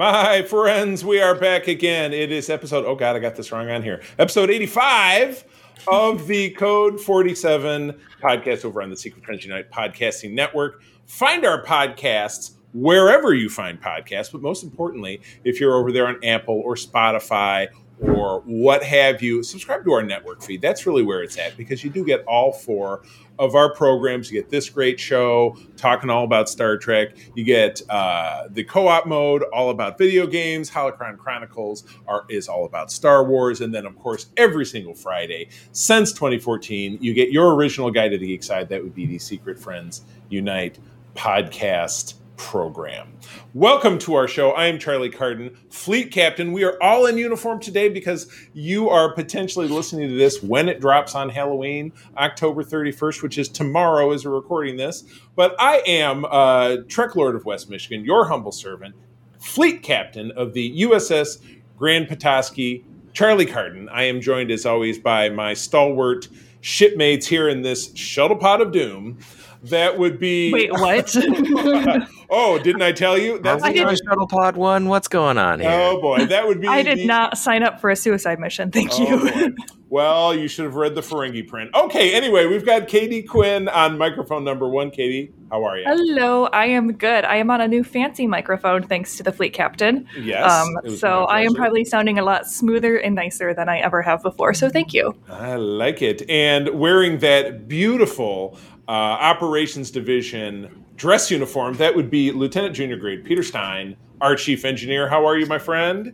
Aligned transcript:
My 0.00 0.40
friends, 0.40 1.04
we 1.04 1.20
are 1.20 1.34
back 1.34 1.68
again. 1.68 2.14
It 2.14 2.32
is 2.32 2.48
episode, 2.48 2.86
oh 2.86 2.94
God, 2.94 3.16
I 3.16 3.18
got 3.18 3.36
this 3.36 3.52
wrong 3.52 3.68
on 3.68 3.82
here. 3.82 4.00
Episode 4.18 4.48
85 4.48 5.44
of 5.88 6.26
the 6.26 6.52
Code 6.52 6.98
47 6.98 8.00
podcast 8.22 8.64
over 8.64 8.80
on 8.80 8.88
the 8.88 8.96
Secret 8.96 9.26
Friends 9.26 9.44
Unite 9.44 9.70
Podcasting 9.70 10.32
Network. 10.32 10.80
Find 11.04 11.44
our 11.44 11.62
podcasts 11.62 12.52
wherever 12.72 13.34
you 13.34 13.50
find 13.50 13.78
podcasts, 13.78 14.32
but 14.32 14.40
most 14.40 14.64
importantly, 14.64 15.20
if 15.44 15.60
you're 15.60 15.74
over 15.74 15.92
there 15.92 16.06
on 16.06 16.18
Apple 16.24 16.62
or 16.64 16.76
Spotify 16.76 17.68
or 18.00 18.40
what 18.46 18.82
have 18.82 19.22
you, 19.22 19.42
subscribe 19.42 19.84
to 19.84 19.92
our 19.92 20.02
network 20.02 20.42
feed. 20.42 20.62
That's 20.62 20.86
really 20.86 21.02
where 21.02 21.22
it's 21.22 21.38
at 21.38 21.56
because 21.56 21.84
you 21.84 21.90
do 21.90 22.04
get 22.04 22.24
all 22.26 22.52
four 22.52 23.02
of 23.38 23.54
our 23.54 23.72
programs. 23.74 24.30
You 24.30 24.40
get 24.40 24.50
this 24.50 24.68
great 24.68 24.98
show 24.98 25.56
talking 25.76 26.10
all 26.10 26.24
about 26.24 26.48
Star 26.48 26.76
Trek. 26.76 27.16
You 27.34 27.44
get 27.44 27.82
uh, 27.88 28.48
the 28.50 28.64
co-op 28.64 29.06
mode, 29.06 29.42
all 29.52 29.70
about 29.70 29.98
video 29.98 30.26
games. 30.26 30.70
Holocron 30.70 31.18
Chronicles 31.18 31.84
are, 32.06 32.24
is 32.28 32.48
all 32.48 32.64
about 32.64 32.90
Star 32.90 33.24
Wars, 33.24 33.60
and 33.60 33.74
then 33.74 33.86
of 33.86 33.98
course 33.98 34.26
every 34.36 34.64
single 34.66 34.94
Friday 34.94 35.48
since 35.72 36.12
2014, 36.12 36.98
you 37.00 37.14
get 37.14 37.30
your 37.30 37.54
original 37.54 37.90
guide 37.90 38.10
to 38.10 38.18
the 38.18 38.26
geek 38.26 38.42
side. 38.42 38.68
That 38.68 38.82
would 38.82 38.94
be 38.94 39.06
the 39.06 39.18
Secret 39.18 39.58
Friends 39.58 40.02
Unite 40.28 40.78
podcast 41.14 42.14
program. 42.40 43.12
Welcome 43.52 43.98
to 43.98 44.14
our 44.14 44.26
show. 44.26 44.52
I 44.52 44.66
am 44.66 44.78
Charlie 44.78 45.10
Carden, 45.10 45.54
fleet 45.68 46.10
captain. 46.10 46.52
We 46.52 46.64
are 46.64 46.82
all 46.82 47.04
in 47.04 47.18
uniform 47.18 47.60
today 47.60 47.90
because 47.90 48.32
you 48.54 48.88
are 48.88 49.14
potentially 49.14 49.68
listening 49.68 50.08
to 50.08 50.14
this 50.14 50.42
when 50.42 50.68
it 50.68 50.80
drops 50.80 51.14
on 51.14 51.28
Halloween, 51.28 51.92
October 52.16 52.64
31st, 52.64 53.22
which 53.22 53.36
is 53.36 53.48
tomorrow 53.48 54.10
as 54.12 54.24
we're 54.24 54.34
recording 54.34 54.78
this. 54.78 55.04
But 55.36 55.54
I 55.58 55.82
am 55.86 56.24
uh, 56.24 56.78
Trek 56.88 57.14
Lord 57.14 57.36
of 57.36 57.44
West 57.44 57.68
Michigan, 57.68 58.06
your 58.06 58.26
humble 58.26 58.52
servant, 58.52 58.94
fleet 59.38 59.82
captain 59.82 60.32
of 60.32 60.54
the 60.54 60.80
USS 60.80 61.42
Grand 61.76 62.08
Petoskey, 62.08 62.86
Charlie 63.12 63.46
Carden. 63.46 63.88
I 63.90 64.04
am 64.04 64.22
joined 64.22 64.50
as 64.50 64.64
always 64.64 64.98
by 64.98 65.28
my 65.28 65.52
stalwart 65.52 66.26
shipmates 66.62 67.26
here 67.26 67.50
in 67.50 67.60
this 67.60 67.94
shuttle 67.94 68.36
pod 68.36 68.62
of 68.62 68.72
doom 68.72 69.18
that 69.64 69.98
would 69.98 70.18
be. 70.18 70.52
Wait, 70.52 70.72
what? 70.72 71.14
oh, 72.30 72.58
didn't 72.58 72.82
I 72.82 72.92
tell 72.92 73.18
you? 73.18 73.38
That's 73.38 73.62
I 73.62 73.72
did 73.72 73.98
Shuttle 74.06 74.26
Pod 74.26 74.56
One. 74.56 74.88
What's 74.88 75.08
going 75.08 75.38
on 75.38 75.60
here? 75.60 75.70
Oh 75.70 76.00
boy, 76.00 76.26
that 76.26 76.46
would 76.46 76.60
be. 76.60 76.68
I 76.68 76.82
did 76.82 76.98
the... 76.98 77.06
not 77.06 77.36
sign 77.36 77.62
up 77.62 77.80
for 77.80 77.90
a 77.90 77.96
suicide 77.96 78.38
mission. 78.38 78.70
Thank 78.70 78.90
oh, 78.92 79.26
you. 79.26 79.56
well, 79.88 80.34
you 80.34 80.48
should 80.48 80.64
have 80.64 80.74
read 80.74 80.94
the 80.94 81.00
Ferengi 81.00 81.46
print. 81.46 81.74
Okay, 81.74 82.14
anyway, 82.14 82.46
we've 82.46 82.64
got 82.64 82.88
Katie 82.88 83.22
Quinn 83.22 83.68
on 83.68 83.98
microphone 83.98 84.44
number 84.44 84.68
one. 84.68 84.90
Katie, 84.90 85.32
how 85.50 85.64
are 85.64 85.78
you? 85.78 85.84
Hello, 85.86 86.46
I 86.46 86.66
am 86.66 86.92
good. 86.92 87.24
I 87.24 87.36
am 87.36 87.50
on 87.50 87.60
a 87.60 87.68
new 87.68 87.84
fancy 87.84 88.26
microphone 88.26 88.82
thanks 88.82 89.16
to 89.16 89.22
the 89.22 89.32
fleet 89.32 89.52
captain. 89.52 90.06
Yes. 90.18 90.50
Um, 90.50 90.96
so 90.96 91.24
I 91.24 91.42
am 91.42 91.54
probably 91.54 91.84
sounding 91.84 92.18
a 92.18 92.22
lot 92.22 92.46
smoother 92.46 92.96
and 92.96 93.14
nicer 93.14 93.52
than 93.52 93.68
I 93.68 93.78
ever 93.78 94.02
have 94.02 94.22
before. 94.22 94.54
So 94.54 94.68
thank 94.68 94.94
you. 94.94 95.14
I 95.28 95.56
like 95.56 96.02
it. 96.02 96.28
And 96.30 96.78
wearing 96.78 97.18
that 97.18 97.68
beautiful 97.68 98.56
uh, 98.88 98.92
operations 98.92 99.90
division 99.90 100.84
dress 101.00 101.30
uniform, 101.30 101.74
that 101.78 101.96
would 101.96 102.10
be 102.10 102.30
Lieutenant 102.30 102.76
Junior 102.76 102.96
Grade 102.96 103.24
Peter 103.24 103.42
Stein, 103.42 103.96
our 104.20 104.36
chief 104.36 104.66
engineer. 104.66 105.08
How 105.08 105.26
are 105.26 105.38
you, 105.38 105.46
my 105.46 105.58
friend? 105.58 106.12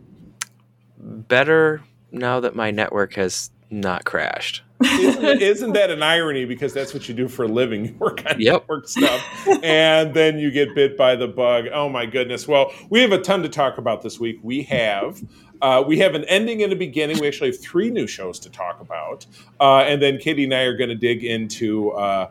Better 0.97 1.81
now 2.09 2.39
that 2.39 2.55
my 2.55 2.71
network 2.71 3.15
has 3.15 3.51
not 3.69 4.05
crashed. 4.05 4.63
isn't, 4.81 5.41
isn't, 5.41 5.73
that 5.73 5.89
an 5.89 6.01
irony? 6.01 6.45
Because 6.45 6.73
that's 6.73 6.93
what 6.93 7.09
you 7.09 7.13
do 7.13 7.27
for 7.27 7.43
a 7.43 7.47
living. 7.49 7.85
You 7.87 7.95
work 7.95 8.25
on 8.27 8.39
yep. 8.39 8.61
network 8.61 8.87
stuff, 8.87 9.21
and 9.61 10.13
then 10.13 10.39
you 10.39 10.51
get 10.51 10.73
bit 10.73 10.95
by 10.95 11.17
the 11.17 11.27
bug. 11.27 11.65
Oh 11.73 11.89
my 11.89 12.05
goodness! 12.05 12.47
Well, 12.47 12.71
we 12.89 13.01
have 13.01 13.11
a 13.11 13.19
ton 13.19 13.41
to 13.43 13.49
talk 13.49 13.77
about 13.77 14.03
this 14.03 14.19
week. 14.19 14.39
We 14.41 14.63
have. 14.63 15.21
Uh, 15.61 15.83
we 15.85 15.97
have 15.97 16.13
an 16.13 16.23
ending 16.25 16.61
and 16.63 16.71
a 16.71 16.75
beginning. 16.75 17.19
We 17.19 17.27
actually 17.27 17.49
have 17.49 17.59
three 17.59 17.89
new 17.89 18.05
shows 18.05 18.39
to 18.41 18.49
talk 18.49 18.79
about, 18.79 19.25
uh, 19.59 19.79
and 19.79 20.01
then 20.01 20.19
Katie 20.19 20.43
and 20.43 20.53
I 20.53 20.61
are 20.61 20.77
going 20.77 20.89
to 20.89 20.95
dig 20.95 21.23
into 21.23 21.89
uh, 21.91 22.29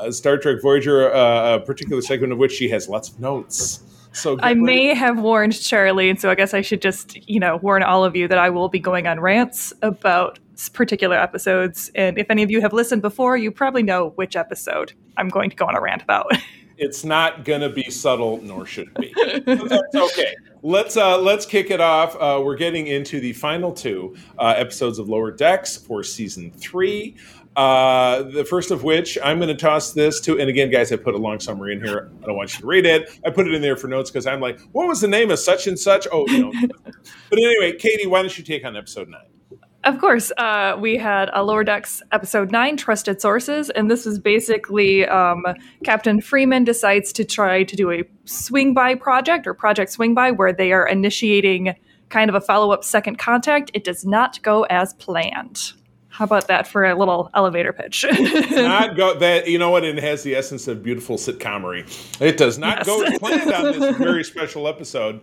uh, 0.00 0.10
Star 0.10 0.38
Trek 0.38 0.62
Voyager, 0.62 1.12
uh, 1.12 1.56
a 1.56 1.60
particular 1.60 2.02
segment 2.02 2.32
of 2.32 2.38
which 2.38 2.52
she 2.52 2.68
has 2.68 2.88
lots 2.88 3.08
of 3.08 3.20
notes. 3.20 3.82
So 4.12 4.38
I 4.40 4.50
ready. 4.50 4.60
may 4.60 4.94
have 4.94 5.18
warned 5.18 5.60
Charlie, 5.60 6.08
and 6.08 6.18
so 6.18 6.30
I 6.30 6.34
guess 6.34 6.54
I 6.54 6.62
should 6.62 6.80
just, 6.80 7.28
you 7.28 7.38
know, 7.38 7.58
warn 7.58 7.82
all 7.82 8.02
of 8.02 8.16
you 8.16 8.26
that 8.28 8.38
I 8.38 8.48
will 8.48 8.68
be 8.68 8.80
going 8.80 9.06
on 9.06 9.20
rants 9.20 9.74
about 9.82 10.38
particular 10.72 11.18
episodes. 11.18 11.90
And 11.94 12.18
if 12.18 12.30
any 12.30 12.42
of 12.42 12.50
you 12.50 12.62
have 12.62 12.72
listened 12.72 13.02
before, 13.02 13.36
you 13.36 13.50
probably 13.50 13.82
know 13.82 14.10
which 14.16 14.34
episode 14.34 14.94
I'm 15.18 15.28
going 15.28 15.50
to 15.50 15.56
go 15.56 15.66
on 15.66 15.76
a 15.76 15.80
rant 15.82 16.02
about. 16.02 16.32
it's 16.78 17.04
not 17.04 17.44
going 17.44 17.60
to 17.60 17.68
be 17.68 17.90
subtle, 17.90 18.40
nor 18.42 18.66
should 18.66 18.88
it 18.96 19.44
be. 19.44 19.58
that's 19.68 19.94
okay. 19.94 20.34
Let's 20.62 20.96
uh, 20.96 21.18
let's 21.20 21.46
kick 21.46 21.70
it 21.70 21.80
off. 21.80 22.16
Uh, 22.16 22.40
we're 22.42 22.56
getting 22.56 22.86
into 22.86 23.20
the 23.20 23.32
final 23.34 23.72
two 23.72 24.16
uh, 24.38 24.54
episodes 24.56 24.98
of 24.98 25.08
Lower 25.08 25.30
Decks 25.30 25.76
for 25.76 26.02
season 26.02 26.50
three. 26.50 27.16
Uh, 27.56 28.22
the 28.22 28.44
first 28.44 28.70
of 28.70 28.84
which 28.84 29.16
I'm 29.24 29.38
going 29.38 29.48
to 29.48 29.54
toss 29.54 29.92
this 29.92 30.20
to, 30.20 30.38
and 30.38 30.50
again, 30.50 30.70
guys, 30.70 30.92
I 30.92 30.96
put 30.96 31.14
a 31.14 31.18
long 31.18 31.40
summary 31.40 31.72
in 31.72 31.82
here. 31.82 32.10
I 32.22 32.26
don't 32.26 32.36
want 32.36 32.52
you 32.52 32.60
to 32.60 32.66
read 32.66 32.84
it. 32.84 33.18
I 33.24 33.30
put 33.30 33.48
it 33.48 33.54
in 33.54 33.62
there 33.62 33.76
for 33.76 33.88
notes 33.88 34.10
because 34.10 34.26
I'm 34.26 34.40
like, 34.40 34.60
what 34.72 34.86
was 34.86 35.00
the 35.00 35.08
name 35.08 35.30
of 35.30 35.38
such 35.38 35.66
and 35.66 35.78
such? 35.78 36.06
Oh, 36.12 36.28
you 36.28 36.38
know. 36.38 36.52
but 37.30 37.38
anyway, 37.38 37.72
Katie, 37.78 38.06
why 38.06 38.20
don't 38.20 38.36
you 38.36 38.44
take 38.44 38.62
on 38.66 38.76
episode 38.76 39.08
nine? 39.08 39.60
Of 39.84 40.00
course, 40.00 40.32
uh, 40.36 40.76
we 40.78 40.98
had 40.98 41.30
a 41.32 41.42
Lower 41.44 41.64
Decks 41.64 42.02
episode 42.12 42.50
nine, 42.50 42.76
Trusted 42.76 43.22
Sources, 43.22 43.70
and 43.70 43.90
this 43.90 44.04
was 44.04 44.18
basically 44.18 45.06
um, 45.06 45.46
Captain 45.82 46.20
Freeman 46.20 46.64
decides 46.64 47.12
to 47.14 47.24
try 47.24 47.62
to 47.62 47.76
do 47.76 47.90
a 47.90 48.02
swing 48.24 48.74
by 48.74 48.96
project 48.96 49.46
or 49.46 49.54
project 49.54 49.92
swing 49.92 50.12
by 50.12 50.30
where 50.30 50.52
they 50.52 50.72
are 50.72 50.86
initiating 50.86 51.74
kind 52.08 52.28
of 52.28 52.34
a 52.34 52.40
follow 52.40 52.72
up 52.72 52.84
second 52.84 53.18
contact. 53.18 53.70
It 53.72 53.84
does 53.84 54.04
not 54.04 54.42
go 54.42 54.64
as 54.64 54.92
planned. 54.94 55.72
How 56.16 56.24
about 56.24 56.48
that 56.48 56.66
for 56.66 56.82
a 56.82 56.94
little 56.94 57.30
elevator 57.34 57.74
pitch? 57.74 58.06
not 58.50 58.96
go 58.96 59.18
that 59.18 59.48
you 59.48 59.58
know 59.58 59.68
what 59.68 59.84
it 59.84 59.98
has 59.98 60.22
the 60.22 60.34
essence 60.34 60.66
of 60.66 60.82
beautiful 60.82 61.18
sitcomery. 61.18 61.84
It 62.22 62.38
does 62.38 62.56
not 62.56 62.78
yes. 62.78 62.86
go 62.86 63.02
as 63.02 63.18
planned 63.18 63.52
on 63.52 63.78
this 63.78 63.96
very 63.98 64.24
special 64.24 64.66
episode. 64.66 65.20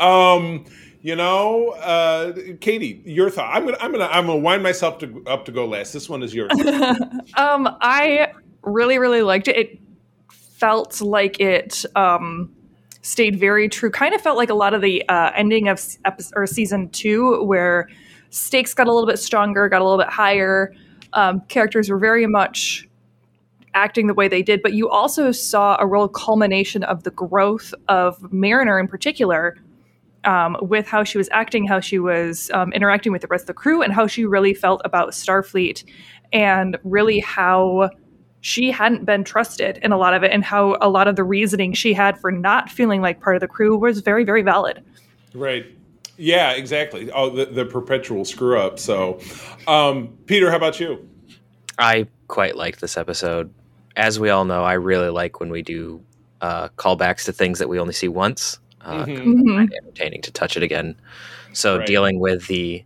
Um, 0.00 0.64
you 1.02 1.14
know, 1.14 1.68
uh, 1.68 2.32
Katie, 2.60 3.00
your 3.04 3.30
thought. 3.30 3.54
I'm 3.54 3.64
gonna 3.64 3.76
I'm 3.80 3.92
gonna 3.92 4.06
I'm 4.06 4.26
gonna 4.26 4.40
wind 4.40 4.64
myself 4.64 4.98
to, 4.98 5.22
up 5.28 5.44
to 5.44 5.52
go 5.52 5.66
last. 5.66 5.92
This 5.92 6.08
one 6.08 6.24
is 6.24 6.34
yours. 6.34 6.50
um, 7.36 7.68
I 7.80 8.32
really 8.62 8.98
really 8.98 9.22
liked 9.22 9.46
it. 9.46 9.56
It 9.56 9.78
felt 10.32 11.00
like 11.00 11.38
it 11.38 11.84
um 11.94 12.52
stayed 13.02 13.38
very 13.38 13.68
true. 13.68 13.92
Kind 13.92 14.16
of 14.16 14.20
felt 14.20 14.36
like 14.36 14.50
a 14.50 14.54
lot 14.54 14.74
of 14.74 14.82
the 14.82 15.08
uh, 15.08 15.30
ending 15.36 15.68
of 15.68 15.80
episode, 16.04 16.32
or 16.34 16.48
season 16.48 16.88
two, 16.88 17.44
where 17.44 17.88
stakes 18.32 18.74
got 18.74 18.88
a 18.88 18.92
little 18.92 19.06
bit 19.06 19.18
stronger, 19.18 19.68
got 19.68 19.80
a 19.80 19.84
little 19.84 19.98
bit 19.98 20.08
higher. 20.08 20.74
Um, 21.12 21.42
characters 21.48 21.90
were 21.90 21.98
very 21.98 22.26
much 22.26 22.88
acting 23.74 24.06
the 24.06 24.14
way 24.14 24.26
they 24.26 24.42
did, 24.42 24.62
but 24.62 24.72
you 24.72 24.88
also 24.88 25.32
saw 25.32 25.76
a 25.78 25.86
real 25.86 26.08
culmination 26.08 26.82
of 26.84 27.04
the 27.04 27.10
growth 27.10 27.72
of 27.88 28.32
Mariner 28.32 28.80
in 28.80 28.88
particular. 28.88 29.56
Um, 30.24 30.56
with 30.62 30.86
how 30.86 31.02
she 31.02 31.18
was 31.18 31.28
acting, 31.32 31.66
how 31.66 31.80
she 31.80 31.98
was 31.98 32.48
um, 32.54 32.72
interacting 32.72 33.10
with 33.10 33.22
the 33.22 33.26
rest 33.26 33.42
of 33.42 33.46
the 33.48 33.54
crew, 33.54 33.82
and 33.82 33.92
how 33.92 34.06
she 34.06 34.24
really 34.24 34.54
felt 34.54 34.80
about 34.84 35.10
Starfleet, 35.10 35.82
and 36.32 36.78
really 36.84 37.18
how 37.18 37.90
she 38.40 38.70
hadn't 38.70 39.04
been 39.04 39.24
trusted 39.24 39.80
in 39.82 39.90
a 39.90 39.98
lot 39.98 40.14
of 40.14 40.22
it, 40.22 40.30
and 40.30 40.44
how 40.44 40.76
a 40.80 40.88
lot 40.88 41.08
of 41.08 41.16
the 41.16 41.24
reasoning 41.24 41.72
she 41.72 41.92
had 41.92 42.20
for 42.20 42.30
not 42.30 42.70
feeling 42.70 43.02
like 43.02 43.20
part 43.20 43.34
of 43.34 43.40
the 43.40 43.48
crew 43.48 43.76
was 43.76 43.98
very, 43.98 44.22
very 44.22 44.42
valid. 44.42 44.84
Right. 45.34 45.66
Yeah, 46.16 46.52
exactly. 46.52 47.10
Oh, 47.10 47.30
the, 47.30 47.46
the 47.46 47.64
perpetual 47.64 48.24
screw 48.24 48.58
up. 48.58 48.78
So, 48.78 49.20
um, 49.66 50.16
Peter, 50.26 50.50
how 50.50 50.56
about 50.56 50.78
you? 50.78 51.08
I 51.78 52.06
quite 52.28 52.56
liked 52.56 52.80
this 52.80 52.96
episode. 52.96 53.52
As 53.96 54.20
we 54.20 54.30
all 54.30 54.44
know, 54.44 54.62
I 54.62 54.74
really 54.74 55.08
like 55.08 55.40
when 55.40 55.50
we 55.50 55.62
do 55.62 56.02
uh, 56.40 56.68
callbacks 56.76 57.24
to 57.24 57.32
things 57.32 57.58
that 57.58 57.68
we 57.68 57.78
only 57.78 57.92
see 57.92 58.08
once. 58.08 58.58
Uh, 58.80 59.04
mm-hmm. 59.04 59.30
mm-hmm. 59.30 59.72
entertaining 59.72 60.22
to 60.22 60.32
touch 60.32 60.56
it 60.56 60.62
again. 60.62 61.00
So, 61.52 61.78
right. 61.78 61.86
dealing 61.86 62.18
with 62.18 62.46
the 62.46 62.84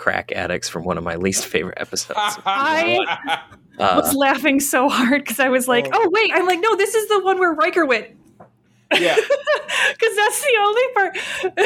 crack 0.00 0.32
addicts 0.32 0.68
from 0.68 0.84
one 0.84 0.96
of 0.96 1.04
my 1.04 1.16
least 1.16 1.46
favorite 1.46 1.78
episodes. 1.78 2.18
I 2.46 2.98
uh, 3.78 4.00
was 4.02 4.14
laughing 4.14 4.60
so 4.60 4.88
hard 4.88 5.22
because 5.24 5.40
I 5.40 5.48
was 5.48 5.68
like, 5.68 5.86
oh. 5.86 5.90
"Oh 5.92 6.10
wait!" 6.12 6.32
I'm 6.34 6.46
like, 6.46 6.60
"No, 6.60 6.76
this 6.76 6.94
is 6.94 7.08
the 7.08 7.20
one 7.20 7.38
where 7.38 7.52
Riker 7.52 7.84
went." 7.84 8.06
Yeah, 8.92 9.14
because 9.92 10.16
that's 10.16 10.40
the 10.42 10.56
only 10.60 10.82
part 10.94 11.16
of 11.16 11.54
the 11.56 11.62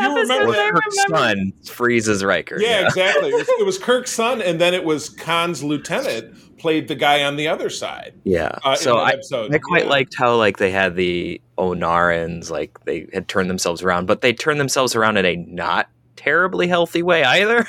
You 0.00 0.06
episode 0.06 0.20
remember 0.20 0.52
that 0.52 0.66
I 0.66 0.70
Kirk's 0.70 1.04
remember. 1.08 1.16
son 1.18 1.52
freezes 1.66 2.24
Riker. 2.24 2.60
yeah, 2.60 2.84
exactly. 2.86 3.28
It 3.30 3.34
was, 3.34 3.48
it 3.48 3.66
was 3.66 3.78
Kirk's 3.78 4.10
son, 4.12 4.42
and 4.42 4.60
then 4.60 4.74
it 4.74 4.84
was 4.84 5.08
Khan's 5.08 5.62
lieutenant 5.62 6.58
played 6.58 6.88
the 6.88 6.94
guy 6.96 7.22
on 7.22 7.36
the 7.36 7.46
other 7.46 7.70
side. 7.70 8.14
Yeah. 8.24 8.50
Uh, 8.64 8.74
so 8.74 8.96
I, 8.98 9.10
episode. 9.10 9.54
I 9.54 9.58
quite 9.58 9.84
Yeah. 9.84 9.90
liked 9.90 10.16
how 10.16 10.34
like 10.36 10.58
they 10.58 10.72
had 10.72 10.96
the 10.96 11.40
Ornarans, 11.56 12.50
like 12.50 12.78
they 12.84 13.06
had 13.12 13.28
turned 13.28 13.48
themselves 13.48 13.82
around, 13.82 14.06
but 14.06 14.20
they 14.22 14.32
turned 14.32 14.58
themselves 14.58 14.96
around 14.96 15.16
in 15.18 15.24
a 15.24 15.36
not 15.36 15.88
terribly 16.16 16.66
healthy 16.66 17.02
way 17.02 17.22
either. 17.22 17.64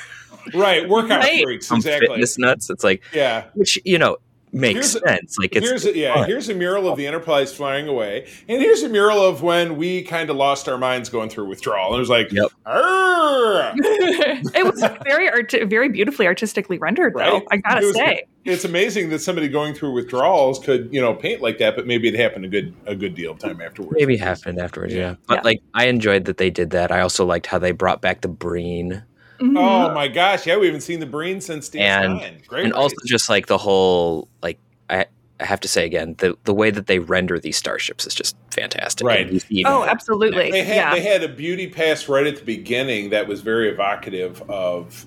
right 0.54 0.88
workout 0.88 1.20
Right. 1.22 1.42
freaks 1.44 1.68
Some 1.68 1.76
exactly. 1.76 2.08
fitness 2.08 2.36
nuts. 2.38 2.68
It's 2.70 2.82
like 2.82 3.02
Yeah. 3.12 3.44
which 3.54 3.78
you 3.84 3.98
know 3.98 4.16
makes 4.52 4.92
Here's 4.92 4.94
a- 4.96 5.00
sense. 5.08 5.36
Like 5.38 5.54
it's 5.56 5.66
here's 5.68 5.84
a, 5.86 5.96
yeah, 5.96 6.14
fun. 6.14 6.26
here's 6.26 6.48
a 6.48 6.54
mural 6.54 6.88
of 6.88 6.96
the 6.96 7.06
Enterprise 7.06 7.54
flying 7.54 7.88
away, 7.88 8.26
and 8.48 8.60
here's 8.60 8.82
a 8.82 8.88
mural 8.88 9.22
of 9.22 9.42
when 9.42 9.76
we 9.76 10.02
kind 10.02 10.28
of 10.30 10.36
lost 10.36 10.68
our 10.68 10.78
minds 10.78 11.08
going 11.08 11.28
through 11.30 11.46
withdrawal. 11.46 11.88
And 11.88 11.96
it 11.96 12.00
was 12.00 12.08
like, 12.10 12.32
Yep. 12.32 12.50
It 14.54 14.64
was 14.64 14.82
very 15.04 15.28
art- 15.28 15.54
very 15.68 15.88
beautifully 15.88 16.26
artistically 16.26 16.78
rendered, 16.78 17.14
though. 17.14 17.18
Right. 17.38 17.42
I 17.50 17.56
gotta 17.58 17.82
It 17.82 17.86
was- 17.86 17.96
say. 17.96 18.22
it's 18.44 18.64
amazing 18.64 19.10
that 19.10 19.20
somebody 19.20 19.48
going 19.48 19.74
through 19.74 19.92
withdrawals 19.92 20.58
could, 20.58 20.88
you 20.92 21.00
know, 21.00 21.14
paint 21.14 21.40
like 21.42 21.58
that. 21.58 21.76
But 21.76 21.86
maybe 21.86 22.08
it 22.08 22.14
happened 22.14 22.44
a 22.44 22.48
good 22.48 22.74
a 22.86 22.94
good 22.94 23.14
deal 23.14 23.32
of 23.32 23.38
time 23.38 23.60
afterwards. 23.60 23.94
maybe 23.98 24.16
happened 24.16 24.58
afterwards. 24.58 24.92
Yeah, 24.94 25.10
Yeah. 25.10 25.14
but 25.26 25.34
Yeah. 25.36 25.40
like 25.44 25.62
I 25.74 25.86
enjoyed 25.86 26.24
that 26.24 26.38
they 26.38 26.50
did 26.50 26.70
that. 26.70 26.90
I 26.90 27.00
also 27.00 27.24
liked 27.24 27.46
how 27.46 27.58
they 27.58 27.72
brought 27.72 28.00
back 28.02 28.22
the 28.22 28.28
Breen 28.28 29.02
Mhm. 29.40 29.56
Oh 29.56 29.94
my 29.94 30.06
gosh! 30.08 30.46
Yeah, 30.46 30.58
we 30.58 30.66
haven't 30.66 30.82
seen 30.82 31.00
the 31.00 31.06
Breen 31.06 31.40
since 31.40 31.68
DS9. 31.70 32.46
Great, 32.46 32.64
and 32.64 32.74
also 32.74 32.94
just 33.06 33.28
like 33.28 33.46
the 33.46 33.58
whole 33.58 34.28
like 34.42 34.58
I. 34.88 35.06
I 35.42 35.46
have 35.46 35.60
to 35.60 35.68
say 35.68 35.86
again, 35.86 36.16
the, 36.18 36.36
the 36.44 36.52
way 36.52 36.70
that 36.70 36.86
they 36.86 36.98
render 36.98 37.38
these 37.40 37.56
starships 37.56 38.06
is 38.06 38.14
just 38.14 38.36
fantastic. 38.50 39.06
Right. 39.06 39.26
You 39.32 39.38
see 39.38 39.64
Oh, 39.66 39.84
absolutely. 39.84 40.50
They 40.50 40.62
had 40.62 40.76
yeah. 40.76 40.94
they 40.94 41.00
had 41.00 41.22
a 41.22 41.30
beauty 41.30 41.66
pass 41.66 42.10
right 42.10 42.26
at 42.26 42.36
the 42.36 42.44
beginning 42.44 43.08
that 43.08 43.26
was 43.26 43.40
very 43.40 43.70
evocative 43.70 44.42
of 44.50 45.06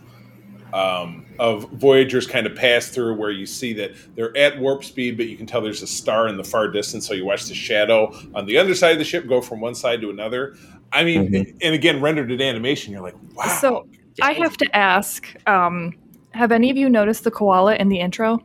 um, 0.73 1.27
of 1.37 1.69
Voyager's 1.73 2.25
kind 2.25 2.47
of 2.47 2.55
pass 2.55 2.87
through 2.87 3.13
where 3.15 3.29
you 3.29 3.45
see 3.45 3.73
that 3.73 3.91
they're 4.15 4.35
at 4.35 4.57
warp 4.57 4.83
speed, 4.83 5.17
but 5.17 5.27
you 5.27 5.37
can 5.37 5.45
tell 5.45 5.61
there's 5.61 5.83
a 5.83 5.87
star 5.87 6.27
in 6.27 6.35
the 6.35 6.43
far 6.43 6.67
distance. 6.67 7.05
So 7.07 7.13
you 7.13 7.25
watch 7.25 7.45
the 7.45 7.53
shadow 7.53 8.11
on 8.33 8.47
the 8.47 8.57
underside 8.57 8.93
of 8.93 8.97
the 8.97 9.05
ship 9.05 9.27
go 9.27 9.39
from 9.39 9.59
one 9.61 9.75
side 9.75 10.01
to 10.01 10.09
another. 10.09 10.55
I 10.91 11.03
mean, 11.03 11.27
Mhm. 11.31 11.55
and 11.61 11.75
again, 11.75 12.01
rendered 12.01 12.31
in 12.31 12.41
animation, 12.41 12.91
you're 12.91 13.03
like, 13.03 13.15
wow. 13.35 13.47
So 13.61 13.87
I 14.21 14.33
have 14.33 14.57
to 14.57 14.75
ask: 14.75 15.27
um, 15.47 15.93
Have 16.31 16.51
any 16.51 16.69
of 16.69 16.77
you 16.77 16.89
noticed 16.89 17.23
the 17.23 17.31
koala 17.31 17.75
in 17.75 17.89
the 17.89 17.99
intro? 17.99 18.39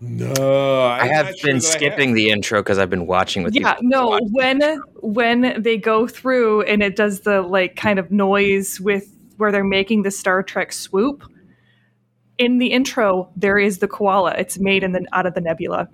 no, 0.00 0.82
I 0.82 1.00
I'm 1.00 1.08
have 1.10 1.26
not 1.26 1.38
sure 1.38 1.48
been 1.48 1.58
that 1.60 1.66
I 1.66 1.70
skipping 1.70 2.14
the 2.14 2.30
intro 2.30 2.60
because 2.60 2.78
I've 2.78 2.90
been 2.90 3.06
watching 3.06 3.42
with 3.42 3.54
Yeah, 3.54 3.76
you. 3.80 3.88
no. 3.88 4.18
When 4.32 4.60
when 5.00 5.62
they 5.62 5.78
go 5.78 6.06
through 6.06 6.62
and 6.62 6.82
it 6.82 6.96
does 6.96 7.20
the 7.20 7.40
like 7.42 7.76
kind 7.76 7.98
of 7.98 8.10
noise 8.10 8.80
with 8.80 9.16
where 9.36 9.50
they're 9.50 9.64
making 9.64 10.02
the 10.02 10.10
Star 10.10 10.42
Trek 10.42 10.72
swoop. 10.72 11.24
In 12.36 12.58
the 12.58 12.66
intro, 12.72 13.30
there 13.36 13.58
is 13.58 13.78
the 13.78 13.88
koala. 13.88 14.32
It's 14.32 14.58
made 14.58 14.82
in 14.82 14.92
the 14.92 15.06
out 15.12 15.24
of 15.26 15.34
the 15.34 15.40
nebula. 15.40 15.88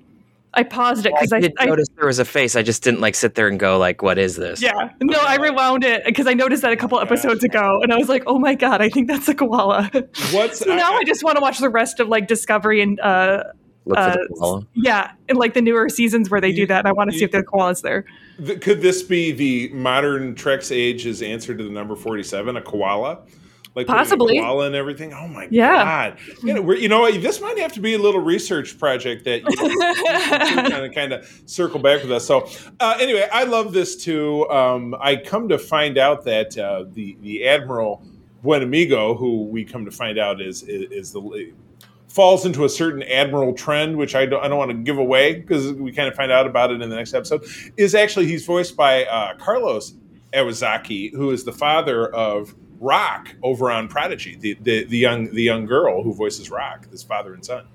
I 0.55 0.63
paused 0.65 1.07
it 1.07 1.13
I 1.13 1.17
because 1.21 1.33
I, 1.33 1.41
did 1.41 1.53
I 1.59 1.67
notice 1.67 1.87
there 1.97 2.07
was 2.07 2.19
a 2.19 2.25
face. 2.25 2.57
I 2.57 2.63
just 2.63 2.83
didn't 2.83 3.01
like 3.01 3.15
sit 3.15 3.35
there 3.37 3.47
and 3.49 3.59
go 3.59 3.79
like, 3.79 4.03
"What 4.03 4.19
is 4.19 4.37
this?" 4.37 4.61
yeah 4.61 4.91
no 5.01 5.19
I 5.21 5.37
rewound 5.41 5.85
it 5.85 6.05
because 6.05 6.27
I 6.27 6.35
noticed 6.35 6.63
that 6.63 6.73
a 6.73 6.77
couple 6.77 6.99
Oh, 6.99 7.03
episodes 7.03 7.45
ago 7.45 7.81
and 7.83 7.93
I 7.93 7.97
was 7.97 8.09
like 8.09 8.25
oh 8.27 8.39
my 8.39 8.55
god 8.55 8.83
I 8.83 8.89
think 8.89 9.09
that's 9.09 9.29
a 9.29 9.35
koala. 9.35 9.91
What's 10.33 10.59
so 10.61 10.75
now 10.75 10.95
I, 10.97 11.05
just 11.05 11.23
want 11.25 11.37
to 11.37 11.41
watch 11.41 11.59
the 11.59 11.69
rest 11.71 12.01
of 12.01 12.09
like 12.09 12.27
Discovery 12.27 12.83
and 12.83 12.99
uh 13.01 13.45
Look 13.87 13.97
for 13.97 14.03
uh, 14.03 14.13
the 14.17 14.35
koala. 14.39 14.67
yeah 14.75 15.13
and 15.29 15.39
like 15.39 15.55
the 15.55 15.63
newer 15.63 15.89
seasons 15.89 16.29
where 16.31 16.41
they 16.41 16.53
do 16.53 16.67
that. 16.67 16.81
And 16.81 16.89
I 16.89 16.93
want 16.93 17.11
to 17.11 17.15
see 17.15 17.21
you- 17.21 17.27
if 17.27 17.31
the 17.33 17.43
koala's 17.43 17.83
there. 17.83 18.05
Th- 18.45 18.61
Could 18.61 18.83
this 18.83 19.03
be 19.03 19.33
the 19.33 19.69
modern 19.73 20.35
Trek's 20.35 20.71
age's 20.73 21.23
answer 21.23 21.55
to 21.57 21.63
the 21.63 21.71
number 21.71 21.95
47, 21.95 22.57
a 22.57 22.63
koala? 22.63 23.21
Like 23.77 23.87
Possibly. 23.87 24.39
koala 24.41 24.67
and 24.67 24.75
everything. 24.75 25.13
Oh 25.15 25.29
my 25.29 25.47
Yeah. 25.51 25.85
god! 25.85 26.19
You 26.43 26.55
know, 26.55 26.73
you 26.73 26.89
know 26.89 27.01
what? 27.01 27.23
This 27.23 27.41
might 27.41 27.57
have 27.59 27.73
to 27.75 27.81
be 27.81 27.95
a 27.95 27.99
little 27.99 28.21
research 28.21 28.77
project 28.79 29.25
that 29.27 29.43
you 29.49 30.71
kind 30.71 30.85
of 30.87 30.93
kind 30.93 31.13
of 31.13 31.43
circle 31.47 31.79
back 31.79 32.03
with 32.03 32.11
us. 32.11 32.27
So 32.27 32.49
uh, 32.81 32.97
anyway, 33.01 33.29
I 33.33 33.45
love 33.45 33.73
this 33.73 33.95
too. 33.97 34.49
Um, 34.51 34.97
I 35.01 35.15
come 35.17 35.49
to 35.51 35.59
find 35.59 35.99
out 35.99 36.25
that 36.25 36.59
uh, 36.59 36.87
the 36.93 37.17
the 37.23 37.47
admiral 37.47 38.03
Buenamigo, 38.45 39.17
who 39.17 39.45
we 39.45 39.65
come 39.65 39.85
to 39.85 39.91
find 39.93 40.19
out 40.19 40.41
is 40.41 40.63
is, 40.65 40.91
is 40.91 41.13
the 41.13 41.53
falls 42.09 42.45
into 42.45 42.65
a 42.65 42.69
certain 42.69 43.05
admiral 43.05 43.53
trend, 43.55 43.97
which 43.97 44.17
I 44.17 44.27
don't, 44.27 44.43
I 44.45 44.49
don't 44.49 44.59
want 44.59 44.73
to 44.73 44.77
give 44.79 44.99
away 44.99 45.35
because 45.35 45.73
we 45.75 45.93
kind 45.93 46.09
of 46.09 46.17
find 46.17 46.33
out 46.33 46.45
about 46.45 46.73
it 46.73 46.83
in 46.83 46.91
the 46.91 46.97
next 46.97 47.15
episode, 47.15 47.45
is 47.77 47.95
actually 47.95 48.27
he's 48.27 48.45
voiced 48.45 48.77
by 48.77 49.05
uh, 49.05 49.35
Carlos 49.37 49.95
Alazraqui, 50.33 51.15
who 51.15 51.31
is 51.31 51.45
the 51.45 51.53
father 51.53 52.09
of 52.13 52.53
Rok 52.81 53.29
over 53.43 53.71
on 53.71 53.87
Prodigy, 53.89 54.37
the, 54.37 54.55
the 54.63 54.85
the 54.85 54.99
young 54.99 55.33
the 55.33 55.43
young 55.43 55.67
girl 55.67 56.03
who 56.03 56.13
voices 56.15 56.51
Rok, 56.51 56.91
this 56.91 57.03
father 57.03 57.35
and 57.35 57.45
son. 57.45 57.67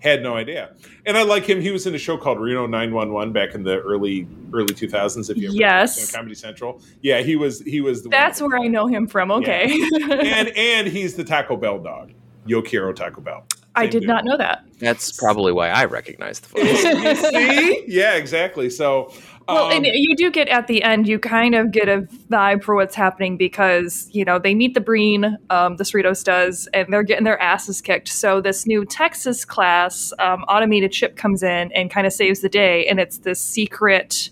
Had 0.00 0.22
no 0.22 0.34
idea, 0.34 0.74
and 1.04 1.18
I 1.18 1.24
like 1.24 1.44
him. 1.44 1.60
He 1.60 1.70
was 1.70 1.86
in 1.86 1.94
a 1.94 1.98
show 1.98 2.16
called 2.16 2.40
Reno 2.40 2.66
911 2.66 3.34
back 3.34 3.54
in 3.54 3.62
the 3.64 3.80
early 3.80 4.26
early 4.50 4.72
2000s. 4.74 5.28
If 5.28 5.36
you 5.36 5.48
ever 5.48 5.56
Yes. 5.58 6.08
on 6.14 6.18
Comedy 6.20 6.34
Central, 6.34 6.80
yeah, 7.02 7.20
he 7.20 7.36
was 7.36 7.60
he 7.60 7.82
was 7.82 8.02
the 8.02 8.08
That's 8.08 8.38
that- 8.38 8.46
where 8.46 8.58
I 8.58 8.66
know 8.66 8.86
him 8.86 9.06
from. 9.06 9.30
Okay. 9.30 9.70
and 10.10 10.48
and 10.56 10.86
he's 10.88 11.16
the 11.16 11.24
Taco 11.24 11.54
Bell 11.54 11.78
dog, 11.80 12.12
Yo 12.46 12.62
quiero 12.62 12.94
Taco 12.94 13.20
Bell. 13.20 13.44
I 13.74 13.86
did 13.86 14.00
dude. 14.00 14.08
not 14.08 14.24
know 14.24 14.38
that. 14.38 14.64
That's 14.78 15.12
probably 15.12 15.52
why 15.52 15.68
I 15.68 15.84
recognize 15.84 16.40
the 16.40 16.48
voice. 16.60 16.82
You 16.82 17.14
see? 17.16 17.84
Yeah, 17.86 18.14
exactly. 18.14 18.68
So, 18.70 19.12
Well, 19.48 19.66
um, 19.66 19.72
and 19.72 19.86
you 19.86 20.14
do 20.14 20.30
get 20.30 20.48
at 20.48 20.68
the 20.68 20.82
end, 20.82 21.08
you 21.08 21.18
kind 21.18 21.54
of 21.56 21.72
get 21.72 21.88
a 21.88 22.02
vibe 22.30 22.62
for 22.62 22.76
what's 22.76 22.94
happening 22.94 23.36
because, 23.36 24.08
you 24.12 24.24
know, 24.24 24.38
they 24.38 24.54
meet 24.54 24.74
the 24.74 24.80
Breen, 24.80 25.36
um, 25.50 25.76
the 25.76 25.82
Cerritos 25.84 26.22
does, 26.22 26.68
and 26.72 26.92
they're 26.92 27.02
getting 27.02 27.24
their 27.24 27.40
asses 27.40 27.80
kicked. 27.80 28.08
So 28.08 28.40
this 28.40 28.66
new 28.66 28.84
Texas 28.84 29.44
class 29.44 30.12
um, 30.20 30.42
automated 30.44 30.94
ship 30.94 31.16
comes 31.16 31.42
in 31.42 31.72
and 31.72 31.90
kind 31.90 32.06
of 32.06 32.12
saves 32.12 32.40
the 32.40 32.48
day. 32.48 32.86
And 32.86 33.00
it's 33.00 33.18
this 33.18 33.40
secret 33.40 34.30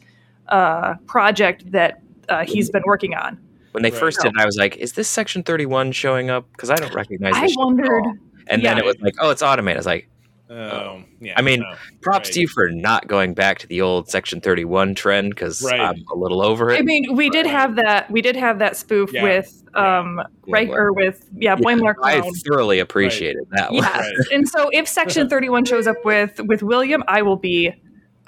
uh, 0.48 0.94
project 1.06 1.72
that 1.72 2.00
uh, 2.28 2.44
he's 2.44 2.70
been 2.70 2.84
working 2.86 3.14
on. 3.14 3.38
When 3.72 3.82
they 3.82 3.90
Right. 3.90 3.98
first 4.00 4.20
did, 4.20 4.28
it, 4.28 4.40
I 4.40 4.46
was 4.46 4.56
like, 4.56 4.76
"Is 4.76 4.92
this 4.92 5.08
Section 5.08 5.42
Thirty 5.42 5.66
One 5.66 5.92
showing 5.92 6.30
up?" 6.30 6.46
Because 6.52 6.70
I 6.70 6.76
don't 6.76 6.94
recognize. 6.94 7.34
I 7.36 7.42
this 7.42 7.52
ship 7.52 7.58
at 7.60 7.64
wondered. 7.64 8.02
all. 8.04 8.14
And 8.46 8.64
then 8.64 8.78
it 8.78 8.84
was 8.84 8.96
like, 9.00 9.14
"Oh, 9.20 9.30
it's 9.30 9.42
automated." 9.42 9.76
I 9.76 9.80
was 9.80 9.86
like, 9.86 10.08
um, 10.50 11.04
yeah, 11.20 11.34
I 11.36 11.42
mean, 11.42 11.60
no, 11.60 11.74
"Props 12.00 12.28
right. 12.28 12.34
to 12.34 12.40
you 12.40 12.48
for 12.48 12.70
not 12.70 13.06
going 13.06 13.34
back 13.34 13.58
to 13.60 13.66
the 13.66 13.80
old 13.80 14.08
Section 14.08 14.40
Thirty 14.40 14.64
One 14.64 14.94
trend," 14.94 15.30
because 15.30 15.62
Right. 15.62 15.78
I'm 15.80 16.02
a 16.12 16.16
little 16.16 16.42
over 16.42 16.70
it. 16.70 16.78
I 16.78 16.82
mean, 16.82 17.14
we 17.14 17.28
did 17.30 17.44
Right. 17.46 17.54
have 17.54 17.76
that. 17.76 18.10
We 18.10 18.22
did 18.22 18.36
have 18.36 18.58
that 18.60 18.76
spoof 18.76 19.12
Yeah. 19.12 19.22
with, 19.22 19.62
um, 19.74 20.16
Yeah. 20.46 20.54
right, 20.54 20.68
or 20.70 20.92
with, 20.92 21.24
yeah, 21.36 21.56
Boimler 21.56 21.94
I 22.02 22.20
Clone. 22.20 22.32
thoroughly 22.46 22.78
appreciated 22.78 23.44
that 23.50 23.70
one. 23.72 23.82
Yes. 23.82 23.96
Right. 23.96 24.26
And 24.32 24.48
so 24.48 24.68
if 24.72 24.88
Section 24.88 25.28
31 25.30 25.64
shows 25.64 25.86
up 25.86 26.04
with 26.04 26.40
with 26.46 26.62
William, 26.62 27.02
I 27.08 27.22
will 27.22 27.36
be 27.36 27.72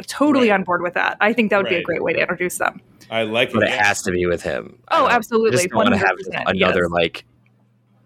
totally 0.07 0.49
Right. 0.51 0.55
on 0.55 0.65
board 0.65 0.83
with 0.83 0.95
that. 0.95 1.17
I 1.21 1.33
think 1.33 1.51
that 1.51 1.59
would 1.63 1.69
be 1.69 1.77
a 1.77 1.83
great 1.83 2.03
way 2.03 2.13
to 2.15 2.21
introduce 2.21 2.59
them. 2.59 2.81
I 3.11 3.25
like 3.25 3.53
But 3.53 3.65
it. 3.65 3.71
it 3.71 3.79
has 3.79 4.03
to 4.03 4.13
be 4.13 4.25
with 4.27 4.43
him. 4.43 4.79
Oh, 4.91 5.01
don't- 5.01 5.11
I 5.11 5.15
absolutely. 5.15 5.51
just 5.63 5.75
want 5.75 5.89
to 5.91 5.97
have 5.99 6.17
another 6.47 6.83
yes. 6.83 6.91
like 6.91 7.25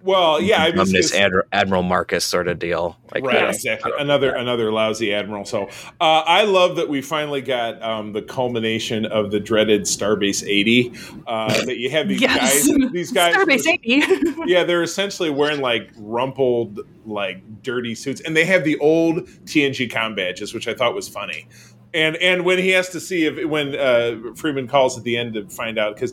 Well, 0.05 0.39
yeah, 0.39 0.59
I 0.59 0.67
mean, 0.67 0.69
it's- 0.73 0.77
numbness 0.77 1.07
it's- 1.07 1.21
Admiral, 1.25 1.45
Admiral 1.53 1.83
Marcus 1.83 2.25
sort 2.27 2.47
of 2.47 2.59
deal. 2.59 2.97
Like 3.15 3.25
right, 3.25 3.37
that. 3.41 3.55
exactly. 3.55 3.91
I 3.91 3.97
don't- 3.97 4.03
Another 4.03 4.35
another 4.35 4.71
lousy 4.71 5.15
admiral. 5.15 5.47
So 5.47 5.65
uh, 6.01 6.23
I 6.27 6.45
love 6.45 6.77
that 6.77 6.91
we 6.91 7.01
finally 7.01 7.41
got 7.41 7.83
um, 7.83 8.13
the 8.13 8.21
culmination 8.21 9.07
of 9.07 9.31
the 9.31 9.41
dreaded 9.41 9.83
Starbase 9.83 10.47
80. 10.47 10.93
Uh, 11.27 11.65
that 11.65 11.79
you 11.79 11.89
have 11.91 12.09
these 12.09 12.21
Yes. 12.21 12.69
guys. 12.69 12.91
These 12.93 13.13
guys. 13.13 13.35
Starbase 13.35 13.67
80. 13.67 14.03
yeah, 14.47 14.63
they're 14.65 14.83
essentially 14.83 15.31
wearing 15.31 15.63
like 15.63 15.91
rumpled, 15.97 16.81
like 17.07 17.63
dirty 17.63 17.95
suits, 17.95 18.21
and 18.21 18.37
they 18.37 18.45
have 18.45 18.65
the 18.65 18.77
old 18.79 19.27
TNG 19.47 19.91
com 19.91 20.15
badges, 20.15 20.53
which 20.53 20.69
I 20.69 20.75
thought 20.75 20.95
was 20.95 21.09
funny. 21.09 21.49
And 21.95 22.17
and 22.17 22.45
when 22.45 22.59
he 22.59 22.71
has 22.71 22.89
to 22.91 23.01
see 23.01 23.25
if 23.25 23.49
when 23.49 23.75
uh, 23.77 24.17
Freeman 24.35 24.67
calls 24.67 24.99
at 24.99 25.05
the 25.05 25.17
end 25.17 25.35
to 25.35 25.49
find 25.49 25.79
out 25.79 25.95
because 25.95 26.13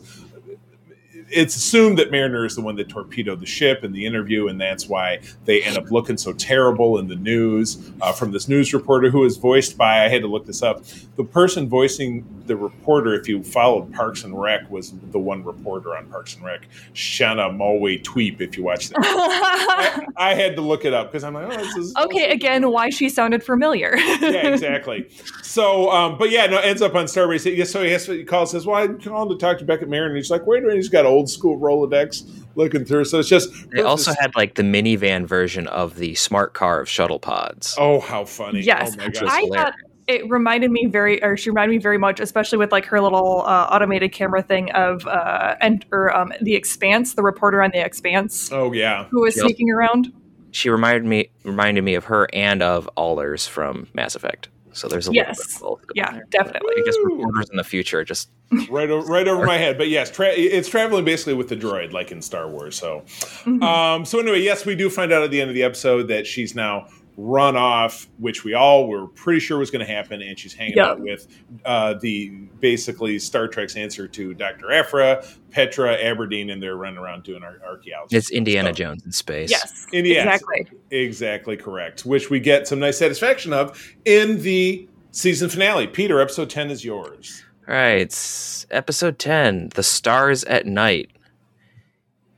it's 1.32 1.56
assumed 1.56 1.98
that 1.98 2.10
Mariner 2.10 2.44
is 2.44 2.54
the 2.54 2.60
one 2.60 2.76
that 2.76 2.88
torpedoed 2.88 3.40
the 3.40 3.46
ship 3.46 3.84
in 3.84 3.92
the 3.92 4.04
interview, 4.04 4.48
and 4.48 4.60
that's 4.60 4.86
why 4.88 5.20
they 5.44 5.62
end 5.62 5.76
up 5.76 5.90
looking 5.90 6.16
so 6.16 6.32
terrible 6.32 6.98
in 6.98 7.08
the 7.08 7.16
news 7.16 7.90
uh, 8.00 8.12
from 8.12 8.32
this 8.32 8.48
news 8.48 8.72
reporter 8.74 9.10
who 9.10 9.24
is 9.24 9.36
voiced 9.36 9.76
by 9.76 10.04
I 10.04 10.08
had 10.08 10.22
to 10.22 10.28
look 10.28 10.46
this 10.46 10.62
up. 10.62 10.82
The 11.16 11.24
person 11.24 11.68
voicing 11.68 12.26
the 12.46 12.56
reporter, 12.56 13.14
if 13.14 13.28
you 13.28 13.42
followed 13.42 13.92
Parks 13.92 14.24
and 14.24 14.38
Rec, 14.38 14.70
was 14.70 14.92
the 15.10 15.18
one 15.18 15.44
reporter 15.44 15.96
on 15.96 16.06
Parks 16.08 16.34
and 16.34 16.44
Rec, 16.44 16.66
Shauna 16.94 17.50
Malwae-Tweep. 17.56 18.40
If 18.40 18.56
you 18.56 18.64
watch 18.64 18.90
that, 18.90 18.98
I, 18.98 20.06
I 20.30 20.34
had 20.34 20.56
to 20.56 20.62
look 20.62 20.84
it 20.84 20.92
up 20.92 21.10
because 21.10 21.24
I'm 21.24 21.34
like, 21.34 21.46
oh, 21.46 21.56
this 21.56 21.76
is 21.76 21.94
okay, 21.96 22.30
again, 22.30 22.70
why 22.70 22.90
she 22.90 23.08
sounded 23.08 23.42
familiar. 23.42 23.96
yeah, 23.96 24.48
exactly. 24.48 25.08
So, 25.42 25.90
um, 25.90 26.18
but 26.18 26.30
yeah, 26.30 26.46
no, 26.46 26.58
ends 26.58 26.82
up 26.82 26.94
on 26.94 27.06
Starbase. 27.06 27.66
So 27.66 27.82
he 27.82 27.90
has 27.90 28.06
he 28.06 28.24
calls, 28.24 28.50
says, 28.50 28.66
"Well, 28.66 28.76
I'm 28.76 29.00
calling 29.00 29.28
to 29.28 29.40
talk 29.40 29.58
to 29.58 29.64
Beckett 29.64 29.88
Mariner. 29.88 30.08
And 30.08 30.16
he's 30.16 30.30
like, 30.30 30.46
"Wait 30.46 30.58
a 30.58 30.62
minute, 30.62 30.76
he's 30.76 30.88
got 30.88 31.06
old 31.06 31.21
school 31.26 31.58
Rolodex 31.58 32.28
looking 32.54 32.84
through." 32.84 33.04
So 33.04 33.18
it's 33.18 33.28
just 33.28 33.70
They 33.70 33.82
also 33.82 34.12
had 34.18 34.34
like 34.36 34.54
the 34.54 34.62
minivan 34.62 35.26
version 35.26 35.66
of 35.66 35.96
the 35.96 36.14
smart 36.14 36.54
car 36.54 36.80
of 36.80 36.88
shuttle 36.88 37.18
pods. 37.18 37.76
Oh, 37.78 38.00
how 38.00 38.24
funny! 38.24 38.60
Yes. 38.60 38.92
oh 38.94 38.96
my 38.96 39.06
Which 39.06 39.22
I 39.22 39.46
thought 39.48 39.74
it 40.06 40.28
reminded 40.28 40.70
me 40.70 40.86
very, 40.86 41.22
or 41.22 41.36
she 41.36 41.50
reminded 41.50 41.74
me 41.74 41.78
very 41.78 41.98
much, 41.98 42.20
especially 42.20 42.58
with 42.58 42.72
like 42.72 42.84
her 42.86 43.00
little 43.00 43.42
uh, 43.42 43.68
automated 43.70 44.12
camera 44.12 44.42
thing 44.42 44.70
of 44.72 45.06
uh, 45.06 45.56
and 45.60 45.84
or 45.92 46.14
um, 46.14 46.32
the 46.40 46.54
Expanse, 46.54 47.14
the 47.14 47.22
reporter 47.22 47.62
on 47.62 47.70
the 47.72 47.84
Expanse. 47.84 48.50
Oh 48.52 48.72
yeah, 48.72 49.06
who 49.10 49.22
was 49.22 49.36
yep. 49.36 49.46
sneaking 49.46 49.70
around. 49.70 50.12
She 50.50 50.68
reminded 50.68 51.04
me 51.04 51.30
reminded 51.44 51.82
me 51.82 51.94
of 51.94 52.04
her 52.04 52.28
and 52.32 52.62
of 52.62 52.88
Alders 52.96 53.46
from 53.46 53.88
Mass 53.94 54.14
Effect. 54.14 54.48
So 54.72 54.88
there's 54.88 55.08
a 55.08 55.12
yes. 55.12 55.38
little 55.38 55.44
bit 55.44 55.54
of 55.54 55.60
both. 55.60 55.96
Yeah, 55.96 56.12
there. 56.12 56.26
definitely. 56.30 56.74
I 56.76 56.82
guess 56.84 56.96
reporters 57.04 57.50
in 57.50 57.56
the 57.56 57.64
future 57.64 58.04
just 58.04 58.30
right 58.70 58.90
over, 58.90 59.06
right 59.06 59.28
over 59.28 59.46
my 59.46 59.58
head. 59.58 59.78
But 59.78 59.88
yes, 59.88 60.10
tra- 60.10 60.32
it's 60.32 60.68
traveling 60.68 61.04
basically 61.04 61.34
with 61.34 61.48
the 61.48 61.56
droid, 61.56 61.92
like 61.92 62.12
in 62.12 62.22
Star 62.22 62.48
Wars. 62.48 62.76
So, 62.76 63.02
mm-hmm. 63.44 63.62
um, 63.62 64.04
so 64.04 64.18
anyway, 64.18 64.40
yes, 64.40 64.66
we 64.66 64.74
do 64.74 64.90
find 64.90 65.12
out 65.12 65.22
at 65.22 65.30
the 65.30 65.40
end 65.40 65.50
of 65.50 65.54
the 65.54 65.62
episode 65.62 66.08
that 66.08 66.26
she's 66.26 66.54
now 66.54 66.88
run 67.16 67.56
off, 67.56 68.08
which 68.18 68.44
we 68.44 68.54
all 68.54 68.88
were 68.88 69.06
pretty 69.06 69.40
sure 69.40 69.58
was 69.58 69.70
going 69.70 69.84
to 69.84 69.92
happen, 69.92 70.22
and 70.22 70.38
she's 70.38 70.54
hanging 70.54 70.78
out 70.78 71.00
with 71.00 71.26
uh, 71.64 71.94
the 71.94 72.30
basically 72.60 73.18
Star 73.18 73.48
Trek's 73.48 73.76
answer 73.76 74.08
to 74.08 74.34
Dr. 74.34 74.72
Aphra, 74.72 75.24
Petra, 75.50 75.94
Aberdeen, 75.94 76.50
and 76.50 76.62
they're 76.62 76.76
running 76.76 76.98
around 76.98 77.24
doing 77.24 77.42
ar- 77.42 77.60
archaeology. 77.66 78.16
It's 78.16 78.30
Indiana 78.30 78.70
so, 78.70 78.74
Jones 78.74 79.04
in 79.04 79.12
space. 79.12 79.50
Yes, 79.50 79.86
Indiana, 79.92 80.32
exactly, 80.32 80.78
exactly 80.90 81.56
correct. 81.56 82.06
Which 82.06 82.30
we 82.30 82.40
get 82.40 82.66
some 82.66 82.78
nice 82.78 82.98
satisfaction 82.98 83.52
of 83.52 83.94
in 84.04 84.40
the 84.42 84.88
season 85.10 85.48
finale. 85.48 85.86
Peter, 85.86 86.20
episode 86.20 86.48
ten 86.48 86.70
is 86.70 86.84
yours. 86.84 87.44
All 87.68 87.74
right, 87.74 88.00
it's 88.00 88.66
episode 88.70 89.18
ten, 89.18 89.68
"The 89.74 89.82
Stars 89.82 90.44
at 90.44 90.66
Night." 90.66 91.10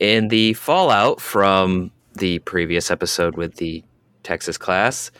In 0.00 0.28
the 0.28 0.54
fallout 0.54 1.20
from 1.20 1.92
the 2.14 2.40
previous 2.40 2.90
episode 2.90 3.36
with 3.36 3.56
the 3.56 3.84
Texas 4.24 4.58
class, 4.58 5.10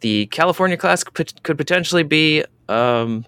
the 0.00 0.26
California 0.26 0.76
class 0.76 1.04
could 1.04 1.32
potentially 1.56 2.02
be 2.02 2.44
um, 2.68 3.24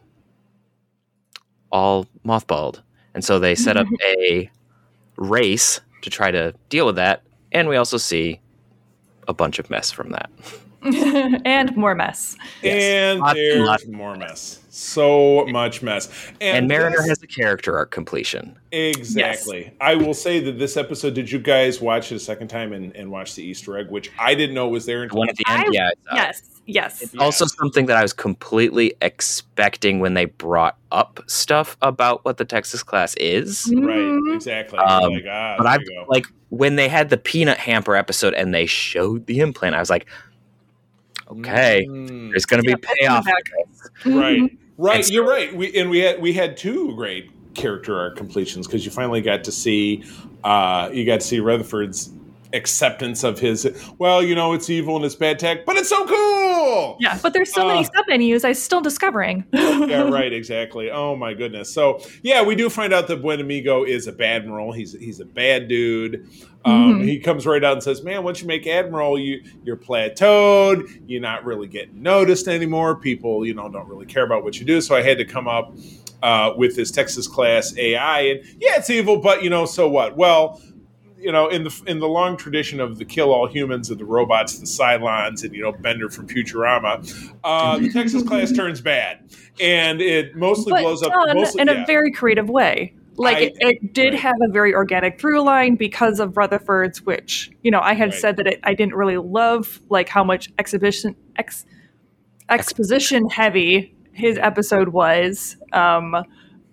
all 1.71 2.07
mothballed. 2.25 2.81
And 3.15 3.25
so 3.25 3.39
they 3.39 3.55
set 3.55 3.77
up 3.77 3.87
a 4.05 4.51
race 5.17 5.81
to 6.03 6.11
try 6.11 6.31
to 6.31 6.55
deal 6.69 6.87
with 6.87 6.97
that. 6.97 7.23
And 7.53 7.69
we 7.69 7.77
also 7.77 7.97
see 7.97 8.41
a 9.29 9.35
bunch 9.35 9.59
of 9.59 9.71
mess 9.71 9.91
from 9.91 10.11
that. 10.11 10.31
and 11.45 11.77
more 11.77 11.95
mess. 11.95 12.37
Yes. 12.63 12.83
And 12.83 13.21
lots 13.21 13.35
there's 13.35 13.67
lots 13.67 13.87
more 13.87 14.17
mess. 14.17 14.61
So 14.71 15.47
much 15.47 15.83
mess. 15.83 16.09
And, 16.41 16.59
and 16.59 16.69
Mariner 16.69 16.97
this, 16.99 17.09
has 17.09 17.23
a 17.23 17.27
character 17.27 17.77
arc 17.77 17.91
completion. 17.91 18.59
Exactly. 18.73 19.65
Yes. 19.65 19.73
I 19.81 19.95
will 19.97 20.15
say 20.15 20.41
that 20.41 20.59
this 20.59 20.77
episode, 20.77 21.15
did 21.15 21.31
you 21.31 21.39
guys 21.39 21.81
watch 21.81 22.13
it 22.13 22.17
a 22.17 22.21
second 22.21 22.49
time 22.49 22.73
and, 22.73 22.95
and 22.97 23.11
watch 23.11 23.35
the 23.35 23.43
Easter 23.43 23.77
egg, 23.77 23.91
which 23.91 24.11
I 24.19 24.35
didn't 24.35 24.55
know 24.55 24.69
was 24.69 24.87
there 24.87 25.03
until 25.03 25.19
one 25.19 25.29
at 25.29 25.37
the 25.37 25.45
end? 25.49 25.65
I, 25.69 25.71
yeah. 25.73 25.91
Yes. 26.15 26.61
Yes. 26.67 27.03
It's 27.03 27.17
also 27.17 27.47
something 27.47 27.87
that 27.87 27.97
I 27.97 28.03
was 28.03 28.13
completely 28.13 28.95
expecting 29.03 29.99
when 29.99 30.15
they 30.15 30.27
brought 30.27 30.77
up 30.93 31.21
stuff 31.27 31.77
about 31.83 32.25
what 32.25 32.37
the 32.37 32.45
Texas 32.45 32.83
class 32.83 33.15
is. 33.17 33.65
Mm-hmm. 33.65 33.85
Right, 33.85 34.35
exactly. 34.35 34.79
Um, 34.79 35.13
like, 35.13 35.25
ah, 35.29 35.57
but 35.59 35.67
I 35.67 35.79
like 36.09 36.27
when 36.51 36.77
they 36.77 36.89
had 36.89 37.11
the 37.11 37.17
peanut 37.17 37.59
hamper 37.59 37.97
episode 37.97 38.35
and 38.35 38.55
they 38.55 38.67
showed 38.67 39.27
the 39.27 39.41
implant, 39.41 39.75
I 39.75 39.81
was 39.81 39.91
like, 39.91 40.07
okay, 41.33 41.87
mm. 41.89 42.31
there's 42.31 42.47
going 42.47 42.63
to 42.63 42.69
yeah, 42.69 42.77
be 42.77 42.87
payoff. 42.99 43.27
Right, 44.07 44.59
right. 44.79 45.05
So, 45.05 45.13
you're 45.13 45.27
right. 45.27 45.55
We 45.55 45.77
and 45.79 45.91
we 45.91 45.99
had 45.99 46.21
we 46.21 46.33
had 46.33 46.57
two 46.57 46.95
great 46.95 47.31
character 47.55 47.99
arc 47.99 48.17
completions 48.17 48.67
because 48.67 48.85
you 48.85 48.91
finally 48.91 49.21
got 49.21 49.45
to 49.45 49.53
see 49.53 50.05
uh, 50.45 50.89
you 50.93 51.05
got 51.05 51.21
to 51.21 51.27
see 51.27 51.41
Rutherford's 51.41 52.11
acceptance 52.53 53.23
of 53.23 53.39
his 53.39 53.69
well 53.99 54.23
you 54.23 54.35
know 54.35 54.53
it's 54.53 54.69
evil 54.69 54.97
and 54.97 55.05
it's 55.05 55.15
bad 55.15 55.39
tech 55.39 55.65
but 55.65 55.77
it's 55.77 55.89
so 55.89 56.05
cool! 56.07 56.97
Yeah 56.99 57.19
but 57.23 57.33
there's 57.33 57.53
so 57.53 57.63
uh, 57.63 57.69
many 57.69 57.85
sub 57.85 58.07
menus 58.09 58.45
i'm 58.45 58.55
still 58.55 58.81
discovering. 58.81 59.45
Yeah 59.81 60.03
right 60.11 60.33
exactly. 60.33 60.91
Oh 60.91 61.17
my 61.17 61.33
goodness. 61.35 61.73
So 61.73 62.01
yeah 62.23 62.43
we 62.43 62.55
do 62.55 62.69
find 62.69 62.93
out 62.93 63.09
that 63.09 63.23
Buenamigo 63.23 63.87
is 63.87 64.07
a 64.07 64.13
bad 64.13 64.41
admiral. 64.41 64.73
He's 64.73 64.93
he's 64.93 65.21
a 65.21 65.25
bad 65.25 65.69
dude. 65.69 66.29
Um, 66.65 66.97
mm-hmm. 66.97 67.05
he 67.05 67.19
comes 67.19 67.47
right 67.47 67.63
out 67.65 67.73
and 67.75 67.83
says 67.83 68.03
man 68.03 68.23
once 68.23 68.43
you 68.43 68.47
make 68.47 68.67
admiral 68.67 69.19
you 69.19 69.43
you're 69.65 69.77
plateaued. 69.77 71.03
You're 71.07 71.21
not 71.21 71.45
really 71.45 71.69
getting 71.69 72.03
noticed 72.03 72.49
anymore. 72.49 72.97
People 72.97 73.47
you 73.47 73.55
know 73.55 73.69
don't 73.69 73.89
really 73.89 74.07
care 74.07 74.25
about 74.25 74.45
what 74.45 74.59
you 74.59 74.67
do. 74.67 74.81
So 74.81 74.95
i 74.95 75.03
had 75.03 75.19
to 75.19 75.25
come 75.25 75.49
up 75.49 75.75
uh, 76.23 76.53
with 76.55 76.77
this 76.77 76.91
texas 76.91 77.27
class 77.27 77.75
ai 77.79 78.21
and 78.21 78.45
yeah 78.59 78.77
it's 78.77 78.91
evil 78.91 79.17
but 79.17 79.43
you 79.43 79.51
know 79.51 79.65
so 79.65 79.89
what? 79.89 80.17
Well 80.17 80.61
you 81.21 81.31
know, 81.31 81.49
in 81.49 81.65
the 81.65 81.83
in 81.87 81.99
the 81.99 82.09
long 82.09 82.37
tradition 82.37 82.81
of 82.81 82.99
the 82.99 83.05
kill 83.05 83.33
all 83.33 83.47
humans 83.47 83.91
and 83.91 84.01
the 84.01 84.05
robots, 84.05 84.59
the 84.59 84.67
Cylons, 84.67 85.45
and 85.45 85.55
you 85.55 85.63
know 85.63 85.73
Bender 85.73 86.09
from 86.09 86.27
Futurama, 86.27 87.35
uh, 87.45 87.79
the 87.79 87.91
Texas 87.91 88.23
class 88.23 88.53
turns 88.53 88.81
bad, 88.81 89.21
and 89.61 90.01
it 90.01 90.35
mostly 90.35 90.73
but 90.73 90.83
blows 90.83 91.03
up 91.03 91.13
mostly, 91.35 91.61
in 91.61 91.69
yeah. 91.69 91.83
a 91.83 91.87
very 91.87 92.11
creative 92.11 92.49
way. 92.49 92.95
Like 93.17 93.37
I, 93.37 93.41
it, 93.41 93.57
it, 93.61 93.93
did 93.93 94.15
right. 94.15 94.21
have 94.21 94.37
a 94.41 94.51
very 94.51 94.75
organic 94.75 95.21
through 95.21 95.43
line 95.43 95.75
because 95.75 96.21
of 96.21 96.37
Rutherford's, 96.37 97.03
which 97.03 97.51
you 97.63 97.71
know 97.71 97.81
I 97.81 97.93
had 97.93 98.11
right. 98.11 98.19
said 98.19 98.37
that 98.39 98.47
it, 98.47 98.61
I 98.65 98.75
didn't 98.75 98.95
really 98.95 99.19
love, 99.19 99.81
like 99.91 100.09
how 100.09 100.25
much 100.25 100.51
exhibition 100.59 101.15
ex, 101.37 101.67
exposition 102.49 103.29
heavy 103.29 103.95
his 104.13 104.39
episode 104.39 104.89
was, 104.89 105.57
um, 105.73 106.25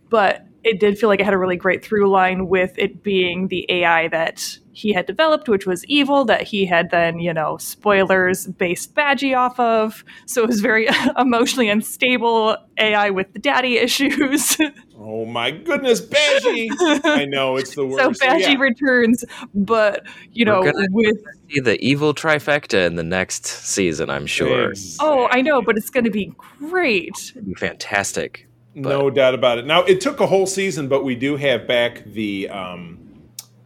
but 0.10 0.47
it 0.68 0.80
did 0.80 0.98
feel 0.98 1.10
like 1.10 1.20
it 1.20 1.26
had 1.26 1.34
a 1.34 1.38
really 1.38 1.56
great 1.56 1.84
through 1.84 2.10
line 2.10 2.48
with 2.48 2.78
it 2.78 3.04
being 3.04 3.48
the 3.48 3.66
AI 3.70 4.08
that 4.10 4.60
he 4.78 4.94
had 4.94 5.08
developed, 5.08 5.50
which 5.50 5.66
was 5.66 5.84
evil, 5.86 6.24
that 6.26 6.44
he 6.44 6.66
had 6.66 6.92
then, 6.92 7.18
you 7.20 7.34
know, 7.34 7.58
spoilers 7.58 8.46
based 8.46 8.94
Badgie 8.94 9.36
off 9.36 9.60
of. 9.60 10.04
So 10.28 10.44
it 10.44 10.48
was 10.48 10.62
very 10.62 10.88
emotionally 11.18 11.68
unstable 11.68 12.58
AI 12.78 13.10
with 13.10 13.34
the 13.34 13.40
daddy 13.40 13.78
issues. 13.78 14.58
oh 15.00 15.26
my 15.26 15.50
goodness, 15.50 16.00
Badgie! 16.00 16.70
I 17.06 17.26
know 17.26 17.56
it's 17.56 17.74
the 17.74 17.86
worst. 17.88 18.20
So 18.20 18.26
Badgie 18.26 18.44
so, 18.44 18.50
yeah. 18.50 18.60
returns, 18.60 19.26
but 19.56 20.06
you 20.32 20.46
know, 20.46 20.62
with 20.92 21.18
see 21.50 21.60
the 21.60 21.84
evil 21.84 22.14
trifecta 22.14 22.86
in 22.86 22.98
the 22.98 23.04
next 23.04 23.48
season, 23.48 24.12
I'm 24.12 24.28
sure. 24.28 24.70
Exactly. 24.70 25.08
Oh, 25.08 25.28
I 25.32 25.42
know, 25.42 25.62
but 25.62 25.78
it's 25.78 25.90
going 25.90 26.04
to 26.04 26.12
be 26.12 26.34
great. 26.60 27.34
Be 27.44 27.56
fantastic. 27.56 28.47
But. 28.78 28.90
No 28.90 29.10
doubt 29.10 29.34
about 29.34 29.58
it. 29.58 29.66
Now 29.66 29.84
it 29.84 30.02
took 30.02 30.20
a 30.20 30.28
whole 30.28 30.46
season, 30.46 30.88
but 30.88 31.04
we 31.04 31.16
do 31.16 31.36
have 31.36 31.68
back 31.68 32.04
the 32.06 32.48
um, 32.50 33.00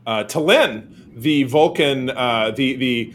uh, 0.07 0.23
T'Lyn, 0.23 1.00
the 1.13 1.43
Vulcan, 1.43 2.09
uh, 2.09 2.51
the 2.51 2.75
the 2.75 3.13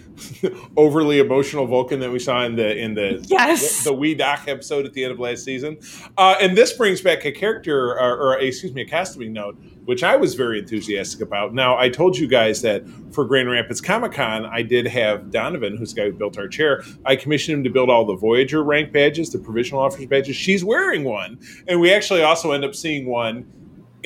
overly 0.76 1.18
emotional 1.18 1.66
Vulcan 1.66 2.00
that 2.00 2.10
we 2.10 2.18
saw 2.18 2.44
in 2.44 2.56
the 2.56 2.76
in 2.76 2.94
the 2.94 3.24
yes. 3.28 3.84
the, 3.84 3.90
the 3.90 3.96
Wej 3.96 4.18
Duj 4.18 4.48
episode 4.48 4.86
at 4.86 4.92
the 4.92 5.04
end 5.04 5.12
of 5.12 5.18
last 5.18 5.44
season, 5.44 5.78
uh, 6.18 6.36
and 6.40 6.56
this 6.56 6.72
brings 6.72 7.00
back 7.00 7.24
a 7.24 7.32
character 7.32 7.92
or, 7.92 8.16
or 8.16 8.38
excuse 8.38 8.72
me 8.72 8.82
a 8.82 8.86
casting 8.86 9.32
note 9.32 9.56
which 9.86 10.02
I 10.02 10.16
was 10.16 10.34
very 10.34 10.58
enthusiastic 10.58 11.20
about. 11.20 11.54
Now, 11.54 11.78
I 11.78 11.88
told 11.88 12.18
you 12.18 12.26
guys 12.26 12.60
that 12.62 12.82
for 13.12 13.24
Grand 13.24 13.48
Rapids 13.48 13.80
Comic 13.80 14.12
Con, 14.12 14.44
I 14.44 14.62
did 14.62 14.86
have 14.88 15.30
Donovan, 15.30 15.76
who's 15.76 15.94
the 15.94 16.00
guy 16.00 16.06
who 16.06 16.12
built 16.12 16.36
our 16.38 16.48
chair, 16.48 16.82
I 17.04 17.16
commissioned 17.16 17.58
him 17.58 17.64
to 17.64 17.70
build 17.70 17.88
all 17.88 18.04
the 18.04 18.16
Voyager 18.16 18.62
rank 18.62 18.92
badges, 18.92 19.30
the 19.30 19.38
provisional 19.38 19.80
officers 19.80 20.06
badges. 20.06 20.36
She's 20.36 20.64
wearing 20.64 21.04
one. 21.04 21.38
And 21.68 21.80
we 21.80 21.92
actually 21.92 22.22
also 22.22 22.52
end 22.52 22.64
up 22.64 22.74
seeing 22.74 23.06
one 23.06 23.46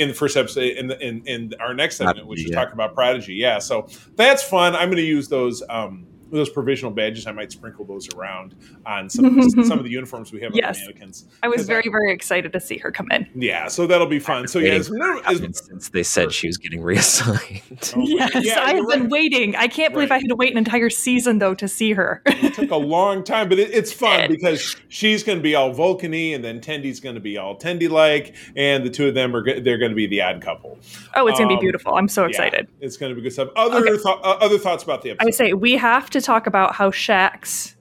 in 0.00 0.08
the 0.08 0.14
first 0.14 0.36
episode 0.36 0.64
in, 0.64 0.88
the, 0.88 0.98
in, 1.06 1.22
in 1.26 1.54
our 1.60 1.74
next 1.74 1.96
segment, 1.96 2.26
which 2.26 2.44
is 2.44 2.50
talking 2.50 2.74
about 2.74 2.94
Prodigy. 2.94 3.34
Yeah, 3.34 3.58
so 3.58 3.88
that's 4.16 4.42
fun. 4.42 4.74
I'm 4.74 4.88
going 4.88 4.96
to 4.96 5.02
use 5.02 5.28
those. 5.28 5.62
Um, 5.68 6.06
those 6.30 6.50
provisional 6.50 6.90
badges, 6.90 7.26
I 7.26 7.32
might 7.32 7.52
sprinkle 7.52 7.84
those 7.84 8.12
around 8.14 8.54
on 8.86 9.08
some 9.08 9.24
of 9.24 9.34
the, 9.34 9.64
some 9.66 9.78
of 9.78 9.84
the 9.84 9.90
uniforms 9.90 10.32
we 10.32 10.40
have 10.40 10.54
yes. 10.54 10.66
on 10.66 10.72
the 10.72 10.80
mannequins. 10.88 11.26
I 11.42 11.48
was 11.48 11.66
very 11.66 11.86
I, 11.86 11.90
very 11.90 12.12
excited 12.12 12.52
to 12.52 12.60
see 12.60 12.78
her 12.78 12.90
come 12.90 13.08
in. 13.10 13.28
Yeah, 13.34 13.68
so 13.68 13.86
that'll 13.86 14.06
be 14.06 14.18
fun. 14.18 14.48
So 14.48 14.58
yeah, 14.58 14.80
since 14.80 15.88
they 15.90 16.02
said 16.02 16.32
she 16.32 16.46
was 16.46 16.56
getting 16.56 16.82
reassigned. 16.82 17.62
Oh, 17.96 18.02
yes, 18.02 18.30
yeah, 18.44 18.60
I 18.60 18.74
have 18.74 18.88
been 18.88 19.02
right. 19.02 19.10
waiting. 19.10 19.56
I 19.56 19.66
can't 19.68 19.92
believe 19.92 20.10
right. 20.10 20.16
I 20.16 20.20
had 20.20 20.28
to 20.28 20.36
wait 20.36 20.52
an 20.52 20.58
entire 20.58 20.90
season 20.90 21.38
though 21.38 21.54
to 21.54 21.68
see 21.68 21.92
her. 21.92 22.22
it 22.26 22.54
took 22.54 22.70
a 22.70 22.76
long 22.76 23.24
time, 23.24 23.48
but 23.48 23.58
it, 23.58 23.70
it's 23.72 23.92
fun 23.92 24.28
because 24.28 24.76
she's 24.88 25.22
going 25.22 25.38
to 25.38 25.42
be 25.42 25.54
all 25.54 25.72
Vulcany, 25.72 26.34
and 26.34 26.44
then 26.44 26.60
Tendi's 26.60 27.00
going 27.00 27.14
to 27.14 27.20
be 27.20 27.38
all 27.38 27.56
Tendi 27.56 27.88
like, 27.88 28.34
and 28.56 28.84
the 28.84 28.90
two 28.90 29.08
of 29.08 29.14
them 29.14 29.34
are 29.34 29.42
they're 29.60 29.78
going 29.78 29.90
to 29.90 29.96
be 29.96 30.06
the 30.06 30.22
odd 30.22 30.40
couple. 30.42 30.78
Oh, 31.14 31.26
it's 31.26 31.38
um, 31.38 31.46
going 31.46 31.56
to 31.56 31.60
be 31.60 31.60
beautiful! 31.60 31.94
I'm 31.94 32.08
so 32.08 32.24
excited. 32.24 32.68
Yeah, 32.78 32.86
it's 32.86 32.96
going 32.96 33.10
to 33.10 33.16
be 33.16 33.22
good 33.22 33.32
stuff. 33.32 33.48
Other 33.56 33.78
okay. 33.78 33.90
th- 33.90 34.04
uh, 34.04 34.38
other 34.40 34.58
thoughts 34.58 34.84
about 34.84 35.02
the 35.02 35.10
episode? 35.10 35.28
I 35.28 35.30
say 35.30 35.52
we 35.52 35.72
have 35.76 36.10
to 36.10 36.19
talk 36.20 36.46
about 36.46 36.74
how 36.74 36.90
Shax 36.90 37.74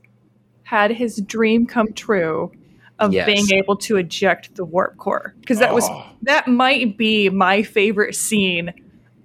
had 0.64 0.92
his 0.92 1.18
dream 1.18 1.66
come 1.66 1.94
true 1.94 2.52
of 3.00 3.14
yes. 3.14 3.26
being 3.26 3.60
able 3.60 3.76
to 3.78 3.98
eject 3.98 4.56
the 4.56 4.66
warp 4.66 4.98
core. 4.98 5.34
Because 5.40 5.60
that 5.60 5.72
oh. 5.72 5.76
was 5.76 5.90
that 6.24 6.48
might 6.48 6.98
be 6.98 7.30
my 7.30 7.64
favorite 7.64 8.16
scene 8.16 8.74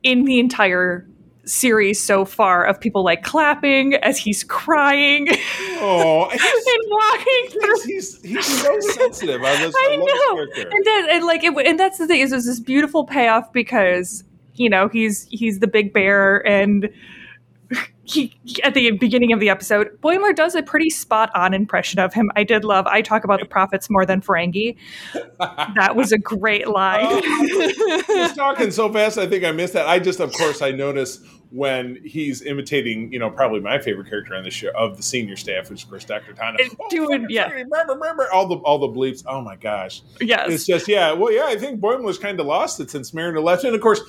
in 0.02 0.25
the 0.25 0.38
entire 0.38 1.06
series 1.47 2.00
so 2.02 2.25
far 2.25 2.64
of 2.64 2.80
people 2.80 3.04
like 3.04 3.23
clapping 3.23 3.94
as 3.97 4.16
he's 4.16 4.44
crying 4.44 5.28
oh 5.30 6.30
and 6.33 6.90
walking 6.90 7.50
through. 7.50 7.80
he's, 7.85 8.23
he's 8.23 8.62
so 8.62 8.80
sensitive. 8.80 9.42
I, 9.42 9.56
just, 9.59 9.76
I, 9.76 9.88
I 9.92 9.97
know. 9.97 10.38
and, 10.40 10.85
then, 10.87 11.11
and 11.11 11.25
like 11.26 11.44
it, 11.44 11.54
and 11.66 11.78
that's 11.78 11.99
the 11.99 12.06
thing 12.06 12.21
is 12.21 12.30
there's 12.30 12.47
this 12.47 12.61
beautiful 12.61 13.04
payoff 13.04 13.52
because 13.52 14.25
you 14.54 14.71
know 14.71 14.88
he's 14.88 15.25
he's 15.25 15.59
the 15.59 15.66
big 15.66 15.92
bear 15.92 16.47
and 16.47 16.88
he, 18.05 18.35
at 18.63 18.75
the 18.75 18.91
beginning 18.93 19.33
of 19.33 19.41
the 19.41 19.49
episode, 19.49 19.99
Boimler 20.03 20.35
does 20.35 20.55
a 20.55 20.63
pretty 20.63 20.91
spot 20.91 21.31
on 21.35 21.55
impression 21.55 21.99
of 22.01 22.13
him. 22.13 22.31
I 22.37 22.45
did 22.45 22.65
love. 22.65 22.87
I 22.87 23.03
talk 23.03 23.25
about 23.25 23.41
the 23.41 23.47
prophets 23.47 23.89
more 23.89 24.05
than 24.05 24.21
Ferengi. 24.21 24.77
that 25.39 25.97
was 25.97 26.13
a 26.13 26.19
great 26.19 26.69
line. 26.69 27.07
Oh, 27.07 27.21
I 27.25 28.05
was 28.09 28.35
talking 28.35 28.71
so 28.71 28.93
fast, 28.93 29.17
I 29.17 29.27
think 29.27 29.45
I 29.45 29.53
missed 29.53 29.73
that. 29.73 29.87
I 29.87 29.99
just, 29.99 30.21
of 30.21 30.33
course, 30.33 30.61
I 30.61 30.71
noticed 30.71 31.25
when 31.51 31.99
he's 32.05 32.43
imitating, 32.43 33.13
you 33.13 33.19
know, 33.19 33.31
probably 33.31 33.61
my 33.61 33.79
favorite 33.79 34.09
character 34.09 34.35
on 34.35 34.43
the 34.43 34.51
show 34.51 34.71
of 34.77 34.97
the 34.97 35.03
senior 35.03 35.37
staff, 35.37 35.71
which 35.71 35.81
is 35.81 35.85
of 35.85 35.91
course 35.91 36.05
Dr. 36.05 36.35
T'Ana. 36.35 36.57
Oh, 36.81 36.89
Doing, 36.91 37.27
yeah, 37.31 37.63
all 38.33 38.49
the 38.49 38.57
all 38.57 38.79
the 38.79 38.89
bleeps. 38.89 39.23
Oh 39.27 39.41
my 39.41 39.55
gosh, 39.55 40.03
yes, 40.21 40.51
it's 40.51 40.67
just 40.67 40.89
yeah. 40.89 41.13
Well, 41.13 41.33
yeah, 41.33 41.45
I 41.47 41.57
think 41.57 41.81
Boimler's 41.81 42.19
kind 42.19 42.41
of 42.41 42.47
lost 42.47 42.81
it 42.81 42.91
since 42.91 43.15
Mariner 43.15 43.41
left, 43.41 43.63
and 43.63 43.73
of 43.73 43.81
course, 43.81 44.01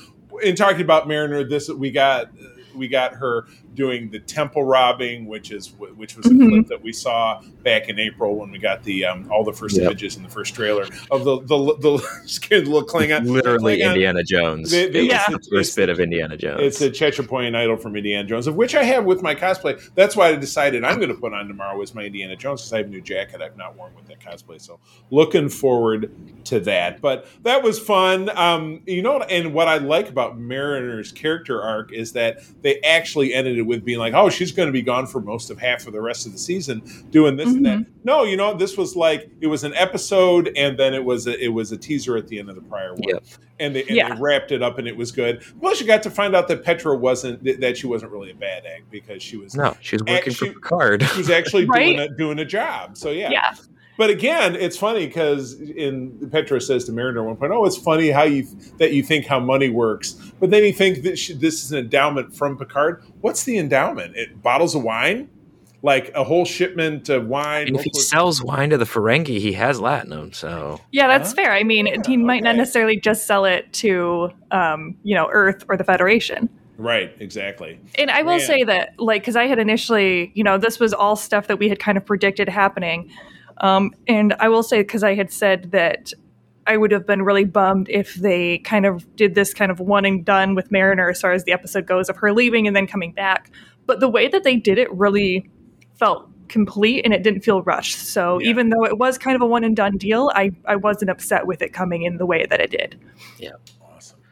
in 0.41 0.55
talking 0.55 0.81
about 0.81 1.07
Mariner, 1.07 1.43
this 1.43 1.69
we 1.69 1.91
got 1.91 2.31
we 2.75 2.87
got 2.87 3.13
her 3.13 3.45
doing 3.75 4.09
the 4.09 4.19
temple 4.19 4.63
robbing, 4.63 5.25
which 5.25 5.51
is 5.51 5.73
which 5.73 6.15
was 6.15 6.25
a 6.25 6.29
mm-hmm. 6.29 6.49
clip 6.49 6.67
that 6.67 6.81
we 6.81 6.93
saw 6.93 7.41
back 7.63 7.89
in 7.89 7.99
April 7.99 8.35
when 8.35 8.51
we 8.51 8.57
got 8.57 8.83
the 8.83 9.05
um, 9.05 9.29
all 9.31 9.43
the 9.43 9.53
first 9.53 9.75
yep. 9.75 9.85
images 9.85 10.17
in 10.17 10.23
the 10.23 10.29
first 10.29 10.55
trailer 10.55 10.87
of 11.11 11.23
the 11.23 11.39
the, 11.41 11.77
the 11.77 11.97
scared 12.25 12.67
little 12.67 12.87
Klingon. 12.87 13.25
Literally 13.29 13.77
Klingon. 13.77 13.89
Indiana 13.89 14.23
Jones. 14.23 14.71
They, 14.71 14.89
they, 14.89 15.03
yeah. 15.03 15.25
the 15.29 15.39
first 15.51 15.75
bit 15.75 15.89
of 15.89 15.99
Indiana 15.99 16.37
Jones. 16.37 16.61
It's 16.61 16.81
a 16.81 16.89
Chachapoyan 16.89 17.55
idol 17.55 17.77
from 17.77 17.95
Indiana 17.95 18.27
Jones, 18.27 18.47
of 18.47 18.55
which 18.55 18.75
I 18.75 18.83
have 18.83 19.05
with 19.05 19.21
my 19.21 19.35
cosplay. 19.35 19.81
That's 19.95 20.15
why 20.15 20.29
I 20.29 20.35
decided 20.35 20.83
I'm 20.83 20.97
going 20.97 21.09
to 21.09 21.15
put 21.15 21.33
on 21.33 21.47
tomorrow 21.47 21.81
is 21.81 21.93
my 21.93 22.03
Indiana 22.03 22.35
Jones 22.35 22.61
because 22.61 22.73
I 22.73 22.77
have 22.77 22.87
a 22.87 22.89
new 22.89 23.01
jacket 23.01 23.41
I've 23.41 23.57
not 23.57 23.75
worn 23.75 23.93
with 23.95 24.07
that 24.07 24.19
cosplay. 24.19 24.61
So 24.61 24.79
looking 25.11 25.49
forward 25.49 26.11
to 26.45 26.59
that. 26.61 27.01
But 27.01 27.27
that 27.43 27.63
was 27.63 27.79
fun. 27.79 28.29
Um, 28.37 28.81
you 28.85 29.01
know, 29.01 29.19
and 29.21 29.53
what 29.53 29.67
I 29.67 29.77
like 29.77 30.09
about 30.09 30.39
Mariner's 30.39 31.11
character 31.11 31.61
arc 31.61 31.91
is 31.91 32.13
that 32.13 32.41
they 32.61 32.79
actually 32.81 33.33
ended 33.33 33.64
it 33.65 33.67
with 33.67 33.85
being 33.85 33.99
like, 33.99 34.13
oh, 34.13 34.29
she's 34.29 34.51
going 34.51 34.67
to 34.67 34.73
be 34.73 34.81
gone 34.81 35.05
for 35.07 35.19
most 35.19 35.49
of 35.49 35.59
half 35.59 35.87
of 35.87 35.93
the 35.93 36.01
rest 36.01 36.25
of 36.25 36.31
the 36.31 36.37
season 36.37 36.81
doing 37.09 37.35
this 37.35 37.47
mm-hmm. 37.47 37.57
and 37.57 37.65
that. 37.65 37.79
Mm-hmm. 37.79 37.99
No, 38.03 38.23
you 38.23 38.37
know, 38.37 38.53
this 38.53 38.77
was 38.77 38.95
like 38.95 39.29
it 39.41 39.47
was 39.47 39.63
an 39.63 39.73
episode, 39.75 40.51
and 40.55 40.77
then 40.77 40.93
it 40.93 41.03
was 41.03 41.27
a, 41.27 41.43
it 41.43 41.49
was 41.49 41.71
a 41.71 41.77
teaser 41.77 42.17
at 42.17 42.27
the 42.27 42.39
end 42.39 42.49
of 42.49 42.55
the 42.55 42.61
prior 42.61 42.93
one, 42.93 43.03
yep. 43.07 43.23
and, 43.59 43.75
they, 43.75 43.81
and 43.83 43.95
yeah. 43.95 44.13
they 44.13 44.21
wrapped 44.21 44.51
it 44.51 44.61
up, 44.61 44.77
and 44.77 44.87
it 44.87 44.95
was 44.95 45.11
good. 45.11 45.43
Plus, 45.59 45.81
you 45.81 45.87
got 45.87 46.03
to 46.03 46.11
find 46.11 46.35
out 46.35 46.47
that 46.47 46.63
Petra 46.63 46.95
wasn't 46.95 47.43
that 47.59 47.77
she 47.77 47.87
wasn't 47.87 48.11
really 48.11 48.31
a 48.31 48.35
bad 48.35 48.65
egg 48.65 48.85
because 48.91 49.21
she 49.21 49.37
was 49.37 49.55
no, 49.55 49.75
she 49.81 49.95
was 49.95 50.03
working 50.03 50.33
for 50.33 50.45
Picard. 50.47 51.03
She 51.03 51.17
was 51.17 51.29
actually 51.29 51.65
right? 51.67 51.97
doing 51.97 51.99
a, 51.99 52.17
doing 52.17 52.39
a 52.39 52.45
job. 52.45 52.97
So 52.97 53.11
yeah, 53.11 53.29
yeah. 53.29 53.55
But 53.97 54.09
again, 54.09 54.55
it's 54.55 54.77
funny 54.77 55.07
because 55.07 55.53
in 55.53 56.29
Petra 56.31 56.59
says 56.59 56.85
to 56.85 56.91
Mariner 56.91 57.21
at 57.21 57.25
one 57.25 57.37
point, 57.37 57.53
"Oh, 57.53 57.65
it's 57.65 57.77
funny 57.77 58.09
how 58.09 58.23
you 58.23 58.45
that 58.77 58.91
you 58.91 59.03
think 59.03 59.25
how 59.25 59.39
money 59.39 59.69
works, 59.69 60.13
but 60.39 60.49
then 60.49 60.63
you 60.63 60.73
think 60.73 61.03
that 61.03 61.17
she, 61.17 61.33
this 61.33 61.63
is 61.63 61.71
an 61.71 61.79
endowment 61.79 62.35
from 62.35 62.57
Picard. 62.57 63.03
What's 63.21 63.43
the 63.43 63.57
endowment? 63.57 64.15
It 64.17 64.41
bottles 64.41 64.75
of 64.75 64.83
wine, 64.83 65.29
like 65.81 66.11
a 66.15 66.23
whole 66.23 66.45
shipment 66.45 67.07
of 67.09 67.27
wine. 67.27 67.67
And 67.67 67.77
if 67.77 67.83
he 67.83 67.93
sells 67.93 68.43
wine 68.43 68.71
to 68.71 68.77
the 68.77 68.85
Ferengi, 68.85 69.39
he 69.39 69.53
has 69.53 69.79
latinum. 69.79 70.35
So 70.35 70.81
yeah, 70.91 71.07
that's 71.07 71.29
huh? 71.29 71.35
fair. 71.35 71.53
I 71.53 71.63
mean, 71.63 71.85
yeah, 71.85 71.97
he 72.05 72.17
might 72.17 72.37
okay. 72.37 72.49
not 72.49 72.55
necessarily 72.57 72.99
just 72.99 73.25
sell 73.25 73.45
it 73.45 73.71
to 73.73 74.31
um, 74.51 74.97
you 75.03 75.15
know 75.15 75.29
Earth 75.31 75.63
or 75.69 75.77
the 75.77 75.83
Federation. 75.83 76.49
Right, 76.77 77.15
exactly. 77.19 77.79
And 77.97 78.11
I 78.11 78.23
will 78.23 78.37
Man. 78.37 78.47
say 78.47 78.63
that, 78.65 78.99
like, 78.99 79.21
because 79.21 79.37
I 79.37 79.47
had 79.47 79.59
initially, 79.59 80.31
you 80.35 80.43
know, 80.43 80.57
this 80.57 80.77
was 80.77 80.93
all 80.93 81.15
stuff 81.15 81.47
that 81.47 81.57
we 81.57 81.69
had 81.69 81.79
kind 81.79 81.97
of 81.97 82.05
predicted 82.05 82.49
happening. 82.49 83.11
Um, 83.57 83.91
and 84.07 84.33
I 84.39 84.49
will 84.49 84.63
say, 84.63 84.81
because 84.81 85.03
I 85.03 85.15
had 85.15 85.31
said 85.31 85.71
that 85.71 86.13
I 86.67 86.77
would 86.77 86.91
have 86.91 87.05
been 87.05 87.21
really 87.21 87.45
bummed 87.45 87.89
if 87.89 88.15
they 88.15 88.59
kind 88.59 88.85
of 88.85 89.15
did 89.15 89.35
this 89.35 89.53
kind 89.53 89.71
of 89.71 89.79
one 89.79 90.05
and 90.05 90.25
done 90.25 90.55
with 90.55 90.71
Mariner 90.71 91.09
as 91.09 91.21
far 91.21 91.31
as 91.31 91.43
the 91.43 91.51
episode 91.51 91.85
goes 91.85 92.09
of 92.09 92.17
her 92.17 92.33
leaving 92.33 92.67
and 92.67 92.75
then 92.75 92.87
coming 92.87 93.11
back. 93.11 93.51
But 93.85 93.99
the 93.99 94.09
way 94.09 94.27
that 94.27 94.43
they 94.43 94.55
did 94.55 94.77
it 94.77 94.91
really 94.91 95.49
felt 95.97 96.29
complete 96.47 97.03
and 97.05 97.13
it 97.13 97.23
didn't 97.23 97.41
feel 97.41 97.61
rushed. 97.61 97.97
So 97.97 98.39
yeah. 98.39 98.49
even 98.49 98.69
though 98.69 98.85
it 98.85 98.97
was 98.97 99.17
kind 99.17 99.35
of 99.35 99.41
a 99.41 99.45
one 99.45 99.63
and 99.63 99.75
done 99.75 99.97
deal, 99.97 100.31
I, 100.33 100.51
I 100.65 100.75
wasn't 100.75 101.11
upset 101.11 101.45
with 101.47 101.61
it 101.61 101.71
coming 101.71 102.03
in 102.03 102.17
the 102.17 102.25
way 102.25 102.45
that 102.45 102.59
it 102.59 102.71
did. 102.71 102.99
Yeah. 103.37 103.51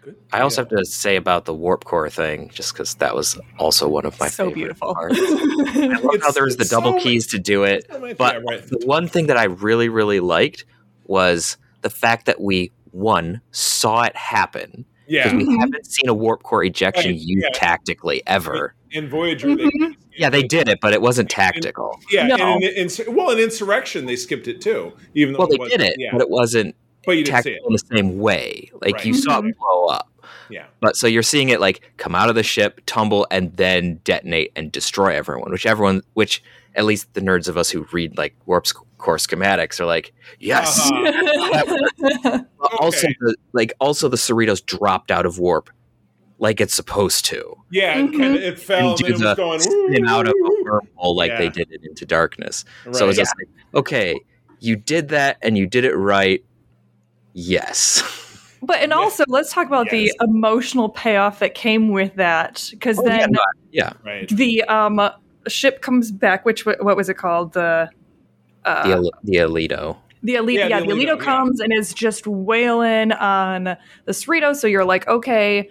Good. 0.03 0.17
I 0.33 0.41
also 0.41 0.61
have 0.61 0.69
to 0.69 0.83
say 0.85 1.15
about 1.15 1.45
the 1.45 1.53
warp 1.53 1.85
core 1.85 2.09
thing, 2.09 2.49
just 2.53 2.73
because 2.73 2.95
that 2.95 3.15
was 3.15 3.39
also 3.57 3.87
one 3.87 4.05
of 4.05 4.19
my 4.19 4.27
so 4.27 4.51
beautiful. 4.51 4.93
Parts. 4.93 5.17
I 5.19 5.99
love 6.01 6.21
how 6.21 6.31
there 6.31 6.43
was 6.43 6.57
the 6.57 6.65
double 6.65 6.93
so 6.93 6.99
keys 6.99 7.27
to 7.27 7.39
do 7.39 7.63
it, 7.63 7.85
but 8.17 8.43
the 8.43 8.81
one 8.85 9.07
thing 9.07 9.27
that 9.27 9.37
I 9.37 9.45
really, 9.45 9.87
really 9.87 10.19
liked 10.19 10.65
was 11.05 11.57
the 11.81 11.89
fact 11.89 12.25
that 12.25 12.41
we 12.41 12.71
one 12.91 13.41
saw 13.51 14.03
it 14.03 14.15
happen. 14.15 14.85
Yeah, 15.07 15.33
we 15.33 15.43
mm-hmm. 15.43 15.59
haven't 15.59 15.85
seen 15.85 16.09
a 16.09 16.13
warp 16.13 16.43
core 16.43 16.63
ejection 16.63 17.11
right. 17.11 17.19
used 17.19 17.45
yeah. 17.45 17.57
tactically 17.57 18.23
ever. 18.27 18.75
In 18.91 19.09
Voyager, 19.09 19.47
mm-hmm. 19.47 19.83
they, 19.83 19.97
yeah, 20.17 20.29
they 20.29 20.43
did 20.43 20.67
it, 20.67 20.79
but 20.81 20.93
it 20.93 21.01
wasn't 21.01 21.29
tactical. 21.29 21.97
In, 22.11 22.27
yeah, 22.27 22.35
no. 22.35 22.57
in, 22.57 22.63
in, 22.63 23.15
well, 23.15 23.29
in 23.29 23.39
Insurrection, 23.39 24.05
they 24.05 24.15
skipped 24.15 24.47
it 24.47 24.59
too. 24.59 24.93
Even 25.13 25.33
though 25.33 25.39
well, 25.39 25.47
they 25.47 25.57
did 25.57 25.81
it, 25.81 25.95
yeah. 25.97 26.09
but 26.11 26.21
it 26.21 26.29
wasn't 26.29 26.75
but 27.05 27.17
you 27.17 27.23
didn't 27.23 27.43
see 27.43 27.51
it 27.51 27.61
in 27.65 27.73
the 27.73 27.79
same 27.79 28.19
way. 28.19 28.69
Like 28.81 28.95
right. 28.95 29.05
you 29.05 29.13
saw 29.13 29.39
it 29.39 29.57
blow 29.57 29.85
up. 29.85 30.09
Yeah. 30.49 30.65
But 30.79 30.95
so 30.95 31.07
you're 31.07 31.23
seeing 31.23 31.49
it 31.49 31.59
like 31.59 31.91
come 31.97 32.15
out 32.15 32.29
of 32.29 32.35
the 32.35 32.43
ship, 32.43 32.81
tumble, 32.85 33.27
and 33.31 33.55
then 33.55 33.99
detonate 34.03 34.51
and 34.55 34.71
destroy 34.71 35.15
everyone. 35.15 35.51
Which 35.51 35.65
everyone, 35.65 36.01
which 36.13 36.43
at 36.75 36.85
least 36.85 37.13
the 37.13 37.21
nerds 37.21 37.47
of 37.47 37.57
us 37.57 37.69
who 37.69 37.87
read 37.91 38.17
like 38.17 38.35
warp 38.45 38.67
core 38.97 39.17
schematics 39.17 39.79
are 39.79 39.85
like, 39.85 40.13
yes. 40.39 40.89
Uh-huh. 40.91 42.39
okay. 42.65 42.77
Also, 42.79 43.07
the, 43.19 43.35
like 43.51 43.73
also 43.79 44.09
the 44.09 44.17
Cerritos 44.17 44.65
dropped 44.65 45.11
out 45.11 45.25
of 45.25 45.39
warp 45.39 45.69
like 46.39 46.59
it's 46.59 46.73
supposed 46.73 47.25
to. 47.25 47.55
Yeah, 47.71 47.97
mm-hmm. 47.97 48.21
and 48.21 48.35
it 48.35 48.59
fell 48.59 48.91
and, 48.91 49.01
and 49.01 49.09
it 49.09 49.25
was 49.25 49.35
going 49.35 49.59
spin 49.59 50.07
out 50.07 50.27
of 50.27 50.33
a 50.33 50.63
wormhole 50.65 51.15
like 51.15 51.31
yeah. 51.31 51.37
they 51.37 51.49
did 51.49 51.71
it 51.71 51.83
into 51.83 52.05
darkness. 52.05 52.65
Right. 52.85 52.95
So 52.95 53.07
it's 53.07 53.17
yeah. 53.17 53.23
just 53.23 53.35
like, 53.37 53.47
okay, 53.75 54.19
you 54.59 54.75
did 54.75 55.09
that 55.09 55.37
and 55.41 55.57
you 55.57 55.67
did 55.67 55.85
it 55.85 55.95
right 55.95 56.43
Yes. 57.33 58.03
But 58.61 58.79
and 58.79 58.93
also 58.93 59.25
let's 59.27 59.51
talk 59.51 59.67
about 59.67 59.91
yes. 59.91 60.13
the 60.17 60.25
emotional 60.25 60.87
payoff 60.87 61.39
that 61.39 61.53
came 61.53 61.89
with 61.89 62.15
that 62.15 62.69
because 62.71 62.97
oh, 62.97 63.03
then 63.03 63.33
yeah, 63.33 63.39
yeah, 63.71 63.93
right. 64.05 64.29
the 64.29 64.63
um 64.63 65.01
ship 65.47 65.81
comes 65.81 66.11
back. 66.11 66.45
Which 66.45 66.65
what 66.65 66.95
was 66.95 67.09
it 67.09 67.15
called? 67.15 67.53
The 67.53 67.89
uh, 68.63 68.87
the 68.87 69.11
the 69.23 69.35
Aledo. 69.37 69.97
The 70.21 70.35
Aledo, 70.35 70.53
yeah, 70.53 70.67
yeah 70.67 70.79
the 70.79 70.87
Aledo, 70.87 71.19
comes 71.19 71.59
yeah. 71.59 71.65
and 71.65 71.73
is 71.73 71.93
just 71.93 72.25
wailing 72.25 73.11
on 73.11 73.65
the 73.65 74.11
Cerrito. 74.13 74.55
So 74.55 74.67
you're 74.67 74.85
like, 74.85 75.05
okay, 75.09 75.69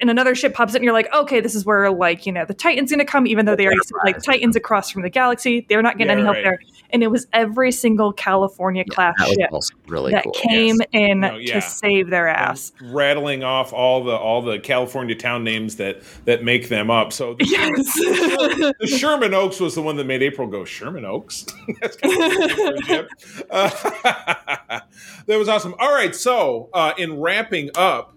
and 0.00 0.10
another 0.10 0.34
ship 0.34 0.54
pops 0.54 0.72
up 0.72 0.76
and 0.76 0.84
you're 0.84 0.92
like, 0.92 1.12
okay, 1.14 1.40
this 1.40 1.54
is 1.54 1.64
where 1.64 1.90
like, 1.90 2.26
you 2.26 2.32
know, 2.32 2.44
the 2.44 2.54
Titan's 2.54 2.90
gonna 2.90 3.04
come, 3.04 3.26
even 3.26 3.46
though 3.46 3.56
they 3.56 3.66
already 3.66 3.80
like 4.04 4.22
Titans 4.22 4.56
across 4.56 4.90
from 4.90 5.02
the 5.02 5.10
galaxy. 5.10 5.66
They're 5.68 5.82
not 5.82 5.98
getting 5.98 6.10
yeah, 6.10 6.14
any 6.14 6.22
help 6.22 6.36
right. 6.36 6.44
there. 6.44 6.60
And 6.90 7.02
it 7.02 7.10
was 7.10 7.26
every 7.32 7.72
single 7.72 8.12
California 8.12 8.84
class 8.84 9.14
ship 9.26 9.50
really 9.88 10.12
that 10.12 10.24
cool. 10.24 10.32
came 10.32 10.76
yes. 10.76 10.88
in 10.92 11.20
no, 11.20 11.36
yeah. 11.36 11.54
to 11.54 11.60
save 11.60 12.10
their 12.10 12.28
ass. 12.28 12.72
And 12.78 12.94
rattling 12.94 13.42
off 13.42 13.72
all 13.72 14.04
the 14.04 14.16
all 14.16 14.42
the 14.42 14.58
California 14.58 15.14
town 15.14 15.44
names 15.44 15.76
that 15.76 16.02
that 16.24 16.44
make 16.44 16.68
them 16.68 16.90
up. 16.90 17.12
So 17.12 17.34
the, 17.34 17.44
yes. 17.46 17.92
Sherman, 17.98 18.72
the 18.80 18.86
Sherman 18.86 19.34
Oaks 19.34 19.60
was 19.60 19.74
the 19.74 19.82
one 19.82 19.96
that 19.96 20.06
made 20.06 20.22
April 20.22 20.48
go, 20.48 20.64
Sherman 20.64 21.04
Oaks? 21.04 21.46
That's 21.80 21.96
kind 21.96 22.22
of 22.90 23.42
uh, 23.50 23.70
that 25.26 25.38
was 25.38 25.48
awesome. 25.48 25.74
All 25.78 25.92
right, 25.92 26.14
so 26.14 26.70
uh, 26.72 26.92
in 26.96 27.20
wrapping 27.20 27.70
up 27.74 28.14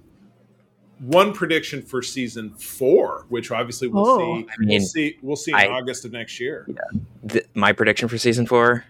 one 1.00 1.34
prediction 1.34 1.82
for 1.82 2.02
season 2.02 2.52
four, 2.52 3.26
which 3.30 3.52
obviously 3.52 3.88
we'll 3.88 4.08
oh. 4.08 4.18
see. 4.18 4.48
I 4.50 4.60
mean, 4.60 4.70
we'll 4.70 4.82
see. 4.82 5.18
We'll 5.22 5.36
see 5.36 5.52
in 5.52 5.58
I, 5.58 5.68
August 5.68 6.06
of 6.06 6.12
next 6.12 6.40
year. 6.40 6.66
Yeah. 6.68 7.00
The, 7.24 7.46
my 7.54 7.74
prediction 7.74 8.08
for 8.08 8.18
season 8.18 8.46
four, 8.46 8.86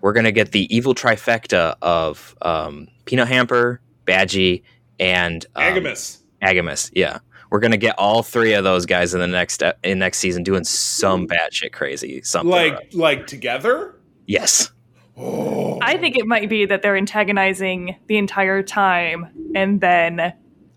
we're 0.00 0.12
gonna 0.12 0.32
get 0.32 0.52
the 0.52 0.74
evil 0.74 0.94
trifecta 0.94 1.76
of 1.82 2.36
um, 2.42 2.88
Peanut 3.04 3.28
Hamper, 3.28 3.80
Badgie, 4.06 4.62
and 4.98 5.44
um, 5.56 5.64
Agimus. 5.64 6.18
Agimus, 6.42 6.90
yeah. 6.94 7.18
We're 7.50 7.60
gonna 7.60 7.76
get 7.76 7.98
all 7.98 8.22
three 8.22 8.52
of 8.52 8.62
those 8.62 8.86
guys 8.86 9.12
in 9.12 9.20
the 9.20 9.26
next 9.26 9.62
uh, 9.62 9.72
in 9.82 9.98
next 9.98 10.18
season 10.18 10.44
doing 10.44 10.64
some 10.64 11.26
batshit 11.26 11.72
crazy 11.72 12.22
something. 12.22 12.50
Like 12.50 12.90
like 12.92 13.26
together. 13.26 13.96
Yes. 14.26 14.70
Oh. 15.16 15.78
I 15.82 15.96
think 15.96 16.16
it 16.16 16.26
might 16.26 16.48
be 16.48 16.64
that 16.66 16.82
they're 16.82 16.96
antagonizing 16.96 17.96
the 18.06 18.16
entire 18.16 18.62
time, 18.62 19.26
and 19.54 19.80
then 19.80 20.32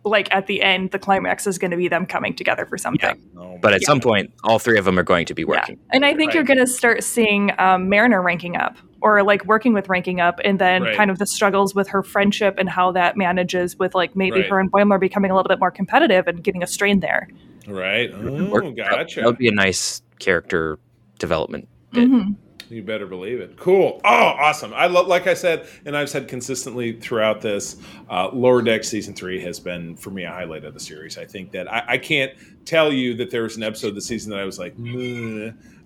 like 0.06 0.34
at 0.34 0.48
the 0.48 0.62
end, 0.62 0.92
the 0.92 1.00
climax 1.00 1.48
is 1.48 1.58
going 1.58 1.72
to 1.72 1.78
be 1.78 1.88
them 1.88 2.06
coming 2.06 2.36
together 2.36 2.66
for 2.66 2.78
something. 2.78 3.22
Yeah. 3.36 3.58
But 3.62 3.74
at 3.74 3.82
yeah. 3.82 3.88
some 3.88 4.00
point, 4.00 4.34
all 4.44 4.60
three 4.60 4.78
of 4.78 4.86
them 4.86 5.00
are 5.00 5.04
going 5.04 5.26
to 5.28 5.34
be 5.34 5.46
working. 5.46 5.78
Yeah. 5.78 5.96
And 5.96 6.06
I 6.06 6.13
think 6.13 6.30
right. 6.30 6.36
you're 6.36 6.44
going 6.44 6.60
to 6.60 6.68
start 6.68 7.04
seeing 7.04 7.52
um, 7.58 7.89
Mariner 7.89 8.22
ranking 8.22 8.58
up 8.58 8.78
or 9.02 9.24
like 9.24 9.46
working 9.46 9.74
with 9.74 9.89
ranking 9.89 10.20
up 10.20 10.39
and 10.44 10.60
then 10.60 10.84
right. 10.84 10.96
kind 10.96 11.12
of 11.12 11.20
the 11.20 11.26
struggles 11.26 11.74
with 11.74 11.88
her 11.89 12.04
friendship 12.04 12.56
and 12.58 12.70
how 12.70 12.92
that 12.92 13.18
manages 13.18 13.78
with 13.78 13.96
like 13.96 14.16
maybe 14.16 14.42
right. 14.42 14.50
her 14.50 14.60
and 14.60 14.72
Boimler 14.72 15.00
becoming 15.00 15.32
a 15.32 15.36
little 15.36 15.50
bit 15.50 15.60
more 15.60 15.72
competitive 15.72 16.28
and 16.28 16.44
getting 16.44 16.63
a 16.63 16.68
strain 16.68 17.00
there. 17.00 17.28
Right. 17.68 18.12
Oh, 18.13 18.72
gotcha. 18.72 19.22
That 19.22 19.26
would 19.26 19.38
be 19.38 19.48
a 19.48 19.54
nice 19.54 20.02
character 20.20 20.80
development 21.20 21.68
bit. 21.92 22.10
Mm-hmm. 22.10 22.32
You 22.73 22.81
better 22.81 23.05
believe 23.05 23.39
it. 23.39 23.55
Cool. 23.55 24.01
Oh, 24.03 24.09
awesome. 24.09 24.73
I 24.73 24.88
love, 24.88 25.05
like 25.05 25.27
I 25.27 25.36
said, 25.36 25.67
and 25.86 25.95
I've 25.95 26.09
said 26.09 26.27
consistently 26.27 26.93
throughout 26.93 27.39
this, 27.39 27.77
uh, 28.09 28.29
Lower 28.33 28.63
Deck 28.63 28.83
season 28.83 29.13
three 29.13 29.39
has 29.41 29.59
been 29.59 29.95
for 29.95 30.09
me 30.09 30.23
a 30.23 30.31
highlight 30.31 30.63
of 30.63 30.73
the 30.73 30.79
series. 30.79 31.19
I 31.19 31.25
think 31.25 31.51
that 31.51 31.71
I, 31.71 31.83
I 31.88 31.97
can't 31.99 32.33
tell 32.65 32.91
you 32.91 33.13
that 33.17 33.29
there 33.29 33.43
was 33.43 33.57
an 33.57 33.63
episode 33.63 33.91
this 33.91 34.07
season 34.07 34.31
that 34.31 34.39
I 34.39 34.45
was 34.45 34.57
like, 34.57 34.75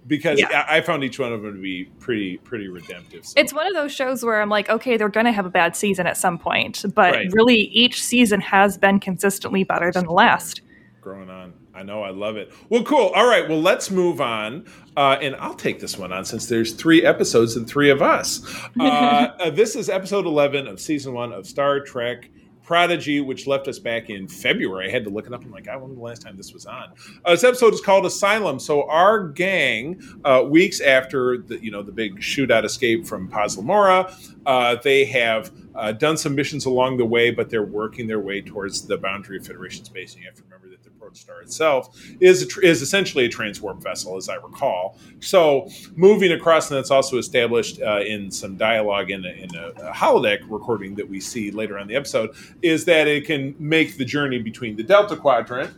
because 0.07 0.39
yeah. 0.39 0.65
I, 0.69 0.77
I, 0.77 0.81
found 0.81 1.03
each 1.03 1.19
one 1.19 1.33
of 1.33 1.41
them 1.41 1.55
to 1.55 1.61
be 1.61 1.85
pretty 1.99 2.37
pretty 2.37 2.69
redemptive. 2.69 3.25
So. 3.25 3.33
It's 3.35 3.53
one 3.53 3.67
of 3.67 3.73
those 3.73 3.91
shows 3.91 4.23
where 4.23 4.41
I'm 4.41 4.49
like, 4.49 4.69
okay, 4.69 4.95
they're 4.95 5.09
going 5.09 5.25
to 5.25 5.33
have 5.33 5.45
a 5.45 5.49
bad 5.49 5.75
season 5.75 6.07
at 6.07 6.15
some 6.15 6.37
point, 6.37 6.85
but 6.95 7.13
right. 7.13 7.27
really 7.33 7.59
each 7.59 8.01
season 8.01 8.39
has 8.39 8.77
been 8.77 9.01
consistently 9.01 9.65
better 9.65 9.91
than 9.91 10.05
the 10.05 10.13
last. 10.13 10.61
Growing 11.01 11.29
on. 11.29 11.53
I 11.77 11.83
know, 11.83 12.01
I 12.01 12.09
love 12.09 12.37
it. 12.37 12.51
Well, 12.69 12.83
cool. 12.83 13.11
All 13.13 13.27
right, 13.27 13.47
well, 13.47 13.61
let's 13.61 13.91
move 13.91 14.19
on. 14.19 14.65
Uh, 14.97 15.15
and 15.21 15.35
I'll 15.35 15.53
take 15.53 15.79
this 15.79 15.95
one 15.95 16.11
on 16.11 16.25
since 16.25 16.47
there's 16.47 16.73
three 16.73 17.05
episodes 17.05 17.55
and 17.55 17.67
three 17.69 17.91
of 17.91 18.01
us. 18.01 18.41
Uh, 18.79 19.33
uh, 19.39 19.49
this 19.49 19.75
is 19.75 19.89
episode 19.89 20.25
11 20.25 20.67
of 20.67 20.79
season 20.79 21.13
one 21.13 21.33
of 21.33 21.45
Star 21.45 21.79
Trek 21.79 22.29
Prodigy, 22.63 23.21
which 23.21 23.47
left 23.47 23.67
us 23.67 23.79
back 23.79 24.09
in 24.09 24.27
February. 24.27 24.89
I 24.89 24.91
had 24.91 25.03
to 25.05 25.09
look 25.09 25.25
it 25.25 25.33
up. 25.33 25.43
I'm 25.43 25.51
like, 25.51 25.67
I 25.67 25.75
wonder 25.77 25.95
the 25.95 26.01
last 26.01 26.21
time 26.21 26.35
this 26.35 26.53
was 26.53 26.65
on. 26.65 26.89
Uh, 27.23 27.31
this 27.31 27.43
episode 27.43 27.73
is 27.73 27.81
called 27.81 28.05
Asylum. 28.05 28.59
So 28.59 28.87
our 28.89 29.29
gang, 29.29 30.01
uh, 30.25 30.43
weeks 30.47 30.81
after 30.81 31.37
the 31.37 31.63
you 31.63 31.71
know 31.71 31.81
the 31.81 31.91
big 31.91 32.19
shootout 32.19 32.65
escape 32.65 33.07
from 33.07 33.29
Tars 33.29 33.57
Lamora, 33.57 34.13
uh, 34.45 34.75
they 34.83 35.05
have 35.05 35.51
uh, 35.77 35.91
done 35.91 36.17
some 36.17 36.35
missions 36.35 36.65
along 36.65 36.97
the 36.97 37.05
way, 37.05 37.31
but 37.31 37.49
they're 37.49 37.63
working 37.63 38.07
their 38.07 38.19
way 38.19 38.41
towards 38.41 38.85
the 38.85 38.97
boundary 38.97 39.37
of 39.37 39.45
Federation 39.45 39.85
space. 39.85 40.13
And 40.13 40.21
you 40.23 40.27
have 40.27 40.35
to 40.35 40.43
remember 40.43 40.69
that 40.69 40.83
the 40.83 40.89
Protostar 40.89 41.41
itself 41.41 42.01
is 42.19 42.45
tr- 42.47 42.61
is 42.61 42.81
essentially 42.81 43.25
a 43.25 43.29
transwarp 43.29 43.81
vessel, 43.81 44.17
as 44.17 44.27
I 44.27 44.35
recall. 44.35 44.97
So 45.19 45.69
moving 45.95 46.31
across, 46.31 46.69
and 46.71 46.77
that's 46.77 46.91
also 46.91 47.17
established 47.17 47.81
uh, 47.81 47.99
in 47.99 48.31
some 48.31 48.57
dialogue 48.57 49.11
in 49.11 49.23
a, 49.25 49.29
in 49.29 49.55
a, 49.55 49.67
a 49.89 49.93
holodeck 49.93 50.39
recording 50.49 50.95
that 50.95 51.07
we 51.07 51.19
see 51.19 51.51
later 51.51 51.77
on 51.77 51.87
the 51.87 51.95
episode, 51.95 52.35
is 52.61 52.85
that 52.85 53.07
it 53.07 53.25
can 53.25 53.55
make 53.59 53.97
the 53.97 54.05
journey 54.05 54.39
between 54.39 54.75
the 54.75 54.83
Delta 54.83 55.15
Quadrant. 55.15 55.71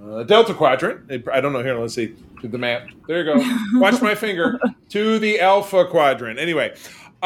Uh, 0.00 0.22
Delta 0.22 0.54
Quadrant. 0.54 1.10
I 1.32 1.40
don't 1.40 1.52
know 1.52 1.62
here. 1.62 1.78
Let's 1.78 1.94
see 1.94 2.14
to 2.42 2.48
the 2.48 2.58
map. 2.58 2.88
There 3.06 3.22
you 3.22 3.34
go. 3.34 3.58
Watch 3.80 4.00
my 4.00 4.14
finger 4.14 4.60
to 4.90 5.18
the 5.18 5.40
Alpha 5.40 5.86
Quadrant. 5.86 6.38
Anyway, 6.38 6.74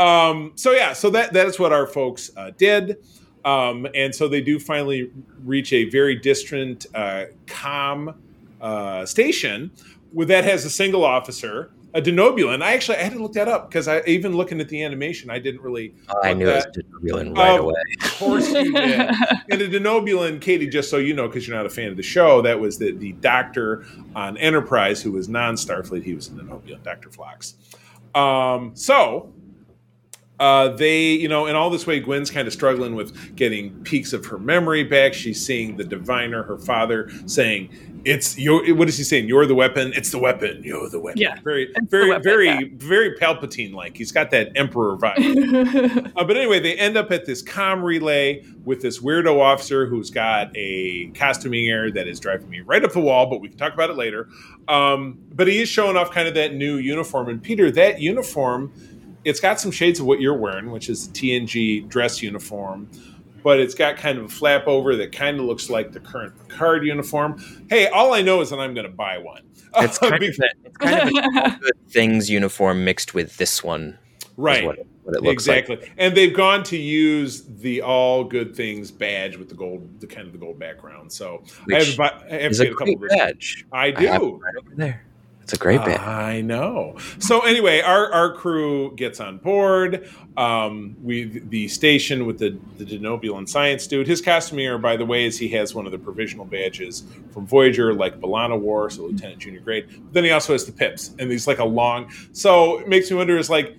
um, 0.01 0.53
so 0.55 0.73
yeah, 0.73 0.93
so 0.93 1.11
that 1.11 1.33
that 1.35 1.47
is 1.47 1.59
what 1.59 1.73
our 1.73 1.87
folks 1.87 2.31
uh, 2.37 2.53
did. 2.57 2.99
Um, 3.45 3.87
and 3.95 4.15
so 4.15 4.29
they 4.29 4.41
do 4.41 4.59
finally 4.59 5.11
reach 5.45 5.73
a 5.73 5.89
very 5.89 6.15
distant 6.15 6.87
uh, 6.95 7.27
com 7.47 8.15
uh, 8.61 9.07
station 9.07 9.71
with 10.13 10.29
that 10.29 10.45
has 10.45 10.65
a 10.65 10.71
single 10.71 11.05
officer, 11.05 11.71
a 11.95 12.01
Denobulan. 12.01 12.63
I 12.63 12.73
actually 12.73 12.99
I 12.99 13.03
had 13.03 13.13
to 13.13 13.19
look 13.23 13.35
that 13.35 13.49
up 13.49 13.69
because 13.69 13.89
I 13.89 14.03
even 14.07 14.35
looking 14.35 14.61
at 14.61 14.69
the 14.69 14.83
animation, 14.83 15.31
I 15.31 15.39
didn't 15.39 15.61
really. 15.61 15.95
Oh, 16.09 16.21
I 16.23 16.33
knew 16.33 16.47
that. 16.47 16.75
it 16.77 16.87
was 17.03 17.13
Denobulan 17.13 17.37
right 17.37 17.59
of 17.59 17.65
away. 17.65 17.83
Of 18.03 18.11
course 18.19 18.51
you 18.53 18.73
did. 18.73 19.01
and 19.51 19.63
a 19.63 19.69
Denobulan, 19.69 20.41
Katie, 20.41 20.69
just 20.69 20.91
so 20.91 20.97
you 20.97 21.15
know, 21.15 21.29
because 21.29 21.47
you're 21.47 21.57
not 21.57 21.67
a 21.67 21.71
fan 21.71 21.89
of 21.89 21.97
the 21.97 22.03
show, 22.03 22.43
that 22.43 22.59
was 22.59 22.79
the 22.79 22.93
the 22.93 23.13
doctor 23.13 23.85
on 24.15 24.37
Enterprise 24.39 25.03
who 25.03 25.13
was 25.13 25.29
non 25.29 25.57
Starfleet. 25.57 26.03
He 26.03 26.15
was 26.15 26.29
a 26.29 26.33
Denobulan, 26.33 26.83
Doctor 26.83 27.11
Phlox. 27.11 27.55
Um, 28.15 28.73
so 28.75 29.33
uh, 30.41 30.69
they, 30.69 31.13
you 31.13 31.29
know, 31.29 31.47
in 31.47 31.55
all 31.55 31.69
this 31.69 31.87
way, 31.87 32.01
Gwen's 32.01 32.31
kind 32.31 32.49
of 32.49 32.55
struggling 32.55 32.95
with 32.95 33.37
getting 33.37 33.71
peeks 33.85 34.15
of 34.15 34.25
her 34.25 34.39
memory 34.39 34.83
back. 34.83 35.13
She's 35.13 35.45
seeing 35.45 35.77
the 35.77 35.85
diviner, 35.85 36.43
her 36.43 36.57
father, 36.57 37.11
saying, 37.27 37.69
"It's 38.07 38.39
your." 38.39 38.75
What 38.75 38.89
is 38.89 38.97
he 38.97 39.05
saying? 39.05 39.29
You're 39.29 39.45
the 39.45 39.55
weapon. 39.55 39.93
It's 39.95 40.11
the 40.11 40.19
weapon. 40.19 40.63
You're 40.65 40.89
the 40.89 40.99
weapon. 40.99 41.21
Yeah, 41.21 41.39
very, 41.45 41.71
very, 41.91 42.09
weapon, 42.09 42.23
very, 42.23 42.49
yeah. 42.49 42.61
very 42.73 43.19
Palpatine 43.19 43.75
like. 43.75 43.99
He's 43.99 44.13
got 44.13 44.31
that 44.31 44.53
Emperor 44.57 44.97
vibe. 44.97 46.11
uh, 46.17 46.25
but 46.25 46.37
anyway, 46.39 46.59
they 46.59 46.75
end 46.75 46.97
up 46.97 47.13
at 47.13 47.27
this 47.27 47.43
com 47.43 47.83
relay 47.83 48.43
with 48.65 48.81
this 48.81 48.99
weirdo 48.99 49.39
officer 49.39 49.85
who's 49.85 50.09
got 50.09 50.51
a 50.55 51.09
costuming 51.09 51.69
error 51.69 51.91
that 51.91 52.09
is 52.09 52.19
driving 52.19 52.49
me 52.49 52.61
right 52.61 52.83
up 52.83 52.95
the 52.95 53.01
wall. 53.01 53.27
But 53.27 53.43
we 53.43 53.51
can 53.51 53.59
talk 53.59 53.75
about 53.75 53.91
it 53.91 53.97
later. 53.97 54.27
Um, 54.69 55.19
but 55.35 55.49
he 55.49 55.61
is 55.61 55.69
showing 55.69 55.99
off 55.99 56.11
kind 56.13 56.29
of 56.29 56.33
that 56.35 56.55
new 56.55 56.77
uniform. 56.77 57.29
And 57.29 57.43
Peter, 57.43 57.71
that 57.73 58.01
uniform 58.01 58.73
it's 59.25 59.41
got 59.41 59.61
some 59.61 59.71
shades 59.71 60.01
of 60.01 60.07
what 60.07 60.21
you're 60.21 60.37
wearing, 60.37 60.71
which 60.71 60.89
is 60.89 61.09
the 61.09 61.13
TNG 61.13 61.89
dress 61.89 62.23
uniform, 62.23 62.89
but 63.43 63.61
it's 63.61 63.75
got 63.75 63.97
kind 63.97 64.19
of 64.19 64.25
a 64.25 64.29
flap 64.29 64.67
over 64.67 64.97
that 64.97 65.13
kind 65.13 65.39
of 65.39 65.47
looks 65.47 65.71
like 65.71 65.93
the 65.93 66.01
current 66.01 66.35
Picard 66.49 66.85
uniform. 66.85 67.43
Hey, 67.69 67.89
all 67.89 68.13
I 68.13 68.23
know 68.23 68.41
is 68.41 68.51
that 68.51 68.61
I'm 68.61 68.75
going 68.75 68.87
to 68.87 68.93
buy 68.93 69.19
one. 69.19 69.43
It's 69.77 69.99
kind, 69.99 70.15
of, 70.15 70.23
a, 70.23 70.27
it's 70.65 70.77
kind 70.79 71.17
of 71.17 71.35
a 71.37 71.59
good 71.61 71.91
things 71.91 72.29
uniform 72.29 72.85
mixed 72.85 73.15
with 73.15 73.37
this 73.37 73.63
one, 73.63 73.97
right? 74.37 74.65
What 74.65 74.79
it, 74.79 74.87
what 75.05 75.15
it 75.15 75.29
exactly. 75.29 75.77
Like. 75.77 75.93
And 75.97 76.17
they've 76.17 76.35
gone 76.35 76.65
to 76.65 76.77
use 76.77 77.43
the 77.45 77.83
all 77.83 78.25
good 78.25 78.57
things 78.57 78.91
badge 78.91 79.37
with 79.37 79.49
the 79.49 79.55
gold, 79.55 80.01
the 80.01 80.09
kind 80.09 80.27
of 80.27 80.33
the 80.33 80.41
gold 80.41 80.59
background. 80.59 81.13
So 81.13 81.45
Which 81.67 82.01
I 82.01 82.05
have, 82.05 82.23
I 82.29 82.35
have 82.43 82.53
to 82.53 82.65
get 82.65 82.73
a 82.73 82.75
couple 82.75 82.95
of 82.95 83.09
badge. 83.11 83.65
I 83.71 83.93
do 83.93 84.09
I 84.09 84.17
right 84.17 84.57
over 84.59 84.75
there. 84.75 85.05
It's 85.51 85.59
a 85.61 85.63
great 85.63 85.85
bit. 85.85 85.99
I 85.99 86.43
know. 86.43 86.97
So 87.19 87.41
anyway, 87.41 87.81
our, 87.81 88.13
our 88.13 88.33
crew 88.33 88.95
gets 88.95 89.19
on 89.19 89.39
board. 89.39 90.09
Um, 90.37 90.95
we 91.03 91.25
the 91.25 91.67
station 91.67 92.25
with 92.25 92.39
the 92.39 92.57
the 92.79 92.85
Denobulan 92.85 93.49
science 93.49 93.89
dude. 93.89 94.07
His 94.07 94.23
costumier, 94.23 94.81
by 94.81 94.97
the 94.97 95.05
way, 95.05 95.25
is 95.25 95.39
he 95.39 95.49
has 95.49 95.75
one 95.75 95.87
of 95.87 95.93
the 95.93 95.99
provisional 95.99 96.45
badges 96.45 97.03
from 97.33 97.49
Voyager, 97.49 97.93
like 97.93 98.21
B'Elanna 98.21 98.61
War, 98.61 98.91
so 98.91 99.07
Lieutenant 99.07 99.41
Junior 99.41 99.59
Grade. 99.59 99.89
But 99.89 100.13
then 100.13 100.25
he 100.25 100.31
also 100.31 100.53
has 100.53 100.67
the 100.67 100.73
pips, 100.73 101.17
and 101.19 101.33
he's 101.33 101.49
like 101.49 101.59
a 101.59 101.65
long. 101.65 102.13
So 102.31 102.79
it 102.79 102.89
makes 102.89 103.11
me 103.11 103.17
wonder: 103.17 103.37
is 103.37 103.51
like, 103.51 103.77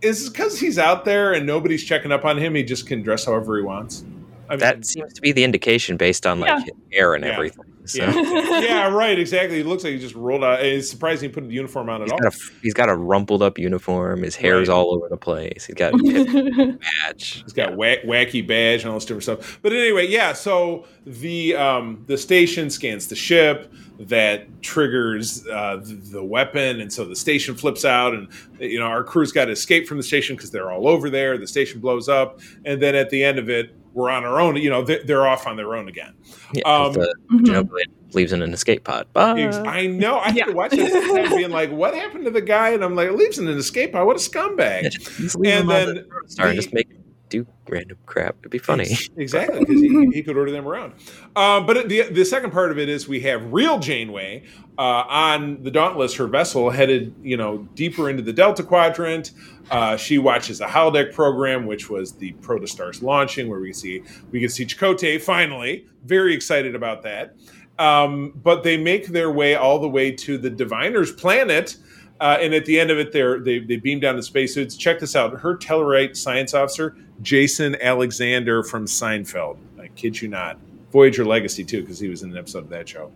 is 0.00 0.28
because 0.28 0.58
he's 0.58 0.76
out 0.76 1.04
there 1.04 1.32
and 1.34 1.46
nobody's 1.46 1.84
checking 1.84 2.10
up 2.10 2.24
on 2.24 2.36
him, 2.36 2.56
he 2.56 2.64
just 2.64 2.88
can 2.88 3.00
dress 3.02 3.26
however 3.26 3.58
he 3.58 3.62
wants? 3.62 4.02
I 4.48 4.54
mean, 4.54 4.58
that 4.58 4.84
seems 4.84 5.12
to 5.12 5.20
be 5.20 5.30
the 5.30 5.44
indication 5.44 5.96
based 5.96 6.26
on 6.26 6.40
like 6.40 6.66
yeah. 6.66 6.72
hair 6.92 7.14
and 7.14 7.24
yeah. 7.24 7.32
everything. 7.32 7.71
So. 7.84 8.04
Yeah. 8.04 8.60
yeah, 8.60 8.88
right. 8.88 9.18
Exactly. 9.18 9.60
It 9.60 9.66
looks 9.66 9.84
like 9.84 9.94
he 9.94 9.98
just 9.98 10.14
rolled 10.14 10.44
out. 10.44 10.64
It's 10.64 10.88
surprising 10.88 11.30
he 11.30 11.34
put 11.34 11.48
the 11.48 11.54
uniform 11.54 11.88
on 11.88 12.02
at 12.02 12.04
he's 12.04 12.12
all. 12.12 12.18
Got 12.18 12.34
a, 12.34 12.38
he's 12.62 12.74
got 12.74 12.88
a 12.88 12.94
rumpled 12.94 13.42
up 13.42 13.58
uniform. 13.58 14.22
His 14.22 14.36
hair's 14.36 14.68
right. 14.68 14.74
all 14.74 14.94
over 14.94 15.08
the 15.08 15.16
place. 15.16 15.66
He's 15.66 15.74
got 15.74 15.94
a 15.94 16.78
badge. 17.08 17.42
He's 17.42 17.52
got 17.52 17.70
yeah. 17.70 17.76
whack, 17.76 18.02
wacky 18.02 18.46
badge 18.46 18.82
and 18.82 18.90
all 18.90 18.96
this 18.96 19.04
different 19.04 19.24
stuff. 19.24 19.58
But 19.62 19.72
anyway, 19.72 20.06
yeah. 20.08 20.32
So 20.32 20.86
the 21.06 21.56
um, 21.56 22.04
the 22.06 22.16
station 22.16 22.70
scans 22.70 23.08
the 23.08 23.16
ship 23.16 23.72
that 23.98 24.62
triggers 24.62 25.46
uh, 25.46 25.76
the, 25.76 25.94
the, 25.94 26.24
weapon, 26.24 26.80
and 26.80 26.92
so 26.92 27.04
the 27.04 27.14
station 27.14 27.54
flips 27.54 27.84
out, 27.84 28.14
and 28.14 28.28
you 28.58 28.78
know 28.78 28.86
our 28.86 29.04
crew's 29.04 29.32
got 29.32 29.46
to 29.46 29.52
escape 29.52 29.86
from 29.86 29.96
the 29.96 30.02
station 30.02 30.36
because 30.36 30.50
they're 30.50 30.70
all 30.70 30.88
over 30.88 31.10
there. 31.10 31.38
The 31.38 31.46
station 31.46 31.80
blows 31.80 32.08
up, 32.08 32.40
and 32.64 32.80
then 32.80 32.94
at 32.94 33.10
the 33.10 33.22
end 33.22 33.38
of 33.38 33.48
it, 33.48 33.74
we're 33.94 34.10
on 34.10 34.24
our 34.24 34.40
own. 34.40 34.56
You 34.56 34.70
know, 34.70 34.82
they're, 34.82 35.02
they're 35.04 35.26
off 35.26 35.46
on 35.46 35.56
their 35.56 35.74
own 35.74 35.88
again. 35.88 36.14
Yeah, 36.52 36.62
um, 36.64 36.92
the, 36.94 37.14
mm-hmm. 37.30 37.74
Leaves 38.14 38.32
in 38.32 38.42
an 38.42 38.52
escape 38.52 38.84
pod. 38.84 39.12
Bye. 39.12 39.40
I 39.66 39.86
know. 39.86 40.16
I 40.16 40.30
yeah. 40.30 40.50
watch 40.50 40.72
this 40.72 40.92
and 41.16 41.30
being 41.30 41.50
like, 41.50 41.70
"What 41.70 41.94
happened 41.94 42.24
to 42.24 42.30
the 42.30 42.40
guy?" 42.40 42.70
And 42.70 42.84
I'm 42.84 42.94
like, 42.94 43.10
"Leaves 43.12 43.38
in 43.38 43.48
an 43.48 43.58
escape 43.58 43.92
pod. 43.92 44.06
What 44.06 44.16
a 44.16 44.18
scumbag!" 44.18 44.92
Yeah, 45.42 45.60
and 45.60 45.70
then 45.70 45.94
the, 45.94 46.06
the, 46.36 46.54
just 46.54 46.72
make 46.72 46.88
do 47.32 47.46
random 47.68 47.96
crap. 48.04 48.36
It'd 48.40 48.50
be 48.50 48.58
funny. 48.58 48.96
Exactly, 49.16 49.60
because 49.60 49.80
he, 49.80 50.10
he, 50.12 50.22
could 50.22 50.36
order 50.36 50.50
them 50.50 50.68
around. 50.68 50.92
Uh, 51.34 51.60
but 51.60 51.88
the 51.88 52.02
the 52.10 52.24
second 52.24 52.52
part 52.52 52.70
of 52.70 52.78
it 52.78 52.88
is 52.88 53.08
we 53.08 53.20
have 53.20 53.52
real 53.52 53.78
Janeway 53.78 54.44
uh, 54.78 55.04
on 55.08 55.62
the 55.62 55.70
Dauntless, 55.70 56.14
her 56.14 56.26
vessel 56.26 56.70
headed 56.70 57.14
you 57.22 57.36
know 57.36 57.66
deeper 57.74 58.10
into 58.10 58.22
the 58.22 58.32
Delta 58.32 58.62
Quadrant. 58.62 59.32
Uh, 59.70 59.96
she 59.96 60.18
watches 60.18 60.58
the 60.58 60.66
holodeck 60.66 61.14
program, 61.14 61.66
which 61.66 61.88
was 61.88 62.12
the 62.12 62.34
Protostars 62.34 63.02
launching, 63.02 63.48
where 63.48 63.60
we 63.60 63.72
see 63.72 64.02
we 64.30 64.38
can 64.38 64.50
see 64.50 64.66
Chakotay 64.66 65.20
finally. 65.20 65.86
Very 66.04 66.34
excited 66.34 66.74
about 66.74 67.02
that. 67.02 67.34
Um, 67.78 68.32
but 68.42 68.62
they 68.62 68.76
make 68.76 69.08
their 69.08 69.30
way 69.30 69.54
all 69.54 69.78
the 69.78 69.88
way 69.88 70.12
to 70.12 70.38
the 70.38 70.50
Diviner's 70.50 71.12
planet. 71.12 71.76
Uh, 72.20 72.38
and 72.40 72.54
at 72.54 72.64
the 72.66 72.78
end 72.78 72.90
of 72.90 72.98
it, 72.98 73.12
they 73.12 73.58
they 73.58 73.76
beam 73.76 73.98
down 73.98 74.16
the 74.16 74.22
spacesuits. 74.22 74.76
Check 74.76 75.00
this 75.00 75.16
out: 75.16 75.32
her 75.40 75.56
Tellarite 75.56 76.16
science 76.16 76.54
officer, 76.54 76.96
Jason 77.20 77.76
Alexander 77.82 78.62
from 78.62 78.86
Seinfeld. 78.86 79.56
I 79.80 79.88
kid 79.88 80.20
you 80.20 80.28
not. 80.28 80.58
Voyager 80.92 81.24
Legacy 81.24 81.64
too, 81.64 81.80
because 81.80 81.98
he 81.98 82.08
was 82.08 82.22
in 82.22 82.30
an 82.30 82.36
episode 82.36 82.64
of 82.64 82.68
that 82.68 82.88
show. 82.88 83.10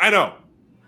I 0.00 0.10
know. 0.10 0.34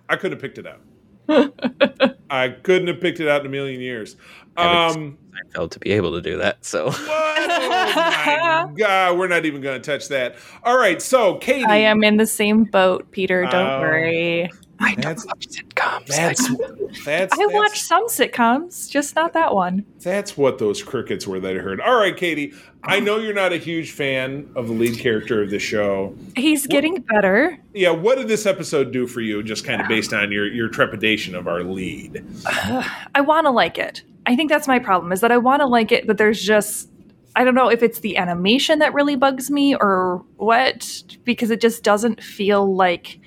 I 0.09 0.17
couldn't 0.17 0.41
have 0.41 0.43
picked 0.43 0.59
it 0.59 0.67
out. 0.67 2.15
I 2.31 2.49
couldn't 2.49 2.89
have 2.89 3.01
picked 3.01 3.21
it 3.21 3.29
out 3.29 3.41
in 3.43 3.47
a 3.47 3.51
million 3.51 3.81
years. 3.81 4.17
Um, 4.57 5.19
Seinfeld 5.37 5.71
to 5.71 5.79
be 5.79 5.93
able 5.93 6.13
to 6.13 6.23
do 6.23 6.39
that. 6.39 6.65
So, 6.65 6.87
oh 6.91 8.67
my 8.67 8.73
God, 8.77 9.19
we're 9.19 9.29
not 9.29 9.45
even 9.45 9.61
going 9.61 9.81
to 9.81 9.85
touch 9.93 10.09
that. 10.09 10.37
All 10.65 10.79
right, 10.79 11.01
so 11.01 11.37
Katie, 11.37 11.65
I 11.65 11.77
am 11.77 12.05
in 12.05 12.17
the 12.17 12.27
same 12.27 12.65
boat, 12.65 13.11
Peter. 13.11 13.43
Don't 13.43 13.67
uh, 13.67 13.81
worry. 13.81 14.51
I 14.79 14.95
don't 14.95 15.25
watch 15.27 15.49
sitcoms. 15.49 16.07
That's 16.07 16.49
that's. 17.05 17.39
I 17.39 17.47
watch 17.47 17.81
some 17.81 18.09
sitcoms, 18.09 18.91
just 18.91 19.15
not 19.15 19.33
that 19.33 19.55
one. 19.55 19.87
That's 20.01 20.37
what 20.37 20.59
those 20.59 20.83
crickets 20.83 21.27
were 21.27 21.41
that 21.41 21.57
I 21.57 21.61
heard. 21.61 21.81
All 21.81 21.97
right, 21.97 22.17
Katie. 22.17 22.53
I 22.83 23.01
know 23.01 23.17
you're 23.17 23.35
not 23.35 23.53
a 23.53 23.57
huge 23.57 23.93
fan 23.93 24.49
of 24.55 24.69
the 24.69 24.73
lead 24.73 24.99
character 24.99 25.43
of 25.43 25.51
the 25.51 25.59
show. 25.59 26.15
He's 26.37 26.67
getting 26.67 26.93
what, 26.93 27.07
better. 27.07 27.59
Yeah. 27.75 27.91
What 27.91 28.19
did 28.19 28.29
this 28.29 28.47
episode 28.47 28.93
do 28.93 29.07
for 29.07 29.21
you? 29.21 29.43
Just 29.43 29.65
kind 29.65 29.81
of 29.81 29.89
based 29.89 30.13
on 30.13 30.31
your 30.31 30.47
your 30.47 30.69
trepidation 30.69 31.35
of 31.35 31.49
our 31.49 31.63
lead. 31.63 32.25
I 32.47 33.21
want 33.23 33.47
to 33.47 33.51
like 33.51 33.79
it. 33.79 34.03
I 34.27 34.37
think 34.37 34.51
that's 34.51 34.69
my 34.69 34.79
problem. 34.79 35.13
Is 35.13 35.21
that 35.21 35.33
I 35.33 35.39
want 35.39 35.61
to 35.63 35.67
like 35.67 35.93
it, 35.93 36.07
but 36.07 36.19
there's 36.19 36.43
just 36.43 36.91
I 37.37 37.45
don't 37.45 37.55
know 37.55 37.69
if 37.69 37.83
it's 37.83 38.01
the 38.01 38.17
animation 38.17 38.79
that 38.79 38.95
really 38.95 39.15
bugs 39.15 39.51
me 39.51 39.75
or 39.77 40.25
what, 40.37 41.03
because 41.25 41.51
it 41.51 41.61
just 41.61 41.83
doesn't 41.83 42.23
feel 42.23 42.75
like 42.75 43.21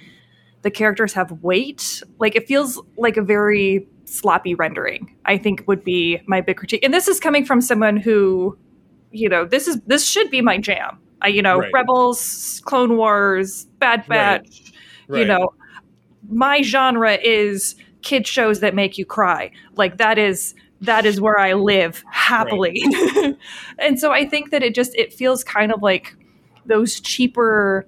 the 0.64 0.72
characters 0.72 1.14
have 1.14 1.32
weight. 1.44 2.02
Like 2.18 2.36
it 2.36 2.48
feels 2.48 2.82
like 2.98 3.18
a 3.18 3.22
very 3.22 3.88
sloppy 4.06 4.56
rendering. 4.56 5.16
I 5.26 5.38
think 5.38 5.64
would 5.68 5.84
be 5.84 6.22
my 6.26 6.42
big 6.42 6.58
critique. 6.58 6.84
And 6.84 6.94
this 6.94 7.08
is 7.08 7.20
coming 7.20 7.46
from 7.46 7.62
someone 7.62 7.98
who, 7.98 8.58
you 9.12 9.30
know, 9.30 9.46
this 9.46 9.68
is 9.68 9.80
this 9.82 10.08
should 10.08 10.32
be 10.32 10.42
my 10.42 10.58
jam. 10.58 11.00
I, 11.22 11.28
you 11.28 11.42
know, 11.42 11.60
right. 11.60 11.72
Rebels, 11.74 12.62
Clone 12.66 12.98
Wars, 12.98 13.66
Bad 13.78 14.08
Batch. 14.08 14.42
Right. 14.42 14.72
Right. 15.08 15.20
You 15.20 15.26
know, 15.26 15.50
my 16.30 16.62
genre 16.62 17.16
is 17.16 17.76
kid 18.02 18.26
shows 18.26 18.60
that 18.62 18.74
make 18.74 18.98
you 18.98 19.06
cry. 19.06 19.52
Like 19.76 19.98
that 19.98 20.18
is 20.18 20.56
that 20.82 21.06
is 21.06 21.20
where 21.20 21.38
I 21.38 21.54
live 21.54 22.04
happily. 22.10 22.82
Right. 22.86 23.38
and 23.80 24.00
so 24.00 24.12
I 24.12 24.26
think 24.26 24.52
that 24.52 24.64
it 24.64 24.74
just 24.74 24.96
it 24.96 25.14
feels 25.14 25.44
kind 25.44 25.72
of 25.72 25.82
like 25.82 26.16
those 26.66 27.00
cheaper 27.00 27.88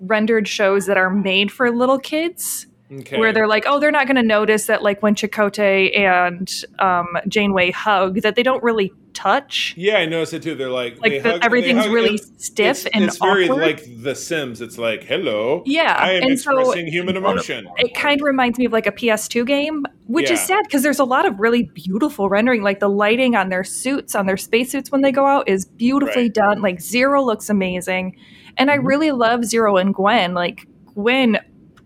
rendered 0.00 0.48
shows 0.48 0.86
that 0.86 0.96
are 0.96 1.10
made 1.10 1.50
for 1.50 1.70
little 1.70 1.98
kids. 1.98 2.66
Okay. 2.92 3.18
Where 3.18 3.32
they're 3.32 3.48
like, 3.48 3.64
oh, 3.66 3.80
they're 3.80 3.90
not 3.90 4.06
going 4.06 4.16
to 4.16 4.22
notice 4.22 4.66
that, 4.66 4.82
like 4.82 5.02
when 5.02 5.14
Chakotay 5.14 5.98
and 5.98 6.50
um, 6.78 7.08
Janeway 7.26 7.70
hug, 7.70 8.20
that 8.20 8.34
they 8.34 8.42
don't 8.42 8.62
really 8.62 8.92
touch. 9.14 9.74
Yeah, 9.76 9.96
I 9.96 10.06
noticed 10.06 10.34
it 10.34 10.42
too. 10.42 10.54
They're 10.54 10.68
like, 10.68 11.00
like 11.00 11.12
they 11.12 11.18
the, 11.20 11.32
hug, 11.32 11.44
everything's 11.44 11.88
really 11.88 12.14
it's, 12.14 12.46
stiff 12.46 12.86
it's, 12.86 12.94
and 12.94 13.04
it's 13.04 13.18
very 13.18 13.48
like 13.48 13.82
The 14.02 14.14
Sims. 14.14 14.60
It's 14.60 14.78
like, 14.78 15.04
hello, 15.04 15.62
yeah, 15.64 15.96
I 15.98 16.12
am 16.12 16.22
and 16.24 16.32
expressing 16.32 16.86
so 16.86 16.90
human 16.90 17.16
emotion. 17.16 17.68
It 17.78 17.94
kind 17.94 18.20
of 18.20 18.26
reminds 18.26 18.58
me 18.58 18.66
of 18.66 18.72
like 18.72 18.86
a 18.86 18.92
PS2 18.92 19.46
game, 19.46 19.86
which 20.06 20.28
yeah. 20.28 20.34
is 20.34 20.40
sad 20.40 20.64
because 20.64 20.82
there's 20.82 20.98
a 20.98 21.04
lot 21.04 21.26
of 21.26 21.38
really 21.40 21.64
beautiful 21.74 22.28
rendering. 22.28 22.62
Like 22.62 22.80
the 22.80 22.90
lighting 22.90 23.36
on 23.36 23.48
their 23.48 23.64
suits, 23.64 24.14
on 24.14 24.26
their 24.26 24.36
spacesuits 24.36 24.90
when 24.90 25.02
they 25.02 25.12
go 25.12 25.26
out, 25.26 25.48
is 25.48 25.64
beautifully 25.64 26.24
right. 26.24 26.34
done. 26.34 26.62
Like 26.62 26.80
Zero 26.80 27.22
looks 27.24 27.48
amazing, 27.48 28.16
and 28.56 28.70
I 28.70 28.76
mm-hmm. 28.76 28.86
really 28.86 29.10
love 29.12 29.44
Zero 29.44 29.76
and 29.76 29.94
Gwen. 29.94 30.34
Like 30.34 30.66
Gwen, 30.94 31.38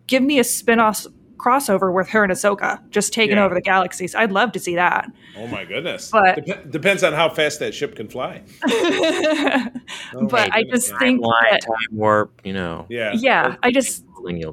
give 0.06 0.22
me 0.22 0.38
a 0.38 0.44
spin-off 0.44 1.06
crossover 1.36 1.92
with 1.92 2.08
her 2.08 2.24
and 2.24 2.32
Ahsoka 2.32 2.80
just 2.90 3.12
taking 3.12 3.36
yeah. 3.36 3.44
over 3.44 3.54
the 3.54 3.60
galaxies. 3.60 4.14
I'd 4.14 4.32
love 4.32 4.52
to 4.52 4.58
see 4.58 4.74
that. 4.74 5.10
Oh 5.36 5.46
my 5.46 5.64
goodness! 5.64 6.10
But 6.10 6.44
Dep- 6.44 6.70
depends 6.70 7.04
on 7.04 7.12
how 7.12 7.28
fast 7.28 7.60
that 7.60 7.74
ship 7.74 7.94
can 7.94 8.08
fly. 8.08 8.42
oh 8.68 10.26
but 10.28 10.52
I 10.52 10.64
just 10.64 10.90
time 10.90 10.98
think 10.98 11.20
line, 11.22 11.44
that, 11.50 11.62
time 11.62 11.96
warp, 11.96 12.40
you 12.44 12.52
know. 12.52 12.86
Yeah, 12.88 13.12
yeah. 13.14 13.56
I 13.62 13.70
just 13.70 14.04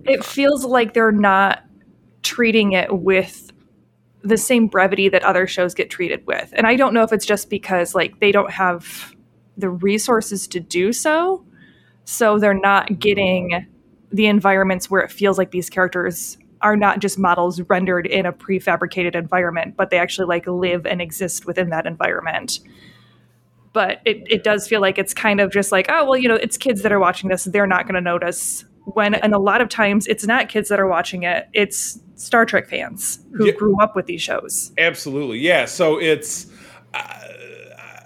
it 0.06 0.24
feels 0.24 0.66
like 0.66 0.94
they're 0.94 1.12
not 1.12 1.64
treating 2.22 2.74
it 2.74 2.96
with 2.96 3.52
the 4.22 4.38
same 4.38 4.68
brevity 4.68 5.10
that 5.10 5.24
other 5.24 5.48
shows 5.48 5.74
get 5.74 5.90
treated 5.90 6.26
with, 6.28 6.54
and 6.56 6.68
I 6.68 6.76
don't 6.76 6.94
know 6.94 7.04
if 7.04 7.12
it's 7.12 7.26
just 7.26 7.50
because 7.50 7.96
like 7.96 8.20
they 8.20 8.32
don't 8.32 8.52
have 8.52 9.16
the 9.58 9.70
resources 9.70 10.48
to 10.50 10.60
do 10.60 10.92
so, 10.92 11.46
so 12.06 12.40
they're 12.40 12.54
not 12.54 12.86
mm-hmm. 12.86 12.96
getting 12.96 13.68
the 14.14 14.28
environments 14.28 14.90
where 14.90 15.02
it 15.02 15.12
feels 15.12 15.38
like 15.38 15.52
these 15.52 15.70
characters 15.70 16.38
are 16.62 16.78
not 16.78 17.00
just 17.00 17.20
models 17.20 17.60
rendered 17.62 18.08
in 18.08 18.26
a 18.26 18.32
prefabricated 18.32 19.16
environment, 19.16 19.76
but 19.76 19.90
they 19.90 19.98
actually 19.98 20.28
like 20.28 20.48
live 20.48 20.86
and 20.86 21.02
exist 21.02 21.46
within 21.46 21.70
that 21.72 21.86
environment. 21.86 22.60
But 23.74 24.02
it, 24.06 24.24
it 24.30 24.44
does 24.44 24.68
feel 24.68 24.80
like 24.80 24.98
it's 24.98 25.14
kind 25.14 25.42
of 25.42 25.52
just 25.52 25.72
like, 25.72 25.88
oh, 25.90 26.06
well, 26.06 26.18
you 26.18 26.30
know, 26.30 26.36
it's 26.36 26.58
kids 26.58 26.84
that 26.84 26.92
are 26.92 27.00
watching 27.00 27.30
this. 27.30 27.46
They're 27.46 27.68
not 27.68 27.86
going 27.86 27.96
to 27.96 28.02
notice. 28.02 28.64
When, 28.86 29.16
and 29.16 29.34
a 29.34 29.40
lot 29.40 29.62
of 29.62 29.70
times, 29.70 30.08
it's 30.08 30.26
not 30.26 30.48
kids 30.48 30.70
that 30.70 30.80
are 30.80 30.88
watching 30.88 31.24
it, 31.24 31.48
it's 31.54 32.00
Star 32.16 32.46
Trek 32.46 32.70
fans 32.70 33.20
who 33.36 33.48
yeah. 33.48 33.54
grew 33.54 33.82
up 33.82 33.96
with 33.96 34.06
these 34.06 34.22
shows. 34.22 34.72
Absolutely. 34.78 35.40
Yeah. 35.40 35.66
So 35.66 36.00
it's. 36.00 36.48
Uh, 36.94 37.33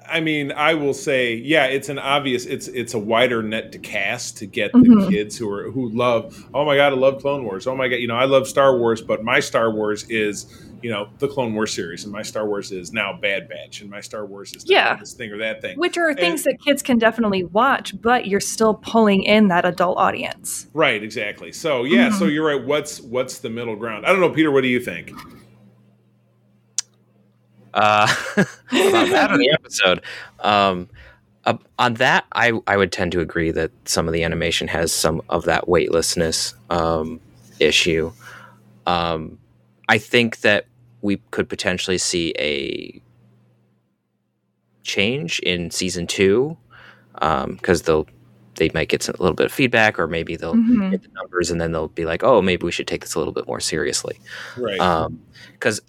I 0.09 0.19
mean, 0.19 0.51
I 0.51 0.73
will 0.73 0.93
say, 0.93 1.35
yeah, 1.35 1.65
it's 1.65 1.89
an 1.89 1.99
obvious. 1.99 2.45
It's 2.45 2.67
it's 2.67 2.93
a 2.93 2.99
wider 2.99 3.43
net 3.43 3.71
to 3.73 3.79
cast 3.79 4.37
to 4.37 4.45
get 4.45 4.71
the 4.71 4.79
mm-hmm. 4.79 5.09
kids 5.09 5.37
who 5.37 5.51
are 5.51 5.71
who 5.71 5.89
love. 5.89 6.47
Oh 6.53 6.65
my 6.65 6.75
god, 6.75 6.93
I 6.93 6.95
love 6.95 7.21
Clone 7.21 7.43
Wars. 7.43 7.67
Oh 7.67 7.75
my 7.75 7.87
god, 7.87 7.97
you 7.97 8.07
know, 8.07 8.15
I 8.15 8.25
love 8.25 8.47
Star 8.47 8.77
Wars, 8.77 9.01
but 9.01 9.23
my 9.23 9.39
Star 9.39 9.71
Wars 9.71 10.03
is 10.09 10.67
you 10.81 10.89
know 10.89 11.09
the 11.19 11.27
Clone 11.27 11.53
Wars 11.53 11.73
series, 11.73 12.03
and 12.03 12.13
my 12.13 12.21
Star 12.21 12.47
Wars 12.47 12.71
is 12.71 12.93
now 12.93 13.17
Bad 13.19 13.49
Batch, 13.49 13.81
and 13.81 13.89
my 13.89 14.01
Star 14.01 14.25
Wars 14.25 14.53
is 14.53 14.63
yeah 14.67 14.95
this 14.95 15.13
thing 15.13 15.31
or 15.31 15.37
that 15.37 15.61
thing, 15.61 15.77
which 15.77 15.97
are 15.97 16.09
and, 16.09 16.19
things 16.19 16.43
that 16.43 16.57
kids 16.63 16.81
can 16.81 16.97
definitely 16.97 17.43
watch, 17.43 17.99
but 18.01 18.27
you're 18.27 18.39
still 18.39 18.75
pulling 18.75 19.23
in 19.23 19.47
that 19.49 19.65
adult 19.65 19.97
audience. 19.97 20.67
Right. 20.73 21.03
Exactly. 21.03 21.51
So 21.51 21.83
yeah. 21.83 22.09
Mm-hmm. 22.09 22.17
So 22.17 22.25
you're 22.25 22.45
right. 22.45 22.63
What's 22.63 23.01
what's 23.01 23.39
the 23.39 23.49
middle 23.49 23.75
ground? 23.75 24.05
I 24.05 24.11
don't 24.11 24.21
know, 24.21 24.29
Peter. 24.29 24.51
What 24.51 24.61
do 24.61 24.67
you 24.67 24.79
think? 24.79 25.11
Uh, 27.77 28.07
about 28.35 29.09
that 29.09 29.31
in 29.31 29.39
the 29.39 29.51
episode. 29.53 30.01
Um, 30.39 30.89
uh, 31.45 31.57
on 31.79 31.93
that, 31.95 32.25
I, 32.33 32.51
I 32.67 32.75
would 32.75 32.91
tend 32.91 33.13
to 33.13 33.21
agree 33.21 33.51
that 33.51 33.71
some 33.85 34.07
of 34.07 34.13
the 34.13 34.23
animation 34.23 34.67
has 34.67 34.91
some 34.91 35.21
of 35.29 35.45
that 35.45 35.69
weightlessness 35.69 36.55
um, 36.69 37.21
issue. 37.59 38.11
Um, 38.85 39.37
I 39.87 39.97
think 39.97 40.41
that 40.41 40.65
we 41.01 41.17
could 41.31 41.47
potentially 41.47 41.97
see 41.97 42.33
a 42.37 43.01
change 44.83 45.39
in 45.39 45.69
season 45.69 46.07
two 46.07 46.57
because 47.13 47.81
um, 47.81 47.85
they'll 47.85 48.07
they 48.55 48.71
might 48.73 48.89
get 48.89 49.07
a 49.07 49.11
little 49.11 49.35
bit 49.35 49.45
of 49.45 49.51
feedback, 49.51 49.99
or 49.99 50.07
maybe 50.07 50.35
they'll 50.35 50.55
mm-hmm. 50.55 50.89
get 50.89 51.03
the 51.03 51.09
numbers, 51.09 51.51
and 51.51 51.61
then 51.61 51.71
they'll 51.71 51.89
be 51.89 52.05
like, 52.05 52.23
"Oh, 52.23 52.41
maybe 52.41 52.65
we 52.65 52.71
should 52.71 52.87
take 52.87 53.01
this 53.01 53.13
a 53.13 53.19
little 53.19 53.33
bit 53.33 53.45
more 53.45 53.59
seriously." 53.59 54.19
Right. 54.57 55.09
Because 55.53 55.79
um, 55.79 55.85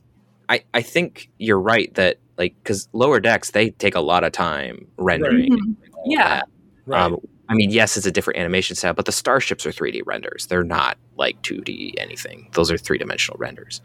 I, 0.48 0.64
I 0.72 0.82
think 0.82 1.30
you're 1.38 1.60
right 1.60 1.92
that 1.94 2.18
like 2.36 2.54
because 2.62 2.88
lower 2.92 3.20
decks 3.20 3.50
they 3.50 3.70
take 3.70 3.94
a 3.94 4.00
lot 4.00 4.24
of 4.24 4.32
time 4.32 4.86
rendering. 4.96 5.52
Right. 5.52 5.60
Mm-hmm. 5.60 6.10
Yeah. 6.10 6.42
Right. 6.86 7.00
Um, 7.02 7.18
I 7.48 7.54
mean, 7.54 7.70
yes, 7.70 7.96
it's 7.96 8.06
a 8.06 8.10
different 8.10 8.38
animation 8.38 8.76
style, 8.76 8.92
but 8.92 9.06
the 9.06 9.12
starships 9.12 9.64
are 9.64 9.72
3D 9.72 10.02
renders. 10.04 10.46
They're 10.46 10.64
not 10.64 10.98
like 11.16 11.40
2D 11.42 11.94
anything. 11.96 12.50
Those 12.52 12.70
are 12.70 12.76
three 12.76 12.98
dimensional 12.98 13.38
renders. 13.38 13.80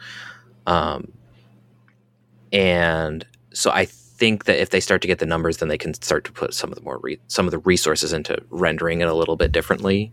Um, 0.67 1.13
and 2.51 3.25
so 3.53 3.71
I 3.71 3.85
think 3.85 4.45
that 4.45 4.61
if 4.61 4.69
they 4.69 4.79
start 4.79 5.01
to 5.01 5.07
get 5.07 5.19
the 5.19 5.25
numbers, 5.25 5.57
then 5.57 5.69
they 5.69 5.77
can 5.77 5.93
start 5.93 6.25
to 6.25 6.31
put 6.31 6.53
some 6.53 6.71
of 6.71 6.75
the 6.75 6.81
more 6.81 6.99
re- 7.01 7.19
some 7.27 7.45
of 7.45 7.51
the 7.51 7.59
resources 7.59 8.11
into 8.13 8.37
rendering 8.49 9.01
it 9.01 9.07
a 9.07 9.13
little 9.13 9.37
bit 9.37 9.51
differently. 9.51 10.11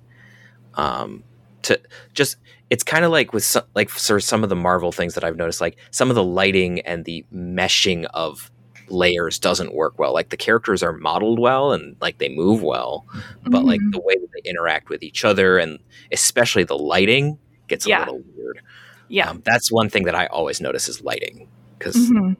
Um, 0.74 1.24
to 1.62 1.80
just 2.14 2.36
it's 2.70 2.84
kind 2.84 3.04
of 3.04 3.10
like 3.10 3.32
with 3.32 3.44
some, 3.44 3.64
like 3.74 3.88
for 3.90 4.20
some 4.20 4.42
of 4.42 4.48
the 4.48 4.56
Marvel 4.56 4.92
things 4.92 5.14
that 5.14 5.24
I've 5.24 5.36
noticed, 5.36 5.60
like 5.60 5.76
some 5.90 6.08
of 6.08 6.14
the 6.14 6.24
lighting 6.24 6.80
and 6.80 7.04
the 7.04 7.24
meshing 7.34 8.06
of 8.14 8.50
layers 8.88 9.38
doesn't 9.38 9.74
work 9.74 9.98
well. 9.98 10.12
Like 10.12 10.30
the 10.30 10.36
characters 10.36 10.82
are 10.82 10.92
modeled 10.92 11.38
well 11.38 11.72
and 11.72 11.96
like 12.00 12.18
they 12.18 12.28
move 12.28 12.62
well, 12.62 13.06
but 13.42 13.58
mm-hmm. 13.58 13.66
like 13.66 13.80
the 13.90 14.00
way 14.00 14.14
that 14.14 14.28
they 14.32 14.48
interact 14.48 14.88
with 14.88 15.02
each 15.02 15.24
other 15.24 15.58
and 15.58 15.78
especially 16.12 16.64
the 16.64 16.78
lighting 16.78 17.38
gets 17.68 17.86
a 17.86 17.90
little 17.90 18.22
weird. 18.36 18.60
Yeah, 19.08 19.30
um, 19.30 19.42
that's 19.44 19.72
one 19.72 19.90
thing 19.90 20.04
that 20.04 20.14
I 20.14 20.26
always 20.26 20.60
notice 20.60 20.88
is 20.88 21.02
lighting 21.02 21.48
because. 21.78 21.96
Mm-hmm. 21.96 22.32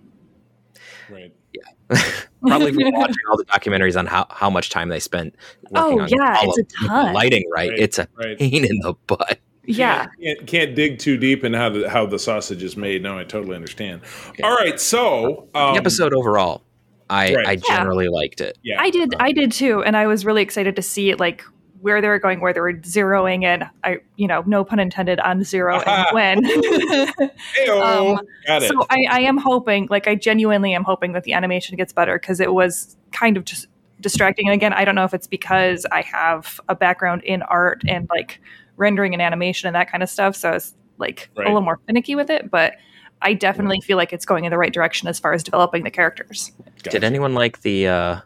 Right. 1.12 1.34
Yeah. 1.52 2.02
Probably 2.46 2.72
from 2.72 2.92
watching 2.92 3.16
all 3.28 3.36
the 3.36 3.44
documentaries 3.46 3.98
on 3.98 4.06
how, 4.06 4.26
how 4.30 4.48
much 4.48 4.70
time 4.70 4.88
they 4.88 5.00
spent 5.00 5.34
working 5.70 6.00
oh, 6.00 6.02
on 6.02 6.08
yeah, 6.08 6.38
it's 6.42 6.58
a 6.58 6.86
ton. 6.86 7.12
lighting, 7.12 7.42
right? 7.52 7.70
right. 7.70 7.78
It's 7.78 7.98
a 7.98 8.06
right. 8.14 8.38
pain 8.38 8.64
in 8.64 8.78
the 8.78 8.94
butt. 9.08 9.40
Yeah, 9.64 10.06
can't, 10.22 10.46
can't, 10.46 10.74
dig 10.74 10.98
too 10.98 11.16
deep 11.16 11.44
in 11.44 11.52
how 11.52 11.68
the 11.68 11.88
how 11.88 12.06
the 12.06 12.18
sausage 12.18 12.62
is 12.62 12.76
made. 12.76 13.02
No, 13.02 13.18
I 13.18 13.24
totally 13.24 13.54
understand. 13.54 14.02
Okay. 14.30 14.42
All 14.42 14.54
right, 14.54 14.80
so 14.80 15.48
um, 15.54 15.74
the 15.74 15.80
episode 15.80 16.14
overall, 16.14 16.62
I 17.08 17.34
right. 17.34 17.46
I 17.46 17.56
generally 17.56 18.06
yeah. 18.06 18.10
liked 18.10 18.40
it. 18.40 18.58
Yeah, 18.62 18.80
I 18.80 18.90
did. 18.90 19.14
Um, 19.14 19.20
I 19.20 19.32
did 19.32 19.52
too, 19.52 19.82
and 19.82 19.96
I 19.96 20.06
was 20.06 20.24
really 20.24 20.42
excited 20.42 20.76
to 20.76 20.82
see 20.82 21.14
like 21.14 21.44
where 21.80 22.00
they 22.00 22.08
were 22.08 22.18
going, 22.18 22.40
where 22.40 22.52
they 22.52 22.60
were 22.60 22.74
zeroing 22.74 23.42
in. 23.42 23.68
I, 23.84 23.98
you 24.16 24.26
know, 24.26 24.42
no 24.46 24.64
pun 24.64 24.78
intended 24.78 25.18
on 25.20 25.42
zero 25.44 25.80
and 25.80 26.06
when. 26.12 26.38
um, 27.70 28.20
Got 28.46 28.62
it. 28.62 28.68
So 28.68 28.86
I, 28.90 29.04
I 29.10 29.20
am 29.20 29.38
hoping, 29.38 29.88
like, 29.90 30.06
I 30.06 30.14
genuinely 30.14 30.74
am 30.74 30.84
hoping 30.84 31.12
that 31.12 31.24
the 31.24 31.32
animation 31.32 31.76
gets 31.76 31.92
better 31.92 32.18
because 32.18 32.40
it 32.40 32.52
was 32.52 32.96
kind 33.12 33.36
of 33.36 33.44
just 33.44 33.66
distracting. 34.00 34.46
And 34.46 34.54
again, 34.54 34.72
I 34.72 34.84
don't 34.84 34.94
know 34.94 35.04
if 35.04 35.14
it's 35.14 35.26
because 35.26 35.86
I 35.90 36.02
have 36.02 36.60
a 36.68 36.74
background 36.74 37.22
in 37.24 37.42
art 37.42 37.82
and 37.86 38.08
like 38.10 38.40
rendering 38.80 39.12
and 39.12 39.22
animation 39.22 39.68
and 39.68 39.76
that 39.76 39.90
kind 39.90 40.02
of 40.02 40.10
stuff. 40.10 40.34
So 40.34 40.50
it's 40.52 40.74
like 40.98 41.30
right. 41.36 41.46
a 41.46 41.50
little 41.50 41.62
more 41.62 41.78
finicky 41.86 42.16
with 42.16 42.30
it, 42.30 42.50
but 42.50 42.74
I 43.22 43.34
definitely 43.34 43.80
feel 43.80 43.96
like 43.96 44.12
it's 44.12 44.24
going 44.24 44.44
in 44.44 44.50
the 44.50 44.58
right 44.58 44.72
direction 44.72 45.06
as 45.06 45.20
far 45.20 45.32
as 45.32 45.42
developing 45.42 45.84
the 45.84 45.90
characters. 45.90 46.52
Gotcha. 46.82 46.90
Did 46.90 47.04
anyone 47.04 47.34
like 47.34 47.60
the 47.60 47.86
uh, 47.86 48.20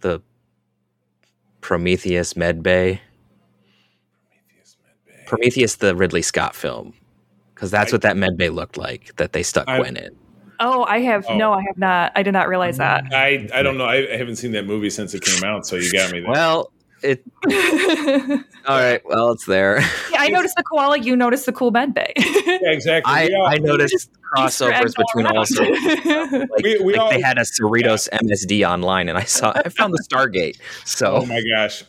the 0.00 0.22
Prometheus 1.60 2.34
Medbay? 2.34 3.00
Prometheus, 4.30 4.76
Medbay. 4.82 5.26
Prometheus, 5.26 5.76
the 5.76 5.94
Ridley 5.94 6.22
Scott 6.22 6.54
film, 6.54 6.94
because 7.54 7.70
that's 7.70 7.92
I, 7.92 7.94
what 7.94 8.02
that 8.02 8.16
med 8.16 8.36
bay 8.36 8.48
looked 8.48 8.78
like 8.78 9.14
that 9.16 9.34
they 9.34 9.42
stuck 9.42 9.68
I, 9.68 9.78
Gwen 9.78 9.96
in. 9.96 10.16
Oh, 10.60 10.84
I 10.84 11.00
have 11.00 11.26
oh. 11.28 11.36
no, 11.36 11.52
I 11.52 11.62
have 11.66 11.76
not. 11.76 12.12
I 12.16 12.22
did 12.22 12.32
not 12.32 12.48
realize 12.48 12.78
that. 12.78 13.04
I 13.12 13.48
I 13.54 13.62
don't 13.62 13.76
know. 13.76 13.84
I, 13.84 14.12
I 14.12 14.16
haven't 14.16 14.36
seen 14.36 14.52
that 14.52 14.66
movie 14.66 14.90
since 14.90 15.14
it 15.14 15.22
came 15.22 15.44
out, 15.44 15.66
so 15.66 15.76
you 15.76 15.92
got 15.92 16.10
me 16.12 16.20
there. 16.20 16.30
Well, 16.30 16.72
it. 17.02 17.24
all 18.66 18.78
right. 18.78 19.00
Well, 19.04 19.32
it's 19.32 19.46
there. 19.46 19.80
Yeah, 20.12 20.20
I 20.20 20.28
noticed 20.28 20.56
the 20.56 20.62
koala. 20.62 20.98
You 20.98 21.16
noticed 21.16 21.46
the 21.46 21.52
cool 21.52 21.70
bed 21.70 21.94
bay. 21.94 22.12
yeah, 22.16 22.58
exactly. 22.64 23.12
I, 23.12 23.28
I 23.46 23.58
noticed 23.58 24.10
crossovers 24.34 24.94
between 24.96 25.26
all 25.26 25.46
sorts. 25.46 25.78
Like, 26.48 26.62
we, 26.62 26.78
we 26.80 26.92
like 26.92 27.00
all, 27.00 27.10
they 27.10 27.20
had 27.20 27.38
a 27.38 27.42
Cerritos 27.42 28.08
yeah. 28.12 28.18
MSD 28.18 28.68
online, 28.68 29.08
and 29.08 29.16
I 29.16 29.24
saw 29.24 29.52
I 29.54 29.68
found 29.68 29.94
the 29.94 30.04
Stargate. 30.10 30.58
So, 30.84 31.16
oh 31.22 31.26
my 31.26 31.42
gosh, 31.54 31.82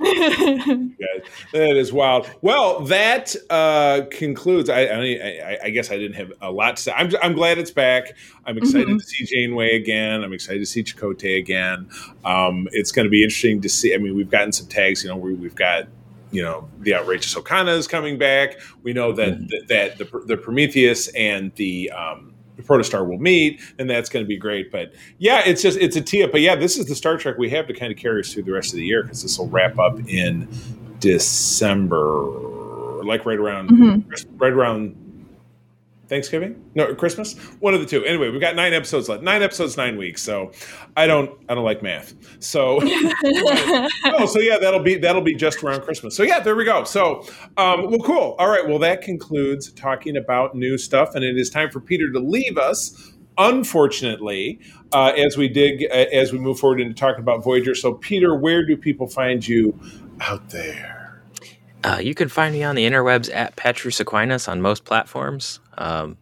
that 1.53 1.75
is 1.77 1.91
wild. 1.91 2.29
Well, 2.41 2.81
that 2.81 3.35
uh, 3.49 4.01
concludes. 4.11 4.69
I, 4.69 4.81
I, 4.81 5.57
I 5.65 5.69
guess 5.69 5.91
I 5.91 5.97
didn't 5.97 6.15
have 6.15 6.31
a 6.41 6.51
lot 6.51 6.77
to 6.77 6.83
say. 6.83 6.91
I'm 6.95 7.11
I'm 7.21 7.33
glad 7.33 7.57
it's 7.57 7.71
back. 7.71 8.15
I'm 8.49 8.57
excited 8.57 8.87
mm-hmm. 8.87 8.97
to 8.97 9.03
see 9.03 9.25
Janeway 9.25 9.75
again. 9.75 10.23
I'm 10.23 10.33
excited 10.33 10.57
to 10.57 10.65
see 10.65 10.83
Chakotay 10.83 11.37
again. 11.37 11.87
Um, 12.25 12.67
it's 12.71 12.91
going 12.91 13.05
to 13.05 13.09
be 13.09 13.21
interesting 13.21 13.61
to 13.61 13.69
see. 13.69 13.93
I 13.93 13.97
mean, 13.97 14.15
we've 14.15 14.29
gotten 14.29 14.51
some 14.51 14.65
tags. 14.65 15.03
You 15.03 15.09
know, 15.09 15.17
we, 15.17 15.35
we've 15.35 15.53
got 15.53 15.87
you 16.31 16.41
know 16.41 16.67
the 16.79 16.95
outrageous 16.95 17.35
Okona 17.35 17.77
is 17.77 17.87
coming 17.87 18.17
back. 18.17 18.59
We 18.81 18.91
know 18.91 19.11
that 19.13 19.33
mm-hmm. 19.33 19.45
that, 19.67 19.97
that 19.97 20.11
the, 20.11 20.19
the 20.25 20.37
Prometheus 20.37 21.09
and 21.09 21.53
the 21.55 21.91
um, 21.91 22.33
Protostar 22.63 23.07
will 23.07 23.19
meet, 23.19 23.61
and 23.77 23.87
that's 23.87 24.09
going 24.09 24.25
to 24.25 24.27
be 24.27 24.37
great. 24.37 24.71
But 24.71 24.93
yeah, 25.19 25.43
it's 25.45 25.61
just 25.61 25.77
it's 25.77 25.95
a 25.95 26.01
tee 26.01 26.23
up. 26.23 26.31
But 26.31 26.41
yeah, 26.41 26.55
this 26.55 26.75
is 26.75 26.87
the 26.87 26.95
Star 26.95 27.17
Trek 27.17 27.37
we 27.37 27.51
have 27.51 27.67
to 27.67 27.73
kind 27.75 27.91
of 27.91 27.99
carry 27.99 28.21
us 28.21 28.33
through 28.33 28.43
the 28.43 28.51
rest 28.51 28.73
of 28.73 28.77
the 28.77 28.85
year 28.85 29.03
because 29.03 29.21
this 29.21 29.37
will 29.37 29.49
wrap 29.49 29.77
up 29.77 29.99
in 30.07 30.47
December, 30.99 32.03
like 33.03 33.27
right 33.27 33.37
around 33.37 33.69
mm-hmm. 33.69 34.37
right 34.37 34.53
around 34.53 35.08
Thanksgiving? 36.09 36.71
No, 36.73 36.93
Christmas? 36.95 37.37
One 37.59 37.75
of 37.75 37.79
the 37.79 37.85
two. 37.85 38.03
Anyway, 38.03 38.29
we've 38.29 38.41
got 38.41 38.55
nine 38.55 38.73
episodes 38.73 39.07
left. 39.07 39.21
Nine 39.21 39.43
episodes, 39.43 39.77
nine 39.77 39.95
weeks. 39.95 40.23
So 40.23 40.51
I 40.97 41.05
don't 41.05 41.31
I 41.47 41.53
don't 41.53 41.63
like 41.63 41.83
math. 41.83 42.15
So 42.43 42.79
oh, 42.83 44.25
so 44.25 44.39
yeah, 44.39 44.57
that'll 44.57 44.81
be 44.81 44.95
that'll 44.95 45.21
be 45.21 45.35
just 45.35 45.63
around 45.63 45.81
Christmas. 45.81 46.15
So 46.15 46.23
yeah, 46.23 46.39
there 46.39 46.55
we 46.55 46.65
go. 46.65 46.83
So 46.83 47.21
um, 47.57 47.89
well, 47.89 47.99
cool. 47.99 48.35
All 48.39 48.49
right. 48.49 48.67
Well, 48.67 48.79
that 48.79 49.03
concludes 49.03 49.71
talking 49.71 50.17
about 50.17 50.55
new 50.55 50.77
stuff, 50.77 51.13
and 51.13 51.23
it 51.23 51.37
is 51.37 51.49
time 51.49 51.69
for 51.69 51.79
Peter 51.79 52.11
to 52.11 52.19
leave 52.19 52.57
us. 52.57 53.13
Unfortunately, 53.37 54.59
uh, 54.91 55.13
as 55.15 55.37
we 55.37 55.47
dig, 55.47 55.85
uh, 55.89 56.05
as 56.11 56.33
we 56.33 56.39
move 56.39 56.59
forward 56.59 56.81
into 56.81 56.93
talking 56.93 57.21
about 57.21 57.43
Voyager. 57.43 57.73
So, 57.73 57.93
Peter, 57.93 58.35
where 58.35 58.65
do 58.65 58.75
people 58.75 59.07
find 59.07 59.47
you 59.47 59.79
out 60.19 60.49
there? 60.49 60.98
Uh, 61.83 61.99
you 62.01 62.13
can 62.13 62.27
find 62.27 62.53
me 62.53 62.63
on 62.63 62.75
the 62.75 62.85
interwebs 62.85 63.33
at 63.33 63.55
Petrus 63.55 63.99
Aquinas 63.99 64.47
on 64.47 64.61
most 64.61 64.83
platforms. 64.83 65.59
Um, 65.77 66.17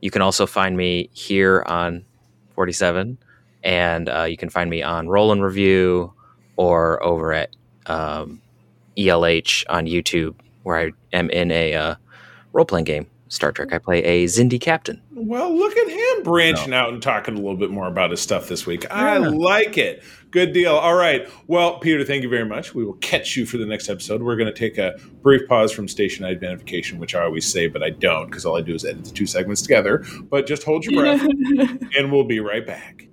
you 0.00 0.10
can 0.10 0.22
also 0.22 0.46
find 0.46 0.76
me 0.76 1.10
here 1.12 1.62
on 1.66 2.04
47, 2.54 3.18
and 3.62 4.08
uh, 4.08 4.24
you 4.24 4.36
can 4.36 4.50
find 4.50 4.68
me 4.68 4.82
on 4.82 5.08
Roll 5.08 5.30
and 5.32 5.42
Review 5.42 6.12
or 6.56 7.02
over 7.02 7.32
at 7.32 7.50
um, 7.86 8.40
ELH 8.96 9.64
on 9.68 9.86
YouTube, 9.86 10.34
where 10.64 10.78
I 10.78 10.90
am 11.12 11.30
in 11.30 11.50
a 11.50 11.74
uh, 11.74 11.94
role 12.52 12.64
playing 12.64 12.84
game. 12.84 13.06
Star 13.30 13.52
Trek. 13.52 13.72
I 13.72 13.78
play 13.78 14.02
a 14.02 14.24
Xindi 14.24 14.60
captain. 14.60 15.00
Well, 15.12 15.56
look 15.56 15.76
at 15.76 15.88
him 15.88 16.24
branching 16.24 16.70
no. 16.70 16.78
out 16.78 16.92
and 16.92 17.00
talking 17.00 17.34
a 17.34 17.36
little 17.36 17.56
bit 17.56 17.70
more 17.70 17.86
about 17.86 18.10
his 18.10 18.20
stuff 18.20 18.48
this 18.48 18.66
week. 18.66 18.90
I 18.90 19.18
like 19.18 19.78
it. 19.78 20.02
Good 20.30 20.52
deal. 20.52 20.76
All 20.76 20.94
right. 20.94 21.28
Well, 21.48 21.78
Peter, 21.80 22.04
thank 22.04 22.22
you 22.22 22.28
very 22.28 22.44
much. 22.44 22.72
We 22.74 22.84
will 22.84 22.94
catch 22.94 23.36
you 23.36 23.46
for 23.46 23.58
the 23.58 23.66
next 23.66 23.88
episode. 23.88 24.22
We're 24.22 24.36
going 24.36 24.52
to 24.52 24.58
take 24.58 24.78
a 24.78 24.96
brief 25.22 25.48
pause 25.48 25.72
from 25.72 25.88
station 25.88 26.24
identification, 26.24 26.98
which 26.98 27.16
I 27.16 27.24
always 27.24 27.50
say, 27.50 27.66
but 27.66 27.82
I 27.82 27.90
don't 27.90 28.26
because 28.26 28.46
all 28.46 28.56
I 28.56 28.60
do 28.60 28.74
is 28.74 28.84
edit 28.84 29.04
the 29.04 29.10
two 29.10 29.26
segments 29.26 29.60
together. 29.60 30.04
But 30.22 30.46
just 30.46 30.62
hold 30.62 30.84
your 30.84 31.02
breath 31.02 31.22
and 31.98 32.12
we'll 32.12 32.24
be 32.24 32.38
right 32.38 32.64
back. 32.64 33.08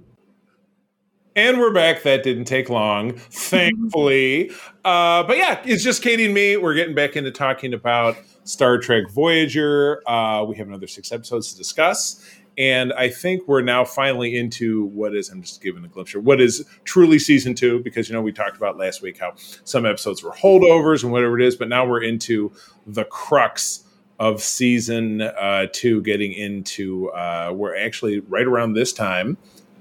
And 1.36 1.60
we're 1.60 1.74
back. 1.74 2.02
That 2.04 2.24
didn't 2.24 2.46
take 2.46 2.70
long, 2.70 3.14
thankfully. 3.14 4.52
Uh, 4.88 5.22
but 5.24 5.36
yeah, 5.36 5.60
it's 5.66 5.84
just 5.84 6.02
Katie 6.02 6.24
and 6.24 6.34
me. 6.34 6.56
We're 6.56 6.74
getting 6.74 6.96
back 6.96 7.18
into 7.18 7.30
talking 7.30 7.74
about 7.74 8.16
Star 8.46 8.78
Trek 8.78 9.10
Voyager. 9.10 10.02
Uh, 10.10 10.46
we 10.46 10.56
have 10.56 10.70
another 10.70 10.88
six 10.88 11.12
episodes 11.12 11.52
to 11.52 11.58
discuss. 11.58 12.24
And 12.58 12.92
I 12.94 13.10
think 13.10 13.48
we're 13.48 13.62
now 13.62 13.86
finally 13.86 14.36
into 14.36 14.86
what 14.86 15.16
is, 15.16 15.30
I'm 15.30 15.42
just 15.42 15.62
giving 15.62 15.86
a 15.86 15.88
glimpse 15.88 16.12
here, 16.12 16.22
what 16.22 16.42
is 16.42 16.66
truly 16.86 17.20
season 17.20 17.54
two, 17.54 17.80
because, 17.80 18.10
you 18.10 18.14
know, 18.14 18.22
we 18.22 18.32
talked 18.32 18.58
about 18.58 18.78
last 18.78 19.02
week 19.02 19.20
how 19.20 19.34
some 19.64 19.86
episodes 19.86 20.24
were 20.24 20.32
holdovers 20.32 21.04
and 21.04 21.12
whatever 21.12 21.40
it 21.40 21.46
is, 21.46 21.56
but 21.56 21.70
now 21.70 21.86
we're 21.86 22.02
into 22.02 22.52
the 22.88 23.06
crux 23.06 23.84
of 24.20 24.42
season 24.42 25.22
uh, 25.22 25.68
two, 25.72 26.02
getting 26.02 26.34
into, 26.34 27.10
uh, 27.12 27.52
we're 27.54 27.78
actually 27.78 28.20
right 28.22 28.48
around 28.48 28.74
this 28.74 28.92
time 28.92 29.38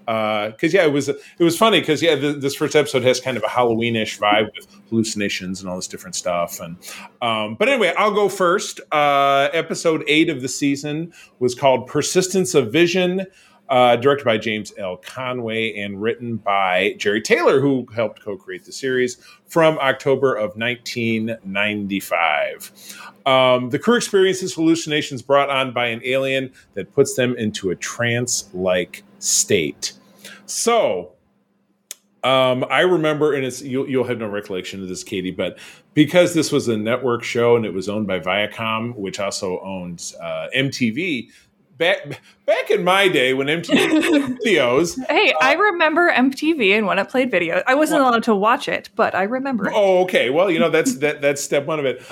because 0.06 0.74
uh, 0.74 0.78
yeah, 0.78 0.84
it 0.84 0.92
was 0.92 1.08
it 1.08 1.18
was 1.40 1.58
funny 1.58 1.80
because 1.80 2.00
yeah, 2.00 2.14
the, 2.14 2.32
this 2.32 2.54
first 2.54 2.76
episode 2.76 3.02
has 3.02 3.20
kind 3.20 3.36
of 3.36 3.42
a 3.42 3.48
Halloweenish 3.48 4.20
vibe 4.20 4.54
with 4.54 4.68
hallucinations 4.88 5.60
and 5.60 5.68
all 5.68 5.74
this 5.74 5.88
different 5.88 6.14
stuff. 6.14 6.60
And 6.60 6.76
um, 7.20 7.56
but 7.56 7.68
anyway, 7.68 7.92
I'll 7.98 8.14
go 8.14 8.28
first. 8.28 8.80
Uh, 8.92 9.48
episode 9.52 10.04
eight 10.06 10.30
of 10.30 10.42
the 10.42 10.48
season 10.48 11.12
was 11.40 11.56
called 11.56 11.88
"Persistence 11.88 12.54
of 12.54 12.72
Vision." 12.72 13.26
Uh, 13.68 13.96
directed 13.96 14.24
by 14.24 14.38
James 14.38 14.72
L. 14.78 14.96
Conway 14.96 15.76
and 15.76 16.00
written 16.00 16.36
by 16.36 16.94
Jeri 16.98 17.24
Taylor, 17.24 17.60
who 17.60 17.84
helped 17.92 18.22
co 18.22 18.36
create 18.36 18.64
the 18.64 18.70
series 18.70 19.16
from 19.48 19.76
October 19.78 20.36
of 20.36 20.56
1995. 20.56 22.70
Um, 23.26 23.70
the 23.70 23.80
crew 23.80 23.96
experiences 23.96 24.54
hallucinations 24.54 25.20
brought 25.20 25.50
on 25.50 25.72
by 25.72 25.86
an 25.86 26.00
alien 26.04 26.52
that 26.74 26.94
puts 26.94 27.16
them 27.16 27.34
into 27.36 27.70
a 27.70 27.74
trance 27.74 28.48
like 28.54 29.02
state. 29.18 29.92
So, 30.46 31.12
um, 32.26 32.64
I 32.70 32.80
remember, 32.80 33.34
and 33.34 33.44
it's 33.44 33.62
you'll, 33.62 33.88
you'll 33.88 34.04
have 34.04 34.18
no 34.18 34.26
recollection 34.26 34.82
of 34.82 34.88
this, 34.88 35.04
Katie, 35.04 35.30
but 35.30 35.58
because 35.94 36.34
this 36.34 36.50
was 36.50 36.66
a 36.66 36.76
network 36.76 37.22
show 37.22 37.54
and 37.56 37.64
it 37.64 37.72
was 37.72 37.88
owned 37.88 38.06
by 38.06 38.18
Viacom, 38.18 38.96
which 38.96 39.20
also 39.20 39.60
owned 39.60 40.12
uh, 40.20 40.48
MTV. 40.54 41.30
Back 41.78 42.22
back 42.46 42.70
in 42.70 42.84
my 42.84 43.06
day 43.06 43.34
when 43.34 43.48
MTV 43.48 44.38
videos. 44.46 44.98
Hey, 45.08 45.32
uh, 45.34 45.38
I 45.42 45.52
remember 45.52 46.10
MTV 46.10 46.70
and 46.70 46.86
when 46.86 46.98
it 46.98 47.10
played 47.10 47.30
videos. 47.30 47.62
I 47.66 47.74
wasn't 47.74 48.00
well, 48.00 48.12
allowed 48.12 48.22
to 48.24 48.34
watch 48.34 48.66
it, 48.66 48.88
but 48.96 49.14
I 49.14 49.24
remember. 49.24 49.68
It. 49.68 49.74
Oh, 49.76 50.02
okay. 50.04 50.30
Well, 50.30 50.50
you 50.50 50.58
know 50.58 50.70
that's 50.70 50.96
that 51.00 51.20
that's 51.20 51.42
step 51.42 51.66
one 51.66 51.78
of 51.78 51.84
it. 51.84 52.02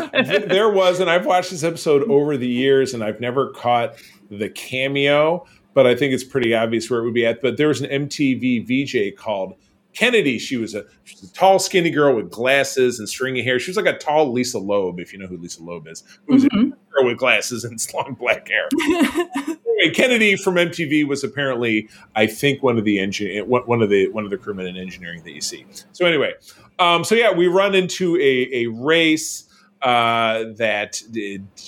there 0.49 0.69
was, 0.69 1.01
and 1.01 1.09
I've 1.09 1.25
watched 1.25 1.51
this 1.51 1.65
episode 1.65 2.03
over 2.11 2.37
the 2.37 2.47
years, 2.47 2.93
and 2.93 3.03
I've 3.03 3.21
never 3.21 3.53
caught 3.53 3.95
the 4.31 4.51
cameo 4.51 5.47
but 5.75 5.87
I 5.87 5.95
think 5.95 6.15
it's 6.15 6.25
pretty 6.25 6.55
obvious 6.55 6.89
where 6.89 7.01
it 7.01 7.05
would 7.05 7.15
be 7.15 7.27
at. 7.27 7.43
But 7.43 7.57
there 7.57 7.69
was 7.69 7.81
an 7.81 7.91
MTV 7.91 8.67
VJ 8.67 9.19
called 9.19 9.55
Kennedy. 9.93 10.39
She 10.39 10.57
was, 10.57 10.75
a, 10.75 10.85
she 11.05 11.17
was 11.17 11.31
a, 11.31 11.35
tall, 11.35 11.59
skinny 11.59 11.91
girl 11.91 12.15
with 12.15 12.31
glasses 12.31 12.99
and 12.99 13.09
stringy 13.09 13.43
hair. 13.43 13.59
She 13.59 13.71
was 13.71 13.77
like 13.77 13.87
a 13.87 13.99
tall 13.99 14.33
Lisa 14.33 14.59
Loeb, 14.59 15.01
if 15.01 15.13
you 15.13 15.19
know 15.19 15.27
who 15.27 15.37
Lisa 15.37 15.63
Loeb 15.63 15.87
is. 15.87 16.03
who's 16.27 16.45
mm-hmm. 16.45 16.73
a 16.73 16.93
girl 16.95 17.07
with 17.07 17.19
glasses 17.19 17.65
and 17.65 17.79
long 17.95 18.15
black 18.19 18.49
hair. 18.49 18.69
anyway, 18.87 19.95
Kennedy 19.95 20.37
from 20.37 20.55
MTV 20.57 21.07
was 21.07 21.25
apparently, 21.25 21.89
I 22.15 22.27
think, 22.27 22.63
one 22.63 22.79
of 22.79 22.85
the 22.85 22.99
engine, 22.99 23.49
one 23.49 23.83
of 23.83 23.91
the 23.91 24.11
one 24.11 24.25
of 24.25 24.31
the 24.31 24.39
crewmen 24.39 24.67
in 24.67 24.77
engineering 24.77 25.23
that 25.25 25.33
you 25.33 25.41
see. 25.41 25.67
So 25.93 26.07
anyway, 26.07 26.35
um, 26.79 27.05
so 27.05 27.15
yeah, 27.15 27.33
we 27.33 27.47
run 27.47 27.75
into 27.75 28.17
a, 28.17 28.65
a 28.65 28.67
race 28.67 29.44
uh, 29.85 30.45
that 30.57 31.03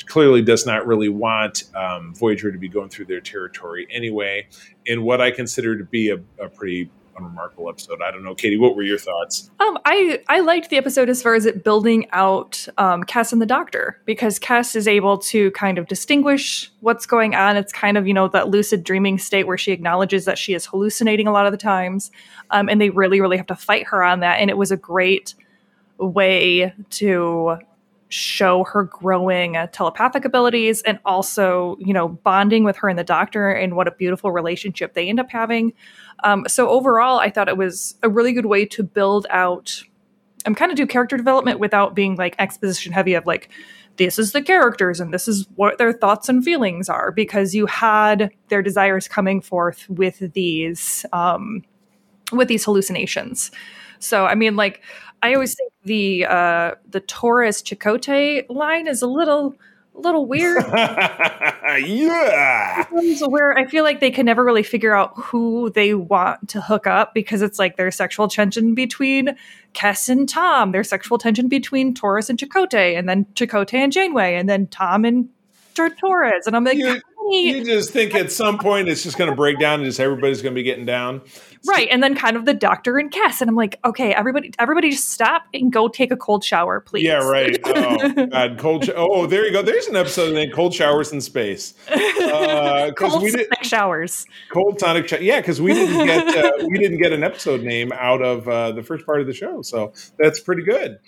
clearly 0.07 0.40
does 0.40 0.64
not 0.64 0.87
really 0.87 1.11
want 1.11 1.64
um, 1.74 2.14
Voyager 2.14 2.50
to 2.50 2.59
be 2.59 2.68
going 2.68 2.88
through 2.88 3.05
their 3.05 3.20
territory 3.20 3.87
anyway, 3.90 4.48
in 4.87 5.02
what 5.02 5.20
I 5.20 5.31
consider 5.31 5.76
to 5.76 5.85
be 5.85 6.09
a, 6.09 6.18
a 6.42 6.48
pretty 6.48 6.90
unremarkable 7.18 7.68
episode. 7.68 8.00
I 8.02 8.11
don't 8.11 8.24
know, 8.24 8.35
Katie, 8.35 8.57
what 8.57 8.74
were 8.74 8.83
your 8.83 8.98
thoughts? 8.98 9.50
Um, 9.61 9.79
I 9.85 10.22
I 10.29 10.40
liked 10.40 10.70
the 10.70 10.76
episode 10.76 11.11
as 11.11 11.22
far 11.22 11.35
as 11.35 11.44
it 11.44 11.62
building 11.62 12.07
out 12.12 12.66
um, 12.79 13.05
Kes 13.05 13.33
and 13.33 13.42
the 13.42 13.46
Doctor 13.46 14.00
because 14.07 14.38
Kes 14.38 14.74
is 14.74 14.88
able 14.88 15.18
to 15.18 15.50
kind 15.52 15.79
of 15.79 15.87
distinguish 15.87 16.70
what's 16.81 17.07
going 17.07 17.35
on. 17.35 17.57
It's 17.57 17.72
kind 17.72 17.98
of 17.98 18.07
you 18.07 18.14
know 18.14 18.29
that 18.29 18.48
lucid 18.48 18.83
dreaming 18.83 19.18
state 19.18 19.46
where 19.46 19.59
she 19.59 19.72
acknowledges 19.72 20.24
that 20.24 20.38
she 20.38 20.55
is 20.55 20.64
hallucinating 20.64 21.26
a 21.26 21.33
lot 21.33 21.46
of 21.46 21.52
the 21.52 21.59
times, 21.59 22.11
um, 22.50 22.68
and 22.68 22.81
they 22.81 22.90
really 22.90 23.20
really 23.20 23.37
have 23.37 23.46
to 23.48 23.57
fight 23.57 23.87
her 23.88 24.02
on 24.02 24.20
that. 24.20 24.40
And 24.40 24.48
it 24.48 24.57
was 24.57 24.70
a 24.70 24.76
great 24.76 25.35
way 25.98 26.72
to 26.90 27.59
show 28.16 28.64
her 28.64 28.85
growing 28.85 29.57
uh, 29.57 29.66
telepathic 29.68 30.24
abilities 30.24 30.83
and 30.83 30.98
also 31.05 31.76
you 31.79 31.92
know 31.92 32.09
bonding 32.09 32.64
with 32.64 32.76
her 32.76 32.88
and 32.88 32.98
the 32.98 33.05
doctor 33.05 33.50
and 33.50 33.76
what 33.76 33.87
a 33.87 33.92
beautiful 33.92 34.33
relationship 34.33 34.94
they 34.94 35.09
end 35.09 35.20
up 35.20 35.31
having. 35.31 35.72
Um, 36.24 36.46
so 36.48 36.68
overall 36.68 37.18
i 37.18 37.29
thought 37.29 37.48
it 37.48 37.59
was 37.59 37.94
a 38.02 38.09
really 38.09 38.33
good 38.33 38.46
way 38.46 38.64
to 38.64 38.83
build 38.83 39.26
out 39.29 39.83
i'm 40.46 40.55
kind 40.55 40.72
of 40.72 40.76
do 40.76 40.87
character 40.87 41.16
development 41.18 41.61
without 41.61 41.94
being 41.94 42.16
like 42.16 42.35
exposition 42.38 42.90
heavy 42.92 43.12
of 43.12 43.26
like 43.26 43.50
this 43.96 44.18
is 44.18 44.33
the 44.33 44.42
characters 44.42 45.00
and 45.00 45.12
this 45.12 45.29
is 45.29 45.46
what 45.57 45.79
their 45.79 45.92
thoughts 45.92 46.29
and 46.29 46.44
feelings 46.44 46.88
are 46.88 47.12
because 47.12 47.55
you 47.55 47.67
had 47.67 48.31
their 48.48 48.62
desires 48.62 49.08
coming 49.08 49.40
forth 49.40 49.88
with 49.88 50.33
these 50.33 51.04
um, 51.12 51.62
with 52.33 52.48
these 52.48 52.64
hallucinations 52.64 53.50
so 53.99 54.27
i 54.27 54.35
mean 54.35 54.57
like 54.57 54.83
I 55.23 55.35
always 55.35 55.55
think 55.55 55.73
the 55.85 56.27
uh, 56.27 56.73
the 56.88 57.01
Torres 57.01 57.63
Chakotay 57.63 58.47
line 58.49 58.87
is 58.87 59.03
a 59.03 59.07
little 59.07 59.55
a 59.94 60.01
little 60.01 60.27
weird. 60.27 60.65
yeah. 60.73 62.85
Where 63.27 63.57
I 63.57 63.67
feel 63.67 63.83
like 63.83 64.01
they 64.01 64.11
can 64.11 64.27
never 64.27 64.44
really 64.44 64.63
figure 64.63 64.94
out 64.94 65.13
who 65.17 65.71
they 65.71 65.94
want 65.94 66.51
to 66.51 66.61
hook 66.61 66.87
up 66.87 67.15
because 67.15 67.42
it's 67.42 67.59
like 67.59 67.77
there's 67.77 67.97
sexual 67.97 68.29
tension 68.29 68.75
between 68.75 69.37
Kes 69.75 70.09
and 70.09 70.29
Tom, 70.29 70.73
there's 70.73 70.88
sexual 70.88 71.19
tension 71.19 71.49
between 71.49 71.94
Torres 71.94 72.31
and 72.31 72.38
Chakotay, 72.38 72.99
and 72.99 73.09
then 73.09 73.25
Chakotay 73.35 73.79
and 73.79 73.92
Janeway, 73.92 74.37
and 74.37 74.49
then 74.49 74.67
Tom 74.69 75.05
and 75.05 75.29
Torres. 75.75 76.47
And 76.47 76.55
I'm 76.55 76.65
like, 76.65 76.79
you, 76.79 77.01
you 77.31 77.65
just 77.65 77.90
think 77.90 78.15
at 78.15 78.31
some 78.31 78.59
point 78.59 78.88
it's 78.88 79.03
just 79.03 79.19
going 79.19 79.31
to 79.31 79.37
break 79.37 79.59
down 79.59 79.81
and 79.81 79.85
just 79.85 80.01
everybody's 80.01 80.42
going 80.42 80.55
to 80.55 80.59
be 80.59 80.63
getting 80.63 80.87
down 80.87 81.23
right 81.67 81.88
and 81.90 82.02
then 82.02 82.14
kind 82.14 82.37
of 82.37 82.44
the 82.44 82.54
doctor 82.54 82.98
and 82.98 83.10
Kes. 83.12 83.40
and 83.40 83.48
I'm 83.50 83.56
like 83.56 83.79
okay 83.85 84.12
everybody 84.14 84.52
everybody 84.58 84.90
just 84.90 85.10
stop 85.10 85.44
and 85.54 85.73
go 85.73 85.88
take 85.88 86.10
a 86.10 86.17
cold 86.17 86.44
shower 86.44 86.81
please. 86.81 87.04
Yeah 87.04 87.19
right. 87.29 87.58
Oh 87.67 88.27
god 88.27 88.58
cold 88.58 88.85
sh- 88.85 88.90
oh 88.96 89.27
there 89.27 89.44
you 89.46 89.52
go. 89.52 89.62
There's 89.62 89.87
an 89.87 89.96
episode 89.96 90.35
named 90.35 90.52
cold 90.52 90.75
showers 90.75 91.12
in 91.12 91.21
space. 91.21 91.75
Uh, 91.90 92.90
cold 92.96 93.23
we 93.23 93.31
did, 93.31 93.48
showers. 93.62 94.27
Cold 94.52 94.79
tonic 94.79 95.08
sh- 95.08 95.21
yeah 95.21 95.40
because 95.40 95.60
we 95.60 95.73
didn't 95.73 96.06
get 96.06 96.44
uh, 96.44 96.52
we 96.71 96.79
didn't 96.79 96.98
get 96.98 97.12
an 97.12 97.23
episode 97.23 97.62
name 97.62 97.92
out 97.92 98.23
of 98.23 98.48
uh, 98.48 98.73
the 98.73 98.83
first 98.83 99.04
part 99.04 99.21
of 99.21 99.27
the 99.27 99.35
show 99.35 99.62
so 99.62 99.92
that's 100.19 100.40
pretty 100.40 100.62
good. 100.62 100.98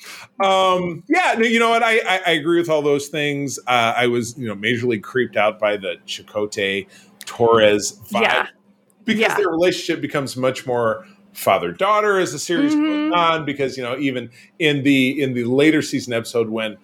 Um, 0.42 1.04
yeah 1.08 1.38
you 1.38 1.58
know 1.58 1.70
what? 1.70 1.82
I, 1.82 1.98
I, 1.98 2.20
I 2.26 2.30
agree 2.32 2.58
with 2.58 2.68
all 2.68 2.82
those 2.82 3.08
things. 3.08 3.58
Uh, 3.66 3.94
I 3.96 4.06
was 4.06 4.36
you 4.38 4.46
know 4.48 4.54
majorly 4.54 5.02
creeped 5.02 5.36
out 5.36 5.58
by 5.58 5.76
the 5.76 5.96
Chakotay 6.06 6.86
Torres 7.24 7.98
vibe. 8.10 8.22
yeah 8.22 8.46
because 9.08 9.22
yeah. 9.22 9.36
their 9.36 9.48
relationship 9.48 10.00
becomes 10.00 10.36
much 10.36 10.66
more 10.66 11.06
father 11.32 11.72
daughter 11.72 12.18
as 12.18 12.32
the 12.32 12.38
series 12.38 12.74
mm-hmm. 12.74 13.10
goes 13.10 13.12
on 13.12 13.44
because 13.44 13.76
you 13.76 13.82
know 13.82 13.96
even 13.98 14.30
in 14.58 14.82
the 14.82 15.20
in 15.20 15.34
the 15.34 15.44
later 15.44 15.80
season 15.82 16.12
episode 16.12 16.48
when 16.48 16.76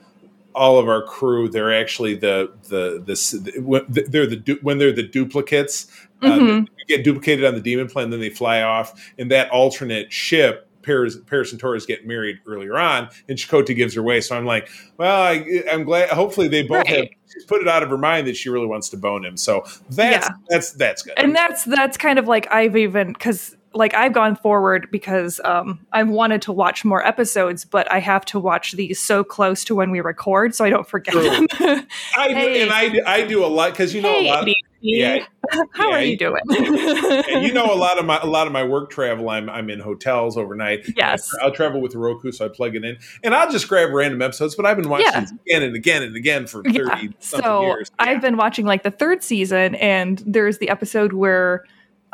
all 0.55 0.79
of 0.79 0.89
our 0.89 1.03
crew 1.03 1.49
they're 1.49 1.75
actually 1.75 2.15
the 2.15 2.51
the 2.69 3.03
the, 3.05 4.05
they're 4.09 4.27
the 4.27 4.59
when 4.63 4.79
they're 4.79 4.93
the 4.93 5.03
duplicates 5.03 5.87
uh, 6.23 6.27
mm-hmm. 6.27 6.63
uh, 6.63 6.67
get 6.89 7.05
duplicated 7.05 7.45
on 7.45 7.55
the 7.55 7.61
demon 7.61 7.89
plane 7.89 8.11
then 8.11 8.21
they 8.21 8.31
fly 8.31 8.63
off 8.63 9.13
in 9.19 9.29
that 9.29 9.51
alternate 9.51 10.13
ship 10.13 10.69
Paris, 10.85 11.17
Paris 11.27 11.53
and 11.53 11.61
Torres 11.61 11.87
get 11.87 12.07
married 12.07 12.39
earlier 12.47 12.77
on, 12.79 13.09
and 13.29 13.39
Chakotay 13.39 13.75
gives 13.75 13.95
her 13.95 14.01
away. 14.01 14.21
So 14.21 14.37
I'm 14.37 14.47
like, 14.47 14.69
well, 14.97 15.23
I, 15.23 15.45
am 15.69 15.85
glad. 15.85 16.11
Hopefully, 16.11 16.49
they 16.49 16.63
both 16.63 16.87
right. 16.87 16.89
have 16.89 17.47
put 17.47 17.63
it 17.63 17.69
out 17.69 17.83
of 17.83 17.91
her 17.91 17.99
mind 17.99 18.27
that 18.27 18.37
she 18.37 18.49
really 18.49 18.67
wants 18.67 18.89
to 18.91 18.97
bone 18.97 19.25
him. 19.25 19.37
So 19.37 19.65
that's 19.91 20.29
yeah. 20.29 20.35
that's 20.49 20.73
that's 20.73 21.03
good. 21.03 21.15
And 21.17 21.35
that's 21.35 21.65
that's 21.65 21.97
kind 21.97 22.19
of 22.19 22.29
like 22.29 22.53
I've 22.53 22.77
even 22.77 23.13
because 23.13 23.57
like 23.75 23.95
I've 23.95 24.13
gone 24.13 24.37
forward 24.37 24.89
because 24.91 25.41
um, 25.45 25.85
I've 25.93 26.09
wanted 26.09 26.43
to 26.43 26.53
watch 26.53 26.85
more 26.85 27.05
episodes, 27.07 27.65
but 27.65 27.91
I 27.91 27.99
have 27.99 28.25
to 28.27 28.41
watch 28.41 28.73
these 28.73 29.01
so 29.01 29.25
close 29.25 29.65
to 29.65 29.75
when 29.75 29.91
we 29.91 30.01
record, 30.01 30.55
so 30.55 30.65
I 30.65 30.71
don't 30.71 30.89
forget 30.89 31.13
True. 31.13 31.29
them. 31.29 31.47
I 32.17 32.29
hey. 32.29 32.63
and 32.63 32.71
I 32.71 33.01
I 33.07 33.23
do 33.27 33.45
a 33.45 33.47
lot 33.47 33.73
because 33.73 33.95
you 33.95 34.03
know 34.03 34.13
hey, 34.13 34.29
a 34.29 34.33
lot. 34.33 34.49
Of, 34.49 34.55
yeah, 34.85 35.25
how 35.73 35.91
yeah, 35.91 35.97
are 35.97 36.03
you 36.03 36.17
doing? 36.17 36.43
you 36.51 37.53
know, 37.55 37.73
a 37.73 37.75
lot 37.75 37.99
of 37.99 38.05
my 38.05 38.19
a 38.21 38.27
lot 38.27 38.47
of 38.47 38.53
my 38.53 38.63
work 38.63 38.91
travel, 38.91 39.31
I'm 39.31 39.49
I'm 39.49 39.71
in 39.71 39.81
hotels 39.81 40.37
overnight. 40.37 40.85
Yes, 40.97 41.31
I'll 41.43 41.51
travel 41.51 41.81
with 41.81 41.95
Roku, 41.95 42.31
so 42.33 42.45
I 42.45 42.49
plug 42.49 42.77
it 42.77 42.85
in, 42.85 42.99
and 43.23 43.35
I'll 43.35 43.51
just 43.51 43.69
grab 43.69 43.91
random 43.91 44.21
episodes. 44.21 44.55
But 44.55 44.67
I've 44.67 44.77
been 44.77 44.91
watching 44.91 45.07
yeah. 45.07 45.27
again 45.47 45.63
and 45.63 45.75
again 45.75 46.03
and 46.03 46.17
again 46.17 46.47
for 46.47 46.63
thirty 46.63 46.77
yeah. 46.77 47.09
so 47.19 47.63
years. 47.63 47.91
I've 47.99 48.21
been 48.21 48.37
watching 48.37 48.67
like 48.67 48.83
the 48.83 48.91
third 48.91 49.23
season, 49.23 49.75
and 49.77 50.23
there's 50.27 50.59
the 50.59 50.69
episode 50.69 51.15
where 51.15 51.65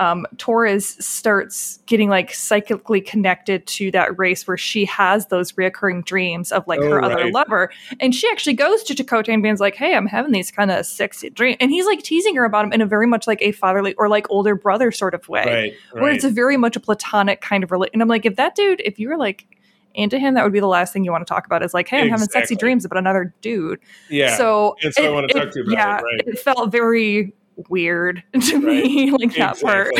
um, 0.00 0.26
Torres 0.38 0.96
starts 1.04 1.78
getting 1.84 2.08
like 2.08 2.32
psychically 2.32 3.02
connected 3.02 3.66
to 3.66 3.90
that 3.90 4.18
race 4.18 4.48
where 4.48 4.56
she 4.56 4.86
has 4.86 5.26
those 5.26 5.52
reoccurring 5.52 6.06
dreams 6.06 6.50
of 6.52 6.66
like 6.66 6.80
oh, 6.80 6.88
her 6.88 6.98
right. 7.00 7.12
other 7.12 7.30
lover. 7.30 7.70
And 8.00 8.14
she 8.14 8.26
actually 8.30 8.54
goes 8.54 8.82
to 8.84 8.94
Chakotay 8.94 9.34
and 9.34 9.42
being 9.42 9.58
like, 9.58 9.74
Hey, 9.74 9.94
I'm 9.94 10.06
having 10.06 10.32
these 10.32 10.50
kind 10.50 10.70
of 10.70 10.86
sexy 10.86 11.28
dreams. 11.28 11.58
And 11.60 11.70
he's 11.70 11.84
like 11.84 12.02
teasing 12.02 12.34
her 12.36 12.46
about 12.46 12.64
him 12.64 12.72
in 12.72 12.80
a 12.80 12.86
very 12.86 13.06
much 13.06 13.26
like 13.26 13.42
a 13.42 13.52
fatherly 13.52 13.92
or 13.94 14.08
like 14.08 14.28
older 14.30 14.54
brother 14.54 14.90
sort 14.90 15.12
of 15.12 15.28
way, 15.28 15.44
right, 15.44 15.74
right. 15.92 16.02
where 16.02 16.10
it's 16.10 16.24
a 16.24 16.30
very 16.30 16.56
much 16.56 16.76
a 16.76 16.80
platonic 16.80 17.42
kind 17.42 17.62
of 17.62 17.70
relate. 17.70 17.90
And 17.92 18.00
I'm 18.00 18.08
like, 18.08 18.24
if 18.24 18.36
that 18.36 18.54
dude, 18.54 18.80
if 18.82 18.98
you 18.98 19.10
were 19.10 19.18
like, 19.18 19.46
into 19.92 20.20
him, 20.20 20.34
that 20.34 20.44
would 20.44 20.52
be 20.52 20.60
the 20.60 20.68
last 20.68 20.92
thing 20.92 21.02
you 21.02 21.10
want 21.10 21.26
to 21.26 21.34
talk 21.34 21.46
about. 21.46 21.64
Is 21.64 21.74
like, 21.74 21.88
hey, 21.88 21.98
I'm 21.98 22.04
exactly. 22.04 22.20
having 22.20 22.28
sexy 22.28 22.54
dreams 22.54 22.84
about 22.84 22.98
another 22.98 23.34
dude. 23.40 23.80
Yeah. 24.08 24.36
So, 24.36 24.76
it, 24.80 24.96
I 24.96 25.10
want 25.10 25.28
to 25.28 25.36
talk 25.36 25.50
to 25.50 25.58
you 25.58 25.64
about 25.64 25.72
yeah, 25.72 25.98
it. 25.98 26.02
Right. 26.02 26.20
It 26.28 26.38
felt 26.38 26.70
very 26.70 27.34
weird 27.68 28.22
to 28.40 28.54
right. 28.56 28.84
me, 28.84 29.10
like 29.10 29.34
that 29.34 29.60
part. 29.60 29.92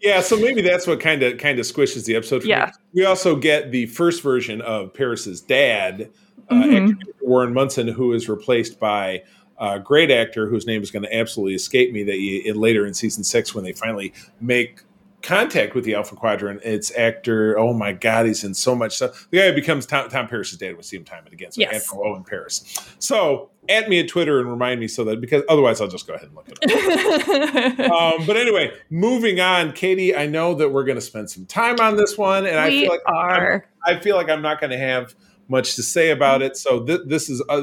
yeah, 0.00 0.20
so 0.20 0.36
maybe 0.36 0.62
that's 0.62 0.86
what 0.86 1.00
kind 1.00 1.22
of 1.22 1.38
kind 1.38 1.58
of 1.58 1.66
squishes 1.66 2.04
the 2.04 2.16
episode. 2.16 2.44
yeah, 2.44 2.66
me. 2.66 2.72
we 2.94 3.04
also 3.04 3.36
get 3.36 3.70
the 3.70 3.86
first 3.86 4.22
version 4.22 4.60
of 4.60 4.92
Paris's 4.94 5.40
dad, 5.40 6.10
uh, 6.48 6.54
mm-hmm. 6.54 7.00
Warren 7.20 7.54
Munson, 7.54 7.88
who 7.88 8.12
is 8.12 8.28
replaced 8.28 8.78
by 8.78 9.22
a 9.58 9.78
great 9.78 10.10
actor 10.10 10.48
whose 10.48 10.66
name 10.66 10.82
is 10.82 10.90
going 10.90 11.02
to 11.02 11.14
absolutely 11.14 11.54
escape 11.54 11.92
me. 11.92 12.02
That 12.02 12.18
you, 12.18 12.42
in, 12.44 12.56
later 12.58 12.86
in 12.86 12.94
season 12.94 13.24
six, 13.24 13.54
when 13.54 13.64
they 13.64 13.72
finally 13.72 14.12
make 14.40 14.82
contact 15.22 15.74
with 15.74 15.84
the 15.84 15.94
Alpha 15.94 16.16
Quadrant, 16.16 16.60
it's 16.64 16.96
actor. 16.96 17.58
Oh 17.58 17.72
my 17.72 17.92
God, 17.92 18.26
he's 18.26 18.44
in 18.44 18.54
so 18.54 18.74
much 18.74 18.96
stuff. 18.96 19.28
The 19.30 19.38
guy 19.38 19.48
who 19.48 19.54
becomes 19.54 19.86
Tom, 19.86 20.08
Tom 20.08 20.28
Paris's 20.28 20.58
dad. 20.58 20.76
We 20.76 20.82
see 20.82 20.96
him 20.96 21.04
time 21.04 21.24
and 21.24 21.32
again. 21.32 21.52
So 21.52 21.60
yes. 21.60 21.88
Owen 21.92 22.24
Paris. 22.24 22.64
So 22.98 23.50
at 23.68 23.88
me 23.88 24.00
at 24.00 24.08
Twitter 24.08 24.40
and 24.40 24.50
remind 24.50 24.80
me 24.80 24.88
so 24.88 25.04
that 25.04 25.20
because 25.20 25.42
otherwise 25.48 25.80
I'll 25.80 25.88
just 25.88 26.06
go 26.06 26.14
ahead 26.14 26.28
and 26.28 26.36
look 26.36 26.48
at 26.48 26.58
it 26.62 27.80
up. 27.80 27.90
um, 28.20 28.26
but 28.26 28.36
anyway, 28.36 28.72
moving 28.90 29.40
on, 29.40 29.72
Katie. 29.72 30.14
I 30.14 30.26
know 30.26 30.54
that 30.54 30.70
we're 30.70 30.84
going 30.84 30.98
to 30.98 31.02
spend 31.02 31.30
some 31.30 31.46
time 31.46 31.78
on 31.80 31.96
this 31.96 32.16
one, 32.16 32.46
and 32.46 32.56
we 32.56 32.60
I 32.60 32.70
feel 32.70 32.90
like 32.90 33.00
are. 33.06 33.66
I'm, 33.86 33.96
I 33.96 34.00
feel 34.00 34.16
like 34.16 34.28
I'm 34.28 34.42
not 34.42 34.60
going 34.60 34.70
to 34.70 34.78
have 34.78 35.14
much 35.50 35.74
to 35.76 35.82
say 35.82 36.10
about 36.10 36.42
it. 36.42 36.56
So 36.56 36.84
th- 36.84 37.00
this 37.06 37.28
is 37.28 37.42
uh, 37.48 37.60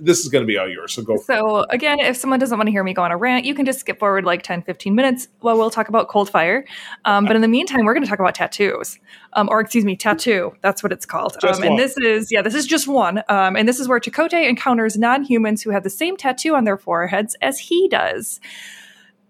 this 0.00 0.20
is 0.20 0.28
going 0.28 0.42
to 0.42 0.46
be 0.46 0.58
all 0.58 0.68
yours. 0.68 0.92
So 0.92 1.02
go. 1.02 1.16
So 1.16 1.64
again, 1.70 1.98
if 1.98 2.16
someone 2.16 2.38
doesn't 2.38 2.56
want 2.56 2.68
to 2.68 2.70
hear 2.70 2.84
me 2.84 2.92
go 2.92 3.02
on 3.02 3.10
a 3.10 3.16
rant, 3.16 3.44
you 3.44 3.54
can 3.54 3.64
just 3.64 3.80
skip 3.80 3.98
forward 3.98 4.24
like 4.24 4.42
10, 4.42 4.62
15 4.62 4.94
minutes 4.94 5.28
while 5.40 5.56
we'll 5.56 5.70
talk 5.70 5.88
about 5.88 6.08
cold 6.08 6.30
fire. 6.30 6.64
Um, 7.04 7.24
but 7.24 7.34
in 7.34 7.42
the 7.42 7.48
meantime, 7.48 7.84
we're 7.84 7.94
going 7.94 8.04
to 8.04 8.08
talk 8.08 8.20
about 8.20 8.34
tattoos, 8.34 8.98
um, 9.32 9.48
or 9.50 9.60
excuse 9.60 9.84
me, 9.84 9.96
tattoo. 9.96 10.52
That's 10.60 10.82
what 10.82 10.92
it's 10.92 11.06
called. 11.06 11.36
Um, 11.42 11.62
and 11.62 11.78
this 11.78 11.96
is 11.96 12.30
yeah, 12.30 12.42
this 12.42 12.54
is 12.54 12.66
just 12.66 12.86
one. 12.86 13.22
Um, 13.28 13.56
and 13.56 13.68
this 13.68 13.80
is 13.80 13.88
where 13.88 13.98
Chakotay 13.98 14.48
encounters 14.48 14.96
non-humans 14.98 15.62
who 15.62 15.70
have 15.70 15.82
the 15.82 15.90
same 15.90 16.16
tattoo 16.16 16.54
on 16.54 16.64
their 16.64 16.78
foreheads 16.78 17.36
as 17.40 17.58
he 17.58 17.88
does. 17.88 18.40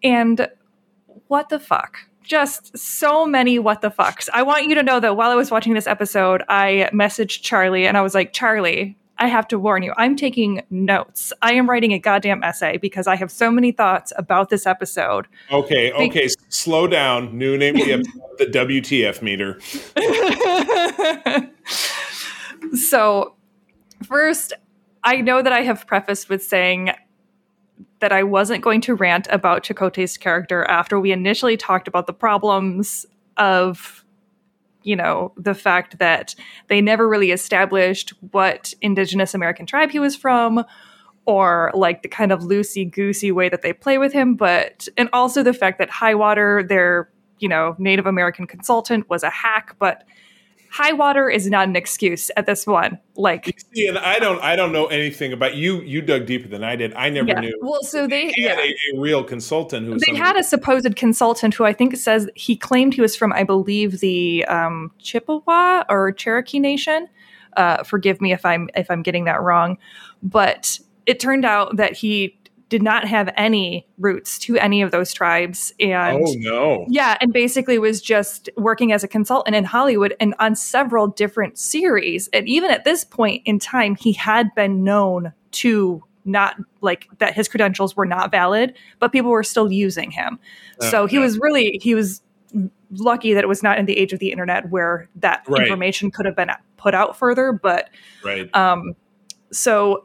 And 0.03 0.49
what 1.28 1.49
the 1.49 1.59
fuck? 1.59 1.99
Just 2.24 2.76
so 2.76 3.24
many 3.26 3.58
what 3.58 3.80
the 3.80 3.90
fucks. 3.90 4.28
I 4.32 4.42
want 4.42 4.64
you 4.64 4.74
to 4.74 4.82
know 4.82 4.98
that 5.00 5.16
while 5.16 5.30
I 5.30 5.34
was 5.34 5.50
watching 5.50 5.74
this 5.74 5.86
episode, 5.86 6.42
I 6.48 6.90
messaged 6.92 7.42
Charlie 7.42 7.86
and 7.86 7.96
I 7.96 8.02
was 8.02 8.14
like, 8.14 8.32
Charlie, 8.32 8.96
I 9.18 9.28
have 9.28 9.46
to 9.48 9.58
warn 9.58 9.82
you, 9.82 9.92
I'm 9.96 10.16
taking 10.16 10.62
notes. 10.70 11.32
I 11.40 11.52
am 11.52 11.70
writing 11.70 11.92
a 11.92 11.98
goddamn 11.98 12.42
essay 12.42 12.78
because 12.78 13.06
I 13.06 13.14
have 13.16 13.30
so 13.30 13.50
many 13.50 13.70
thoughts 13.70 14.12
about 14.16 14.48
this 14.48 14.66
episode. 14.66 15.28
Okay, 15.52 15.92
okay, 15.92 16.26
Be- 16.26 16.34
slow 16.48 16.88
down. 16.88 17.36
New 17.38 17.56
name 17.56 17.76
of 17.76 17.84
the 17.84 17.92
episode, 17.92 18.22
the 18.38 18.46
WTF 18.46 19.22
meter. 19.22 19.60
so, 22.76 23.34
first, 24.02 24.52
I 25.04 25.20
know 25.20 25.42
that 25.42 25.52
I 25.52 25.60
have 25.60 25.86
prefaced 25.86 26.28
with 26.28 26.42
saying 26.42 26.90
that 28.05 28.12
I 28.12 28.22
wasn't 28.22 28.62
going 28.62 28.82
to 28.82 28.94
rant 28.94 29.26
about 29.30 29.62
Chakotay's 29.62 30.18
character 30.18 30.62
after 30.64 31.00
we 31.00 31.11
initially 31.11 31.57
talked 31.57 31.88
about 31.88 32.07
the 32.07 32.12
problems 32.12 33.07
of, 33.38 34.05
you 34.82 34.94
know, 34.94 35.32
the 35.38 35.55
fact 35.55 35.98
that 36.00 36.34
they 36.68 36.82
never 36.82 37.09
really 37.09 37.30
established 37.30 38.12
what 38.32 38.74
indigenous 38.82 39.32
American 39.32 39.64
tribe 39.64 39.90
he 39.90 39.98
was 39.98 40.14
from 40.14 40.66
or 41.24 41.70
like 41.72 42.02
the 42.02 42.09
kind 42.11 42.30
of 42.30 42.40
loosey 42.40 42.84
goosey 42.90 43.32
way 43.32 43.48
that 43.48 43.62
they 43.62 43.72
play 43.72 43.96
with 43.96 44.12
him, 44.12 44.34
but 44.34 44.86
and 44.98 45.09
also 45.14 45.42
the 45.42 45.55
fact 45.55 45.78
that 45.78 45.88
Highwater, 45.88 46.62
their, 46.62 47.09
you 47.38 47.48
know, 47.48 47.74
Native 47.78 48.05
American 48.05 48.46
consultant 48.46 49.09
was 49.09 49.22
a 49.22 49.30
hack, 49.30 49.76
but 49.78 50.05
Highwater 50.74 51.30
is 51.30 51.48
not 51.48 51.68
an 51.68 51.76
excuse 51.76 52.32
at 52.36 52.46
this 52.46 52.66
one. 52.66 52.98
Like, 53.14 53.60
see, 53.72 53.86
and 53.86 53.96
I 53.96 54.18
don't, 54.18 54.42
I 54.42 54.56
don't 54.56 54.72
know 54.72 54.86
anything 54.86 55.32
about 55.32 55.54
you. 55.54 55.80
You 55.82 56.02
dug 56.02 56.26
deeper 56.26 56.48
than 56.48 56.64
I 56.64 56.74
did. 56.74 56.92
I 56.94 57.10
never 57.10 57.28
yeah. 57.28 57.38
knew. 57.38 57.56
Well, 57.62 57.84
so 57.84 58.08
they, 58.08 58.32
they 58.36 58.42
had 58.42 58.58
a, 58.58 58.74
a, 58.96 58.98
real 58.98 59.22
consultant 59.22 59.86
who. 59.86 60.00
They 60.00 60.16
had 60.16 60.34
a 60.34 60.42
supposed 60.42 60.96
consultant 60.96 61.54
who 61.54 61.62
I 61.62 61.72
think 61.72 61.96
says 61.96 62.28
he 62.34 62.56
claimed 62.56 62.92
he 62.92 63.00
was 63.00 63.14
from, 63.14 63.32
I 63.32 63.44
believe, 63.44 64.00
the 64.00 64.44
um, 64.46 64.90
Chippewa 64.98 65.84
or 65.88 66.10
Cherokee 66.10 66.58
Nation. 66.58 67.06
Uh, 67.56 67.84
forgive 67.84 68.20
me 68.20 68.32
if 68.32 68.44
I'm 68.44 68.68
if 68.74 68.90
I'm 68.90 69.02
getting 69.02 69.26
that 69.26 69.40
wrong, 69.42 69.78
but 70.24 70.80
it 71.06 71.20
turned 71.20 71.44
out 71.44 71.76
that 71.76 71.96
he 71.96 72.36
did 72.68 72.82
not 72.82 73.06
have 73.06 73.32
any 73.36 73.86
roots 73.98 74.38
to 74.40 74.56
any 74.56 74.82
of 74.82 74.90
those 74.90 75.12
tribes. 75.12 75.72
And 75.78 76.22
oh 76.22 76.34
no. 76.36 76.86
Yeah 76.88 77.16
and 77.20 77.32
basically 77.32 77.78
was 77.78 78.00
just 78.00 78.48
working 78.56 78.92
as 78.92 79.04
a 79.04 79.08
consultant 79.08 79.54
in 79.54 79.64
hollywood 79.64 80.14
and 80.20 80.34
on 80.38 80.56
several 80.56 81.06
different 81.08 81.58
series. 81.58 82.28
And 82.32 82.48
even 82.48 82.70
at 82.70 82.84
this 82.84 83.04
point 83.04 83.42
in 83.44 83.58
time 83.58 83.96
he 83.96 84.12
had 84.12 84.54
been 84.54 84.84
known 84.84 85.32
to 85.52 86.02
not 86.24 86.56
like 86.80 87.06
that 87.18 87.34
his 87.34 87.48
credentials 87.48 87.96
were 87.96 88.06
not 88.06 88.30
valid 88.30 88.74
but 88.98 89.12
people 89.12 89.30
were 89.30 89.44
still 89.44 89.70
using 89.70 90.10
him. 90.10 90.38
Oh, 90.80 90.90
so 90.90 91.06
he 91.06 91.16
yeah. 91.16 91.22
was 91.22 91.38
really 91.38 91.78
he 91.82 91.94
was 91.94 92.22
lucky 92.90 93.34
that 93.34 93.42
it 93.42 93.48
was 93.48 93.62
not 93.62 93.78
in 93.78 93.86
the 93.86 93.98
age 93.98 94.12
of 94.12 94.20
the 94.20 94.30
internet 94.30 94.70
where 94.70 95.08
that 95.16 95.44
right. 95.48 95.62
information 95.62 96.10
could 96.10 96.24
have 96.24 96.36
been 96.36 96.50
put 96.76 96.94
out 96.94 97.16
further 97.16 97.52
but 97.52 97.90
right. 98.24 98.54
um 98.54 98.94
so 99.50 100.04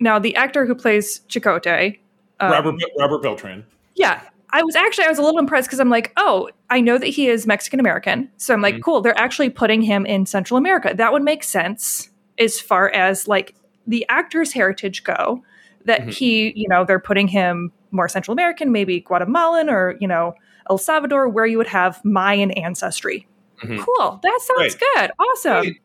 now 0.00 0.18
the 0.18 0.34
actor 0.36 0.66
who 0.66 0.74
plays 0.74 1.20
Chakotay, 1.28 1.98
um, 2.40 2.50
Robert 2.50 2.74
Robert 2.98 3.22
Beltran. 3.22 3.64
Yeah, 3.94 4.20
I 4.50 4.62
was 4.62 4.76
actually 4.76 5.04
I 5.04 5.08
was 5.08 5.18
a 5.18 5.22
little 5.22 5.40
impressed 5.40 5.68
because 5.68 5.80
I'm 5.80 5.90
like, 5.90 6.12
oh, 6.16 6.48
I 6.70 6.80
know 6.80 6.96
that 6.98 7.06
he 7.06 7.28
is 7.28 7.46
Mexican 7.46 7.80
American, 7.80 8.30
so 8.36 8.54
I'm 8.54 8.62
like, 8.62 8.74
mm-hmm. 8.74 8.82
cool. 8.82 9.00
They're 9.00 9.18
actually 9.18 9.50
putting 9.50 9.82
him 9.82 10.06
in 10.06 10.26
Central 10.26 10.56
America. 10.56 10.92
That 10.94 11.12
would 11.12 11.22
make 11.22 11.42
sense 11.42 12.08
as 12.38 12.60
far 12.60 12.90
as 12.90 13.26
like 13.28 13.54
the 13.86 14.06
actor's 14.08 14.52
heritage 14.52 15.04
go. 15.04 15.42
That 15.86 16.02
mm-hmm. 16.02 16.10
he, 16.10 16.52
you 16.56 16.68
know, 16.68 16.84
they're 16.84 17.00
putting 17.00 17.28
him 17.28 17.72
more 17.90 18.08
Central 18.08 18.32
American, 18.32 18.72
maybe 18.72 19.00
Guatemalan 19.00 19.68
or 19.68 19.96
you 20.00 20.08
know 20.08 20.34
El 20.70 20.78
Salvador, 20.78 21.28
where 21.28 21.46
you 21.46 21.58
would 21.58 21.66
have 21.66 22.04
Mayan 22.04 22.50
ancestry. 22.52 23.26
Mm-hmm. 23.62 23.82
Cool. 23.82 24.20
That 24.22 24.40
sounds 24.40 24.74
right. 24.74 24.82
good. 24.94 25.10
Awesome. 25.18 25.52
Right. 25.52 25.76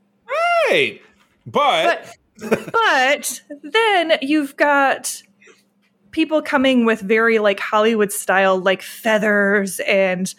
right. 0.70 1.02
But 1.46 2.04
but, 2.04 2.18
but 2.40 3.42
then 3.64 4.14
you've 4.22 4.56
got 4.56 5.22
people 6.12 6.42
coming 6.42 6.86
with 6.86 7.02
very 7.02 7.40
like 7.40 7.60
Hollywood 7.60 8.12
style 8.12 8.58
like 8.58 8.82
feathers 8.82 9.80
and 9.82 10.34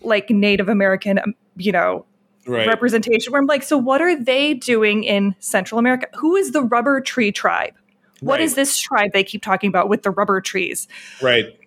like 0.00 0.30
Native 0.30 0.68
American, 0.68 1.18
um, 1.18 1.34
you 1.56 1.72
know, 1.72 2.06
right. 2.46 2.66
representation. 2.66 3.32
Where 3.32 3.40
I'm 3.40 3.46
like, 3.46 3.62
so 3.62 3.76
what 3.76 4.00
are 4.00 4.16
they 4.16 4.54
doing 4.54 5.04
in 5.04 5.34
Central 5.40 5.78
America? 5.78 6.08
Who 6.16 6.36
is 6.36 6.52
the 6.52 6.62
rubber 6.62 7.00
tree 7.00 7.32
tribe? 7.32 7.74
What 8.20 8.34
right. 8.34 8.42
is 8.42 8.54
this 8.54 8.76
tribe 8.78 9.12
they 9.12 9.24
keep 9.24 9.42
talking 9.42 9.68
about 9.68 9.88
with 9.88 10.02
the 10.02 10.10
rubber 10.10 10.40
trees? 10.40 10.88
Right. 11.22 11.58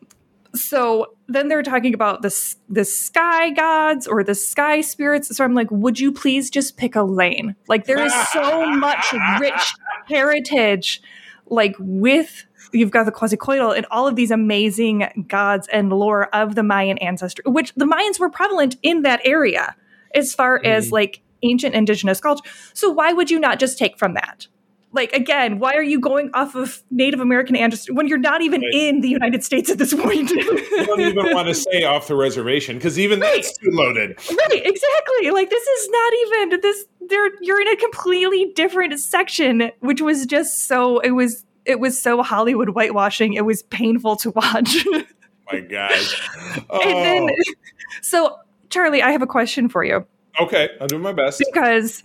So 0.55 1.15
then 1.27 1.47
they're 1.47 1.63
talking 1.63 1.93
about 1.93 2.21
the 2.21 2.55
the 2.69 2.85
sky 2.85 3.49
gods 3.49 4.05
or 4.07 4.23
the 4.23 4.35
sky 4.35 4.81
spirits. 4.81 5.35
So 5.35 5.43
I'm 5.43 5.55
like, 5.55 5.69
would 5.71 5.99
you 5.99 6.11
please 6.11 6.49
just 6.49 6.77
pick 6.77 6.95
a 6.95 7.03
lane? 7.03 7.55
Like 7.67 7.85
there 7.85 8.03
is 8.03 8.13
so 8.31 8.67
much 8.67 9.13
rich 9.39 9.73
heritage, 10.07 11.01
like 11.47 11.75
with 11.79 12.45
you've 12.71 12.91
got 12.91 13.05
the 13.05 13.11
Quetzalcoatl 13.11 13.71
and 13.71 13.85
all 13.91 14.07
of 14.07 14.15
these 14.15 14.31
amazing 14.31 15.25
gods 15.27 15.67
and 15.71 15.91
lore 15.91 16.27
of 16.35 16.55
the 16.55 16.63
Mayan 16.63 16.97
ancestry, 16.99 17.43
which 17.47 17.73
the 17.75 17.85
Mayans 17.85 18.19
were 18.19 18.29
prevalent 18.29 18.77
in 18.83 19.03
that 19.03 19.21
area 19.23 19.75
as 20.13 20.33
far 20.33 20.59
mm. 20.59 20.65
as 20.65 20.91
like 20.91 21.21
ancient 21.43 21.75
indigenous 21.75 22.19
culture. 22.19 22.47
So 22.73 22.89
why 22.89 23.13
would 23.13 23.29
you 23.29 23.39
not 23.39 23.59
just 23.59 23.77
take 23.77 23.97
from 23.97 24.13
that? 24.15 24.47
Like 24.93 25.11
again 25.13 25.59
why 25.59 25.73
are 25.73 25.83
you 25.83 25.99
going 25.99 26.29
off 26.33 26.55
of 26.55 26.83
native 26.89 27.19
american 27.19 27.55
ancestry 27.55 27.93
when 27.93 28.07
you're 28.07 28.17
not 28.17 28.41
even 28.41 28.61
right. 28.61 28.73
in 28.73 29.01
the 29.01 29.09
united 29.09 29.43
states 29.43 29.69
at 29.69 29.77
this 29.77 29.93
point 29.93 30.29
you 30.29 30.85
don't 30.85 31.01
even 31.01 31.33
want 31.33 31.47
to 31.47 31.53
say 31.53 31.83
off 31.83 32.07
the 32.07 32.15
reservation 32.15 32.77
because 32.77 32.97
even 32.97 33.19
right. 33.19 33.35
that's 33.35 33.57
too 33.57 33.69
loaded 33.71 34.17
right 34.29 34.61
exactly 34.65 35.31
like 35.31 35.49
this 35.49 35.67
is 35.67 35.89
not 35.89 36.13
even 36.13 36.61
this 36.61 36.85
there 37.09 37.29
you're 37.41 37.59
in 37.59 37.67
a 37.67 37.75
completely 37.75 38.51
different 38.55 38.97
section 38.99 39.71
which 39.79 40.01
was 40.01 40.25
just 40.25 40.65
so 40.67 40.99
it 40.99 41.11
was 41.11 41.45
it 41.65 41.79
was 41.79 41.99
so 41.99 42.21
hollywood 42.21 42.69
whitewashing 42.69 43.33
it 43.33 43.45
was 43.45 43.63
painful 43.63 44.15
to 44.15 44.31
watch 44.31 44.85
my 45.51 45.59
gosh 45.59 46.21
oh. 46.69 46.81
and 46.81 47.29
then 47.29 47.29
oh. 47.29 47.53
so 48.01 48.37
charlie 48.69 49.01
i 49.01 49.11
have 49.11 49.21
a 49.21 49.27
question 49.27 49.67
for 49.67 49.83
you 49.83 50.05
okay 50.39 50.69
i'll 50.79 50.87
do 50.87 50.97
my 50.97 51.11
best 51.13 51.43
because 51.51 52.03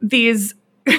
these 0.00 0.54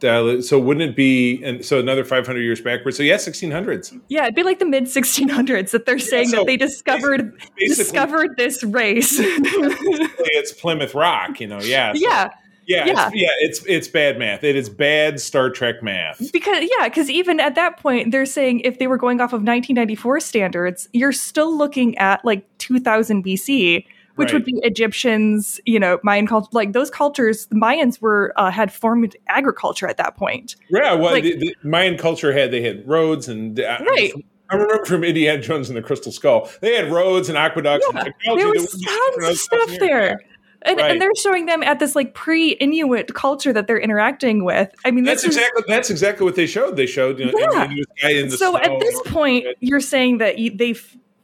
so 0.01 0.59
wouldn't 0.59 0.89
it 0.89 0.95
be 0.95 1.41
and 1.43 1.63
so 1.63 1.79
another 1.79 2.03
500 2.03 2.39
years 2.39 2.59
backwards 2.59 2.97
so 2.97 3.03
yeah 3.03 3.15
1600s 3.15 3.99
yeah 4.09 4.23
it'd 4.23 4.35
be 4.35 4.43
like 4.43 4.59
the 4.59 4.65
mid 4.65 4.85
1600s 4.85 5.71
that 5.71 5.85
they're 5.85 5.99
saying 5.99 6.25
yeah, 6.25 6.31
so 6.31 6.37
that 6.37 6.47
they 6.47 6.57
discovered 6.57 7.39
discovered 7.57 8.35
this 8.37 8.63
race 8.63 9.17
it's 9.19 10.51
plymouth 10.53 10.95
rock 10.95 11.39
you 11.39 11.47
know 11.47 11.59
yeah 11.61 11.93
so, 11.93 11.99
yeah 11.99 12.29
yeah, 12.67 12.85
yeah. 12.85 13.07
It's, 13.07 13.15
yeah, 13.15 13.29
it's 13.39 13.65
it's 13.65 13.87
bad 13.87 14.19
math. 14.19 14.43
It 14.43 14.55
is 14.55 14.69
bad 14.69 15.19
Star 15.19 15.49
Trek 15.49 15.81
math. 15.81 16.31
Because 16.31 16.63
yeah, 16.77 16.87
because 16.87 17.09
even 17.09 17.39
at 17.39 17.55
that 17.55 17.77
point, 17.77 18.11
they're 18.11 18.25
saying 18.25 18.61
if 18.61 18.79
they 18.79 18.87
were 18.87 18.97
going 18.97 19.19
off 19.19 19.29
of 19.29 19.41
1994 19.41 20.19
standards, 20.19 20.87
you're 20.93 21.11
still 21.11 21.57
looking 21.57 21.97
at 21.97 22.23
like 22.23 22.45
2000 22.59 23.25
BC, 23.25 23.85
which 24.15 24.27
right. 24.27 24.33
would 24.33 24.45
be 24.45 24.59
Egyptians, 24.63 25.59
you 25.65 25.79
know, 25.79 25.99
Mayan 26.03 26.27
culture. 26.27 26.49
Like 26.51 26.73
those 26.73 26.89
cultures, 26.89 27.45
the 27.47 27.55
Mayans 27.55 28.01
were 28.01 28.33
uh, 28.35 28.51
had 28.51 28.71
formed 28.71 29.15
agriculture 29.27 29.87
at 29.87 29.97
that 29.97 30.17
point. 30.17 30.55
Yeah, 30.69 30.93
well, 30.93 31.13
like, 31.13 31.23
the, 31.23 31.37
the, 31.37 31.55
Mayan 31.63 31.97
culture 31.97 32.33
had 32.33 32.51
they 32.51 32.61
had 32.61 32.87
roads 32.87 33.27
and 33.27 33.59
uh, 33.59 33.77
right. 33.87 34.13
I 34.49 34.55
remember 34.55 34.85
from 34.85 35.03
Indiana 35.03 35.41
Jones 35.41 35.69
and 35.69 35.77
the 35.77 35.81
Crystal 35.81 36.11
Skull, 36.11 36.49
they 36.59 36.75
had 36.75 36.91
roads 36.91 37.29
and 37.29 37.37
aqueducts 37.37 37.87
yeah, 37.93 38.03
and. 38.25 38.39
There 38.39 38.49
was 38.49 38.69
tons 38.69 39.29
of 39.29 39.37
stuff 39.37 39.79
there. 39.79 40.19
And, 40.63 40.77
right. 40.77 40.91
and, 40.91 41.01
they're 41.01 41.09
showing 41.15 41.47
them 41.47 41.63
at 41.63 41.79
this 41.79 41.95
like 41.95 42.13
pre-Inuit 42.13 43.15
culture 43.15 43.51
that 43.51 43.65
they're 43.65 43.79
interacting 43.79 44.43
with. 44.43 44.71
I 44.85 44.91
mean, 44.91 45.05
that's 45.05 45.23
exactly 45.23 45.63
that's 45.67 45.89
exactly 45.89 46.23
what 46.23 46.35
they 46.35 46.45
showed. 46.45 46.75
They 46.75 46.85
showed 46.85 47.17
you 47.17 47.31
know, 47.31 47.67
yeah. 48.03 48.27
so 48.27 48.57
at 48.57 48.79
this 48.79 49.01
point, 49.07 49.47
you're 49.59 49.79
saying 49.79 50.19
that 50.19 50.35
they 50.35 50.75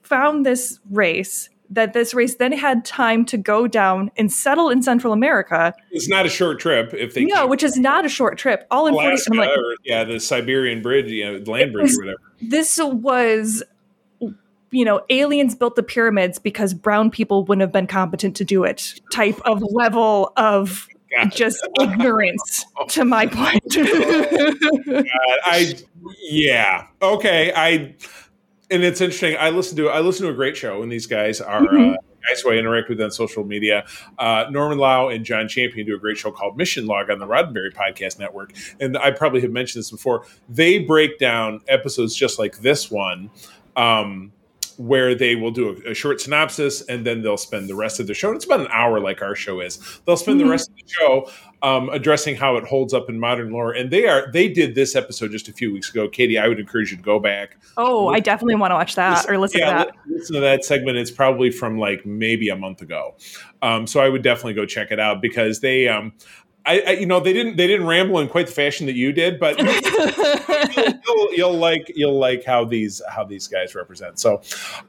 found 0.01 0.43
this 0.43 0.79
race 0.89 1.49
that 1.69 1.93
this 1.93 2.13
race 2.13 2.35
then 2.35 2.51
had 2.51 2.85
time 2.85 3.25
to 3.25 3.37
go 3.37 3.67
down 3.67 4.11
and 4.17 4.31
settle 4.31 4.69
in 4.69 4.81
Central 4.81 5.13
America. 5.13 5.73
It's 5.91 6.07
not 6.07 6.25
a 6.25 6.29
short 6.29 6.59
trip 6.59 6.93
if 6.93 7.13
they 7.13 7.25
no, 7.25 7.47
which 7.47 7.63
is 7.63 7.77
not 7.77 8.05
a 8.05 8.09
short 8.09 8.37
trip. 8.37 8.65
All 8.71 8.87
in 8.87 8.93
Alaska 8.93 9.31
40, 9.33 9.39
like, 9.39 9.57
or, 9.57 9.75
yeah, 9.83 10.03
the 10.03 10.19
Siberian 10.19 10.81
bridge, 10.81 11.11
you 11.11 11.25
know, 11.25 11.51
land 11.51 11.73
bridge 11.73 11.83
was, 11.83 11.97
or 11.97 12.01
whatever. 12.01 12.21
This 12.41 12.79
was, 12.81 13.63
you 14.71 14.85
know, 14.85 15.01
aliens 15.09 15.55
built 15.55 15.75
the 15.75 15.83
pyramids 15.83 16.39
because 16.39 16.73
brown 16.73 17.11
people 17.11 17.43
wouldn't 17.43 17.61
have 17.61 17.71
been 17.71 17.87
competent 17.87 18.35
to 18.37 18.45
do 18.45 18.63
it. 18.63 18.99
Type 19.11 19.39
of 19.45 19.61
level 19.71 20.31
of 20.37 20.87
just 21.29 21.67
ignorance 21.79 22.65
to 22.89 23.05
my 23.05 23.27
point. 23.27 23.63
God, 23.73 25.05
I 25.45 25.75
yeah 26.21 26.87
okay 27.01 27.51
I 27.55 27.95
and 28.69 28.83
it's 28.83 29.01
interesting. 29.01 29.35
I 29.39 29.49
listen 29.49 29.77
to 29.77 29.89
I 29.89 29.99
listen 29.99 30.25
to 30.25 30.31
a 30.31 30.35
great 30.35 30.57
show, 30.57 30.81
and 30.81 30.91
these 30.91 31.07
guys 31.07 31.41
are 31.41 31.61
mm-hmm. 31.61 31.93
uh, 31.93 31.95
guys 32.27 32.41
who 32.41 32.51
I 32.51 32.55
interact 32.55 32.89
with 32.89 33.01
on 33.01 33.11
social 33.11 33.43
media. 33.43 33.85
Uh, 34.17 34.45
Norman 34.49 34.77
Lau 34.77 35.09
and 35.09 35.23
John 35.23 35.47
Champion 35.47 35.85
do 35.85 35.95
a 35.95 35.99
great 35.99 36.17
show 36.17 36.31
called 36.31 36.57
Mission 36.57 36.85
Log 36.85 37.09
on 37.09 37.19
the 37.19 37.27
Roddenberry 37.27 37.73
Podcast 37.73 38.19
Network, 38.19 38.53
and 38.79 38.97
I 38.97 39.11
probably 39.11 39.41
have 39.41 39.51
mentioned 39.51 39.81
this 39.81 39.91
before. 39.91 40.25
They 40.49 40.79
break 40.79 41.19
down 41.19 41.61
episodes 41.67 42.15
just 42.15 42.39
like 42.39 42.59
this 42.59 42.91
one. 42.91 43.31
Um, 43.75 44.33
where 44.77 45.15
they 45.15 45.35
will 45.35 45.51
do 45.51 45.81
a, 45.85 45.91
a, 45.91 45.93
short 45.93 46.21
synopsis 46.21 46.81
and 46.83 47.05
then 47.05 47.23
they'll 47.23 47.35
spend 47.35 47.67
the 47.67 47.75
rest 47.75 47.99
of 47.99 48.05
the 48.05 48.13
show. 48.13 48.29
And 48.29 48.35
it's 48.35 48.45
about 48.45 48.59
an 48.59 48.67
hour, 48.69 48.99
like 48.99 49.23
our 49.23 49.35
show 49.35 49.59
is. 49.59 49.79
They'll 50.05 50.17
spend 50.17 50.39
mm-hmm. 50.39 50.47
the 50.47 50.51
rest 50.51 50.69
of 50.69 50.75
the 50.75 50.83
show 50.87 51.31
um, 51.61 51.89
addressing 51.89 52.35
how 52.35 52.55
it 52.57 52.63
holds 52.63 52.93
up 52.93 53.09
in 53.09 53.19
modern 53.19 53.51
lore. 53.51 53.71
And 53.71 53.89
they 53.91 54.07
are 54.07 54.31
they 54.31 54.47
did 54.47 54.75
this 54.75 54.95
episode 54.95 55.31
just 55.31 55.47
a 55.47 55.53
few 55.53 55.73
weeks 55.73 55.89
ago. 55.89 56.07
Katie, 56.07 56.37
I 56.37 56.47
would 56.47 56.59
encourage 56.59 56.91
you 56.91 56.97
to 56.97 57.03
go 57.03 57.19
back. 57.19 57.57
Oh, 57.77 58.09
I 58.09 58.19
definitely 58.19 58.55
want 58.55 58.71
to 58.71 58.75
watch 58.75 58.95
that 58.95 59.17
listen, 59.17 59.33
or 59.33 59.37
listen 59.37 59.59
yeah, 59.61 59.83
to 59.83 59.85
that. 59.85 59.95
Listen 60.07 60.35
to 60.35 60.41
that 60.41 60.65
segment. 60.65 60.97
It's 60.97 61.11
probably 61.11 61.51
from 61.51 61.79
like 61.79 62.05
maybe 62.05 62.49
a 62.49 62.55
month 62.55 62.81
ago. 62.81 63.15
Um, 63.61 63.87
so 63.87 63.99
I 63.99 64.09
would 64.09 64.21
definitely 64.21 64.53
go 64.53 64.65
check 64.65 64.91
it 64.91 64.99
out 64.99 65.21
because 65.21 65.59
they. 65.59 65.87
Um, 65.87 66.13
I, 66.65 66.83
I, 66.85 66.91
you 66.91 67.05
know 67.05 67.21
they 67.21 67.31
didn't 67.31 67.55
they 67.55 67.65
didn't 67.65 67.87
ramble 67.87 68.19
in 68.19 68.27
quite 68.27 68.47
the 68.47 68.51
fashion 68.51 68.87
that 68.87 68.95
you 68.95 69.13
did, 69.13 69.39
but 69.39 69.57
you'll, 69.57 70.99
you'll, 71.05 71.33
you'll, 71.33 71.53
like 71.53 71.89
you'll 71.95 72.19
like 72.19 72.43
how 72.43 72.65
these 72.65 73.01
how 73.09 73.23
these 73.23 73.47
guys 73.47 73.73
represent. 73.73 74.19
So, 74.19 74.41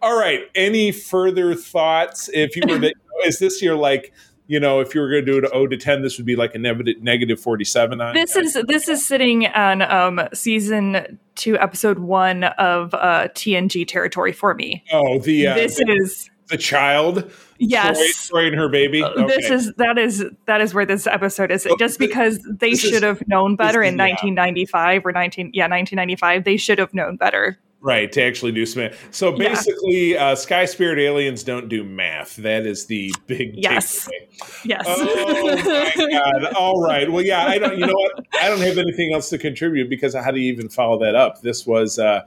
all 0.02 0.18
right. 0.18 0.40
Any 0.56 0.90
further 0.90 1.54
thoughts? 1.54 2.28
If 2.34 2.56
you 2.56 2.62
were 2.68 2.80
to, 2.80 2.92
is 3.24 3.38
this 3.38 3.62
your 3.62 3.76
like 3.76 4.12
you 4.48 4.58
know, 4.58 4.80
if 4.80 4.94
you 4.94 5.02
were 5.02 5.10
going 5.10 5.26
to 5.26 5.30
do 5.30 5.38
it 5.38 5.50
0 5.50 5.66
to 5.68 5.76
10, 5.76 6.02
this 6.02 6.16
would 6.16 6.26
be 6.26 6.34
like 6.34 6.54
a 6.54 6.58
negative 6.58 7.38
47 7.38 8.00
on. 8.00 8.14
This 8.14 8.34
is 8.34 8.58
this 8.66 8.88
is 8.88 9.06
sitting 9.06 9.46
on 9.46 9.82
um, 9.82 10.26
season 10.32 11.18
two, 11.34 11.58
episode 11.58 11.98
one 11.98 12.44
of 12.44 12.94
uh, 12.94 13.28
TNG 13.34 13.86
territory 13.86 14.32
for 14.32 14.54
me. 14.54 14.82
Oh, 14.90 15.18
the 15.18 15.48
uh, 15.48 15.54
this 15.54 15.76
the, 15.76 15.90
is 15.90 16.30
the 16.48 16.56
child. 16.56 17.30
Yes, 17.58 18.30
Troi, 18.30 18.46
and 18.46 18.56
her 18.56 18.70
baby. 18.70 19.02
Uh, 19.02 19.10
okay. 19.10 19.26
This 19.26 19.50
is 19.50 19.74
that 19.76 19.98
is 19.98 20.24
that 20.46 20.62
is 20.62 20.72
where 20.72 20.86
this 20.86 21.06
episode 21.06 21.50
is. 21.50 21.68
Just 21.78 21.98
because 21.98 22.40
they 22.48 22.74
should 22.74 23.02
have 23.02 23.22
known 23.28 23.54
better 23.54 23.82
in 23.82 23.98
1995 23.98 25.04
or 25.04 25.12
19 25.12 25.50
yeah 25.52 25.64
1995, 25.64 26.44
they 26.44 26.56
should 26.56 26.78
have 26.78 26.94
known 26.94 27.16
better. 27.16 27.58
Right, 27.80 28.10
to 28.10 28.22
actually 28.22 28.50
do 28.50 28.66
some 28.66 28.90
So 29.12 29.30
basically, 29.30 30.14
yeah. 30.14 30.30
uh, 30.30 30.34
Sky 30.34 30.64
Spirit 30.64 30.98
aliens 30.98 31.44
don't 31.44 31.68
do 31.68 31.84
math. 31.84 32.34
That 32.36 32.66
is 32.66 32.86
the 32.86 33.14
big 33.28 33.52
yes, 33.54 34.08
takeaway. 34.08 34.64
yes. 34.64 34.84
Oh 34.88 35.94
my 35.96 36.06
god! 36.10 36.54
All 36.54 36.82
right. 36.82 37.10
Well, 37.10 37.24
yeah. 37.24 37.46
I 37.46 37.58
don't. 37.58 37.78
You 37.78 37.86
know 37.86 37.94
what? 37.94 38.26
I 38.40 38.48
don't 38.48 38.60
have 38.62 38.78
anything 38.78 39.14
else 39.14 39.30
to 39.30 39.38
contribute 39.38 39.88
because 39.88 40.12
how 40.12 40.32
do 40.32 40.40
you 40.40 40.52
even 40.52 40.68
follow 40.68 40.98
that 40.98 41.14
up? 41.14 41.40
This 41.42 41.66
was 41.68 42.00
uh, 42.00 42.22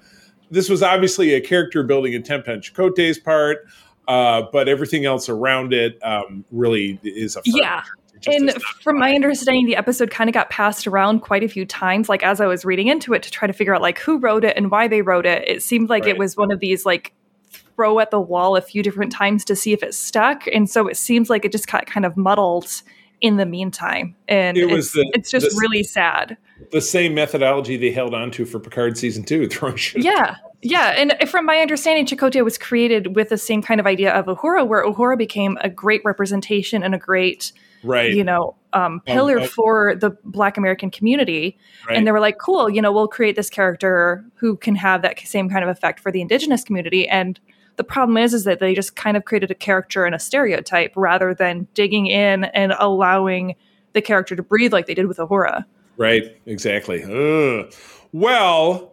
this 0.52 0.70
was 0.70 0.82
obviously 0.82 1.34
a 1.34 1.42
character 1.42 1.84
building 1.84 2.16
attempt 2.16 2.48
on 2.48 2.60
Chakotay's 2.60 3.20
part, 3.20 3.68
uh, 4.08 4.44
but 4.54 4.70
everything 4.70 5.04
else 5.04 5.28
around 5.28 5.74
it 5.74 6.00
um, 6.02 6.46
really 6.52 6.98
is 7.04 7.36
a 7.36 7.42
yeah 7.44 7.84
and 8.28 8.54
from 8.82 9.00
my 9.00 9.14
understanding 9.14 9.66
the 9.66 9.76
episode 9.76 10.12
kind 10.12 10.30
of 10.30 10.34
got 10.34 10.50
passed 10.50 10.86
around 10.88 11.22
quite 11.22 11.44
a 11.44 11.48
few 11.48 11.66
times 11.66 12.08
like 12.08 12.24
as 12.24 12.40
i 12.40 12.46
was 12.46 12.64
reading 12.64 12.88
into 12.88 13.14
it 13.14 13.24
to 13.24 13.32
try 13.32 13.48
to 13.48 13.54
figure 13.54 13.74
out 13.74 13.82
like 13.82 14.00
who 14.00 14.18
wrote 14.18 14.44
it 14.44 14.56
and 14.58 14.72
why 14.72 14.88
they 14.88 15.02
wrote 15.02 15.26
it. 15.26 15.48
It 15.48 15.64
seemed 15.64 15.90
like 15.90 16.04
right. 16.04 16.16
it 16.16 16.18
was 16.18 16.38
one 16.38 16.52
of 16.52 16.60
these 16.60 16.86
like 16.86 17.14
throw 17.50 18.00
at 18.00 18.12
the 18.12 18.22
wall 18.22 18.56
a 18.56 18.62
few 18.62 18.84
different 18.84 19.12
times 19.12 19.44
to 19.46 19.56
see 19.56 19.74
if 19.74 19.84
it 19.84 19.94
stuck 19.94 20.48
and 20.48 20.70
so 20.70 20.88
it 20.88 20.98
seems 20.98 21.30
like 21.30 21.46
it 21.46 21.52
just 21.52 21.68
got 21.68 21.86
kind 21.86 22.06
of 22.06 22.16
muddled 22.16 22.82
in 23.22 23.38
the 23.38 23.46
meantime. 23.46 24.16
And 24.28 24.58
it 24.58 24.72
it's, 24.72 24.94
the, 24.94 25.10
it's 25.14 25.30
just 25.30 25.52
the, 25.52 25.58
really 25.62 25.84
sad. 25.84 26.38
the 26.72 26.82
same 26.82 27.14
methodology 27.14 27.78
they 27.78 27.92
held 27.92 28.16
on 28.16 28.32
to 28.32 28.46
for 28.46 28.60
picard 28.60 28.98
season 28.98 29.24
two 29.24 29.48
throwing 29.50 29.76
shit 29.76 30.04
yeah. 30.04 30.38
yeah, 30.64 30.96
and 30.98 31.30
from 31.30 31.46
my 31.46 31.58
understanding, 31.58 32.06
Chakotay 32.06 32.44
was 32.44 32.58
created 32.58 33.16
with 33.16 33.30
the 33.30 33.38
same 33.38 33.62
kind 33.62 33.80
of 33.80 33.86
idea 33.86 34.12
of 34.12 34.26
Uhura, 34.26 34.68
where 34.68 34.84
Uhura 34.84 35.18
became 35.18 35.58
a 35.62 35.70
great 35.70 36.02
representation 36.04 36.82
and 36.82 36.96
a 36.96 36.98
great 36.98 37.52
right 37.84 38.14
you 38.14 38.24
know 38.24 38.56
um, 38.74 39.02
pillar 39.06 39.38
um, 39.38 39.44
uh, 39.44 39.48
for 39.48 39.96
the 39.96 40.12
black 40.24 40.58
american 40.58 40.90
community 40.90 41.58
right. 41.88 41.98
and 41.98 42.08
they 42.08 42.12
were 42.12 42.20
like 42.20 42.38
cool 42.38 42.70
you 42.70 42.82
know 42.82 42.92
we'll 42.92 43.08
create 43.08 43.36
this 43.36 43.50
character 43.50 44.24
who 44.36 44.56
can 44.56 44.76
have 44.76 45.02
that 45.02 45.20
same 45.20 45.50
kind 45.50 45.64
of 45.64 45.70
effect 45.70 46.00
for 46.00 46.12
the 46.12 46.22
indigenous 46.22 46.64
community 46.64 47.08
and 47.08 47.40
the 47.78 47.84
problem 47.84 48.18
is 48.18 48.34
is 48.34 48.44
that 48.44 48.60
they 48.60 48.74
just 48.74 48.96
kind 48.96 49.18
of 49.18 49.26
created 49.26 49.52
a 49.52 49.56
character 49.56 50.06
and 50.06 50.14
a 50.14 50.20
stereotype 50.20 50.94
rather 50.96 51.34
than 51.34 51.68
digging 51.74 52.08
in 52.08 52.46
and 52.46 52.74
allowing 52.80 53.56
the 53.94 54.02
character 54.02 54.36
to 54.36 54.44
breathe 54.44 54.74
like 54.74 54.86
they 54.86 54.94
did 54.94 55.08
with 55.08 55.18
Uhura. 55.18 55.66
Right, 55.98 56.38
exactly. 56.46 57.04
Ugh. 57.04 57.74
Well, 58.12 58.91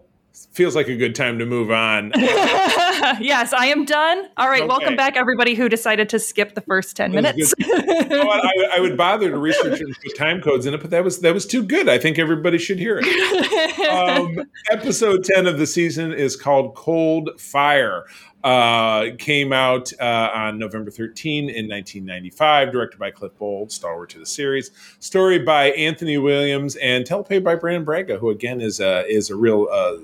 feels 0.53 0.75
like 0.75 0.89
a 0.89 0.97
good 0.97 1.15
time 1.15 1.39
to 1.39 1.47
move 1.47 1.71
on. 1.71 2.13
yes, 2.17 3.53
I 3.53 3.67
am 3.67 3.85
done. 3.85 4.27
All 4.37 4.49
right, 4.49 4.63
okay. 4.63 4.69
welcome 4.69 4.97
back, 4.97 5.17
everybody 5.17 5.55
who 5.55 5.69
decided 5.69 6.09
to 6.11 6.19
skip 6.19 6.55
the 6.55 6.61
first 6.61 6.97
ten 6.97 7.13
minutes. 7.13 7.55
you 7.59 8.09
know 8.09 8.29
I, 8.29 8.77
I, 8.77 8.81
would 8.81 8.97
bother 8.97 9.31
to 9.31 9.39
research 9.39 9.81
and 9.81 9.97
put 10.03 10.17
time 10.17 10.41
codes 10.41 10.67
in 10.67 10.75
it, 10.75 10.81
but 10.81 10.91
that 10.91 11.05
was 11.05 11.21
that 11.21 11.35
was 11.35 11.47
too 11.47 11.63
good. 11.63 11.89
I 11.89 11.99
think 11.99 12.19
everybody 12.19 12.59
should 12.59 12.79
hear 12.79 13.01
it. 13.03 13.89
um, 13.91 14.45
episode 14.71 15.25
ten 15.25 15.47
of 15.47 15.59
the 15.59 15.67
season 15.67 16.13
is 16.13 16.37
called 16.37 16.75
Cold 16.75 17.41
Fire. 17.41 18.05
Uh, 18.45 19.17
came 19.19 19.53
out 19.53 19.93
uh, 20.01 20.31
on 20.33 20.61
November 20.61 20.93
13 20.93 21.51
in 21.51 21.69
1995, 21.69 22.71
directed 22.71 22.97
by 22.97 23.11
Cliff 23.11 23.37
Bole, 23.37 23.69
stalwart 23.69 24.11
to 24.11 24.21
the 24.21 24.27
series. 24.27 24.71
Story 25.01 25.41
by 25.41 25.71
Anthony 25.73 26.19
Williams 26.19 26.77
and 26.77 27.05
teleplay 27.05 27.43
by 27.43 27.57
Brannon 27.57 27.85
Braga, 27.85 28.17
who 28.17 28.31
again 28.31 28.61
is 28.61 28.79
a 28.79 29.05
is 29.07 29.29
a 29.29 29.37
real 29.37 29.67
uh, 29.73 29.97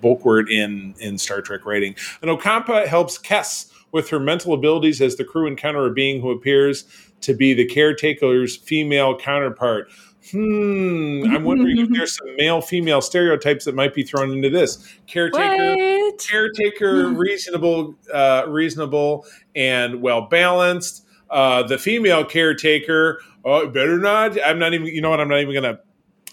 bulkward 0.00 0.50
in 0.50 0.94
in 1.00 1.18
Star 1.18 1.40
Trek 1.40 1.64
writing. 1.64 1.94
And 2.22 2.30
Ocampa 2.30 2.86
helps 2.86 3.18
Kes 3.18 3.70
with 3.92 4.08
her 4.10 4.18
mental 4.18 4.52
abilities 4.52 5.00
as 5.00 5.16
the 5.16 5.24
crew 5.24 5.46
encounter 5.46 5.86
a 5.86 5.92
being 5.92 6.20
who 6.20 6.30
appears 6.30 6.84
to 7.20 7.32
be 7.32 7.54
the 7.54 7.64
caretaker's 7.64 8.56
female 8.56 9.16
counterpart. 9.16 9.88
Hmm, 10.30 11.24
I'm 11.28 11.44
wondering 11.44 11.78
if 11.78 11.90
there's 11.90 12.16
some 12.16 12.34
male 12.36 12.62
female 12.62 13.02
stereotypes 13.02 13.66
that 13.66 13.74
might 13.74 13.94
be 13.94 14.02
thrown 14.02 14.32
into 14.32 14.48
this. 14.48 14.78
Caretaker, 15.06 15.76
what? 15.76 16.18
caretaker, 16.18 17.08
reasonable, 17.14 17.94
uh, 18.12 18.44
reasonable, 18.48 19.26
and 19.54 20.00
well 20.00 20.22
balanced. 20.22 21.06
Uh, 21.28 21.62
the 21.62 21.76
female 21.76 22.24
caretaker, 22.24 23.20
oh, 23.44 23.68
better 23.68 23.98
not. 23.98 24.38
I'm 24.42 24.58
not 24.58 24.72
even. 24.72 24.86
You 24.86 25.02
know 25.02 25.10
what? 25.10 25.20
I'm 25.20 25.28
not 25.28 25.40
even 25.40 25.54
gonna 25.54 25.78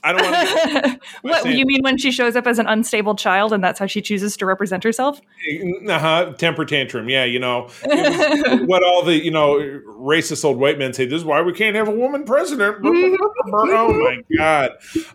I 0.03 0.13
don't 0.13 0.21
want 0.23 1.01
to. 1.01 1.07
what 1.21 1.45
you 1.53 1.65
mean 1.65 1.81
when 1.81 1.97
she 1.97 2.11
shows 2.11 2.35
up 2.35 2.47
as 2.47 2.59
an 2.59 2.67
unstable 2.67 3.15
child, 3.15 3.53
and 3.53 3.63
that's 3.63 3.79
how 3.79 3.85
she 3.85 4.01
chooses 4.01 4.35
to 4.37 4.45
represent 4.45 4.83
herself? 4.83 5.21
Uh 5.87 5.99
huh. 5.99 6.33
Temper 6.37 6.65
tantrum. 6.65 7.09
Yeah, 7.09 7.25
you 7.25 7.39
know 7.39 7.69
what 7.83 8.83
all 8.83 9.03
the 9.03 9.21
you 9.23 9.31
know 9.31 9.59
racist 9.85 10.43
old 10.43 10.57
white 10.57 10.79
men 10.79 10.93
say. 10.93 11.05
This 11.05 11.19
is 11.19 11.25
why 11.25 11.41
we 11.41 11.53
can't 11.53 11.75
have 11.75 11.87
a 11.87 11.91
woman 11.91 12.23
president. 12.23 12.77
oh 12.83 13.93
my 13.93 14.21
god. 14.35 14.71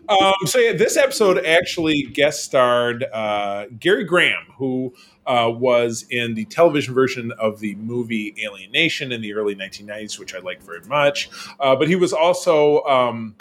Um, 0.07 0.33
so 0.45 0.59
yeah, 0.59 0.73
this 0.73 0.95
episode 0.95 1.43
actually 1.45 2.03
guest 2.03 2.43
starred 2.43 3.03
uh, 3.03 3.65
Gary 3.79 4.03
Graham, 4.03 4.43
who. 4.57 4.93
Uh, 5.27 5.49
was 5.49 6.05
in 6.09 6.35
the 6.35 6.45
television 6.45 6.93
version 6.93 7.33
of 7.33 7.59
the 7.59 7.75
movie 7.75 8.33
Alien 8.41 8.71
Nation 8.71 9.11
in 9.11 9.19
the 9.19 9.33
early 9.33 9.53
1990s, 9.55 10.17
which 10.17 10.33
I 10.33 10.39
liked 10.39 10.63
very 10.63 10.79
much. 10.87 11.29
Uh, 11.59 11.75
but 11.75 11.89
he 11.89 11.97
was 11.97 12.13
also 12.13 12.81
um, 12.85 13.35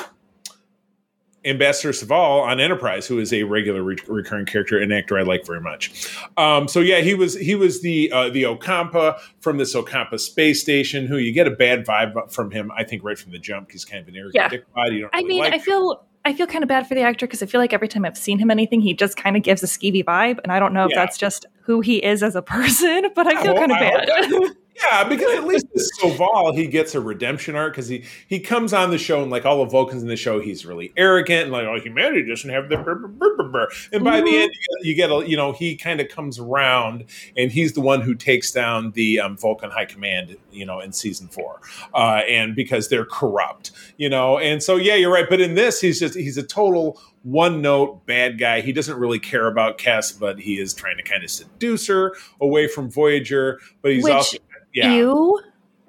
Ambassador 1.46 1.92
Soval 1.92 2.42
on 2.42 2.60
Enterprise, 2.60 3.06
who 3.06 3.18
is 3.18 3.32
a 3.32 3.44
regular 3.44 3.82
re- 3.82 3.96
recurring 4.08 4.46
character 4.46 4.78
and 4.78 4.92
actor 4.92 5.18
I 5.18 5.22
like 5.22 5.46
very 5.46 5.60
much. 5.60 6.10
Um, 6.36 6.68
so 6.68 6.80
yeah, 6.80 7.00
he 7.00 7.14
was 7.14 7.34
he 7.38 7.54
was 7.54 7.82
the 7.82 8.10
uh, 8.12 8.28
the 8.30 8.42
Ocampa 8.42 9.18
from 9.40 9.58
this 9.58 9.74
Ocampa 9.74 10.18
space 10.18 10.60
station. 10.60 11.06
Who 11.06 11.16
you 11.18 11.32
get 11.32 11.46
a 11.46 11.52
bad 11.52 11.86
vibe 11.86 12.32
from 12.32 12.50
him, 12.50 12.70
I 12.76 12.84
think, 12.84 13.04
right 13.04 13.18
from 13.18 13.32
the 13.32 13.38
jump. 13.38 13.70
He's 13.70 13.84
kind 13.84 14.02
of 14.02 14.08
an 14.08 14.16
arrogant 14.16 14.34
yeah. 14.34 14.50
You 14.90 15.00
don't. 15.02 15.14
I 15.14 15.18
really 15.18 15.28
mean, 15.28 15.38
like 15.40 15.54
I 15.54 15.58
feel. 15.58 16.02
I 16.24 16.34
feel 16.34 16.48
kind 16.48 16.64
of 16.64 16.68
bad 16.68 16.88
for 16.88 16.96
the 16.96 17.02
actor 17.02 17.24
because 17.24 17.40
I 17.40 17.46
feel 17.46 17.60
like 17.60 17.72
every 17.72 17.86
time 17.86 18.04
I've 18.04 18.18
seen 18.18 18.40
him 18.40 18.50
anything, 18.50 18.80
he 18.80 18.94
just 18.94 19.16
kind 19.16 19.36
of 19.36 19.44
gives 19.44 19.62
a 19.62 19.66
skeevy 19.66 20.04
vibe, 20.04 20.40
and 20.42 20.50
I 20.50 20.58
don't 20.58 20.72
know 20.72 20.84
if 20.84 20.90
yeah. 20.90 21.04
that's 21.04 21.16
just 21.16 21.46
who 21.60 21.80
he 21.80 22.04
is 22.04 22.20
as 22.20 22.34
a 22.34 22.42
person, 22.42 23.10
but 23.14 23.28
I 23.28 23.40
feel 23.40 23.54
kind 23.54 23.70
of 23.70 23.78
bad. 23.78 24.10
Yeah, 24.82 25.04
because 25.04 25.32
at 25.36 25.44
least 25.44 25.66
with 25.72 25.90
Soval, 26.00 26.54
he 26.54 26.66
gets 26.66 26.94
a 26.94 27.00
redemption 27.00 27.56
arc 27.56 27.72
because 27.72 27.88
he 27.88 28.04
he 28.26 28.40
comes 28.40 28.72
on 28.72 28.90
the 28.90 28.98
show 28.98 29.22
and 29.22 29.30
like 29.30 29.46
all 29.46 29.64
the 29.64 29.70
Vulcans 29.70 30.02
in 30.02 30.08
the 30.08 30.16
show, 30.16 30.40
he's 30.40 30.66
really 30.66 30.92
arrogant 30.96 31.44
and 31.44 31.52
like, 31.52 31.66
oh, 31.66 31.80
humanity 31.80 32.28
doesn't 32.28 32.50
have 32.50 32.68
the. 32.68 32.76
Burr, 32.76 32.94
burr, 32.94 33.48
burr, 33.48 33.68
and 33.92 34.04
by 34.04 34.18
mm-hmm. 34.18 34.26
the 34.26 34.36
end, 34.36 34.52
you 34.82 34.94
get, 34.94 35.10
a 35.10 35.26
you 35.26 35.36
know 35.36 35.52
he 35.52 35.76
kind 35.76 36.00
of 36.00 36.08
comes 36.08 36.38
around 36.38 37.04
and 37.36 37.50
he's 37.50 37.72
the 37.72 37.80
one 37.80 38.02
who 38.02 38.14
takes 38.14 38.52
down 38.52 38.90
the 38.92 39.18
um, 39.20 39.36
Vulcan 39.36 39.70
High 39.70 39.86
Command, 39.86 40.36
you 40.50 40.66
know, 40.66 40.80
in 40.80 40.92
season 40.92 41.28
four, 41.28 41.60
uh, 41.94 42.22
and 42.28 42.54
because 42.54 42.88
they're 42.88 43.06
corrupt, 43.06 43.70
you 43.96 44.08
know, 44.08 44.38
and 44.38 44.62
so 44.62 44.76
yeah, 44.76 44.94
you're 44.94 45.12
right. 45.12 45.28
But 45.28 45.40
in 45.40 45.54
this, 45.54 45.80
he's 45.80 45.98
just 45.98 46.14
he's 46.14 46.36
a 46.36 46.42
total 46.42 47.00
one 47.26 47.60
note 47.60 48.06
bad 48.06 48.38
guy. 48.38 48.60
He 48.60 48.72
doesn't 48.72 48.96
really 48.98 49.18
care 49.18 49.48
about 49.48 49.78
Kes, 49.78 50.16
but 50.18 50.38
he 50.38 50.60
is 50.60 50.72
trying 50.72 50.96
to 50.96 51.02
kind 51.02 51.24
of 51.24 51.30
seduce 51.30 51.88
her 51.88 52.14
away 52.40 52.68
from 52.68 52.88
Voyager. 52.88 53.58
But 53.82 53.92
he's 53.92 54.04
Which, 54.04 54.12
also 54.12 54.36
yeah. 54.76 54.94
you. 54.94 55.40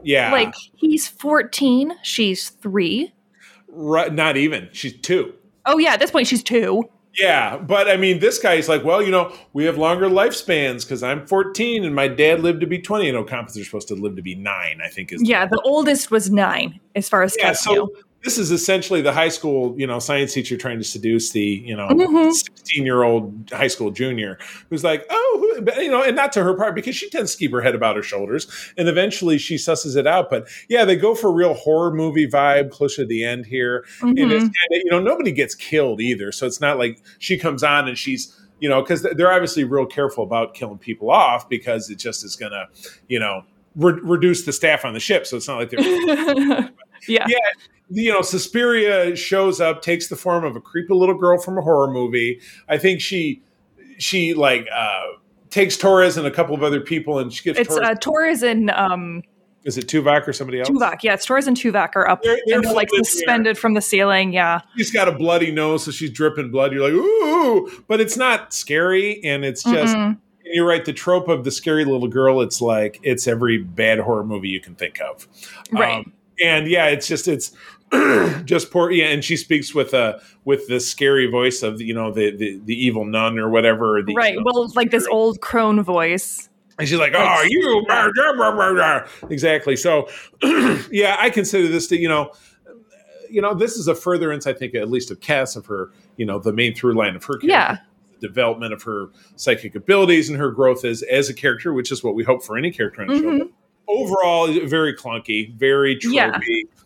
Yeah. 0.04 0.32
Like 0.32 0.54
he's 0.76 1.08
14, 1.08 1.94
she's 2.04 2.50
three. 2.50 3.14
Right, 3.68 4.14
not 4.14 4.38
even. 4.38 4.70
She's 4.72 5.00
two. 5.00 5.34
Oh, 5.66 5.78
yeah. 5.78 5.94
At 5.94 6.00
this 6.00 6.12
point, 6.12 6.28
she's 6.28 6.44
two. 6.44 6.90
Yeah, 7.18 7.58
but 7.58 7.90
I 7.90 7.98
mean, 7.98 8.20
this 8.20 8.38
guy's 8.38 8.70
like, 8.70 8.84
well, 8.84 9.02
you 9.02 9.10
know, 9.10 9.34
we 9.54 9.66
have 9.66 9.78
longer 9.78 10.08
lifespans 10.08 10.84
because 10.84 11.02
I'm 11.02 11.26
14 11.26 11.84
and 11.84 11.96
my 11.96 12.08
dad 12.08 12.42
lived 12.42 12.62
to 12.62 12.68
be 12.68 12.78
20. 12.78 13.08
You 13.08 13.12
know, 13.12 13.24
are 13.24 13.48
supposed 13.48 13.88
to 13.88 13.96
live 13.96 14.16
to 14.18 14.22
be 14.22 14.36
nine. 14.36 14.82
I 14.84 14.88
think 14.88 15.12
is 15.12 15.28
yeah. 15.28 15.48
The 15.48 15.60
oldest 15.62 16.12
was 16.12 16.30
nine, 16.30 16.80
as 16.96 17.10
far 17.10 17.24
as 17.24 17.36
yeah. 17.40 17.54
So 17.54 17.92
this 18.24 18.38
is 18.38 18.52
essentially 18.52 19.02
the 19.02 19.14
high 19.14 19.30
school, 19.30 19.74
you 19.80 19.86
know, 19.86 20.00
science 20.00 20.34
teacher 20.34 20.58
trying 20.58 20.78
to 20.80 20.84
seduce 20.84 21.32
the, 21.32 21.42
you 21.42 21.76
know, 21.76 21.88
mm-hmm. 21.88 22.32
16 22.32 22.86
year 22.86 23.04
old 23.04 23.50
high 23.52 23.68
school 23.68 23.92
junior 23.92 24.38
who's 24.70 24.84
like, 24.84 25.06
oh, 25.10 25.62
you 25.78 25.90
know, 25.90 26.04
and 26.04 26.16
not 26.16 26.32
to 26.34 26.44
her 26.44 26.54
part 26.56 26.76
because 26.76 26.96
she 26.96 27.10
tends 27.10 27.34
to 27.34 27.38
keep 27.38 27.52
her 27.52 27.62
head 27.62 27.76
about 27.76 27.96
her 27.96 28.02
shoulders. 28.02 28.74
And 28.78 28.90
eventually 28.90 29.38
she 29.38 29.56
susses 29.56 29.96
it 29.96 30.08
out. 30.08 30.30
But 30.30 30.48
yeah, 30.68 30.84
they 30.84 30.96
go 30.96 31.16
for 31.16 31.28
a 31.28 31.34
real 31.34 31.54
horror 31.54 31.94
movie 31.94 32.28
vibe 32.28 32.72
closer 32.72 33.04
to 33.04 33.06
the 33.06 33.24
end 33.24 33.46
here. 33.46 33.86
Mm-hmm. 34.00 34.18
And 34.18 34.32
it's 34.32 34.46
mm-hmm. 34.46 34.74
you 34.74 34.92
know, 34.92 35.00
nobody 35.00 35.32
gets 35.32 35.56
killed 35.56 36.02
either. 36.02 36.32
So 36.32 36.46
it's 36.48 36.62
not 36.62 36.78
like 36.78 37.02
she 37.20 37.38
comes 37.38 37.64
on 37.64 37.88
and 37.88 37.98
she's, 37.98 38.36
you 38.60 38.68
know, 38.68 38.82
because 38.82 39.04
they're 39.04 39.32
obviously 39.32 39.64
real 39.64 39.86
careful 39.86 40.24
about 40.24 40.56
killing 40.56 40.80
people 40.80 41.12
off 41.12 41.48
because 41.48 41.90
it 41.90 42.00
just 42.00 42.26
is 42.26 42.36
going 42.36 42.52
to, 42.52 42.66
you 43.08 43.20
know, 43.20 43.44
re- 43.76 44.00
reduce 44.02 44.44
the 44.46 44.52
staff 44.52 44.84
on 44.84 44.94
the 44.94 45.00
ship. 45.00 45.28
So 45.28 45.38
it's 45.38 45.48
not 45.48 45.58
like 45.58 45.70
they're. 45.70 46.72
yeah. 47.08 47.26
Yeah. 47.28 47.38
You 47.90 48.12
know, 48.12 48.22
Suspiria 48.22 49.16
shows 49.16 49.62
up, 49.62 49.82
takes 49.82 50.08
the 50.10 50.16
form 50.18 50.44
of 50.44 50.56
a 50.56 50.62
creepy 50.62 50.94
little 50.94 51.16
girl 51.18 51.38
from 51.40 51.58
a 51.58 51.62
horror 51.62 51.90
movie. 51.92 52.42
I 52.68 52.78
think 52.78 53.00
she 53.02 53.42
she 53.98 54.34
like 54.34 54.68
uh 54.74 55.04
takes 55.50 55.78
Torres 55.78 56.18
and 56.18 56.28
a 56.28 56.32
couple 56.32 56.54
of 56.54 56.64
other 56.64 56.82
people 56.82 57.20
and 57.20 57.32
she 57.32 57.44
gets 57.44 57.58
it's 57.60 57.70
Torres. 57.76 57.88
uh, 57.88 57.96
Torres 57.96 58.44
and 58.44 58.70
um 58.72 59.24
Is 59.64 59.78
it 59.78 59.88
Tuvok 59.88 60.28
or 60.28 60.34
somebody 60.34 60.60
else? 60.60 60.70
Tuvok. 60.70 60.98
Yeah, 61.02 61.14
it's 61.14 61.26
Torres 61.26 61.48
and 61.48 61.56
Tuvok 61.56 61.96
are 61.96 62.10
up 62.10 62.24
They're- 62.24 62.38
they're 62.46 62.58
and 62.58 62.66
they're 62.66 62.74
like 62.74 62.90
suspended 62.94 63.58
from 63.58 63.74
the 63.74 63.82
ceiling. 63.82 64.34
Yeah. 64.34 64.60
She's 64.76 64.92
got 64.92 65.08
a 65.08 65.14
bloody 65.14 65.52
nose, 65.52 65.86
so 65.86 65.92
she's 65.92 66.12
dripping 66.12 66.52
blood. 66.52 66.74
You're 66.74 66.84
like, 66.84 66.94
ooh, 66.94 67.72
but 67.88 68.02
it's 68.02 68.18
not 68.18 68.54
scary, 68.54 69.24
and 69.24 69.46
it's 69.46 69.64
just. 69.64 69.96
Mm-mm. 69.96 70.18
You're 70.50 70.66
right. 70.68 70.84
The 70.86 70.94
trope 70.94 71.28
of 71.28 71.44
the 71.44 71.52
scary 71.52 71.84
little 71.84 72.08
girl. 72.08 72.40
It's 72.42 72.62
like 72.62 73.00
it's 73.04 73.28
every 73.28 73.58
bad 73.58 74.00
horror 74.00 74.24
movie 74.24 74.48
you 74.48 74.62
can 74.62 74.76
think 74.76 75.00
of. 75.02 75.28
Right. 75.74 75.98
Um, 76.00 76.14
and 76.44 76.68
yeah, 76.68 76.88
it's 76.88 77.08
just 77.08 77.28
it's 77.28 77.52
just 78.46 78.72
poor. 78.72 78.92
Yeah, 78.92 79.06
and 79.08 79.24
she 79.24 79.38
speaks 79.38 79.74
with 79.74 79.94
a 79.94 80.22
with 80.46 80.68
the 80.68 80.80
scary 80.80 81.28
voice 81.28 81.64
of 81.64 81.82
you 81.82 81.94
know 81.94 82.12
the 82.12 82.36
the, 82.36 82.60
the 82.66 82.74
evil 82.86 83.06
nun 83.06 83.38
or 83.40 83.50
whatever. 83.50 83.98
Or 83.98 84.04
the, 84.04 84.14
right. 84.16 84.34
you 84.34 84.40
know, 84.40 84.44
Well, 84.54 84.64
it's 84.64 84.76
like 84.76 84.92
this 84.92 85.08
old 85.08 85.42
crone 85.42 85.82
voice. 85.84 86.50
and 86.80 86.88
she's 86.88 87.00
like, 87.00 87.14
"Oh, 87.16 87.46
you!" 87.48 87.84
blah, 87.88 88.10
blah, 88.14 88.34
blah, 88.36 88.52
blah, 88.52 88.74
blah." 88.74 89.30
Exactly. 89.30 89.76
So, 89.76 90.08
yeah, 90.92 91.16
I 91.20 91.30
consider 91.30 91.68
this 91.68 91.88
to 91.88 91.98
you 91.98 92.08
know, 92.10 92.32
you 93.30 93.42
know, 93.42 93.54
this 93.54 93.76
is 93.78 93.88
a 93.88 93.96
furtherance, 93.96 94.46
I 94.48 94.54
think, 94.54 94.76
at 94.76 94.90
least 94.90 95.12
of 95.12 95.20
Kes 95.20 95.56
of 95.56 95.66
her, 95.68 95.92
you 96.18 96.26
know, 96.26 96.40
the 96.40 96.54
main 96.54 96.76
through 96.76 96.94
line 96.96 97.16
of 97.16 97.24
her 97.26 97.34
character, 97.34 97.48
Yeah. 97.48 97.78
the 98.20 98.28
development 98.28 98.74
of 98.74 98.84
her 98.84 99.10
psychic 99.38 99.76
abilities 99.76 100.30
and 100.30 100.38
her 100.38 100.52
growth 100.52 100.84
as 100.86 101.04
as 101.04 101.30
a 101.30 101.34
character, 101.34 101.74
which 101.74 101.92
is 101.92 102.04
what 102.04 102.16
we 102.16 102.24
hope 102.24 102.44
for 102.44 102.58
any 102.58 102.72
character 102.72 103.02
on 103.02 103.08
the 103.08 103.16
show. 103.16 103.22
Mm-hmm. 103.24 103.48
Overall, 103.88 104.48
very 104.68 104.94
clunky, 104.96 105.54
very 105.56 105.96
tropey. 105.98 106.14
Yeah. 106.14 106.40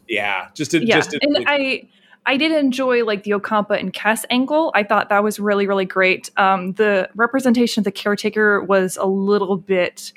Yeah, 0.07 0.47
just 0.53 0.73
it, 0.73 0.83
Yeah. 0.83 0.97
just 0.97 1.13
it, 1.13 1.23
and 1.23 1.45
I 1.47 1.87
I 2.25 2.37
did 2.37 2.51
enjoy 2.51 3.03
like 3.05 3.23
the 3.23 3.31
Ocampa 3.31 3.79
and 3.79 3.91
Kes 3.93 4.25
angle. 4.29 4.71
I 4.75 4.83
thought 4.83 5.09
that 5.09 5.23
was 5.23 5.39
really, 5.39 5.65
really 5.65 5.85
great. 5.85 6.29
Um, 6.37 6.73
the 6.73 7.09
representation 7.15 7.81
of 7.81 7.85
the 7.85 7.91
caretaker 7.91 8.61
was 8.63 8.97
a 8.97 9.05
little 9.05 9.57
bit 9.57 10.13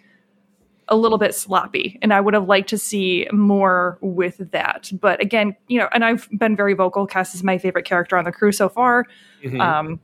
a 0.88 0.96
little 0.96 1.16
bit 1.16 1.34
sloppy 1.34 1.98
and 2.02 2.12
i 2.12 2.20
would 2.20 2.34
have 2.34 2.46
liked 2.46 2.68
to 2.68 2.76
see 2.76 3.26
more 3.32 3.96
with 4.02 4.36
that 4.50 4.90
but 5.00 5.18
again 5.18 5.56
you 5.66 5.78
know 5.78 5.88
and 5.92 6.04
i've 6.04 6.28
been 6.38 6.54
very 6.54 6.74
vocal 6.74 7.06
Kes 7.08 7.34
is 7.34 7.42
my 7.42 7.56
favorite 7.56 7.86
character 7.86 8.18
on 8.18 8.24
the 8.26 8.30
crew 8.32 8.52
so 8.52 8.68
far 8.68 9.06
Mhm. 9.42 9.60
um, 9.62 10.00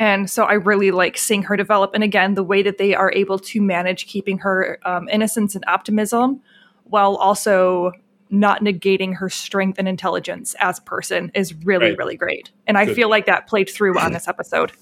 and 0.00 0.28
so 0.28 0.44
I 0.44 0.54
really 0.54 0.90
like 0.90 1.16
seeing 1.18 1.42
her 1.44 1.56
develop. 1.56 1.92
And 1.94 2.02
again, 2.02 2.34
the 2.34 2.42
way 2.42 2.62
that 2.62 2.78
they 2.78 2.94
are 2.94 3.12
able 3.12 3.38
to 3.38 3.60
manage 3.62 4.06
keeping 4.08 4.38
her 4.38 4.78
um, 4.84 5.08
innocence 5.08 5.54
and 5.54 5.62
optimism 5.68 6.40
while 6.84 7.14
also 7.16 7.92
not 8.30 8.62
negating 8.62 9.14
her 9.16 9.28
strength 9.28 9.78
and 9.78 9.86
intelligence 9.88 10.54
as 10.60 10.78
a 10.78 10.82
person 10.82 11.30
is 11.34 11.52
really, 11.64 11.90
Right. 11.90 11.98
really 11.98 12.16
great. 12.16 12.50
And 12.66 12.78
I 12.78 12.84
Good. 12.86 12.96
feel 12.96 13.10
like 13.10 13.26
that 13.26 13.46
played 13.46 13.68
through 13.68 13.98
on 13.98 14.12
this 14.14 14.26
episode. 14.26 14.72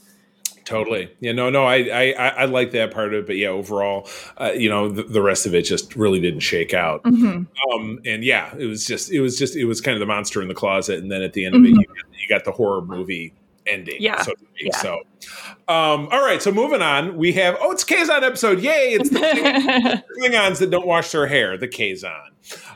Totally. 0.64 1.10
Yeah. 1.20 1.32
No. 1.32 1.48
No. 1.48 1.64
I. 1.64 1.76
I. 2.16 2.28
I 2.28 2.44
like 2.44 2.72
that 2.72 2.90
part 2.92 3.14
of 3.14 3.20
it, 3.20 3.26
but 3.26 3.36
yeah. 3.36 3.48
Overall, 3.48 4.06
uh, 4.36 4.52
you 4.54 4.68
know, 4.68 4.90
the, 4.90 5.02
the 5.02 5.22
rest 5.22 5.46
of 5.46 5.54
it 5.54 5.62
just 5.62 5.96
really 5.96 6.20
didn't 6.20 6.40
shake 6.40 6.74
out. 6.74 7.02
Mhm. 7.04 7.46
Um. 7.72 7.98
And 8.04 8.22
yeah, 8.22 8.54
it 8.54 8.66
was 8.66 8.84
just. 8.84 9.10
It 9.10 9.20
was 9.22 9.38
just. 9.38 9.56
It 9.56 9.64
was 9.64 9.80
kind 9.80 9.94
of 9.94 10.00
the 10.00 10.04
monster 10.06 10.42
in 10.42 10.48
the 10.48 10.54
closet, 10.54 10.98
and 11.02 11.10
then 11.10 11.22
at 11.22 11.32
the 11.32 11.46
end 11.46 11.54
of 11.54 11.64
it, 11.64 11.68
Mhm. 11.72 11.80
you, 11.80 11.86
got- 11.86 11.96
you 12.20 12.28
got 12.28 12.44
the 12.44 12.52
horror 12.52 12.82
movie 12.82 13.32
ending. 13.68 13.96
Yeah. 14.00 14.22
So. 14.22 14.32
to. 14.32 14.46
Yeah. 14.60 14.76
So. 14.76 15.00
Um. 15.68 16.08
All 16.10 16.24
right. 16.24 16.40
So 16.40 16.52
moving 16.52 16.82
on, 16.82 17.16
we 17.16 17.32
have. 17.32 17.56
Oh, 17.60 17.70
it's 17.70 17.84
Kazon 17.84 18.22
episode. 18.22 18.60
Yay! 18.60 18.94
It's 18.94 19.10
the 19.10 19.18
Klingons 20.20 20.58
that 20.58 20.70
don't 20.70 20.86
wash 20.86 21.12
their 21.12 21.26
hair. 21.26 21.56
The 21.58 21.68
Kazon. 21.68 22.30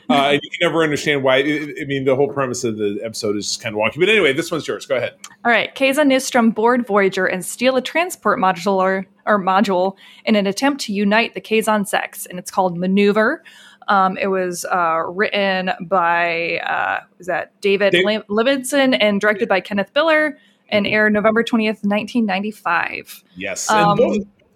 Uh, 0.09 0.13
and 0.13 0.41
you 0.43 0.49
can 0.49 0.59
never 0.61 0.83
understand 0.83 1.23
why. 1.23 1.37
I 1.37 1.85
mean, 1.87 2.05
the 2.05 2.15
whole 2.15 2.27
premise 2.27 2.63
of 2.63 2.77
the 2.77 2.99
episode 3.03 3.35
is 3.37 3.47
just 3.47 3.61
kind 3.61 3.75
of 3.75 3.81
wonky. 3.81 3.99
But 3.99 4.09
anyway, 4.09 4.33
this 4.33 4.51
one's 4.51 4.67
yours. 4.67 4.85
Go 4.85 4.97
ahead. 4.97 5.13
All 5.45 5.51
right, 5.51 5.73
Kazon-Nistrim 5.73 6.53
board 6.53 6.85
Voyager 6.85 7.25
and 7.25 7.43
steal 7.43 7.75
a 7.75 7.81
transport 7.81 8.39
module 8.39 9.05
or 9.25 9.39
module 9.39 9.95
in 10.25 10.35
an 10.35 10.45
attempt 10.45 10.81
to 10.81 10.93
unite 10.93 11.33
the 11.33 11.41
Kazon 11.41 11.87
sex, 11.87 12.25
and 12.25 12.37
it's 12.37 12.51
called 12.51 12.77
Maneuver. 12.77 13.43
Um, 13.87 14.17
it 14.17 14.27
was 14.27 14.65
uh, 14.65 15.03
written 15.07 15.71
by 15.81 16.57
uh, 16.59 17.01
was 17.17 17.27
that 17.27 17.59
David 17.61 17.91
Dave- 17.91 18.23
Livingston 18.29 18.93
and 18.93 19.19
directed 19.19 19.49
by 19.49 19.61
Kenneth 19.61 19.93
Biller, 19.93 20.37
and 20.69 20.87
aired 20.87 21.13
November 21.13 21.43
twentieth, 21.43 21.83
nineteen 21.83 22.25
ninety 22.25 22.51
five. 22.51 23.23
Yes, 23.35 23.69
Um, 23.69 23.97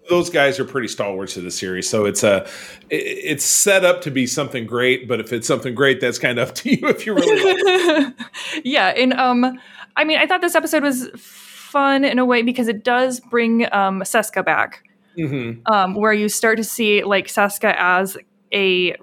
those 0.08 0.30
guys 0.30 0.58
are 0.58 0.64
pretty 0.64 0.88
stalwarts 0.88 1.36
of 1.36 1.42
the 1.44 1.50
series. 1.50 1.88
So 1.88 2.06
it's 2.06 2.22
a 2.22 2.44
it- 2.90 2.96
it's 2.96 3.44
set 3.44 3.84
up 3.84 4.00
to 4.02 4.10
be 4.10 4.26
something 4.26 4.66
great, 4.66 5.06
but 5.06 5.20
if 5.20 5.32
it's 5.32 5.46
something 5.46 5.74
great, 5.74 6.00
that's 6.00 6.18
kind 6.18 6.38
of 6.38 6.48
up 6.50 6.54
to 6.56 6.70
you 6.70 6.88
if 6.88 7.04
you 7.06 7.14
really. 7.14 8.14
yeah, 8.64 8.88
and 8.88 9.12
um, 9.14 9.58
I 9.96 10.04
mean, 10.04 10.18
I 10.18 10.26
thought 10.26 10.40
this 10.40 10.54
episode 10.54 10.82
was 10.82 11.08
fun 11.16 12.04
in 12.04 12.18
a 12.18 12.24
way 12.24 12.40
because 12.42 12.68
it 12.68 12.82
does 12.84 13.20
bring 13.20 13.64
um 13.72 14.00
Seska 14.02 14.44
back. 14.44 14.82
Mhm. 15.18 15.68
um, 15.68 15.94
where 15.96 16.12
you 16.12 16.28
start 16.28 16.58
to 16.58 16.64
see 16.64 17.02
like 17.02 17.26
Seska 17.26 17.74
as 17.76 18.16
a 18.54 18.94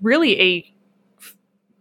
really 0.00 0.40
a 0.40 0.72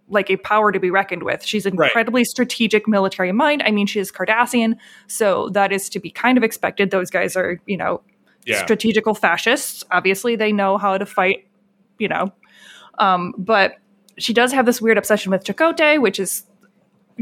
like 0.09 0.29
a 0.29 0.37
power 0.37 0.71
to 0.71 0.79
be 0.79 0.89
reckoned 0.89 1.23
with. 1.23 1.43
She's 1.43 1.65
an 1.65 1.75
Right. 1.75 1.87
incredibly 1.87 2.23
strategic 2.23 2.87
military 2.87 3.31
mind. 3.31 3.61
I 3.65 3.71
mean, 3.71 3.87
she 3.87 3.99
is 3.99 4.11
Cardassian, 4.11 4.75
so 5.07 5.49
that 5.49 5.71
is 5.73 5.89
to 5.89 5.99
be 5.99 6.09
kind 6.09 6.37
of 6.37 6.43
expected. 6.43 6.91
Those 6.91 7.09
guys 7.09 7.35
are, 7.35 7.59
you 7.65 7.75
know, 7.77 8.01
Yeah, 8.45 8.63
strategical 8.63 9.13
fascists. 9.13 9.83
Obviously, 9.91 10.35
they 10.37 10.53
know 10.53 10.77
how 10.77 10.97
to 10.97 11.05
fight, 11.05 11.45
you 11.99 12.07
know. 12.07 12.31
Um, 12.99 13.33
but 13.37 13.75
she 14.17 14.33
does 14.33 14.53
have 14.53 14.65
this 14.65 14.81
weird 14.81 14.97
obsession 14.97 15.29
with 15.31 15.43
Chakotay, 15.43 15.99
which 16.01 16.19
is 16.19 16.43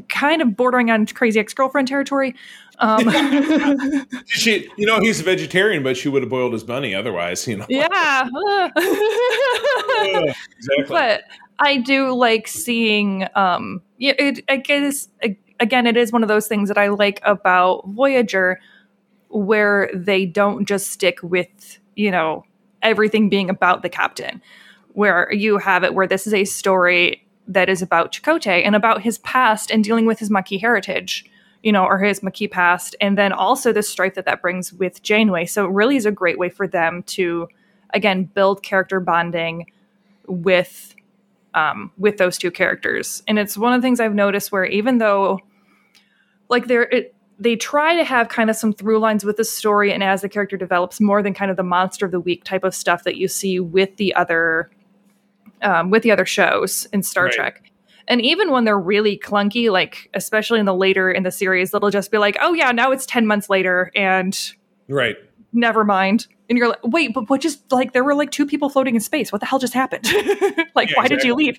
kind 0.10 0.42
of 0.42 0.56
bordering 0.56 0.92
on 0.92 1.06
crazy 1.08 1.40
ex-girlfriend 1.40 1.88
territory. 1.88 2.36
Um, 2.80 3.10
she 4.28 4.70
you 4.78 4.86
know 4.86 5.00
he's 5.00 5.20
a 5.22 5.24
vegetarian, 5.24 5.82
but 5.84 5.98
she 5.98 6.10
would 6.10 6.22
have 6.22 6.30
boiled 6.30 6.54
his 6.54 6.64
bunny 6.64 6.94
otherwise. 6.94 7.48
You 7.48 7.58
know, 7.58 7.66
yeah. 7.70 8.28
Exactly. 10.06 10.86
but 10.90 11.22
I 11.60 11.78
do 11.78 12.14
like 12.14 12.48
seeing. 12.48 13.28
Um, 13.36 13.82
yeah, 13.98 14.14
it, 14.18 14.44
I 14.50 14.58
guess 14.58 15.08
again, 15.60 15.88
it 15.88 15.98
is 15.98 16.12
one 16.12 16.24
of 16.24 16.30
those 16.30 16.48
things 16.48 16.68
that 16.70 16.78
I 16.78 16.90
like 16.90 17.22
about 17.24 17.88
Voyager, 17.88 18.60
where 19.30 19.90
they 19.94 20.26
don't 20.26 20.66
just 20.66 20.92
stick 20.92 21.20
with 21.24 21.80
you 21.96 22.12
know 22.12 22.46
everything 22.82 23.30
being 23.30 23.50
about 23.50 23.82
the 23.82 23.90
captain. 23.90 24.42
Where 24.94 25.32
you 25.34 25.58
have 25.58 25.84
it, 25.84 25.94
where 25.94 26.08
this 26.08 26.26
is 26.26 26.34
a 26.34 26.46
story 26.46 27.26
that 27.48 27.70
is 27.70 27.82
about 27.82 28.12
Chakotay 28.12 28.66
and 28.66 28.76
about 28.76 29.02
his 29.02 29.18
past 29.20 29.72
and 29.72 29.84
dealing 29.84 30.06
with 30.06 30.20
his 30.20 30.30
Maquis 30.30 30.62
heritage, 30.62 31.26
you 31.64 31.72
know, 31.72 31.86
or 31.86 32.00
his 32.00 32.24
Maquis 32.24 32.48
past, 32.50 32.96
and 33.02 33.18
then 33.18 33.32
also 33.32 33.72
the 33.72 33.84
strife 33.84 34.16
that 34.16 34.26
that 34.26 34.42
brings 34.42 34.74
with 34.74 35.04
Janeway. 35.04 35.46
So 35.46 35.66
it 35.66 35.72
really 35.72 35.96
is 35.96 36.06
a 36.06 36.12
great 36.12 36.40
way 36.40 36.50
for 36.50 36.68
them 36.68 37.04
to, 37.04 37.48
again, 37.94 38.24
build 38.24 38.64
character 38.64 39.00
bonding 39.00 39.68
with 40.28 40.95
um, 41.56 41.92
with 41.98 42.18
those 42.18 42.38
two 42.38 42.52
characters. 42.52 43.24
And 43.28 43.40
it's 43.40 43.58
one 43.58 43.74
of 43.74 43.82
the 43.82 43.86
things 43.86 44.00
I've 44.00 44.14
noticed 44.14 44.52
where 44.52 44.66
even 44.66 45.00
though 45.00 45.40
like 46.50 46.68
they're 46.68 46.84
it, 46.84 47.16
they 47.40 47.56
try 47.56 47.96
to 47.96 48.04
have 48.04 48.30
kind 48.30 48.50
of 48.50 48.56
some 48.56 48.72
through 48.72 49.00
lines 49.00 49.26
with 49.26 49.38
the 49.38 49.44
story 49.44 49.92
and 49.92 50.04
as 50.04 50.22
the 50.22 50.30
character 50.30 50.56
develops 50.56 51.02
more 51.02 51.24
than 51.24 51.34
kind 51.34 51.52
of 51.52 51.58
the 51.58 51.64
monster 51.64 52.06
of 52.06 52.12
the 52.12 52.20
week 52.20 52.44
type 52.44 52.64
of 52.64 52.76
stuff 52.76 53.04
that 53.04 53.18
you 53.18 53.28
see 53.28 53.60
with 53.60 53.96
the 53.98 54.14
other 54.14 54.70
um, 55.62 55.90
with 55.90 56.04
the 56.04 56.12
other 56.12 56.26
shows 56.26 56.86
in 56.94 57.02
Star 57.02 57.26
Right. 57.26 57.34
Trek. 57.34 57.72
And 58.08 58.22
even 58.22 58.52
when 58.52 58.66
they're 58.66 58.80
really 58.80 59.18
clunky, 59.18 59.72
like 59.72 60.10
especially 60.14 60.60
in 60.60 60.66
the 60.66 60.76
later 60.76 61.10
in 61.10 61.24
the 61.24 61.32
series, 61.32 61.74
it'll 61.74 61.90
just 61.90 62.12
be 62.12 62.20
like, 62.20 62.38
oh 62.40 62.54
yeah, 62.54 62.72
now 62.72 62.92
it's 62.92 63.06
10 63.06 63.26
months 63.26 63.50
later 63.50 63.92
and 63.96 64.54
right. 64.88 65.16
never 65.54 65.84
mind. 65.84 66.28
And 66.50 66.58
you're 66.58 66.68
like, 66.68 66.84
wait, 66.84 67.14
but 67.14 67.30
what 67.30 67.42
just 67.42 67.72
like 67.72 67.94
there 67.94 68.04
were 68.04 68.16
like 68.16 68.32
two 68.32 68.46
people 68.46 68.70
floating 68.70 68.96
in 68.96 69.02
space. 69.02 69.32
What 69.32 69.42
the 69.42 69.48
hell 69.48 69.60
just 69.60 69.74
happened? 69.74 70.06
like, 70.76 70.90
Yeah, 70.90 70.98
why 70.98 71.08
did 71.08 71.24
you 71.24 71.34
leave? 71.34 71.58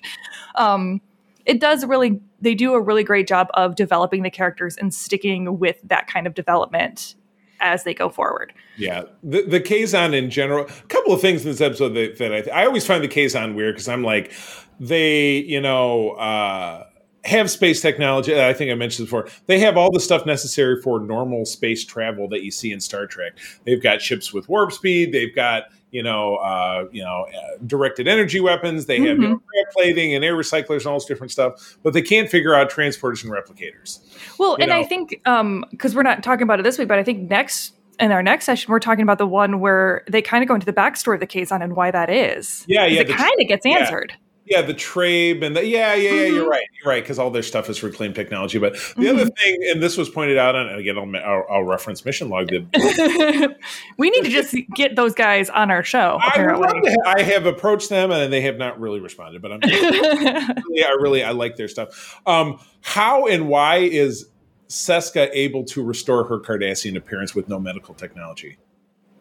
Um, 0.55 1.01
it 1.45 1.59
does 1.59 1.85
really, 1.85 2.21
they 2.41 2.55
do 2.55 2.73
a 2.73 2.81
really 2.81 3.03
great 3.03 3.27
job 3.27 3.47
of 3.53 3.75
developing 3.75 4.23
the 4.23 4.29
characters 4.29 4.77
and 4.77 4.93
sticking 4.93 5.59
with 5.59 5.77
that 5.83 6.07
kind 6.07 6.27
of 6.27 6.33
development 6.33 7.15
as 7.59 7.83
they 7.83 7.93
go 7.93 8.09
forward. 8.09 8.53
Yeah, 8.77 9.03
the 9.23 9.43
the 9.43 9.59
Kazon 9.59 10.13
in 10.13 10.29
general. 10.29 10.65
A 10.65 10.87
couple 10.87 11.13
of 11.13 11.21
things 11.21 11.43
in 11.43 11.51
this 11.51 11.61
episode 11.61 11.89
that, 11.89 12.17
that 12.17 12.33
I 12.53 12.61
I 12.61 12.65
always 12.65 12.85
find 12.85 13.03
the 13.03 13.07
Kazon 13.07 13.55
weird 13.55 13.75
because 13.75 13.87
I'm 13.87 14.03
like, 14.03 14.31
they 14.79 15.37
you 15.37 15.61
know 15.61 16.11
uh, 16.11 16.85
have 17.27 17.51
space 17.51 17.81
technology. 17.81 18.39
I 18.41 18.53
think 18.53 18.71
I 18.71 18.75
mentioned 18.75 19.07
before. 19.07 19.27
They 19.45 19.59
have 19.59 19.77
all 19.77 19.91
the 19.91 19.99
stuff 19.99 20.25
necessary 20.25 20.81
for 20.81 20.99
normal 20.99 21.45
space 21.45 21.85
travel 21.85 22.27
that 22.29 22.43
you 22.43 22.51
see 22.51 22.71
in 22.71 22.79
Star 22.79 23.05
Trek. 23.05 23.33
They've 23.65 23.81
got 23.81 24.01
ships 24.01 24.33
with 24.33 24.47
warp 24.49 24.71
speed. 24.71 25.11
They've 25.13 25.33
got 25.35 25.63
you 25.91 26.03
know 26.03 26.35
uh, 26.37 26.85
you 26.91 27.03
know 27.03 27.25
uh, 27.33 27.57
directed 27.65 28.07
energy 28.07 28.39
weapons. 28.39 28.85
They 28.87 28.97
have 29.01 29.17
you 29.19 29.27
know, 29.29 29.41
plating 29.73 30.13
and 30.15 30.23
air 30.25 30.35
recyclers 30.35 30.77
and 30.79 30.87
all 30.87 30.95
this 30.95 31.05
different 31.05 31.31
stuff. 31.31 31.77
But 31.83 31.93
they 31.93 32.01
can't 32.01 32.29
figure 32.29 32.53
out 32.55 32.69
transporters 32.71 33.23
and 33.23 33.31
replicators. 33.33 33.99
Well, 34.39 34.51
You 34.57 34.63
and 34.63 34.73
I 34.73 34.81
know. 34.81 34.87
think 34.87 35.21
um 35.25 35.65
because 35.71 35.95
we're 35.95 36.03
not 36.03 36.23
talking 36.23 36.43
about 36.43 36.59
it 36.59 36.63
this 36.63 36.77
week, 36.77 36.87
but 36.87 36.97
I 36.99 37.03
think 37.03 37.29
next 37.29 37.73
in 37.99 38.11
our 38.11 38.21
next 38.21 38.45
session 38.45 38.71
we're 38.71 38.79
talking 38.79 39.01
about 39.01 39.17
the 39.17 39.25
one 39.27 39.59
where 39.59 40.03
they 40.09 40.21
kind 40.21 40.43
of 40.43 40.47
go 40.47 40.53
into 40.53 40.65
the 40.65 40.73
backstory 40.73 41.15
of 41.15 41.19
the 41.19 41.27
Kazon 41.27 41.63
and 41.63 41.75
why 41.75 41.89
that 41.91 42.09
is. 42.09 42.63
Yeah, 42.67 42.85
yeah, 42.85 43.01
It 43.01 43.09
kind 43.09 43.33
of 43.41 43.47
gets 43.47 43.65
answered. 43.65 44.11
yeah, 44.11 44.17
the 44.47 44.73
Trabe 44.73 45.43
and 45.43 45.55
the, 45.55 45.65
yeah, 45.65 45.93
yeah, 45.93 46.09
yeah. 46.09 46.11
Mm-hmm. 46.11 46.35
You're 46.35 46.49
right. 46.49 46.67
You're 46.73 46.91
right 46.91 47.03
because 47.03 47.19
all 47.19 47.29
their 47.29 47.43
stuff 47.43 47.69
is 47.69 47.83
reclaimed 47.83 48.15
technology. 48.15 48.59
But 48.59 48.73
the 48.73 48.79
mm-hmm. 48.79 49.19
other 49.19 49.29
thing, 49.29 49.59
and 49.69 49.83
this 49.83 49.97
was 49.97 50.09
pointed 50.09 50.37
out, 50.37 50.55
and 50.55 50.79
again, 50.79 50.97
I'll, 50.97 51.15
I'll, 51.15 51.45
I'll 51.49 51.63
reference 51.63 52.05
Mission 52.05 52.29
Log. 52.29 52.49
we 53.97 54.09
need 54.09 54.23
to 54.23 54.29
just 54.29 54.55
get 54.75 54.95
those 54.95 55.13
guys 55.13 55.49
on 55.49 55.71
our 55.71 55.83
show. 55.83 56.19
Apparently. 56.27 56.95
I, 57.05 57.15
I, 57.17 57.21
have 57.23 57.45
approached 57.45 57.89
them, 57.89 58.11
and 58.11 58.31
they 58.31 58.41
have 58.41 58.57
not 58.57 58.79
really 58.79 58.99
responded. 58.99 59.41
But 59.41 59.51
I'm, 59.51 59.59
really, 59.63 60.83
I 60.83 60.95
really, 60.99 61.23
I 61.23 61.31
like 61.31 61.55
their 61.57 61.67
stuff. 61.67 62.19
Um, 62.25 62.59
how 62.81 63.27
and 63.27 63.47
why 63.47 63.77
is 63.77 64.29
Seska 64.69 65.29
able 65.33 65.65
to 65.65 65.83
restore 65.83 66.23
her 66.25 66.39
Cardassian 66.39 66.95
appearance 66.95 67.35
with 67.35 67.49
no 67.49 67.59
medical 67.59 67.93
technology? 67.93 68.57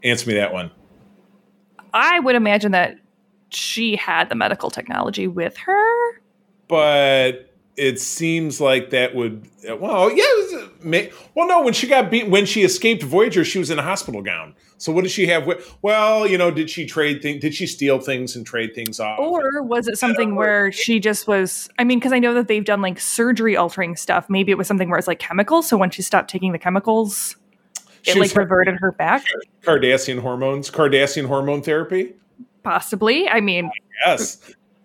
Answer 0.03 0.29
me 0.29 0.35
that 0.35 0.53
one. 0.53 0.71
I 1.93 2.21
would 2.21 2.35
imagine 2.35 2.73
that 2.73 2.97
she 3.57 3.97
had 3.97 4.29
the 4.29 4.35
medical 4.35 4.71
technology 4.71 5.27
with 5.27 5.57
her. 5.57 6.21
But 6.69 7.47
it 7.77 8.01
seems 8.01 8.61
like 8.61 8.91
that 8.91 9.15
would 9.15 9.47
well 9.79 10.11
yeah 10.11 10.25
uh, 10.55 11.11
well 11.35 11.47
no 11.47 11.63
when 11.63 11.75
she 11.75 11.87
got 11.87 12.11
beat 12.11 12.29
when 12.29 12.47
she 12.47 12.63
escaped 12.63 13.03
voyager 13.03 13.45
she 13.45 13.59
was 13.59 13.71
in 13.71 13.79
a 13.79 13.83
hospital 13.83 14.23
gown. 14.23 14.55
So 14.79 14.93
what 14.93 15.05
did 15.05 15.11
she 15.11 15.27
have 15.27 15.47
with 15.47 15.77
well 15.83 16.27
you 16.27 16.39
know 16.39 16.51
did 16.51 16.71
she 16.71 16.87
trade 16.87 17.23
things 17.23 17.41
did 17.41 17.55
she 17.55 17.67
steal 17.67 18.01
things 18.01 18.35
and 18.35 18.47
trade 18.47 18.75
things 18.75 18.99
off? 18.99 19.19
Or 19.19 19.63
was 19.63 19.89
it 19.89 19.99
something 19.99 20.35
where 20.35 20.73
she 20.73 20.99
just 20.99 21.29
was 21.29 21.69
i 21.79 21.85
mean 21.85 21.99
because 21.99 22.13
i 22.13 22.19
know 22.19 22.35
that 22.35 22.49
they've 22.49 22.65
done 22.65 22.81
like 22.81 22.99
surgery 22.99 23.57
altering 23.57 23.97
stuff. 23.97 24.31
Maybe 24.31 24.53
it 24.53 24.59
was 24.59 24.67
something 24.67 24.89
where 24.89 24.99
it's 24.99 25.09
like 25.09 25.19
chemicals. 25.19 25.69
So 25.69 25.77
when 25.77 25.91
she 25.91 26.03
stopped 26.03 26.31
taking 26.31 26.53
the 26.53 26.59
chemicals 26.59 27.37
it 28.05 28.13
she 28.13 28.21
like 28.21 28.35
reverted 28.35 28.77
her 28.81 28.93
back. 28.93 29.25
Cardassian 29.63 30.21
hormones 30.21 30.71
cardassian 30.71 31.27
hormone 31.27 31.63
therapy 31.63 32.15
possibly. 32.67 33.29
I 33.29 33.41
mean, 33.41 33.71
yes. 34.05 34.41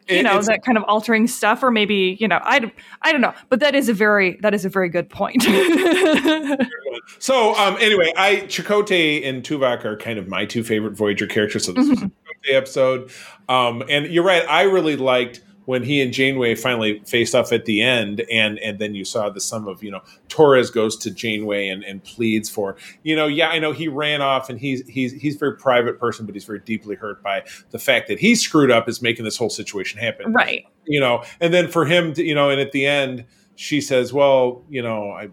You 0.07 0.17
it, 0.17 0.23
know 0.23 0.39
that 0.41 0.63
kind 0.63 0.77
of 0.77 0.83
altering 0.87 1.25
stuff, 1.27 1.63
or 1.63 1.71
maybe 1.71 2.15
you 2.19 2.27
know, 2.27 2.39
I, 2.43 2.71
I 3.01 3.11
don't 3.11 3.21
know, 3.21 3.33
but 3.49 3.59
that 3.61 3.73
is 3.75 3.89
a 3.89 3.93
very 3.93 4.37
that 4.41 4.53
is 4.53 4.65
a 4.65 4.69
very 4.69 4.89
good 4.89 5.09
point. 5.09 5.41
so 7.19 7.55
um, 7.55 7.77
anyway, 7.79 8.11
I 8.17 8.41
Chakotay 8.47 9.27
and 9.27 9.41
Tuvok 9.41 9.85
are 9.85 9.95
kind 9.95 10.19
of 10.19 10.27
my 10.27 10.45
two 10.45 10.63
favorite 10.63 10.93
Voyager 10.93 11.27
characters. 11.27 11.65
So 11.65 11.71
this 11.71 11.85
mm-hmm. 11.85 11.91
was 11.91 12.01
a 12.03 12.51
Chakotay 12.51 12.57
episode, 12.57 13.11
um, 13.47 13.83
and 13.89 14.07
you're 14.07 14.23
right. 14.23 14.43
I 14.47 14.63
really 14.63 14.97
liked 14.97 15.41
when 15.65 15.83
he 15.83 16.01
and 16.01 16.11
Janeway 16.11 16.55
finally 16.55 17.01
faced 17.05 17.35
off 17.35 17.51
at 17.51 17.65
the 17.65 17.81
end, 17.81 18.21
and 18.31 18.59
and 18.59 18.79
then 18.79 18.95
you 18.95 19.05
saw 19.05 19.29
the 19.29 19.39
sum 19.39 19.67
of 19.67 19.83
you 19.83 19.91
know 19.91 20.01
Torres 20.27 20.71
goes 20.71 20.97
to 20.97 21.11
Janeway 21.11 21.67
and, 21.67 21.83
and 21.83 22.03
pleads 22.03 22.49
for 22.49 22.75
you 23.03 23.15
know 23.15 23.27
yeah 23.27 23.49
I 23.49 23.59
know 23.59 23.71
he 23.71 23.87
ran 23.87 24.21
off 24.21 24.49
and 24.49 24.59
he's 24.59 24.87
he's 24.87 25.13
he's 25.13 25.35
a 25.35 25.39
very 25.39 25.57
private 25.57 25.99
person, 25.99 26.25
but 26.25 26.35
he's 26.35 26.45
very 26.45 26.59
deeply 26.59 26.95
hurt 26.95 27.21
by 27.21 27.43
the 27.71 27.79
fact 27.79 28.07
that 28.07 28.19
he 28.19 28.35
screwed 28.35 28.71
up 28.71 28.89
is 28.89 29.01
making 29.01 29.25
this 29.25 29.37
whole 29.37 29.49
situation 29.49 29.99
happen, 29.99 30.33
right? 30.33 30.65
You 30.85 30.99
know, 30.99 31.23
and 31.39 31.53
then 31.53 31.67
for 31.67 31.85
him 31.85 32.13
to 32.13 32.23
you 32.23 32.35
know, 32.35 32.49
and 32.49 32.59
at 32.59 32.71
the 32.71 32.85
end 32.85 33.25
she 33.55 33.81
says, 33.81 34.11
well 34.11 34.63
you 34.69 34.81
know 34.81 35.11
I 35.11 35.29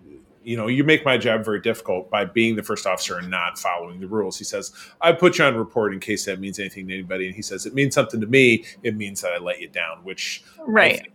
you 0.49 0.57
know, 0.57 0.67
you 0.67 0.83
make 0.83 1.05
my 1.05 1.19
job 1.19 1.45
very 1.45 1.61
difficult 1.61 2.09
by 2.09 2.25
being 2.25 2.57
the 2.57 2.63
first 2.63 2.87
officer 2.87 3.19
and 3.19 3.31
not 3.31 3.59
following 3.59 4.01
the 4.01 4.07
rules. 4.07 4.39
He 4.39 4.45
says, 4.45 4.73
I 5.03 5.13
put 5.13 5.37
you 5.37 5.45
on 5.45 5.55
report 5.57 5.93
in 5.93 6.01
case 6.01 6.25
that 6.25 6.41
means 6.41 6.59
anything 6.59 6.89
to 6.89 6.95
anybody. 6.95 7.27
And 7.27 7.37
he 7.37 7.43
says, 7.43 7.67
it 7.67 7.75
means 7.75 7.95
something 7.95 8.19
to 8.23 8.27
me. 8.27 8.65
It 8.83 8.97
means 8.97 9.21
that 9.21 9.35
I 9.35 9.39
let 9.39 9.61
you 9.61 9.69
down, 9.69 9.99
which 10.05 10.43
right. 10.61 11.07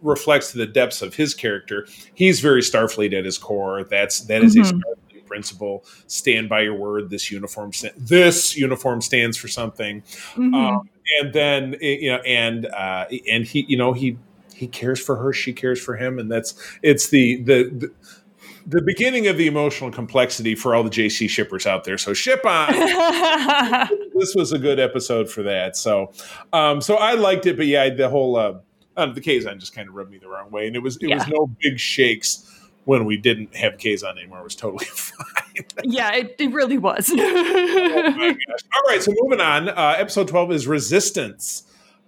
reflects 0.00 0.52
the 0.52 0.66
depths 0.66 1.02
of 1.02 1.14
his 1.14 1.34
character. 1.34 1.86
He's 2.14 2.40
very 2.40 2.62
Starfleet 2.62 3.12
at 3.12 3.26
his 3.26 3.36
core. 3.36 3.84
That's, 3.84 4.20
that 4.22 4.42
is 4.42 4.56
mm-hmm. 4.56 4.78
a 4.78 4.80
Starfleet 4.80 5.26
principle. 5.26 5.84
Stand 6.06 6.48
by 6.48 6.62
your 6.62 6.74
word. 6.74 7.10
This 7.10 7.30
uniform, 7.30 7.72
this 7.98 8.56
uniform 8.56 9.02
stands 9.02 9.36
for 9.36 9.48
something. 9.48 10.00
Mm-hmm. 10.00 10.54
Um, 10.54 10.88
and 11.20 11.34
then, 11.34 11.76
you 11.82 12.10
know, 12.10 12.20
and, 12.20 12.64
uh, 12.64 13.04
and 13.30 13.44
he, 13.44 13.66
you 13.68 13.76
know, 13.76 13.92
he, 13.92 14.16
he 14.54 14.66
cares 14.66 14.98
for 14.98 15.16
her. 15.16 15.32
She 15.32 15.52
cares 15.52 15.78
for 15.78 15.94
him. 15.94 16.18
And 16.18 16.30
that's, 16.30 16.54
it's 16.82 17.10
the, 17.10 17.42
the, 17.42 17.70
the 17.70 17.92
the 18.68 18.82
beginning 18.82 19.26
of 19.28 19.38
the 19.38 19.46
emotional 19.46 19.90
complexity 19.90 20.54
for 20.54 20.74
all 20.74 20.84
the 20.84 20.90
JC 20.90 21.28
shippers 21.28 21.66
out 21.66 21.84
there. 21.84 21.96
So 21.96 22.12
ship 22.12 22.44
on. 22.44 22.70
this 24.14 24.34
was 24.34 24.52
a 24.52 24.58
good 24.58 24.78
episode 24.78 25.30
for 25.30 25.42
that. 25.44 25.74
So, 25.74 26.12
um, 26.52 26.82
so 26.82 26.96
I 26.96 27.14
liked 27.14 27.46
it, 27.46 27.56
but 27.56 27.66
yeah, 27.66 27.88
the 27.88 28.10
whole 28.10 28.36
uh, 28.36 28.58
um, 28.98 29.14
the 29.14 29.22
Kazon 29.22 29.58
just 29.58 29.74
kind 29.74 29.88
of 29.88 29.94
rubbed 29.94 30.10
me 30.10 30.18
the 30.18 30.28
wrong 30.28 30.50
way, 30.50 30.66
and 30.66 30.76
it 30.76 30.80
was 30.80 30.96
it 30.98 31.08
yeah. 31.08 31.16
was 31.16 31.28
no 31.28 31.50
big 31.62 31.78
shakes 31.78 32.44
when 32.84 33.06
we 33.06 33.16
didn't 33.16 33.56
have 33.56 33.78
Kazon 33.78 34.18
anymore. 34.18 34.40
It 34.40 34.44
was 34.44 34.54
totally 34.54 34.84
fine. 34.86 35.64
yeah, 35.82 36.12
it, 36.14 36.36
it 36.38 36.52
really 36.52 36.78
was. 36.78 37.10
oh 37.16 38.34
All 38.74 38.82
right, 38.86 39.02
so 39.02 39.14
moving 39.16 39.40
on. 39.40 39.70
Uh, 39.70 39.94
episode 39.96 40.28
twelve 40.28 40.52
is 40.52 40.66
Resistance. 40.66 41.62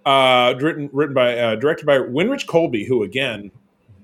Uh, 0.05 0.53
written 0.59 0.91
written 0.93 1.15
by 1.15 1.37
uh, 1.39 1.55
directed 1.55 1.87
by 1.87 1.97
Winrich 1.97 2.45
Kolbe, 2.45 2.87
who 2.87 3.01
again 3.01 3.51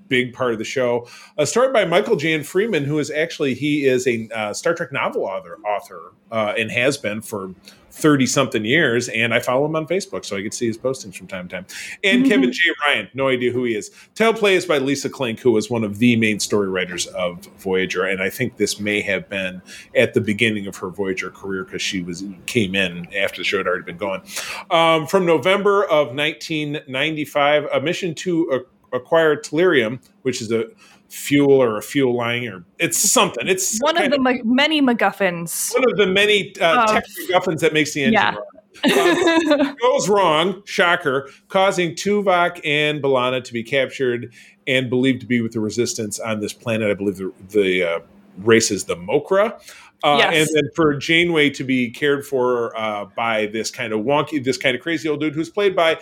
big 0.08 0.32
part 0.32 0.52
of 0.52 0.58
the 0.58 0.64
show. 0.64 1.06
A 1.36 1.46
story 1.46 1.72
by 1.72 1.84
Michael 1.84 2.16
Jan 2.16 2.42
Friedman, 2.42 2.84
who 2.84 2.98
is 2.98 3.10
actually 3.10 3.54
he 3.54 3.86
is 3.86 4.06
a 4.06 4.28
uh, 4.34 4.52
Star 4.52 4.74
Trek 4.74 4.92
novel 4.92 5.24
author, 5.24 5.58
author 5.64 6.12
uh, 6.30 6.54
and 6.58 6.70
has 6.70 6.96
been 6.96 7.20
for 7.20 7.54
thirty 7.90 8.26
something 8.26 8.64
years. 8.64 9.08
And 9.08 9.34
I 9.34 9.40
follow 9.40 9.66
him 9.66 9.76
on 9.76 9.86
Facebook, 9.86 10.24
so 10.24 10.36
I 10.36 10.42
can 10.42 10.52
see 10.52 10.66
his 10.66 10.78
postings 10.78 11.16
from 11.16 11.26
time 11.26 11.48
to 11.48 11.56
time. 11.56 11.66
And 12.04 12.22
mm-hmm. 12.22 12.30
Kevin 12.30 12.52
J. 12.52 12.60
Ryan, 12.84 13.08
no 13.14 13.28
idea 13.28 13.52
who 13.52 13.64
he 13.64 13.74
is. 13.74 13.90
Teleplay 14.14 14.52
is 14.52 14.66
by 14.66 14.78
Lisa 14.78 15.10
Klink, 15.10 15.40
who 15.40 15.50
was 15.50 15.68
one 15.70 15.84
of 15.84 15.98
the 15.98 16.16
main 16.16 16.40
story 16.40 16.68
writers 16.68 17.06
of 17.08 17.46
Voyager, 17.58 18.04
and 18.04 18.22
I 18.22 18.30
think 18.30 18.56
this 18.56 18.78
may 18.78 19.00
have 19.02 19.28
been 19.28 19.62
at 19.94 20.14
the 20.14 20.20
beginning 20.20 20.66
of 20.66 20.76
her 20.76 20.90
Voyager 20.90 21.30
career 21.30 21.64
because 21.64 21.82
she 21.82 22.02
was 22.02 22.24
came 22.46 22.74
in 22.74 23.12
after 23.14 23.40
the 23.40 23.44
show 23.44 23.58
had 23.58 23.66
already 23.66 23.84
been 23.84 23.96
going. 23.96 24.22
Um, 24.70 25.06
from 25.06 25.26
November 25.26 25.84
of 25.84 26.14
1995, 26.14 27.66
a 27.72 27.80
mission 27.80 28.14
to 28.16 28.50
a 28.52 28.77
acquire 28.92 29.36
tellurium, 29.36 30.00
which 30.22 30.40
is 30.40 30.50
a 30.50 30.66
fuel 31.08 31.62
or 31.62 31.78
a 31.78 31.82
fuel 31.82 32.16
line, 32.16 32.46
or 32.46 32.64
it's 32.78 32.98
something. 32.98 33.48
It's 33.48 33.78
one 33.80 33.96
of 33.96 34.10
the 34.10 34.18
ma- 34.18 34.42
many 34.44 34.82
MacGuffins. 34.82 35.74
One 35.74 35.90
of 35.90 35.96
the 35.96 36.06
many 36.06 36.54
uh, 36.60 36.86
tech 36.86 37.04
MacGuffins 37.28 37.60
that 37.60 37.72
makes 37.72 37.94
the 37.94 38.04
engine 38.04 38.14
yeah. 38.14 38.34
run. 38.34 38.44
Uh, 38.84 39.74
goes 39.80 40.08
wrong, 40.08 40.62
shocker, 40.64 41.28
causing 41.48 41.92
Tuvok 41.92 42.60
and 42.64 43.02
B'Elanna 43.02 43.42
to 43.42 43.52
be 43.52 43.62
captured 43.62 44.32
and 44.66 44.88
believed 44.88 45.20
to 45.22 45.26
be 45.26 45.40
with 45.40 45.52
the 45.52 45.60
resistance 45.60 46.20
on 46.20 46.40
this 46.40 46.52
planet. 46.52 46.90
I 46.90 46.94
believe 46.94 47.16
the, 47.16 47.32
the 47.48 47.82
uh, 47.82 48.00
race 48.38 48.70
is 48.70 48.84
the 48.84 48.96
Mokra. 48.96 49.60
Uh, 50.04 50.16
yes. 50.18 50.34
And 50.34 50.48
then 50.54 50.70
for 50.76 50.94
Janeway 50.94 51.50
to 51.50 51.64
be 51.64 51.90
cared 51.90 52.24
for 52.24 52.78
uh, 52.78 53.06
by 53.16 53.46
this 53.46 53.70
kind 53.70 53.92
of 53.92 54.00
wonky, 54.00 54.42
this 54.42 54.56
kind 54.56 54.76
of 54.76 54.82
crazy 54.82 55.08
old 55.08 55.20
dude 55.20 55.34
who's 55.34 55.50
played 55.50 55.74
by 55.74 55.98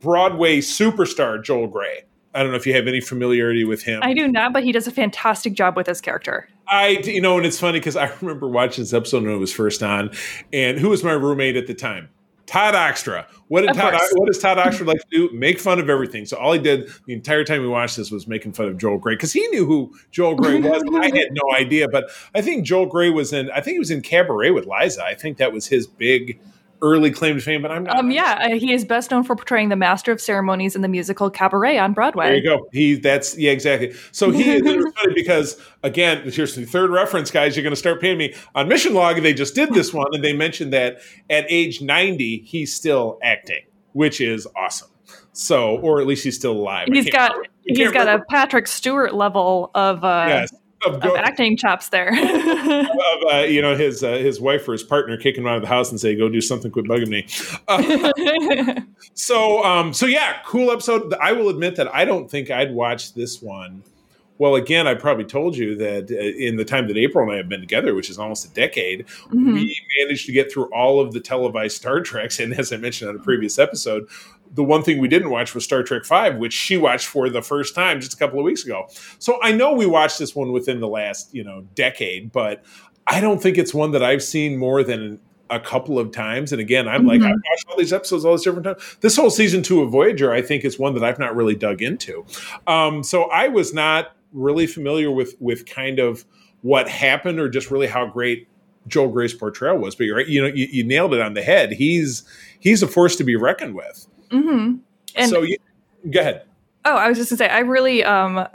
Broadway 0.00 0.58
superstar 0.58 1.42
Joel 1.42 1.66
Grey. 1.66 2.04
I 2.34 2.42
don't 2.42 2.50
know 2.50 2.56
if 2.56 2.66
you 2.66 2.74
have 2.74 2.88
any 2.88 3.00
familiarity 3.00 3.64
with 3.64 3.84
him. 3.84 4.00
I 4.02 4.12
do 4.12 4.26
not, 4.26 4.52
but 4.52 4.64
he 4.64 4.72
does 4.72 4.86
a 4.86 4.90
fantastic 4.90 5.54
job 5.54 5.76
with 5.76 5.86
his 5.86 6.00
character. 6.00 6.48
I, 6.66 7.00
you 7.04 7.20
know, 7.20 7.36
and 7.36 7.46
it's 7.46 7.60
funny 7.60 7.78
because 7.78 7.96
I 7.96 8.12
remember 8.20 8.48
watching 8.48 8.82
this 8.82 8.92
episode 8.92 9.22
when 9.22 9.32
it 9.32 9.38
was 9.38 9.52
first 9.52 9.82
on, 9.82 10.10
and 10.52 10.78
who 10.78 10.90
was 10.90 11.04
my 11.04 11.12
roommate 11.12 11.56
at 11.56 11.66
the 11.66 11.74
time? 11.74 12.08
Todd 12.46 12.74
Oxtra. 12.74 13.26
What 13.48 13.62
did 13.62 13.74
Todd? 13.74 13.98
What 14.12 14.26
does 14.26 14.38
Todd 14.38 14.58
Oxtra 14.58 14.86
like 14.86 15.00
to 15.00 15.06
do? 15.10 15.30
Make 15.32 15.58
fun 15.58 15.78
of 15.78 15.88
everything. 15.88 16.26
So 16.26 16.36
all 16.36 16.52
he 16.52 16.58
did 16.58 16.90
the 17.06 17.14
entire 17.14 17.44
time 17.44 17.62
we 17.62 17.68
watched 17.68 17.96
this 17.96 18.10
was 18.10 18.26
making 18.26 18.52
fun 18.52 18.68
of 18.68 18.76
Joel 18.76 18.98
Grey 18.98 19.14
because 19.14 19.32
he 19.32 19.46
knew 19.48 19.64
who 19.64 19.94
Joel 20.10 20.34
Grey 20.34 20.60
was. 20.60 20.82
I 20.94 21.06
had 21.06 21.28
no 21.30 21.56
idea, 21.56 21.88
but 21.88 22.10
I 22.34 22.42
think 22.42 22.66
Joel 22.66 22.86
Grey 22.86 23.10
was 23.10 23.32
in. 23.32 23.50
I 23.50 23.60
think 23.60 23.74
he 23.74 23.78
was 23.78 23.90
in 23.90 24.02
Cabaret 24.02 24.50
with 24.50 24.66
Liza. 24.66 25.02
I 25.02 25.14
think 25.14 25.38
that 25.38 25.52
was 25.52 25.66
his 25.66 25.86
big 25.86 26.38
early 26.84 27.10
claim 27.10 27.36
to 27.36 27.40
fame, 27.40 27.62
but 27.62 27.70
I'm 27.70 27.84
not. 27.84 27.98
Um, 27.98 28.10
yeah, 28.10 28.38
uh, 28.42 28.58
he 28.58 28.72
is 28.72 28.84
best 28.84 29.10
known 29.10 29.24
for 29.24 29.34
portraying 29.34 29.70
the 29.70 29.76
master 29.76 30.12
of 30.12 30.20
ceremonies 30.20 30.76
in 30.76 30.82
the 30.82 30.88
musical 30.88 31.30
Cabaret 31.30 31.78
on 31.78 31.94
Broadway. 31.94 32.26
There 32.26 32.36
you 32.36 32.44
go. 32.44 32.68
He 32.72 32.94
that's 32.96 33.36
yeah 33.38 33.50
exactly. 33.50 33.94
So 34.12 34.30
he 34.30 34.50
is 34.50 34.62
funny 34.96 35.14
because 35.14 35.60
again, 35.82 36.30
here's 36.30 36.54
the 36.54 36.66
third 36.66 36.90
reference, 36.90 37.30
guys. 37.30 37.56
You're 37.56 37.62
going 37.62 37.72
to 37.72 37.76
start 37.76 38.00
paying 38.00 38.18
me 38.18 38.34
on 38.54 38.68
Mission 38.68 38.92
Log. 38.94 39.20
They 39.22 39.34
just 39.34 39.54
did 39.54 39.72
this 39.72 39.92
one, 39.92 40.08
and 40.12 40.22
they 40.22 40.34
mentioned 40.34 40.72
that 40.74 40.98
at 41.30 41.46
age 41.48 41.80
90 41.80 42.42
he's 42.42 42.74
still 42.74 43.18
acting, 43.22 43.62
which 43.92 44.20
is 44.20 44.46
awesome. 44.54 44.90
So, 45.32 45.78
or 45.78 46.00
at 46.00 46.06
least 46.06 46.22
he's 46.22 46.36
still 46.36 46.52
alive. 46.52 46.88
He's 46.92 47.10
got 47.10 47.32
he's 47.64 47.90
got 47.90 48.00
remember. 48.00 48.22
a 48.22 48.26
Patrick 48.30 48.66
Stewart 48.66 49.14
level 49.14 49.70
of 49.74 50.04
uh, 50.04 50.26
yes 50.28 50.52
of, 50.86 51.00
go- 51.00 51.14
of 51.14 51.16
acting 51.16 51.56
chops 51.56 51.88
there. 51.88 52.08
of, 52.12 52.86
uh, 53.32 53.38
you 53.38 53.62
know, 53.62 53.76
his 53.76 54.02
uh, 54.02 54.12
his 54.12 54.40
wife 54.40 54.68
or 54.68 54.72
his 54.72 54.82
partner 54.82 55.16
kicking 55.16 55.42
him 55.42 55.48
out 55.48 55.56
of 55.56 55.62
the 55.62 55.68
house 55.68 55.90
and 55.90 56.00
say, 56.00 56.14
"Go 56.14 56.28
do 56.28 56.40
something, 56.40 56.70
quit 56.70 56.86
bugging 56.86 57.08
me." 57.08 57.26
Uh, 57.68 58.80
so, 59.14 59.62
um, 59.64 59.92
so 59.92 60.06
yeah, 60.06 60.38
cool 60.44 60.70
episode. 60.70 61.12
I 61.20 61.32
will 61.32 61.48
admit 61.48 61.76
that 61.76 61.92
I 61.94 62.04
don't 62.04 62.30
think 62.30 62.50
I'd 62.50 62.72
watch 62.72 63.14
this 63.14 63.42
one. 63.42 63.82
Well, 64.38 64.56
again, 64.56 64.88
I 64.88 64.94
probably 64.94 65.24
told 65.24 65.56
you 65.56 65.76
that 65.76 66.10
uh, 66.10 66.14
in 66.16 66.56
the 66.56 66.64
time 66.64 66.88
that 66.88 66.96
April 66.96 67.22
and 67.22 67.32
I 67.32 67.36
have 67.36 67.48
been 67.48 67.60
together, 67.60 67.94
which 67.94 68.10
is 68.10 68.18
almost 68.18 68.44
a 68.44 68.52
decade, 68.52 69.06
mm-hmm. 69.06 69.54
we 69.54 69.76
managed 70.00 70.26
to 70.26 70.32
get 70.32 70.52
through 70.52 70.64
all 70.72 71.00
of 71.00 71.12
the 71.12 71.20
televised 71.20 71.76
Star 71.76 72.00
Treks. 72.00 72.40
And 72.40 72.52
as 72.58 72.72
I 72.72 72.76
mentioned 72.76 73.10
on 73.10 73.16
a 73.16 73.20
previous 73.20 73.60
episode, 73.60 74.08
the 74.54 74.64
one 74.64 74.82
thing 74.82 74.98
we 74.98 75.08
didn't 75.08 75.30
watch 75.30 75.54
was 75.54 75.64
Star 75.64 75.82
Trek 75.82 76.04
Five, 76.04 76.36
which 76.36 76.52
she 76.52 76.76
watched 76.76 77.06
for 77.06 77.28
the 77.28 77.42
first 77.42 77.74
time 77.74 78.00
just 78.00 78.14
a 78.14 78.16
couple 78.16 78.38
of 78.38 78.44
weeks 78.44 78.64
ago. 78.64 78.88
So 79.18 79.38
I 79.42 79.52
know 79.52 79.72
we 79.72 79.86
watched 79.86 80.18
this 80.18 80.34
one 80.34 80.52
within 80.52 80.80
the 80.80 80.88
last 80.88 81.34
you 81.34 81.44
know 81.44 81.66
decade, 81.74 82.32
but 82.32 82.64
I 83.06 83.20
don't 83.20 83.42
think 83.42 83.58
it's 83.58 83.74
one 83.74 83.90
that 83.92 84.02
I've 84.02 84.22
seen 84.22 84.56
more 84.56 84.82
than 84.82 85.20
a 85.50 85.60
couple 85.60 85.98
of 85.98 86.10
times. 86.10 86.52
And 86.52 86.60
again, 86.60 86.88
I'm 86.88 87.00
mm-hmm. 87.00 87.08
like, 87.08 87.20
I've 87.22 87.40
watched 87.50 87.68
all 87.68 87.76
these 87.76 87.92
episodes 87.92 88.24
all 88.24 88.32
this 88.32 88.42
different 88.42 88.64
times. 88.64 88.96
This 89.00 89.16
whole 89.16 89.30
season 89.30 89.62
two 89.62 89.82
of 89.82 89.90
Voyager, 89.90 90.32
I 90.32 90.40
think, 90.40 90.64
is 90.64 90.78
one 90.78 90.94
that 90.94 91.04
I've 91.04 91.18
not 91.18 91.36
really 91.36 91.54
dug 91.54 91.82
into. 91.82 92.24
Um, 92.66 93.02
so 93.02 93.24
I 93.24 93.48
was 93.48 93.74
not 93.74 94.12
really 94.32 94.66
familiar 94.66 95.10
with 95.10 95.36
with 95.40 95.66
kind 95.66 95.98
of 95.98 96.24
what 96.62 96.88
happened 96.88 97.38
or 97.38 97.48
just 97.48 97.70
really 97.70 97.86
how 97.86 98.06
great 98.06 98.48
Joel 98.86 99.08
Grey's 99.08 99.34
portrayal 99.34 99.78
was. 99.78 99.94
But 99.94 100.04
you're 100.04 100.16
right, 100.16 100.26
you 100.26 100.42
know, 100.42 100.48
you, 100.48 100.66
you 100.70 100.84
nailed 100.84 101.14
it 101.14 101.20
on 101.20 101.34
the 101.34 101.42
head. 101.42 101.72
He's 101.72 102.24
he's 102.58 102.82
a 102.82 102.88
force 102.88 103.16
to 103.16 103.24
be 103.24 103.36
reckoned 103.36 103.74
with. 103.74 104.06
Mm-hmm. 104.30 104.76
And 105.16 105.30
so 105.30 105.42
you, 105.42 105.58
go 106.10 106.20
ahead. 106.20 106.42
Oh, 106.84 106.96
I 106.96 107.08
was 107.08 107.18
just 107.18 107.30
gonna 107.30 107.38
say, 107.38 107.48
I 107.48 107.60
really 107.60 108.04
um 108.04 108.46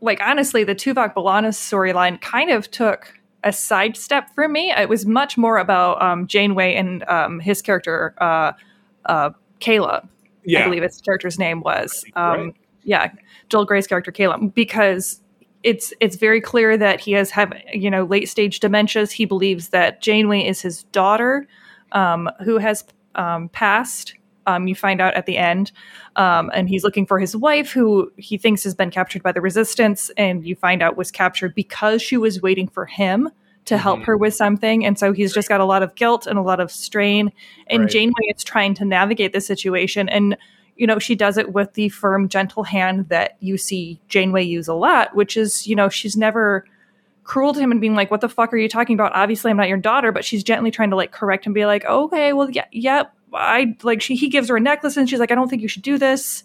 like 0.00 0.20
honestly, 0.22 0.64
the 0.64 0.74
Tuvok 0.74 1.14
B'Elanna 1.14 1.48
storyline 1.48 2.20
kind 2.20 2.50
of 2.50 2.70
took 2.70 3.18
a 3.44 3.52
sidestep 3.52 4.34
for 4.34 4.48
me. 4.48 4.72
It 4.72 4.88
was 4.88 5.06
much 5.06 5.38
more 5.38 5.58
about 5.58 6.00
um, 6.02 6.26
Janeway 6.26 6.74
and 6.74 7.04
um, 7.04 7.40
his 7.40 7.62
character, 7.62 8.14
uh, 8.18 8.52
uh, 9.06 9.30
Kayla. 9.60 10.06
Yeah. 10.44 10.60
I 10.60 10.64
believe 10.64 10.82
his 10.82 11.00
character's 11.00 11.38
name 11.38 11.60
was. 11.60 12.04
Um, 12.14 12.40
right. 12.40 12.54
Yeah, 12.84 13.12
Joel 13.48 13.66
Grey's 13.66 13.86
character, 13.86 14.10
Kayla, 14.10 14.54
because 14.54 15.20
it's 15.62 15.92
it's 16.00 16.16
very 16.16 16.40
clear 16.40 16.76
that 16.76 17.00
he 17.00 17.12
has 17.12 17.30
have 17.30 17.52
you 17.72 17.90
know 17.90 18.04
late 18.04 18.28
stage 18.28 18.60
dementias. 18.60 19.10
He 19.12 19.24
believes 19.24 19.68
that 19.68 20.00
Janeway 20.00 20.46
is 20.46 20.62
his 20.62 20.84
daughter, 20.84 21.46
um, 21.92 22.30
who 22.44 22.58
has 22.58 22.84
um, 23.14 23.48
passed. 23.50 24.14
Um, 24.48 24.66
you 24.66 24.74
find 24.74 25.00
out 25.00 25.12
at 25.12 25.26
the 25.26 25.36
end, 25.36 25.72
um, 26.16 26.50
and 26.54 26.68
he's 26.68 26.82
looking 26.82 27.04
for 27.06 27.18
his 27.18 27.36
wife, 27.36 27.70
who 27.70 28.10
he 28.16 28.38
thinks 28.38 28.64
has 28.64 28.74
been 28.74 28.90
captured 28.90 29.22
by 29.22 29.30
the 29.30 29.42
Resistance, 29.42 30.10
and 30.16 30.46
you 30.46 30.56
find 30.56 30.82
out 30.82 30.96
was 30.96 31.10
captured 31.10 31.54
because 31.54 32.00
she 32.00 32.16
was 32.16 32.40
waiting 32.40 32.66
for 32.66 32.86
him 32.86 33.28
to 33.66 33.74
mm-hmm. 33.74 33.82
help 33.82 34.02
her 34.04 34.16
with 34.16 34.34
something, 34.34 34.86
and 34.86 34.98
so 34.98 35.12
he's 35.12 35.34
just 35.34 35.48
got 35.48 35.60
a 35.60 35.66
lot 35.66 35.82
of 35.82 35.94
guilt 35.96 36.26
and 36.26 36.38
a 36.38 36.42
lot 36.42 36.60
of 36.60 36.72
strain. 36.72 37.30
And 37.66 37.82
right. 37.82 37.90
Janeway 37.90 38.32
is 38.34 38.42
trying 38.42 38.72
to 38.74 38.86
navigate 38.86 39.34
the 39.34 39.40
situation, 39.40 40.08
and 40.08 40.36
you 40.76 40.86
know, 40.86 40.98
she 40.98 41.14
does 41.14 41.36
it 41.36 41.52
with 41.52 41.74
the 41.74 41.90
firm, 41.90 42.28
gentle 42.28 42.62
hand 42.62 43.08
that 43.10 43.36
you 43.40 43.58
see 43.58 44.00
Janeway 44.08 44.44
use 44.44 44.68
a 44.68 44.74
lot, 44.74 45.14
which 45.14 45.36
is, 45.36 45.66
you 45.66 45.76
know, 45.76 45.88
she's 45.88 46.16
never 46.16 46.64
cruel 47.24 47.52
to 47.52 47.60
him 47.60 47.72
and 47.72 47.80
being 47.80 47.96
like, 47.96 48.10
"What 48.10 48.22
the 48.22 48.28
fuck 48.28 48.52
are 48.54 48.56
you 48.56 48.68
talking 48.68 48.94
about? 48.94 49.12
Obviously, 49.14 49.50
I'm 49.50 49.56
not 49.58 49.68
your 49.68 49.76
daughter." 49.76 50.10
But 50.12 50.24
she's 50.24 50.42
gently 50.42 50.70
trying 50.70 50.90
to 50.90 50.96
like 50.96 51.12
correct 51.12 51.44
him, 51.44 51.50
and 51.50 51.54
be 51.54 51.66
like, 51.66 51.84
"Okay, 51.84 52.32
well, 52.32 52.48
yeah, 52.50 52.64
yeah." 52.72 53.04
I 53.32 53.76
like 53.82 54.02
she 54.02 54.16
he 54.16 54.28
gives 54.28 54.48
her 54.48 54.56
a 54.56 54.60
necklace 54.60 54.96
and 54.96 55.08
she's 55.08 55.20
like, 55.20 55.30
"I 55.30 55.34
don't 55.34 55.48
think 55.48 55.62
you 55.62 55.68
should 55.68 55.82
do 55.82 55.98
this," 55.98 56.44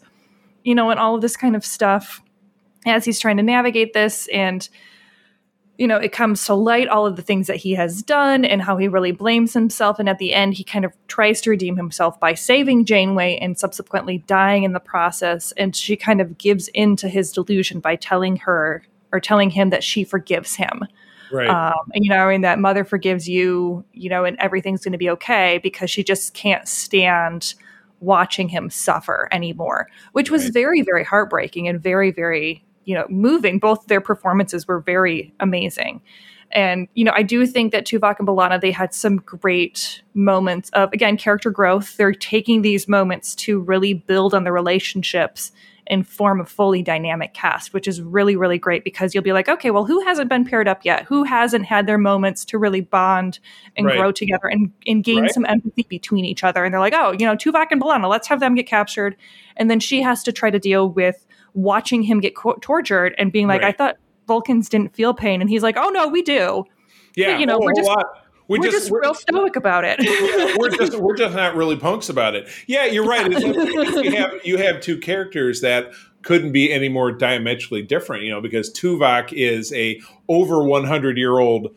you 0.64 0.76
know, 0.76 0.90
and 0.90 1.00
all 1.00 1.16
of 1.16 1.22
this 1.22 1.38
kind 1.38 1.56
of 1.56 1.66
stuff 1.66 2.22
as 2.86 3.06
he's 3.06 3.20
trying 3.20 3.38
to 3.38 3.44
navigate 3.44 3.94
this 3.94 4.28
and 4.28 4.68
you 5.78 5.88
know, 5.88 5.98
it 5.98 6.12
comes 6.12 6.46
to 6.46 6.54
light 6.54 6.88
all 6.88 7.06
of 7.06 7.16
the 7.16 7.22
things 7.22 7.48
that 7.48 7.58
he 7.58 7.74
has 7.74 8.04
done 8.04 8.46
and 8.46 8.62
how 8.62 8.78
he 8.78 8.88
really 8.88 9.12
blames 9.12 9.54
himself. 9.54 9.98
And 9.98 10.08
at 10.08 10.20
the 10.20 10.34
end, 10.34 10.54
he 10.54 10.64
kind 10.64 10.86
of 10.86 10.94
tries 11.08 11.42
to 11.42 11.50
redeem 11.50 11.78
himself 11.78 12.20
by 12.20 12.36
saving 12.36 12.86
Janeway 12.86 13.38
and 13.38 13.58
subsequently 13.58 14.20
dying 14.20 14.64
in 14.64 14.74
the 14.74 14.80
process. 14.80 15.52
And 15.54 15.76
she 15.76 15.96
kind 15.96 16.22
of 16.22 16.38
gives 16.38 16.68
in 16.70 16.96
to 16.98 17.10
his 17.10 17.32
delusion 17.32 17.80
by 17.80 17.96
telling 17.96 18.38
her 18.38 18.84
or 19.12 19.20
telling 19.20 19.50
him 19.50 19.72
that 19.72 19.84
she 19.84 20.04
forgives 20.04 20.56
him. 20.56 20.86
Right. 21.34 21.50
Um, 21.50 21.90
and, 21.94 22.06
you 22.06 22.10
know, 22.10 22.30
and 22.30 22.44
that 22.44 22.60
mother 22.60 22.86
forgives 22.86 23.28
you, 23.28 23.84
you 23.92 24.10
know, 24.10 24.24
and 24.24 24.38
everything's 24.40 24.84
going 24.84 24.92
to 24.92 24.98
be 24.98 25.10
okay 25.10 25.60
because 25.64 25.90
she 25.90 26.04
just 26.04 26.34
can't 26.34 26.68
stand 26.68 27.56
watching 28.00 28.50
him 28.50 28.70
suffer 28.70 29.28
anymore, 29.32 29.90
which 30.12 30.30
was 30.30 30.44
right. 30.46 30.54
very, 30.54 30.82
very 30.82 31.04
heartbreaking 31.04 31.68
and 31.68 31.82
very, 31.82 32.12
very 32.12 32.64
you 32.86 32.96
know 32.96 33.06
moving 33.10 33.60
both 33.60 33.88
their 33.88 34.02
performances 34.02 34.68
were 34.68 34.80
very 34.80 35.34
amazing 35.40 36.02
and 36.52 36.88
you 36.94 37.04
know 37.04 37.14
i 37.16 37.24
do 37.24 37.46
think 37.46 37.72
that 37.72 37.86
tuvok 37.86 38.20
and 38.20 38.28
B'Elanna 38.28 38.60
they 38.60 38.72
had 38.72 38.94
some 38.94 39.18
great 39.18 40.02
moments 40.14 40.70
of 40.72 40.92
again 40.94 41.18
character 41.18 41.52
growth 41.52 41.98
they're 41.98 42.14
taking 42.14 42.62
these 42.62 42.88
moments 42.88 43.36
to 43.36 43.60
really 43.60 43.94
build 43.94 44.34
on 44.34 44.44
the 44.44 44.52
relationships 44.52 45.52
and 45.88 46.08
form 46.08 46.40
a 46.40 46.46
fully 46.46 46.82
dynamic 46.82 47.34
cast 47.34 47.74
which 47.74 47.88
is 47.88 48.02
really 48.02 48.36
really 48.36 48.58
great 48.58 48.84
because 48.84 49.14
you'll 49.14 49.24
be 49.24 49.34
like 49.34 49.50
okay 49.50 49.72
well 49.72 49.86
who 49.86 50.04
hasn't 50.06 50.30
been 50.30 50.46
paired 50.46 50.68
up 50.68 50.84
yet 50.84 51.04
who 51.04 51.24
hasn't 51.24 51.66
had 51.66 51.88
their 51.88 51.98
moments 51.98 52.46
to 52.46 52.58
really 52.58 52.82
bond 52.82 53.40
and 53.76 53.86
right. 53.88 53.98
grow 53.98 54.12
together 54.12 54.48
and, 54.48 54.72
and 54.88 55.04
gain 55.04 55.24
right. 55.24 55.32
some 55.32 55.46
empathy 55.46 55.86
between 55.90 56.26
each 56.26 56.44
other 56.44 56.64
and 56.64 56.74
they're 56.74 56.82
like 56.82 56.94
oh 56.96 57.12
you 57.12 57.26
know 57.26 57.36
tuvok 57.36 57.68
and 57.72 57.82
B'Elanna 57.82 58.10
let's 58.10 58.28
have 58.28 58.40
them 58.40 58.56
get 58.56 58.68
captured 58.68 59.16
and 59.58 59.70
then 59.70 59.80
she 59.80 60.02
has 60.02 60.24
to 60.24 60.32
try 60.32 60.50
to 60.50 60.60
deal 60.60 60.90
with 60.90 61.26
watching 61.54 62.04
him 62.04 62.20
get 62.20 62.36
co- 62.36 62.58
tortured 62.62 63.16
and 63.18 63.32
being 63.32 63.48
like, 63.48 63.62
right. 63.62 63.74
I 63.74 63.78
thought 63.78 63.98
Vulcans 64.28 64.70
didn't 64.70 64.96
feel 64.96 65.14
pain. 65.14 65.42
And 65.42 65.50
he's 65.50 65.64
like, 65.64 65.78
oh, 65.78 65.90
no, 65.90 66.08
we 66.08 66.22
do. 66.22 66.66
Yeah. 67.16 67.34
But, 67.34 67.40
you 67.40 67.46
know, 67.46 67.58
oh, 67.58 67.62
we're 67.62 67.74
just. 67.76 67.92
We 68.48 68.60
we're 68.60 68.66
just, 68.66 68.78
just 68.78 68.91
we're, 68.91 69.02
real 69.02 69.14
stoic 69.14 69.56
about 69.56 69.86
it. 69.86 70.00
we're 70.60 70.70
just 70.70 70.98
we're 70.98 71.16
just 71.16 71.36
not 71.36 71.56
really 71.56 71.78
punks 71.78 72.10
about 72.10 72.36
it. 72.36 72.48
Yeah, 72.68 72.86
you're 72.86 73.06
right. 73.06 73.30
you 73.32 74.12
have 74.16 74.34
you 74.44 74.58
have 74.58 74.82
two 74.82 74.98
characters 74.98 75.62
that 75.62 75.91
couldn't 76.24 76.52
be 76.52 76.72
any 76.72 76.89
more 76.89 77.12
diametrically 77.12 77.84
different. 77.84 78.24
You 78.24 78.32
know, 78.32 78.41
because 78.41 78.72
Tuvok 78.74 79.32
is 79.32 79.72
a 79.74 80.02
over 80.28 80.64
100 80.64 81.18
year 81.18 81.39
old 81.39 81.74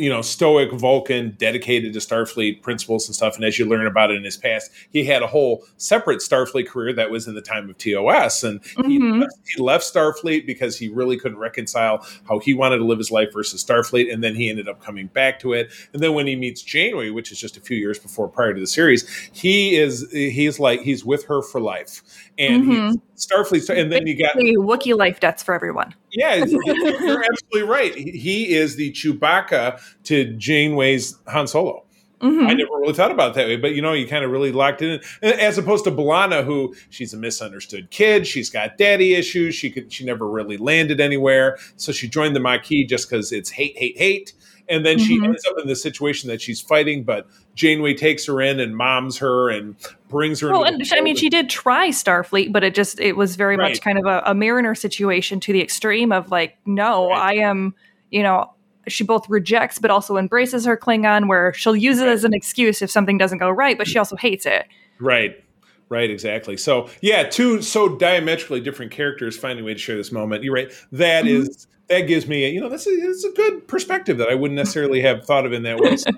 you 0.00 0.08
know, 0.08 0.22
stoic 0.22 0.72
Vulcan 0.72 1.36
dedicated 1.38 1.92
to 1.92 1.98
Starfleet 1.98 2.62
principles 2.62 3.06
and 3.06 3.14
stuff. 3.14 3.36
And 3.36 3.44
as 3.44 3.58
you 3.58 3.66
learn 3.66 3.86
about 3.86 4.10
it 4.10 4.16
in 4.16 4.24
his 4.24 4.36
past, 4.36 4.70
he 4.90 5.04
had 5.04 5.22
a 5.22 5.26
whole 5.26 5.64
separate 5.76 6.20
Starfleet 6.20 6.66
career 6.66 6.94
that 6.94 7.10
was 7.10 7.28
in 7.28 7.34
the 7.34 7.42
time 7.42 7.68
of 7.68 7.76
TOS. 7.76 8.42
And 8.42 8.62
mm-hmm. 8.62 8.90
he, 8.90 8.98
left, 8.98 9.34
he, 9.44 9.62
left, 9.62 9.84
Starfleet 9.84 10.46
because 10.46 10.78
he 10.78 10.88
really 10.88 11.18
couldn't 11.18 11.38
reconcile 11.38 12.06
how 12.28 12.38
he 12.38 12.54
wanted 12.54 12.78
to 12.78 12.84
live 12.84 12.98
his 12.98 13.10
life 13.10 13.28
versus 13.32 13.62
Starfleet. 13.62 14.12
And 14.12 14.24
then 14.24 14.34
he 14.34 14.48
ended 14.48 14.68
up 14.68 14.82
coming 14.82 15.08
back 15.08 15.38
to 15.40 15.52
it. 15.52 15.70
And 15.92 16.02
then 16.02 16.14
when 16.14 16.26
he 16.26 16.34
meets 16.34 16.62
Janeway, 16.62 17.10
which 17.10 17.30
is 17.30 17.38
just 17.38 17.56
a 17.56 17.60
few 17.60 17.76
years 17.76 17.98
before 17.98 18.28
prior 18.28 18.54
to 18.54 18.60
the 18.60 18.66
series, 18.66 19.06
he 19.32 19.76
is, 19.76 20.10
he's 20.10 20.58
like, 20.58 20.80
he's 20.80 21.04
with 21.04 21.26
her 21.26 21.42
for 21.42 21.60
life. 21.60 22.02
And 22.38 22.64
mm-hmm. 22.64 22.94
Starfleet, 23.16 23.68
and 23.76 23.92
then 23.92 24.06
you 24.06 24.18
got 24.18 24.34
Wookiee 24.36 24.96
life 24.96 25.20
debts 25.20 25.42
for 25.42 25.54
everyone. 25.54 25.94
Yeah, 26.12 26.34
you're 26.44 27.24
absolutely 27.24 27.62
right. 27.62 27.94
He 27.94 28.54
is 28.54 28.76
the 28.76 28.92
Chewbacca 28.92 29.80
to 30.04 30.32
Janeway's 30.36 31.18
Han 31.28 31.46
Solo. 31.46 31.84
Mm-hmm. 32.20 32.46
I 32.48 32.52
never 32.52 32.70
really 32.78 32.92
thought 32.92 33.10
about 33.10 33.34
that 33.34 33.46
way, 33.46 33.56
but 33.56 33.74
you 33.74 33.80
know, 33.80 33.94
you 33.94 34.06
kind 34.06 34.24
of 34.24 34.30
really 34.30 34.52
locked 34.52 34.82
in, 34.82 35.00
as 35.22 35.56
opposed 35.56 35.84
to 35.84 35.90
B'Elanna, 35.90 36.44
who 36.44 36.74
she's 36.90 37.14
a 37.14 37.16
misunderstood 37.16 37.90
kid. 37.90 38.26
She's 38.26 38.50
got 38.50 38.76
daddy 38.76 39.14
issues. 39.14 39.54
She 39.54 39.70
could, 39.70 39.90
she 39.90 40.04
never 40.04 40.28
really 40.28 40.58
landed 40.58 41.00
anywhere, 41.00 41.56
so 41.76 41.92
she 41.92 42.08
joined 42.08 42.36
the 42.36 42.40
Maquis 42.40 42.86
just 42.86 43.08
because 43.08 43.32
it's 43.32 43.48
hate, 43.48 43.76
hate, 43.78 43.96
hate. 43.96 44.34
And 44.70 44.86
then 44.86 44.98
mm-hmm. 44.98 45.06
she 45.06 45.24
ends 45.24 45.44
up 45.46 45.56
in 45.60 45.66
the 45.66 45.76
situation 45.76 46.28
that 46.28 46.40
she's 46.40 46.60
fighting, 46.60 47.02
but 47.02 47.26
Janeway 47.56 47.94
takes 47.94 48.24
her 48.26 48.40
in 48.40 48.60
and 48.60 48.76
moms 48.76 49.18
her 49.18 49.50
and 49.50 49.74
brings 50.08 50.40
her. 50.40 50.50
Well, 50.50 50.62
and 50.62 50.82
I 50.92 51.00
mean, 51.00 51.16
she 51.16 51.28
did 51.28 51.50
try 51.50 51.88
Starfleet, 51.88 52.52
but 52.52 52.62
it 52.62 52.74
just 52.74 53.00
it 53.00 53.16
was 53.16 53.36
very 53.36 53.56
right. 53.56 53.70
much 53.70 53.80
kind 53.80 53.98
of 53.98 54.06
a, 54.06 54.22
a 54.26 54.34
Mariner 54.34 54.74
situation 54.74 55.40
to 55.40 55.52
the 55.52 55.60
extreme 55.60 56.12
of 56.12 56.30
like, 56.30 56.56
no, 56.64 57.08
right. 57.08 57.18
I 57.18 57.34
am, 57.42 57.74
you 58.10 58.22
know, 58.22 58.54
she 58.88 59.04
both 59.04 59.28
rejects 59.28 59.78
but 59.78 59.90
also 59.90 60.16
embraces 60.16 60.64
her 60.64 60.76
Klingon, 60.76 61.28
where 61.28 61.52
she'll 61.52 61.76
use 61.76 61.98
it 61.98 62.08
as 62.08 62.24
an 62.24 62.32
excuse 62.32 62.80
if 62.80 62.90
something 62.90 63.18
doesn't 63.18 63.38
go 63.38 63.50
right, 63.50 63.76
but 63.76 63.88
she 63.88 63.98
also 63.98 64.16
hates 64.16 64.46
it. 64.46 64.66
Right. 64.98 65.44
Right, 65.88 66.08
exactly. 66.08 66.56
So, 66.56 66.88
yeah, 67.00 67.24
two 67.24 67.62
so 67.62 67.96
diametrically 67.96 68.60
different 68.60 68.92
characters 68.92 69.36
finding 69.36 69.64
a 69.64 69.66
way 69.66 69.74
to 69.74 69.78
share 69.80 69.96
this 69.96 70.12
moment. 70.12 70.44
You're 70.44 70.54
right. 70.54 70.72
That 70.92 71.24
mm-hmm. 71.24 71.42
is 71.42 71.66
that 71.90 72.06
gives 72.06 72.26
me, 72.26 72.44
a, 72.44 72.48
you 72.48 72.60
know, 72.60 72.68
that's 72.68 72.86
a, 72.86 72.96
that's 73.04 73.24
a 73.24 73.32
good 73.32 73.66
perspective 73.68 74.16
that 74.18 74.28
I 74.28 74.34
wouldn't 74.34 74.56
necessarily 74.56 75.02
have 75.02 75.26
thought 75.26 75.44
of 75.44 75.52
in 75.52 75.64
that 75.64 75.78
way. 75.78 75.96
So, 75.96 76.10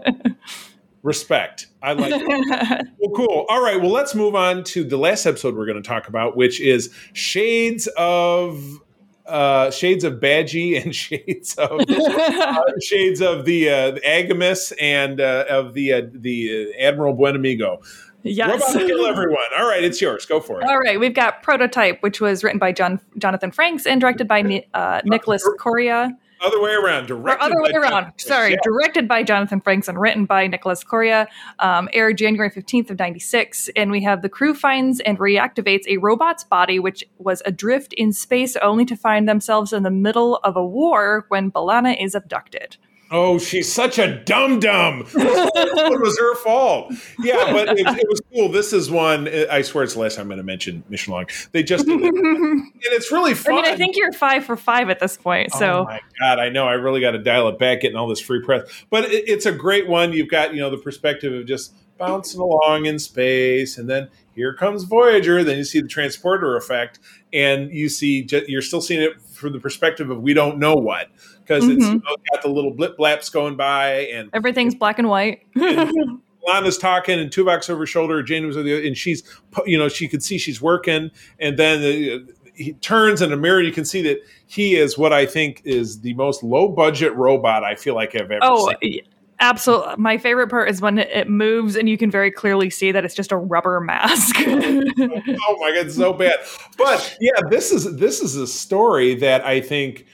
respect. 1.03 1.67
I 1.83 1.95
like 1.95 2.13
it. 2.15 2.89
well, 2.99 3.11
cool. 3.17 3.47
All 3.49 3.65
right. 3.65 3.81
Well, 3.81 3.91
let's 3.91 4.15
move 4.15 4.35
on 4.35 4.65
to 4.65 4.85
the 4.85 4.99
last 4.99 5.25
episode 5.25 5.57
we're 5.57 5.67
going 5.67 5.83
to 5.83 5.89
talk 5.89 6.09
about, 6.09 6.37
which 6.37 6.61
is 6.61 6.95
Shades 7.15 7.89
of 7.97 8.81
uh, 9.27 9.71
shades 9.71 10.05
of 10.05 10.15
Badgey 10.15 10.83
and 10.83 10.95
shades 10.95 11.55
of 11.55 11.81
uh, 11.89 12.63
shades 12.83 13.23
of 13.23 13.47
the 13.47 13.71
uh, 13.71 13.93
Agimus 14.07 14.73
and 14.79 15.21
uh, 15.21 15.47
of 15.49 15.73
the 15.73 15.93
uh, 15.95 16.03
the 16.13 16.75
uh, 16.77 16.83
Admiral 16.83 17.17
Buenamigo. 17.17 17.83
Yes. 18.23 18.75
Robot 18.75 18.87
kill 18.89 19.07
everyone. 19.07 19.45
All 19.57 19.69
right, 19.69 19.83
it's 19.83 20.01
yours. 20.01 20.27
Go 20.27 20.41
for 20.41 20.61
it. 20.61 20.69
All 20.69 20.79
right, 20.79 20.99
we've 20.99 21.15
got 21.15 21.43
Prototype, 21.43 22.03
which 22.03 22.21
was 22.21 22.45
written 22.45 22.59
by 22.59 22.73
John 22.73 23.01
Jonathan 23.19 23.51
Frakes 23.51 23.87
and 23.87 24.01
directed 24.01 24.29
by 24.29 24.65
uh, 24.75 25.01
Nicholas 25.05 25.49
Corea. 25.59 26.17
Other 26.43 26.61
way 26.61 26.73
around. 26.73 27.07
Directed 27.07 27.41
or 27.41 27.45
other 27.45 27.63
way 27.63 27.71
around. 27.71 28.05
John 28.05 28.13
Sorry, 28.17 28.51
yeah. 28.53 28.59
directed 28.65 29.07
by 29.07 29.23
Jonathan 29.23 29.61
Frakes 29.61 29.87
and 29.87 30.01
written 30.01 30.25
by 30.25 30.49
Nicholas 30.49 30.83
Corea. 30.83 31.29
Um, 31.61 31.89
aired 31.93 32.19
January 32.19 32.51
15th 32.51 32.91
of 32.91 32.99
96. 32.99 33.71
And 33.77 33.93
we 33.93 34.03
have 34.03 34.23
the 34.23 34.29
crew 34.29 34.53
finds 34.53 34.99
and 35.01 35.19
reactivates 35.19 35.87
a 35.87 35.99
robot's 35.99 36.43
body, 36.43 36.81
which 36.81 37.05
was 37.19 37.43
adrift 37.47 37.93
in 37.93 38.13
space 38.13 38.57
only 38.57 38.85
to 38.87 38.97
find 38.97 39.29
themselves 39.29 39.73
in 39.73 39.85
the 39.85 39.91
middle 39.91 40.37
of 40.39 40.57
a 40.57 40.67
war 40.67 41.27
when 41.29 41.53
B'Elanna 41.53 42.03
is 42.03 42.17
abducted. 42.17 42.77
Oh, 43.15 43.39
she's 43.39 43.71
such 43.71 43.99
a 43.99 44.25
dum 44.25 44.59
dum. 44.59 45.07
it 45.15 46.01
was 46.01 46.19
her 46.19 46.35
fault. 46.37 46.95
Yeah, 47.19 47.53
but 47.53 47.69
it, 47.69 47.81
it, 47.81 48.09
was 48.09 48.23
cool. 48.33 48.49
This 48.49 48.73
is 48.73 48.91
one. 48.91 49.29
I 49.29 49.61
swear 49.61 49.85
it's 49.85 49.93
the 49.93 50.01
last 50.01 50.17
time 50.17 50.23
I'm 50.23 50.29
going 50.29 50.39
to 50.39 50.43
mention 50.43 50.83
Mission 50.89 51.13
Log. 51.13 51.31
They 51.53 51.63
just 51.63 51.87
and 51.89 52.73
it's 52.81 53.13
really 53.13 53.35
fun. 53.35 53.53
I 53.53 53.57
mean, 53.57 53.65
I 53.67 53.77
think 53.77 53.99
you're 53.99 54.13
five 54.13 54.47
for 54.47 54.57
five 54.57 54.89
at 54.89 54.99
this 54.99 55.19
point. 55.19 55.53
So, 55.53 55.81
oh 55.81 55.85
my 55.85 56.01
god, 56.21 56.39
I 56.39 56.49
know. 56.49 56.67
I 56.67 56.73
really 56.73 57.03
got 57.03 57.11
to 57.11 57.19
dial 57.19 57.49
it 57.49 57.59
back, 57.59 57.83
getting 57.83 57.99
all 57.99 58.09
this 58.09 58.19
free 58.19 58.41
press. 58.41 58.63
But 58.89 59.05
it, 59.05 59.29
it's 59.29 59.45
a 59.45 59.53
great 59.53 59.87
one. 59.87 60.15
You've 60.15 60.31
got 60.31 60.55
you 60.55 60.61
know 60.61 60.71
the 60.71 60.79
perspective 60.79 61.35
of 61.35 61.47
just 61.47 61.75
bouncing 61.99 62.41
along 62.41 62.87
in 62.87 62.99
space, 62.99 63.77
and 63.77 63.91
then 63.91 64.09
here 64.35 64.55
comes 64.55 64.85
Voyager. 64.85 65.45
Then 65.45 65.59
you 65.59 65.65
see 65.65 65.83
the 65.83 65.89
transporter 65.89 66.57
effect, 66.57 66.99
and 67.31 67.71
you 67.71 67.91
see 67.91 68.27
you're 68.49 68.63
still 68.63 68.81
seeing 68.81 69.03
it 69.03 69.21
from 69.21 69.53
the 69.53 69.61
perspective 69.61 70.09
of 70.09 70.23
we 70.23 70.33
don't 70.33 70.59
know 70.59 70.75
what 70.75 71.09
because 71.43 71.65
mm-hmm. 71.65 71.79
it's 71.79 71.87
you 71.87 71.95
know, 71.95 72.17
got 72.33 72.43
the 72.43 72.49
little 72.49 72.73
blip 72.73 72.97
blaps 72.97 73.29
going 73.29 73.57
by 73.57 74.07
and 74.07 74.31
everything's 74.33 74.75
black 74.75 74.99
and 74.99 75.09
white. 75.09 75.47
and 75.55 76.21
Lana's 76.47 76.79
talking 76.79 77.19
and 77.19 77.31
two 77.31 77.45
Tuvok's 77.45 77.71
over 77.71 77.81
her 77.81 77.87
shoulder. 77.87 78.23
Jane 78.23 78.47
was 78.47 78.57
the 78.57 78.87
and 78.87 78.97
she's 78.97 79.23
you 79.67 79.79
know 79.79 79.89
she 79.89 80.09
could 80.09 80.23
see 80.23 80.39
she's 80.39 80.61
working 80.61 81.11
and 81.39 81.59
then 81.59 81.81
the, 81.81 82.35
he 82.55 82.75
turns 82.75 83.23
in 83.23 83.33
a 83.33 83.37
mirror. 83.37 83.61
You 83.61 83.73
can 83.73 83.85
see 83.85 84.03
that 84.03 84.19
he 84.47 84.77
is 84.77 84.99
what 84.99 85.13
I 85.13 85.27
think 85.27 85.63
is 85.65 86.01
the 86.01 86.15
most 86.15 86.43
low 86.43 86.69
budget 86.69 87.15
robot 87.15 87.65
I 87.65 87.75
feel 87.75 87.95
like 87.95 88.15
I've 88.15 88.31
ever 88.31 88.41
oh, 88.43 88.73
seen. 88.83 89.03
Absolutely. 89.43 89.97
My 89.97 90.19
favorite 90.19 90.49
part 90.51 90.71
is 90.71 90.81
when 90.81 90.99
it 90.99 91.29
moves 91.29 91.75
and 91.75 91.89
you 91.89 91.99
can 91.99 92.13
very 92.13 92.31
clearly 92.31 92.71
see 92.71 92.93
that 92.93 93.05
it's 93.05 93.15
just 93.15 93.33
a 93.33 93.37
rubber 93.37 93.81
mask. 93.81 94.37
oh 94.39 94.47
my 95.61 95.73
god, 95.75 95.91
so 95.91 96.13
bad. 96.13 96.39
But 96.79 97.17
yeah, 97.21 97.41
this 97.51 97.73
is 97.73 97.97
this 97.97 98.21
is 98.21 98.37
a 98.37 98.47
story 98.47 99.17
that 99.17 99.45
I 99.45 99.61
think 99.61 100.07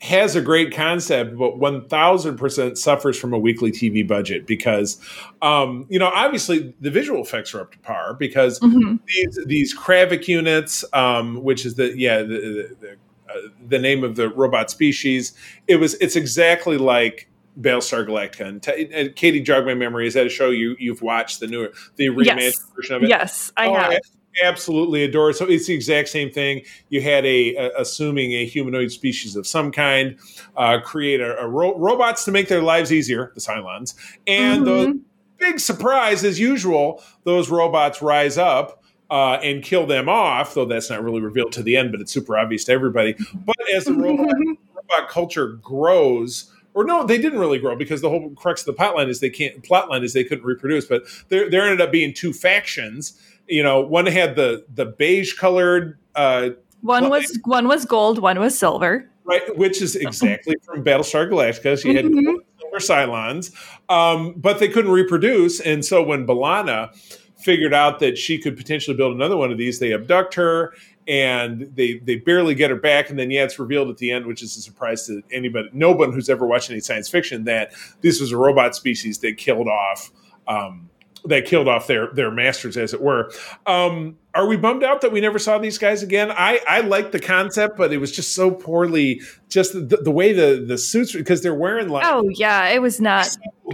has 0.00 0.36
a 0.36 0.40
great 0.40 0.72
concept, 0.72 1.36
but 1.36 1.58
1000% 1.58 2.78
suffers 2.78 3.18
from 3.18 3.32
a 3.32 3.38
weekly 3.38 3.72
TV 3.72 4.06
budget 4.06 4.46
because, 4.46 5.00
um, 5.42 5.86
you 5.88 5.98
know, 5.98 6.10
obviously 6.14 6.74
the 6.80 6.90
visual 6.90 7.20
effects 7.20 7.52
are 7.54 7.60
up 7.60 7.72
to 7.72 7.78
par 7.80 8.14
because 8.14 8.60
mm-hmm. 8.60 8.96
these, 9.06 9.38
these 9.46 9.76
Cravic 9.76 10.28
units, 10.28 10.84
um, 10.92 11.42
which 11.42 11.66
is 11.66 11.74
the, 11.74 11.98
yeah, 11.98 12.18
the, 12.18 12.26
the, 12.26 12.76
the, 12.80 12.92
uh, 13.28 13.48
the, 13.66 13.78
name 13.78 14.04
of 14.04 14.14
the 14.14 14.28
robot 14.30 14.70
species, 14.70 15.34
it 15.66 15.76
was, 15.76 15.94
it's 15.94 16.16
exactly 16.16 16.78
like 16.78 17.28
Battlestar 17.60 18.06
Galactica. 18.06 18.46
And, 18.46 18.62
t- 18.62 18.88
and 18.92 19.14
Katie, 19.16 19.40
jog 19.40 19.66
my 19.66 19.74
memory. 19.74 20.06
Is 20.06 20.14
that 20.14 20.26
a 20.26 20.30
show 20.30 20.50
you 20.50 20.76
you've 20.78 21.02
watched 21.02 21.40
the 21.40 21.46
newer 21.46 21.72
the 21.96 22.06
reimagined 22.06 22.36
yes. 22.36 22.66
version 22.74 22.96
of 22.96 23.02
it? 23.02 23.08
Yes, 23.08 23.52
I 23.56 23.66
oh, 23.66 23.74
have. 23.74 24.00
Absolutely 24.42 25.04
adore 25.04 25.30
it. 25.30 25.34
So 25.34 25.46
it's 25.46 25.66
the 25.66 25.74
exact 25.74 26.08
same 26.08 26.30
thing. 26.30 26.62
You 26.90 27.00
had 27.00 27.24
a, 27.26 27.56
a 27.56 27.80
assuming 27.80 28.32
a 28.32 28.46
humanoid 28.46 28.92
species 28.92 29.36
of 29.36 29.46
some 29.46 29.72
kind 29.72 30.16
uh, 30.56 30.80
create 30.80 31.20
a, 31.20 31.38
a 31.38 31.48
ro- 31.48 31.76
robots 31.76 32.24
to 32.26 32.32
make 32.32 32.48
their 32.48 32.62
lives 32.62 32.92
easier, 32.92 33.32
the 33.34 33.40
Cylons, 33.40 33.94
and 34.26 34.64
mm-hmm. 34.64 34.92
the 34.92 35.00
big 35.38 35.60
surprise, 35.60 36.24
as 36.24 36.38
usual, 36.38 37.02
those 37.24 37.50
robots 37.50 38.02
rise 38.02 38.38
up. 38.38 38.82
Uh, 39.10 39.40
and 39.42 39.64
kill 39.64 39.86
them 39.86 40.06
off, 40.06 40.52
though 40.52 40.66
that's 40.66 40.90
not 40.90 41.02
really 41.02 41.22
revealed 41.22 41.50
to 41.50 41.62
the 41.62 41.78
end, 41.78 41.90
but 41.90 41.98
it's 41.98 42.12
super 42.12 42.36
obvious 42.36 42.64
to 42.64 42.72
everybody. 42.72 43.16
But 43.32 43.56
as 43.74 43.86
the 43.86 43.94
robot, 43.94 44.34
robot 44.74 45.08
culture 45.08 45.54
grows, 45.62 46.52
or 46.74 46.84
no, 46.84 47.04
they 47.04 47.16
didn't 47.16 47.38
really 47.38 47.58
grow 47.58 47.74
because 47.74 48.02
the 48.02 48.10
whole 48.10 48.30
crux 48.36 48.60
of 48.60 48.66
the 48.66 48.82
plotline 48.82 49.08
is 49.08 49.20
they 49.20 49.30
can't 49.30 49.62
plotline 49.62 50.04
is 50.04 50.12
they 50.12 50.24
couldn't 50.24 50.44
reproduce. 50.44 50.84
But 50.84 51.04
there 51.28 51.48
there 51.50 51.62
ended 51.62 51.80
up 51.80 51.90
being 51.90 52.12
two 52.12 52.34
factions. 52.34 53.18
You 53.48 53.62
know, 53.62 53.80
one 53.80 54.06
had 54.06 54.36
the 54.36 54.64
the 54.72 54.86
beige 54.86 55.34
colored. 55.34 55.98
Uh, 56.14 56.50
one 56.80 57.08
was 57.08 57.38
one 57.44 57.68
was 57.68 57.84
gold, 57.84 58.18
one 58.18 58.38
was 58.38 58.58
silver. 58.58 59.08
Right, 59.24 59.56
which 59.58 59.82
is 59.82 59.94
exactly 59.94 60.56
from 60.64 60.82
Battlestar 60.82 61.28
Galactica. 61.28 61.80
She 61.80 61.94
had 61.94 62.06
mm-hmm. 62.06 62.36
silver 62.58 62.78
Cylons, 62.78 63.52
um, 63.90 64.32
but 64.36 64.58
they 64.58 64.68
couldn't 64.68 64.90
reproduce, 64.90 65.60
and 65.60 65.84
so 65.84 66.02
when 66.02 66.26
B'Elanna 66.26 66.96
figured 67.36 67.74
out 67.74 67.98
that 68.00 68.16
she 68.16 68.38
could 68.38 68.56
potentially 68.56 68.96
build 68.96 69.14
another 69.14 69.36
one 69.36 69.52
of 69.52 69.58
these, 69.58 69.78
they 69.80 69.92
abduct 69.92 70.34
her 70.34 70.72
and 71.08 71.62
they 71.74 71.94
they 71.98 72.16
barely 72.16 72.54
get 72.54 72.70
her 72.70 72.76
back 72.76 73.08
and 73.08 73.18
then 73.18 73.30
yeah 73.30 73.42
it's 73.42 73.58
revealed 73.58 73.88
at 73.88 73.96
the 73.96 74.10
end 74.10 74.26
which 74.26 74.42
is 74.42 74.56
a 74.56 74.60
surprise 74.60 75.06
to 75.06 75.22
anybody 75.32 75.68
no 75.72 75.90
one 75.90 76.12
who's 76.12 76.28
ever 76.28 76.46
watched 76.46 76.70
any 76.70 76.80
science 76.80 77.08
fiction 77.08 77.44
that 77.44 77.72
this 78.02 78.20
was 78.20 78.30
a 78.30 78.36
robot 78.36 78.76
species 78.76 79.18
that 79.18 79.36
killed 79.38 79.68
off 79.68 80.12
um, 80.46 80.90
that 81.24 81.44
killed 81.44 81.68
off 81.68 81.86
their 81.86 82.08
their 82.12 82.30
masters 82.30 82.76
as 82.76 82.94
it 82.94 83.00
were 83.00 83.30
um, 83.66 84.16
are 84.34 84.46
we 84.46 84.56
bummed 84.56 84.84
out 84.84 85.00
that 85.00 85.12
we 85.12 85.20
never 85.20 85.38
saw 85.38 85.58
these 85.58 85.78
guys 85.78 86.02
again 86.02 86.30
i 86.32 86.60
i 86.68 86.80
like 86.80 87.12
the 87.12 87.20
concept 87.20 87.76
but 87.76 87.92
it 87.92 87.98
was 87.98 88.12
just 88.12 88.34
so 88.34 88.50
poorly 88.50 89.20
just 89.48 89.72
the, 89.72 89.98
the 90.02 90.10
way 90.10 90.32
the 90.32 90.64
the 90.66 90.78
suits 90.78 91.12
because 91.12 91.42
they're 91.42 91.54
wearing 91.54 91.88
like 91.88 92.04
oh 92.06 92.28
yeah 92.34 92.68
it 92.68 92.80
was 92.80 93.00
not 93.00 93.28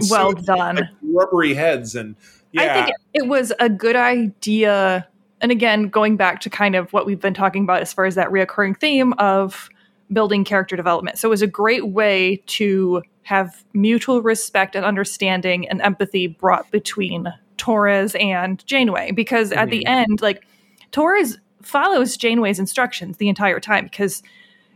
well 0.09 0.33
done 0.33 0.75
like 0.75 0.85
rubbery 1.01 1.53
heads 1.53 1.95
and 1.95 2.15
yeah. 2.51 2.61
i 2.61 2.85
think 2.85 2.95
it 3.13 3.27
was 3.27 3.53
a 3.59 3.69
good 3.69 3.95
idea 3.95 5.07
and 5.41 5.51
again, 5.51 5.89
going 5.89 6.17
back 6.17 6.41
to 6.41 6.49
kind 6.49 6.75
of 6.75 6.91
what 6.93 7.05
we've 7.05 7.19
been 7.19 7.33
talking 7.33 7.63
about 7.63 7.81
as 7.81 7.93
far 7.93 8.05
as 8.05 8.15
that 8.15 8.29
reoccurring 8.29 8.79
theme 8.79 9.13
of 9.13 9.69
building 10.11 10.43
character 10.43 10.75
development. 10.75 11.17
So 11.17 11.27
it 11.27 11.31
was 11.31 11.41
a 11.41 11.47
great 11.47 11.87
way 11.89 12.41
to 12.47 13.03
have 13.25 13.63
mutual 13.73 14.21
respect 14.21 14.75
and 14.75 14.85
understanding 14.85 15.67
and 15.67 15.81
empathy 15.81 16.27
brought 16.27 16.69
between 16.69 17.33
Torres 17.57 18.15
and 18.19 18.65
Janeway 18.67 19.11
because 19.11 19.49
mm-hmm. 19.49 19.59
at 19.59 19.69
the 19.71 19.79
mm-hmm. 19.79 20.11
end, 20.11 20.21
like 20.21 20.45
Torres 20.91 21.39
follows 21.63 22.17
Janeway's 22.17 22.59
instructions 22.59 23.17
the 23.17 23.27
entire 23.27 23.59
time 23.59 23.85
because, 23.85 24.21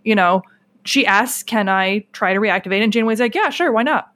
you 0.03 0.15
know, 0.15 0.41
she 0.83 1.05
asks, 1.05 1.43
Can 1.43 1.69
I 1.69 2.07
try 2.11 2.33
to 2.33 2.39
reactivate? 2.39 2.83
And 2.83 2.91
Janeway's 2.91 3.19
like, 3.19 3.35
Yeah, 3.35 3.51
sure, 3.51 3.71
why 3.71 3.83
not? 3.83 4.11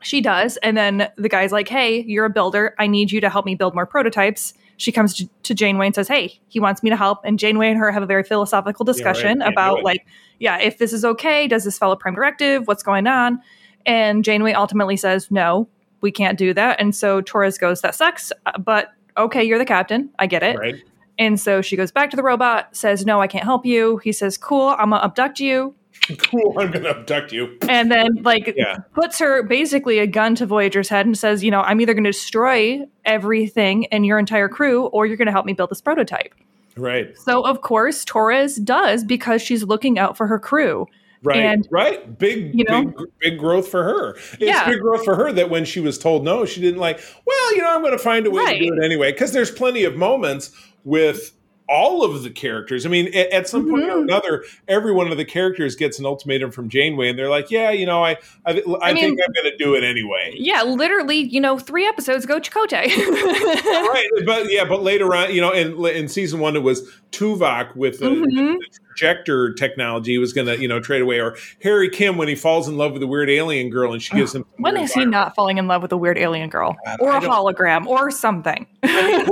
She 0.00 0.22
does. 0.22 0.56
And 0.58 0.74
then 0.76 1.10
the 1.16 1.28
guy's 1.28 1.52
like, 1.52 1.68
Hey, 1.68 2.02
you're 2.02 2.24
a 2.24 2.30
builder. 2.30 2.74
I 2.78 2.86
need 2.86 3.12
you 3.12 3.20
to 3.20 3.28
help 3.28 3.44
me 3.44 3.54
build 3.54 3.74
more 3.74 3.86
prototypes 3.86 4.54
she 4.78 4.92
comes 4.92 5.14
to, 5.14 5.28
to 5.44 5.54
Janeway 5.54 5.86
and 5.86 5.94
says, 5.94 6.08
Hey, 6.08 6.38
he 6.48 6.60
wants 6.60 6.82
me 6.82 6.90
to 6.90 6.96
help. 6.96 7.20
And 7.24 7.38
Janeway 7.38 7.68
and 7.68 7.78
her 7.78 7.90
have 7.90 8.02
a 8.02 8.06
very 8.06 8.22
philosophical 8.22 8.84
discussion 8.84 9.38
yeah, 9.38 9.44
right. 9.44 9.52
about, 9.52 9.82
like, 9.82 10.06
yeah, 10.38 10.58
if 10.58 10.78
this 10.78 10.92
is 10.92 11.04
okay, 11.04 11.48
does 11.48 11.64
this 11.64 11.78
follow 11.78 11.96
Prime 11.96 12.14
Directive? 12.14 12.66
What's 12.66 12.82
going 12.82 13.06
on? 13.06 13.40
And 13.86 14.24
Janeway 14.24 14.52
ultimately 14.52 14.96
says, 14.96 15.30
No, 15.30 15.68
we 16.02 16.12
can't 16.12 16.36
do 16.36 16.52
that. 16.52 16.80
And 16.80 16.94
so 16.94 17.22
Torres 17.22 17.56
goes, 17.56 17.80
That 17.80 17.94
sucks, 17.94 18.32
but 18.60 18.92
okay, 19.16 19.42
you're 19.42 19.58
the 19.58 19.64
captain. 19.64 20.10
I 20.18 20.26
get 20.26 20.42
it. 20.42 20.58
Right. 20.58 20.82
And 21.18 21.40
so 21.40 21.62
she 21.62 21.76
goes 21.76 21.90
back 21.90 22.10
to 22.10 22.16
the 22.16 22.22
robot, 22.22 22.76
says, 22.76 23.06
No, 23.06 23.20
I 23.20 23.26
can't 23.26 23.44
help 23.44 23.64
you. 23.64 23.98
He 23.98 24.12
says, 24.12 24.36
Cool, 24.36 24.74
I'm 24.78 24.90
going 24.90 25.00
to 25.00 25.04
abduct 25.04 25.40
you. 25.40 25.74
cool, 26.18 26.54
I'm 26.58 26.70
going 26.70 26.84
to 26.84 26.90
abduct 26.90 27.32
you. 27.32 27.58
And 27.68 27.90
then, 27.90 28.22
like, 28.22 28.54
yeah. 28.56 28.76
puts 28.94 29.18
her 29.18 29.42
basically 29.42 29.98
a 29.98 30.06
gun 30.06 30.34
to 30.36 30.46
Voyager's 30.46 30.88
head 30.88 31.06
and 31.06 31.16
says, 31.16 31.42
you 31.42 31.50
know, 31.50 31.62
I'm 31.62 31.80
either 31.80 31.94
going 31.94 32.04
to 32.04 32.12
destroy 32.12 32.82
everything 33.04 33.86
and 33.86 34.04
your 34.04 34.18
entire 34.18 34.48
crew, 34.48 34.86
or 34.86 35.06
you're 35.06 35.16
going 35.16 35.26
to 35.26 35.32
help 35.32 35.46
me 35.46 35.52
build 35.52 35.70
this 35.70 35.80
prototype. 35.80 36.34
Right. 36.76 37.16
So, 37.18 37.44
of 37.44 37.62
course, 37.62 38.04
Torres 38.04 38.56
does 38.56 39.04
because 39.04 39.40
she's 39.40 39.64
looking 39.64 39.98
out 39.98 40.16
for 40.16 40.26
her 40.26 40.38
crew. 40.38 40.86
Right, 41.22 41.38
and, 41.38 41.66
right. 41.70 42.18
Big, 42.18 42.54
you 42.54 42.64
know, 42.68 42.84
big, 42.84 43.06
big 43.20 43.38
growth 43.38 43.68
for 43.68 43.82
her. 43.82 44.10
It's 44.14 44.40
yeah. 44.40 44.68
big 44.68 44.80
growth 44.80 45.04
for 45.04 45.16
her 45.16 45.32
that 45.32 45.50
when 45.50 45.64
she 45.64 45.80
was 45.80 45.98
told 45.98 46.24
no, 46.24 46.44
she 46.44 46.60
didn't 46.60 46.80
like. 46.80 47.00
Well, 47.26 47.54
you 47.56 47.62
know, 47.62 47.74
I'm 47.74 47.82
going 47.82 47.96
to 47.96 47.98
find 47.98 48.26
a 48.26 48.30
way 48.30 48.44
right. 48.44 48.58
to 48.58 48.66
do 48.66 48.74
it 48.74 48.84
anyway. 48.84 49.12
Because 49.12 49.32
there's 49.32 49.50
plenty 49.50 49.84
of 49.84 49.96
moments 49.96 50.52
with 50.84 51.32
all 51.68 52.04
of 52.04 52.22
the 52.22 52.30
characters. 52.30 52.86
I 52.86 52.88
mean, 52.88 53.08
at, 53.08 53.30
at 53.32 53.48
some 53.48 53.68
point 53.68 53.84
mm-hmm. 53.84 53.98
or 53.98 54.02
another, 54.02 54.44
every 54.68 54.92
one 54.92 55.10
of 55.10 55.16
the 55.16 55.24
characters 55.24 55.74
gets 55.74 55.98
an 55.98 56.06
ultimatum 56.06 56.50
from 56.50 56.68
Janeway, 56.68 57.08
and 57.08 57.18
they're 57.18 57.30
like, 57.30 57.50
"Yeah, 57.50 57.70
you 57.70 57.86
know, 57.86 58.04
I, 58.04 58.16
I, 58.44 58.52
I, 58.52 58.90
I 58.90 58.92
mean, 58.92 59.02
think 59.02 59.20
I'm 59.26 59.32
going 59.32 59.50
to 59.50 59.56
do 59.56 59.74
it 59.74 59.84
anyway." 59.84 60.34
Yeah, 60.36 60.62
literally, 60.62 61.18
you 61.18 61.40
know, 61.40 61.58
three 61.58 61.86
episodes 61.86 62.24
ago, 62.24 62.38
Chakotay. 62.38 62.86
right, 62.86 64.06
but 64.24 64.50
yeah, 64.50 64.64
but 64.64 64.82
later 64.82 65.14
on, 65.14 65.34
you 65.34 65.40
know, 65.40 65.52
in 65.52 65.84
in 65.86 66.08
season 66.08 66.40
one, 66.40 66.56
it 66.56 66.62
was 66.62 66.88
Tuvok 67.12 67.74
with 67.76 68.00
the, 68.00 68.10
mm-hmm. 68.10 68.54
the 68.54 68.68
projector 68.96 69.52
technology 69.52 70.16
was 70.16 70.32
going 70.32 70.46
to, 70.46 70.58
you 70.58 70.66
know, 70.66 70.80
trade 70.80 71.02
away, 71.02 71.20
or 71.20 71.36
Harry 71.62 71.90
Kim 71.90 72.16
when 72.16 72.28
he 72.28 72.34
falls 72.34 72.66
in 72.66 72.78
love 72.78 72.92
with 72.92 73.02
a 73.02 73.06
weird 73.06 73.28
alien 73.28 73.68
girl 73.68 73.92
and 73.92 74.00
she 74.00 74.14
gives 74.14 74.34
him. 74.34 74.44
When 74.56 74.76
is 74.76 74.92
he 74.94 75.04
not 75.04 75.34
falling 75.34 75.58
in 75.58 75.66
love 75.66 75.82
with 75.82 75.92
a 75.92 75.96
weird 75.98 76.16
alien 76.16 76.48
girl 76.48 76.76
or 76.98 77.10
a 77.10 77.20
hologram 77.20 77.86
or 77.86 78.10
something? 78.10 78.66
uh, 78.82 79.26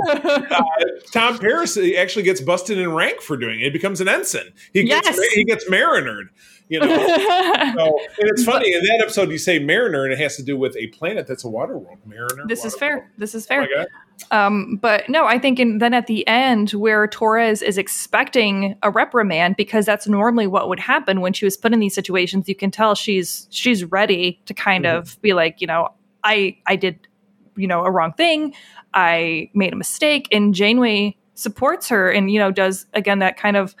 Tom 1.11 1.37
Paris 1.39 1.77
actually 1.97 2.23
gets 2.23 2.41
busted 2.41 2.77
in 2.77 2.91
rank 2.91 3.21
for 3.21 3.37
doing 3.37 3.59
it. 3.59 3.63
He 3.63 3.69
becomes 3.71 4.01
an 4.01 4.07
ensign. 4.07 4.53
He 4.71 4.83
gets 4.83 5.07
yes. 5.07 5.33
he 5.33 5.43
gets 5.43 5.67
marinered. 5.69 6.29
You 6.67 6.79
know, 6.79 6.87
so, 6.87 7.99
and 8.19 8.29
it's 8.29 8.43
funny 8.43 8.73
in 8.73 8.81
that 8.83 8.99
episode 9.01 9.29
you 9.29 9.37
say 9.37 9.59
Mariner, 9.59 10.03
and 10.03 10.11
it 10.11 10.19
has 10.19 10.35
to 10.37 10.43
do 10.43 10.57
with 10.57 10.75
a 10.77 10.87
planet 10.87 11.27
that's 11.27 11.43
a 11.43 11.49
water 11.49 11.77
world. 11.77 11.99
Mariner. 12.05 12.45
This 12.47 12.65
is 12.65 12.75
fair. 12.75 12.97
World. 12.97 13.09
This 13.17 13.35
is 13.35 13.45
fair. 13.45 13.67
Oh 13.71 13.85
um, 14.31 14.77
but 14.81 15.07
no, 15.09 15.25
I 15.25 15.37
think 15.37 15.59
in, 15.59 15.79
then 15.79 15.93
at 15.93 16.07
the 16.07 16.27
end 16.27 16.71
where 16.71 17.07
Torres 17.07 17.61
is 17.61 17.77
expecting 17.77 18.75
a 18.81 18.89
reprimand 18.89 19.55
because 19.55 19.85
that's 19.85 20.07
normally 20.07 20.47
what 20.47 20.69
would 20.69 20.79
happen 20.79 21.21
when 21.21 21.33
she 21.33 21.45
was 21.45 21.57
put 21.57 21.73
in 21.73 21.79
these 21.79 21.93
situations. 21.93 22.47
You 22.47 22.55
can 22.55 22.71
tell 22.71 22.95
she's 22.95 23.47
she's 23.51 23.83
ready 23.85 24.41
to 24.45 24.53
kind 24.53 24.85
mm-hmm. 24.85 24.97
of 24.97 25.21
be 25.21 25.33
like, 25.33 25.61
you 25.61 25.67
know, 25.67 25.89
I 26.23 26.57
I 26.65 26.75
did 26.75 27.07
you 27.55 27.67
know 27.67 27.83
a 27.83 27.91
wrong 27.91 28.13
thing. 28.13 28.53
I 28.93 29.49
made 29.53 29.73
a 29.73 29.75
mistake, 29.75 30.27
and 30.31 30.53
Janeway 30.53 31.17
supports 31.33 31.89
her 31.89 32.09
and 32.09 32.31
you 32.31 32.39
know 32.39 32.51
does 32.51 32.85
again 32.93 33.19
that 33.19 33.37
kind 33.37 33.57
of 33.57 33.75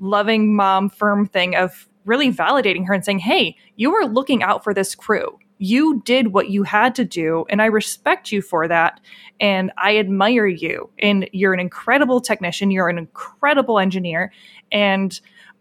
loving 0.00 0.54
mom 0.56 0.90
firm 0.90 1.26
thing 1.26 1.54
of 1.54 1.88
really 2.04 2.32
validating 2.32 2.86
her 2.86 2.94
and 2.94 3.04
saying, 3.04 3.20
Hey, 3.20 3.56
you 3.76 3.90
were 3.90 4.06
looking 4.06 4.42
out 4.42 4.64
for 4.64 4.74
this 4.74 4.94
crew. 4.94 5.38
You 5.62 6.00
did 6.06 6.28
what 6.28 6.48
you 6.48 6.62
had 6.62 6.94
to 6.94 7.04
do, 7.04 7.44
and 7.50 7.60
I 7.60 7.66
respect 7.66 8.32
you 8.32 8.40
for 8.40 8.66
that. 8.66 8.98
And 9.40 9.70
I 9.76 9.98
admire 9.98 10.46
you. 10.46 10.88
And 10.98 11.28
you're 11.32 11.52
an 11.52 11.60
incredible 11.60 12.20
technician, 12.20 12.70
you're 12.70 12.88
an 12.88 12.96
incredible 12.96 13.78
engineer. 13.78 14.32
And 14.72 15.18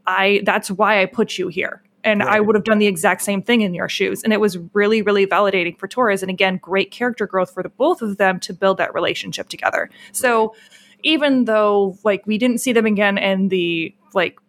I 0.07 0.41
that's 0.45 0.71
why 0.71 1.01
I 1.01 1.05
put 1.05 1.37
you 1.37 1.49
here. 1.49 1.83
And 2.05 2.21
right. 2.21 2.29
I 2.29 2.39
would 2.39 2.55
have 2.55 2.63
done 2.63 2.79
the 2.79 2.87
exact 2.87 3.21
same 3.21 3.41
thing 3.41 3.59
in 3.59 3.73
your 3.73 3.89
shoes. 3.89 4.23
And 4.23 4.31
it 4.31 4.39
was 4.39 4.57
really, 4.73 5.01
really 5.01 5.27
validating 5.27 5.77
for 5.77 5.87
Torres. 5.87 6.23
And 6.23 6.29
again, 6.29 6.57
great 6.61 6.91
character 6.91 7.27
growth 7.27 7.53
for 7.53 7.61
the 7.61 7.69
both 7.69 8.01
of 8.01 8.15
them 8.15 8.39
to 8.41 8.53
build 8.53 8.77
that 8.77 8.93
relationship 8.93 9.49
together. 9.49 9.89
So 10.13 10.55
even 11.03 11.43
though 11.43 11.97
like 12.05 12.25
we 12.25 12.37
didn't 12.37 12.59
see 12.59 12.71
them 12.71 12.85
again 12.85 13.17
and 13.17 13.49
the 13.49 13.93
like 14.13 14.39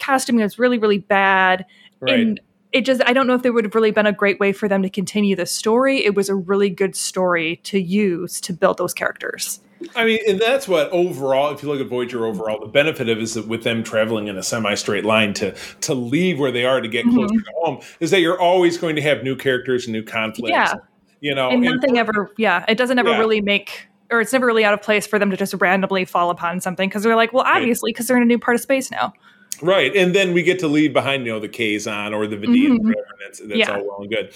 costuming 0.00 0.42
was 0.42 0.58
really, 0.58 0.78
really 0.78 0.98
bad. 0.98 1.64
Right. 2.00 2.18
And 2.18 2.40
it 2.76 2.84
just 2.84 3.02
I 3.06 3.14
don't 3.14 3.26
know 3.26 3.34
if 3.34 3.42
there 3.42 3.52
would 3.52 3.64
have 3.64 3.74
really 3.74 3.90
been 3.90 4.06
a 4.06 4.12
great 4.12 4.38
way 4.38 4.52
for 4.52 4.68
them 4.68 4.82
to 4.82 4.90
continue 4.90 5.34
the 5.34 5.46
story. 5.46 6.04
It 6.04 6.14
was 6.14 6.28
a 6.28 6.34
really 6.34 6.68
good 6.68 6.94
story 6.94 7.56
to 7.64 7.80
use 7.80 8.38
to 8.42 8.52
build 8.52 8.76
those 8.76 8.92
characters. 8.92 9.60
I 9.94 10.04
mean, 10.04 10.18
and 10.28 10.38
that's 10.38 10.68
what 10.68 10.90
overall, 10.90 11.52
if 11.54 11.62
you 11.62 11.70
look 11.70 11.80
at 11.80 11.86
Voyager 11.86 12.26
overall, 12.26 12.60
the 12.60 12.66
benefit 12.66 13.08
of 13.08 13.18
is 13.18 13.34
that 13.34 13.46
with 13.46 13.62
them 13.62 13.82
traveling 13.82 14.28
in 14.28 14.36
a 14.36 14.42
semi-straight 14.42 15.06
line 15.06 15.32
to 15.34 15.54
to 15.82 15.94
leave 15.94 16.38
where 16.38 16.52
they 16.52 16.66
are 16.66 16.80
to 16.82 16.88
get 16.88 17.06
mm-hmm. 17.06 17.16
closer 17.16 17.40
to 17.40 17.52
home, 17.62 17.80
is 18.00 18.10
that 18.10 18.20
you're 18.20 18.40
always 18.40 18.76
going 18.76 18.96
to 18.96 19.02
have 19.02 19.22
new 19.22 19.36
characters 19.36 19.86
and 19.86 19.92
new 19.92 20.02
conflicts. 20.02 20.50
Yeah, 20.50 20.74
you 21.20 21.34
know, 21.34 21.48
and 21.48 21.62
nothing 21.62 21.90
and, 21.90 21.98
ever. 21.98 22.30
Yeah, 22.36 22.64
it 22.68 22.76
doesn't 22.76 22.98
ever 22.98 23.10
yeah. 23.10 23.18
really 23.18 23.40
make, 23.40 23.88
or 24.10 24.20
it's 24.20 24.34
never 24.34 24.44
really 24.44 24.64
out 24.64 24.74
of 24.74 24.82
place 24.82 25.06
for 25.06 25.18
them 25.18 25.30
to 25.30 25.36
just 25.36 25.54
randomly 25.54 26.04
fall 26.04 26.28
upon 26.28 26.60
something 26.60 26.90
because 26.90 27.02
they're 27.02 27.16
like, 27.16 27.32
well, 27.32 27.44
obviously, 27.46 27.90
because 27.90 28.06
they're 28.06 28.18
in 28.18 28.22
a 28.22 28.26
new 28.26 28.38
part 28.38 28.54
of 28.54 28.60
space 28.60 28.90
now. 28.90 29.14
Right, 29.62 29.94
and 29.96 30.14
then 30.14 30.32
we 30.34 30.42
get 30.42 30.58
to 30.60 30.68
leave 30.68 30.92
behind, 30.92 31.26
you 31.26 31.32
know, 31.32 31.40
the 31.40 31.48
Kazon 31.48 32.14
or 32.14 32.26
the 32.26 32.36
Vidiian, 32.36 32.78
mm-hmm. 32.78 32.92
that's, 33.20 33.40
that's 33.40 33.54
yeah. 33.54 33.76
all 33.76 33.86
well 33.86 34.00
and 34.02 34.10
good. 34.10 34.32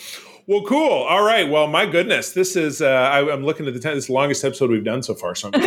Well, 0.50 0.62
cool. 0.62 1.04
All 1.04 1.22
right. 1.22 1.48
Well, 1.48 1.68
my 1.68 1.86
goodness, 1.86 2.32
this 2.32 2.56
is. 2.56 2.82
Uh, 2.82 2.86
I, 2.88 3.32
am 3.32 3.44
looking 3.44 3.68
at 3.68 3.72
the 3.72 3.78
time. 3.78 3.94
This 3.94 4.04
is 4.04 4.08
the 4.08 4.14
longest 4.14 4.44
episode 4.44 4.68
we've 4.68 4.82
done 4.82 5.00
so 5.00 5.14
far, 5.14 5.36
so 5.36 5.48
I'm 5.54 5.60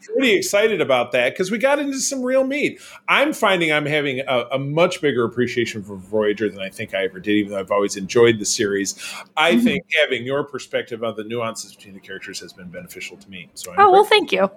pretty 0.00 0.32
excited 0.38 0.80
about 0.80 1.12
that 1.12 1.34
because 1.34 1.50
we 1.50 1.58
got 1.58 1.78
into 1.78 2.00
some 2.00 2.22
real 2.22 2.44
meat. 2.44 2.80
I'm 3.08 3.34
finding 3.34 3.70
I'm 3.70 3.84
having 3.84 4.20
a, 4.20 4.46
a, 4.52 4.58
much 4.58 5.02
bigger 5.02 5.26
appreciation 5.26 5.82
for 5.82 5.96
Voyager 5.96 6.48
than 6.48 6.62
I 6.62 6.70
think 6.70 6.94
I 6.94 7.04
ever 7.04 7.20
did, 7.20 7.32
even 7.32 7.52
though 7.52 7.58
I've 7.58 7.70
always 7.70 7.98
enjoyed 7.98 8.38
the 8.38 8.46
series. 8.46 8.94
I 9.36 9.52
mm-hmm. 9.52 9.64
think 9.64 9.84
having 10.00 10.24
your 10.24 10.44
perspective 10.44 11.04
on 11.04 11.14
the 11.16 11.24
nuances 11.24 11.74
between 11.76 11.92
the 11.92 12.00
characters 12.00 12.40
has 12.40 12.54
been 12.54 12.70
beneficial 12.70 13.18
to 13.18 13.28
me. 13.28 13.50
So, 13.52 13.70
I'm 13.70 13.80
oh 13.80 13.90
well, 13.90 14.04
thank 14.04 14.32
you. 14.32 14.48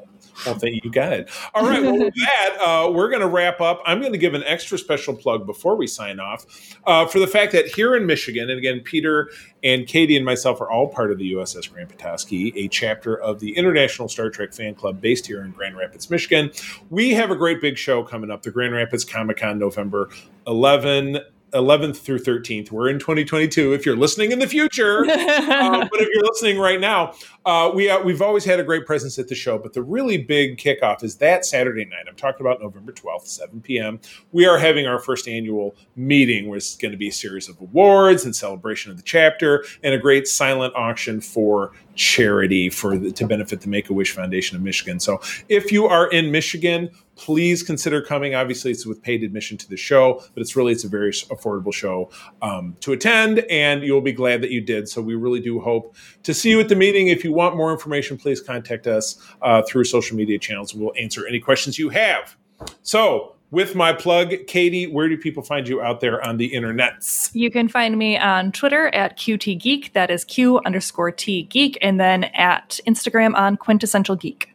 Well, 0.45 0.55
thank 0.55 0.81
you. 0.83 0.89
Got 0.89 1.13
it. 1.13 1.29
All 1.53 1.67
right. 1.67 1.81
Well, 1.81 1.97
with 1.97 2.13
that, 2.25 2.57
uh, 2.61 2.91
we're 2.91 3.09
going 3.09 3.21
to 3.21 3.27
wrap 3.27 3.59
up. 3.59 3.81
I'm 3.85 3.99
going 3.99 4.13
to 4.13 4.17
give 4.17 4.33
an 4.35 4.43
extra 4.45 4.77
special 4.77 5.13
plug 5.13 5.45
before 5.45 5.75
we 5.75 5.85
sign 5.85 6.21
off 6.21 6.45
uh, 6.85 7.05
for 7.05 7.19
the 7.19 7.27
fact 7.27 7.51
that 7.51 7.67
here 7.67 7.95
in 7.95 8.05
Michigan, 8.05 8.49
and 8.49 8.57
again, 8.57 8.79
Peter 8.79 9.29
and 9.63 9.87
Katie 9.87 10.15
and 10.17 10.25
myself 10.25 10.59
are 10.61 10.69
all 10.69 10.87
part 10.87 11.11
of 11.11 11.17
the 11.17 11.33
USS 11.33 11.71
Grand 11.71 11.89
Petoskey, 11.89 12.53
a 12.55 12.67
chapter 12.67 13.19
of 13.19 13.39
the 13.39 13.55
International 13.55 14.09
Star 14.09 14.29
Trek 14.29 14.53
Fan 14.53 14.75
Club 14.75 14.99
based 14.99 15.27
here 15.27 15.43
in 15.43 15.51
Grand 15.51 15.77
Rapids, 15.77 16.09
Michigan. 16.09 16.51
We 16.89 17.11
have 17.13 17.31
a 17.31 17.35
great 17.35 17.61
big 17.61 17.77
show 17.77 18.03
coming 18.03 18.29
up, 18.29 18.43
the 18.43 18.51
Grand 18.51 18.73
Rapids 18.73 19.05
Comic 19.05 19.37
Con 19.37 19.57
November 19.57 20.09
11 20.47 21.19
11th 21.53 21.97
through 21.97 22.19
13th. 22.19 22.71
We're 22.71 22.89
in 22.89 22.99
2022. 22.99 23.73
If 23.73 23.85
you're 23.85 23.95
listening 23.95 24.31
in 24.31 24.39
the 24.39 24.47
future, 24.47 25.05
uh, 25.09 25.87
but 25.89 26.01
if 26.01 26.09
you're 26.13 26.23
listening 26.23 26.57
right 26.59 26.79
now, 26.79 27.13
uh, 27.45 27.71
we 27.73 27.89
uh, 27.89 28.01
we've 28.01 28.21
always 28.21 28.45
had 28.45 28.59
a 28.59 28.63
great 28.63 28.85
presence 28.85 29.19
at 29.19 29.27
the 29.27 29.35
show. 29.35 29.57
But 29.57 29.73
the 29.73 29.83
really 29.83 30.17
big 30.17 30.57
kickoff 30.57 31.03
is 31.03 31.17
that 31.17 31.45
Saturday 31.45 31.85
night. 31.85 32.05
I'm 32.07 32.15
talking 32.15 32.45
about 32.45 32.61
November 32.61 32.91
12th, 32.91 33.27
7 33.27 33.61
p.m. 33.61 33.99
We 34.31 34.45
are 34.45 34.57
having 34.57 34.87
our 34.87 34.99
first 34.99 35.27
annual 35.27 35.75
meeting, 35.95 36.47
where 36.47 36.57
it's 36.57 36.75
going 36.75 36.91
to 36.91 36.97
be 36.97 37.09
a 37.09 37.13
series 37.13 37.49
of 37.49 37.59
awards 37.59 38.25
and 38.25 38.35
celebration 38.35 38.91
of 38.91 38.97
the 38.97 39.03
chapter, 39.03 39.65
and 39.83 39.93
a 39.93 39.97
great 39.97 40.27
silent 40.27 40.73
auction 40.75 41.21
for 41.21 41.73
charity 41.95 42.69
for 42.69 42.97
the, 42.97 43.11
to 43.11 43.27
benefit 43.27 43.61
the 43.61 43.69
Make 43.69 43.89
a 43.89 43.93
Wish 43.93 44.11
Foundation 44.11 44.57
of 44.57 44.63
Michigan. 44.63 44.99
So 44.99 45.21
if 45.49 45.71
you 45.71 45.85
are 45.85 46.07
in 46.09 46.31
Michigan, 46.31 46.89
please 47.15 47.61
consider 47.63 48.01
coming. 48.01 48.35
Obviously, 48.35 48.71
it's 48.71 48.85
with 48.85 49.01
paid 49.01 49.23
admission 49.23 49.57
to 49.57 49.69
the 49.69 49.77
show, 49.77 50.23
but 50.33 50.41
it's 50.41 50.55
really 50.55 50.71
it's 50.71 50.83
a 50.83 50.89
very 50.89 51.11
affordable 51.11 51.73
show 51.73 52.09
um, 52.41 52.75
to 52.79 52.93
attend, 52.93 53.39
and 53.49 53.83
you'll 53.83 54.01
be 54.01 54.11
glad 54.11 54.41
that 54.41 54.51
you 54.51 54.61
did. 54.61 54.89
So 54.89 55.01
we 55.01 55.15
really 55.15 55.39
do 55.39 55.59
hope 55.59 55.95
to 56.23 56.33
see 56.33 56.49
you 56.49 56.59
at 56.59 56.69
the 56.69 56.75
meeting. 56.75 57.07
If 57.07 57.23
you 57.23 57.33
want 57.33 57.55
more 57.55 57.71
information, 57.71 58.17
please 58.17 58.41
contact 58.41 58.87
us 58.87 59.17
uh, 59.41 59.61
through 59.67 59.83
social 59.85 60.17
media 60.17 60.39
channels. 60.39 60.73
We'll 60.73 60.93
answer 60.99 61.27
any 61.27 61.39
questions 61.39 61.77
you 61.77 61.89
have. 61.89 62.35
So 62.81 63.35
with 63.53 63.75
my 63.75 63.93
plug, 63.93 64.33
Katie, 64.47 64.87
where 64.87 65.07
do 65.07 65.15
people 65.15 65.43
find 65.43 65.67
you 65.67 65.79
out 65.79 65.99
there 66.01 66.19
on 66.25 66.37
the 66.37 66.49
internets? 66.49 67.29
You 67.33 67.51
can 67.51 67.67
find 67.67 67.99
me 67.99 68.17
on 68.17 68.51
Twitter 68.51 68.87
at 68.95 69.15
QT 69.15 69.61
Geek. 69.61 69.93
That 69.93 70.09
is 70.09 70.25
Q 70.25 70.59
underscore 70.65 71.11
T 71.11 71.43
Geek, 71.43 71.77
and 71.79 71.99
then 71.99 72.23
at 72.33 72.79
Instagram 72.87 73.35
on 73.35 73.55
Quintessential 73.55 74.15
Geek. 74.15 74.49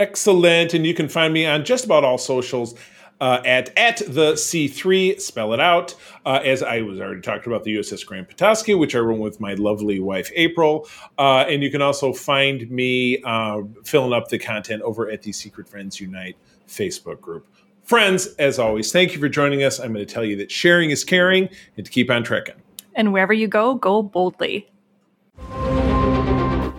Excellent. 0.00 0.74
And 0.74 0.84
you 0.84 0.92
can 0.92 1.08
find 1.08 1.32
me 1.32 1.46
on 1.46 1.64
just 1.64 1.84
about 1.84 2.02
all 2.02 2.18
socials. 2.18 2.74
Uh, 3.20 3.40
at 3.44 3.70
at 3.78 3.98
the 4.08 4.32
C3, 4.32 5.20
spell 5.20 5.52
it 5.52 5.60
out. 5.60 5.94
Uh, 6.26 6.40
as 6.42 6.64
I 6.64 6.80
was 6.80 6.98
already 6.98 7.20
talked 7.20 7.46
about 7.46 7.62
the 7.62 7.76
USS 7.76 8.04
Grand 8.04 8.28
Petoskey, 8.28 8.74
which 8.74 8.96
I 8.96 8.98
run 8.98 9.20
with 9.20 9.38
my 9.38 9.54
lovely 9.54 10.00
wife 10.00 10.32
April, 10.34 10.88
uh, 11.16 11.44
and 11.48 11.62
you 11.62 11.70
can 11.70 11.80
also 11.80 12.12
find 12.12 12.68
me 12.68 13.22
uh, 13.22 13.60
filling 13.84 14.12
up 14.12 14.26
the 14.26 14.40
content 14.40 14.82
over 14.82 15.08
at 15.08 15.22
the 15.22 15.30
Secret 15.30 15.68
Friends 15.68 16.00
Unite 16.00 16.36
Facebook 16.66 17.20
group. 17.20 17.46
Friends, 17.92 18.28
as 18.38 18.58
always, 18.58 18.90
thank 18.90 19.12
you 19.12 19.20
for 19.20 19.28
joining 19.28 19.62
us. 19.64 19.78
I'm 19.78 19.92
going 19.92 20.06
to 20.06 20.10
tell 20.10 20.24
you 20.24 20.34
that 20.36 20.50
sharing 20.50 20.88
is 20.88 21.04
caring, 21.04 21.50
and 21.76 21.84
to 21.84 21.92
keep 21.92 22.10
on 22.10 22.24
trekking. 22.24 22.54
And 22.94 23.12
wherever 23.12 23.34
you 23.34 23.46
go, 23.46 23.74
go 23.74 24.02
boldly. 24.02 24.66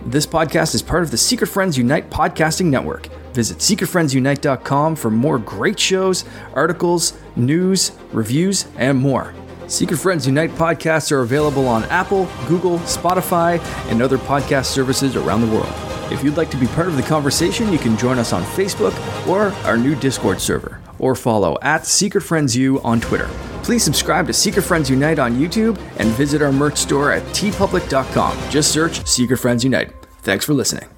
This 0.06 0.26
podcast 0.26 0.74
is 0.74 0.82
part 0.82 1.04
of 1.04 1.12
the 1.12 1.16
Secret 1.16 1.46
Friends 1.46 1.78
Unite 1.78 2.10
podcasting 2.10 2.66
network. 2.66 3.06
Visit 3.32 3.58
secretfriendsunite.com 3.58 4.96
for 4.96 5.08
more 5.08 5.38
great 5.38 5.78
shows, 5.78 6.24
articles, 6.52 7.16
news, 7.36 7.92
reviews, 8.10 8.66
and 8.76 8.98
more. 8.98 9.36
Secret 9.68 9.98
Friends 9.98 10.26
Unite 10.26 10.50
podcasts 10.50 11.12
are 11.12 11.20
available 11.20 11.68
on 11.68 11.84
Apple, 11.84 12.28
Google, 12.48 12.80
Spotify, 12.80 13.60
and 13.88 14.02
other 14.02 14.18
podcast 14.18 14.64
services 14.64 15.14
around 15.14 15.42
the 15.42 15.54
world. 15.54 15.72
If 16.10 16.24
you'd 16.24 16.36
like 16.36 16.50
to 16.50 16.56
be 16.56 16.66
part 16.66 16.88
of 16.88 16.96
the 16.96 17.04
conversation, 17.04 17.72
you 17.72 17.78
can 17.78 17.96
join 17.96 18.18
us 18.18 18.32
on 18.32 18.42
Facebook 18.42 18.92
or 19.28 19.52
our 19.64 19.76
new 19.76 19.94
Discord 19.94 20.40
server, 20.40 20.80
or 20.98 21.14
follow 21.14 21.58
at 21.62 21.86
Secret 21.86 22.22
Friends 22.22 22.56
U 22.56 22.80
on 22.82 23.00
Twitter. 23.00 23.28
Please 23.62 23.82
subscribe 23.82 24.26
to 24.26 24.32
Secret 24.32 24.62
Friends 24.62 24.90
Unite 24.90 25.18
on 25.18 25.36
YouTube 25.36 25.78
and 25.98 26.08
visit 26.10 26.42
our 26.42 26.52
merch 26.52 26.76
store 26.76 27.12
at 27.12 27.22
teepublic.com. 27.34 28.50
Just 28.50 28.72
search 28.72 29.06
Secret 29.06 29.38
Friends 29.38 29.64
Unite. 29.64 29.92
Thanks 30.22 30.44
for 30.44 30.54
listening. 30.54 30.93